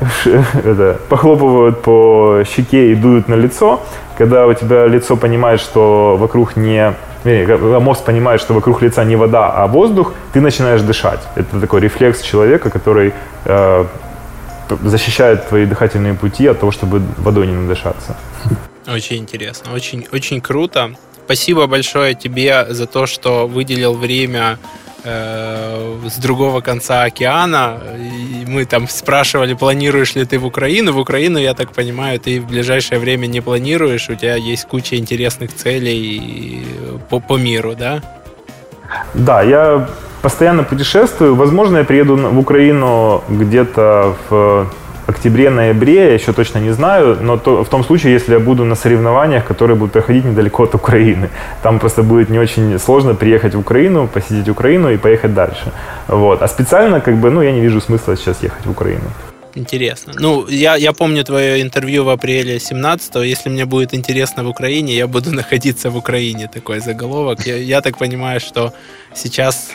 это, 0.24 0.98
похлопывают 1.08 1.82
по 1.82 2.42
щеке 2.44 2.92
и 2.92 2.94
дуют 2.94 3.28
на 3.28 3.34
лицо. 3.34 3.80
Когда 4.18 4.46
у 4.46 4.54
тебя 4.54 4.86
лицо 4.86 5.16
понимает, 5.16 5.60
что 5.60 6.16
вокруг 6.18 6.56
не... 6.56 6.94
Когда 7.22 7.80
мозг 7.80 8.04
понимает, 8.04 8.40
что 8.40 8.54
вокруг 8.54 8.82
лица 8.82 9.04
не 9.04 9.16
вода, 9.16 9.52
а 9.52 9.66
воздух, 9.66 10.14
ты 10.32 10.40
начинаешь 10.40 10.82
дышать. 10.82 11.20
Это 11.34 11.60
такой 11.60 11.80
рефлекс 11.80 12.20
человека, 12.22 12.70
который 12.70 13.12
э, 13.44 13.84
защищает 14.82 15.48
твои 15.48 15.66
дыхательные 15.66 16.14
пути 16.14 16.46
от 16.46 16.60
того, 16.60 16.70
чтобы 16.70 17.02
водой 17.18 17.48
не 17.48 17.54
надышаться. 17.54 18.16
Очень 18.86 19.16
интересно, 19.16 19.72
очень, 19.72 20.06
очень 20.12 20.40
круто. 20.40 20.92
Спасибо 21.24 21.66
большое 21.66 22.14
тебе 22.14 22.66
за 22.68 22.86
то, 22.86 23.06
что 23.06 23.48
выделил 23.48 23.94
время 23.94 24.58
э, 25.06 26.08
с 26.08 26.18
другого 26.18 26.60
конца 26.60 27.04
океана. 27.04 27.78
И 27.96 28.44
мы 28.46 28.64
там 28.64 28.88
спрашивали, 28.88 29.54
планируешь 29.54 30.16
ли 30.16 30.24
ты 30.24 30.38
в 30.38 30.46
Украину. 30.46 30.92
В 30.92 30.98
Украину, 30.98 31.38
я 31.38 31.54
так 31.54 31.72
понимаю, 31.72 32.18
ты 32.18 32.40
в 32.40 32.46
ближайшее 32.46 32.98
время 32.98 33.26
не 33.26 33.40
планируешь. 33.40 34.08
У 34.10 34.14
тебя 34.14 34.36
есть 34.36 34.66
куча 34.66 34.96
интересных 34.96 35.54
целей 35.54 36.66
по, 37.08 37.20
по 37.20 37.36
миру, 37.36 37.74
да? 37.74 38.02
Да, 39.14 39.42
я 39.42 39.88
постоянно 40.22 40.64
путешествую. 40.64 41.34
Возможно, 41.34 41.78
я 41.78 41.84
приеду 41.84 42.16
в 42.16 42.38
Украину 42.38 43.22
где-то 43.28 44.16
в 44.28 44.66
октябре-ноябре, 45.06 45.94
я 45.94 46.14
еще 46.14 46.32
точно 46.32 46.58
не 46.58 46.72
знаю, 46.72 47.18
но 47.20 47.36
то, 47.36 47.64
в 47.64 47.68
том 47.68 47.84
случае, 47.84 48.12
если 48.12 48.34
я 48.34 48.40
буду 48.40 48.64
на 48.64 48.74
соревнованиях, 48.74 49.44
которые 49.44 49.76
будут 49.76 49.92
проходить 49.92 50.24
недалеко 50.24 50.64
от 50.64 50.74
Украины. 50.74 51.28
Там 51.62 51.78
просто 51.78 52.02
будет 52.02 52.30
не 52.30 52.38
очень 52.38 52.78
сложно 52.78 53.14
приехать 53.14 53.54
в 53.54 53.58
Украину, 53.58 54.08
посетить 54.08 54.48
Украину 54.48 54.90
и 54.90 54.96
поехать 54.96 55.34
дальше. 55.34 55.72
Вот. 56.08 56.42
А 56.42 56.48
специально, 56.48 57.00
как 57.00 57.14
бы, 57.14 57.30
ну, 57.30 57.42
я 57.42 57.52
не 57.52 57.60
вижу 57.60 57.80
смысла 57.80 58.16
сейчас 58.16 58.42
ехать 58.42 58.66
в 58.66 58.70
Украину. 58.70 59.10
Интересно. 59.56 60.12
Ну, 60.18 60.46
я, 60.48 60.76
я 60.76 60.92
помню 60.92 61.24
твое 61.24 61.62
интервью 61.62 62.04
в 62.04 62.10
апреле 62.10 62.56
17-го. 62.56 63.22
Если 63.22 63.48
мне 63.50 63.64
будет 63.64 63.94
интересно 63.94 64.44
в 64.44 64.48
Украине, 64.48 64.94
я 64.94 65.06
буду 65.06 65.30
находиться 65.34 65.90
в 65.90 65.96
Украине. 65.96 66.50
Такой 66.52 66.80
заголовок. 66.80 67.46
Я, 67.46 67.56
я 67.56 67.80
так 67.80 67.96
понимаю, 67.96 68.40
что 68.40 68.72
сейчас 69.14 69.70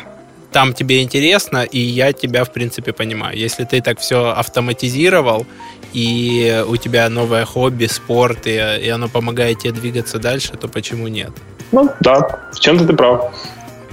там 0.51 0.73
тебе 0.73 1.01
интересно, 1.01 1.63
и 1.63 1.79
я 1.79 2.13
тебя, 2.13 2.43
в 2.43 2.51
принципе, 2.51 2.91
понимаю. 2.93 3.37
Если 3.37 3.63
ты 3.63 3.81
так 3.81 3.99
все 3.99 4.31
автоматизировал, 4.31 5.45
и 5.93 6.63
у 6.67 6.77
тебя 6.77 7.09
новое 7.09 7.45
хобби, 7.45 7.85
спорт, 7.85 8.47
и, 8.47 8.51
и 8.51 8.89
оно 8.89 9.07
помогает 9.07 9.59
тебе 9.59 9.73
двигаться 9.73 10.19
дальше, 10.19 10.53
то 10.53 10.67
почему 10.67 11.07
нет? 11.07 11.31
Ну, 11.71 11.89
да, 12.01 12.49
в 12.53 12.59
чем-то 12.59 12.85
ты 12.85 12.93
прав. 12.93 13.33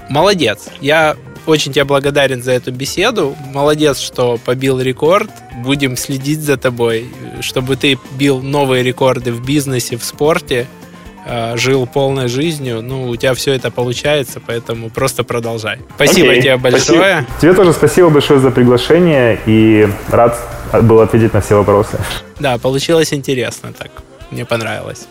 Молодец. 0.09 0.69
Я 0.81 1.17
очень 1.47 1.73
тебе 1.73 1.85
благодарен 1.85 2.43
за 2.43 2.53
эту 2.53 2.73
беседу. 2.73 3.37
Молодец, 3.53 3.99
что 3.99 4.39
побил 4.45 4.81
рекорд. 4.81 5.31
Будем 5.63 5.97
следить 5.97 6.41
за 6.41 6.57
тобой, 6.57 7.09
чтобы 7.41 7.77
ты 7.77 7.99
бил 8.19 8.43
новые 8.43 8.83
рекорды 8.83 9.33
в 9.33 9.45
бизнесе, 9.45 9.97
в 9.97 10.05
спорте. 10.05 10.67
Э, 11.31 11.57
жил 11.57 11.87
полной 11.87 12.29
жизнью. 12.29 12.81
Ну, 12.83 13.09
у 13.09 13.17
тебя 13.17 13.35
все 13.35 13.53
это 13.53 13.71
получается, 13.71 14.41
поэтому 14.45 14.89
просто 14.89 15.25
продолжай. 15.25 15.79
Спасибо 15.95 16.33
okay, 16.33 16.41
тебе 16.41 16.57
большое. 16.57 16.81
Спасибо. 16.81 17.27
Тебе 17.41 17.53
тоже 17.53 17.73
спасибо 17.75 18.09
большое 18.09 18.41
за 18.41 18.51
приглашение 18.51 19.39
и 19.45 19.87
рад 20.09 20.39
был 20.83 21.01
ответить 21.01 21.35
на 21.35 21.43
все 21.43 21.57
вопросы. 21.57 21.99
Да, 22.41 22.57
получилось 22.57 23.13
интересно 23.13 23.75
так. 23.77 23.91
Мне 24.31 24.47
понравилось. 24.47 25.07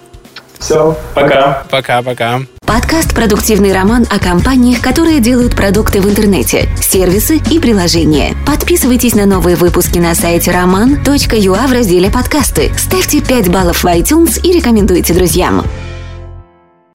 Все, 0.57 0.97
пока. 1.13 1.63
Пока-пока. 1.69 2.41
Подкаст 2.65 3.13
«Продуктивный 3.13 3.71
роман» 3.71 4.07
о 4.09 4.17
компаниях, 4.17 4.81
которые 4.81 5.19
делают 5.19 5.55
продукты 5.55 6.01
в 6.01 6.09
интернете, 6.09 6.67
сервисы 6.81 7.37
и 7.51 7.59
приложения. 7.59 8.35
Подписывайтесь 8.47 9.13
на 9.13 9.27
новые 9.27 9.55
выпуски 9.55 9.99
на 9.99 10.15
сайте 10.15 10.49
roman.ua 10.49 11.67
в 11.67 11.71
разделе 11.71 12.09
«Подкасты». 12.09 12.71
Ставьте 12.75 13.21
5 13.21 13.49
баллов 13.49 13.83
в 13.83 13.85
iTunes 13.85 14.41
и 14.41 14.51
рекомендуйте 14.51 15.13
друзьям. 15.13 15.63